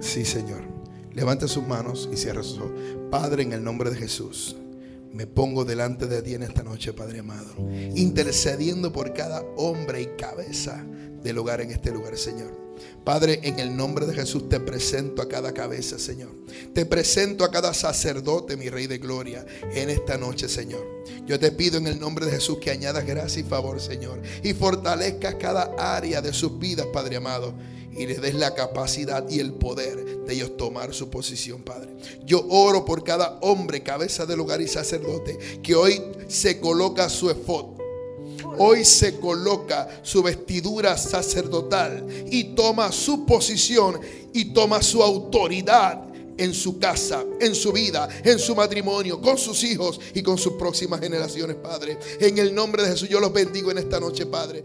Sí, 0.00 0.26
Señor. 0.26 0.60
Levante 1.14 1.48
sus 1.48 1.66
manos 1.66 2.06
y 2.12 2.18
cierre 2.18 2.42
sus 2.42 2.58
ojos. 2.58 2.72
Padre, 3.10 3.44
en 3.44 3.54
el 3.54 3.64
nombre 3.64 3.88
de 3.88 3.96
Jesús. 3.96 4.56
Me 5.10 5.26
pongo 5.26 5.64
delante 5.64 6.06
de 6.06 6.20
ti 6.20 6.34
en 6.34 6.42
esta 6.42 6.62
noche, 6.62 6.92
Padre 6.92 7.20
amado, 7.20 7.54
intercediendo 7.96 8.92
por 8.92 9.14
cada 9.14 9.40
hombre 9.56 10.02
y 10.02 10.06
cabeza 10.18 10.84
del 11.22 11.38
hogar 11.38 11.62
en 11.62 11.70
este 11.70 11.90
lugar, 11.90 12.18
Señor. 12.18 12.61
Padre, 13.04 13.40
en 13.42 13.58
el 13.58 13.76
nombre 13.76 14.06
de 14.06 14.14
Jesús 14.14 14.48
te 14.48 14.60
presento 14.60 15.22
a 15.22 15.28
cada 15.28 15.52
cabeza, 15.52 15.98
Señor. 15.98 16.30
Te 16.72 16.86
presento 16.86 17.44
a 17.44 17.50
cada 17.50 17.74
sacerdote, 17.74 18.56
mi 18.56 18.68
Rey 18.68 18.86
de 18.86 18.98
Gloria, 18.98 19.44
en 19.74 19.90
esta 19.90 20.16
noche, 20.16 20.48
Señor. 20.48 20.86
Yo 21.26 21.38
te 21.40 21.50
pido 21.50 21.78
en 21.78 21.88
el 21.88 21.98
nombre 21.98 22.26
de 22.26 22.32
Jesús 22.32 22.58
que 22.58 22.70
añadas 22.70 23.04
gracia 23.04 23.40
y 23.40 23.44
favor, 23.44 23.80
Señor. 23.80 24.22
Y 24.44 24.54
fortalezcas 24.54 25.34
cada 25.34 25.74
área 25.78 26.22
de 26.22 26.32
sus 26.32 26.58
vidas, 26.58 26.86
Padre 26.92 27.16
amado. 27.16 27.54
Y 27.92 28.06
les 28.06 28.22
des 28.22 28.34
la 28.34 28.54
capacidad 28.54 29.28
y 29.28 29.40
el 29.40 29.52
poder 29.52 30.24
de 30.24 30.34
ellos 30.34 30.56
tomar 30.56 30.94
su 30.94 31.10
posición, 31.10 31.62
Padre. 31.62 31.90
Yo 32.24 32.46
oro 32.48 32.84
por 32.84 33.04
cada 33.04 33.38
hombre, 33.42 33.82
cabeza 33.82 34.26
del 34.26 34.40
hogar 34.40 34.62
y 34.62 34.68
sacerdote, 34.68 35.38
que 35.62 35.74
hoy 35.74 36.00
se 36.28 36.60
coloca 36.60 37.08
su 37.10 37.30
efod 37.30 37.81
hoy 38.58 38.84
se 38.84 39.18
coloca 39.18 39.88
su 40.02 40.22
vestidura 40.22 40.96
sacerdotal 40.96 42.06
y 42.30 42.54
toma 42.54 42.92
su 42.92 43.24
posición 43.26 44.00
y 44.32 44.52
toma 44.52 44.82
su 44.82 45.02
autoridad 45.02 46.12
en 46.38 46.54
su 46.54 46.78
casa, 46.78 47.24
en 47.40 47.54
su 47.54 47.72
vida, 47.72 48.08
en 48.24 48.38
su 48.38 48.54
matrimonio, 48.54 49.20
con 49.20 49.38
sus 49.38 49.62
hijos 49.64 50.00
y 50.14 50.22
con 50.22 50.38
sus 50.38 50.54
próximas 50.54 51.00
generaciones, 51.00 51.56
Padre. 51.56 51.98
En 52.20 52.38
el 52.38 52.54
nombre 52.54 52.82
de 52.82 52.90
Jesús 52.90 53.08
yo 53.08 53.20
los 53.20 53.32
bendigo 53.32 53.70
en 53.70 53.78
esta 53.78 54.00
noche, 54.00 54.26
Padre. 54.26 54.64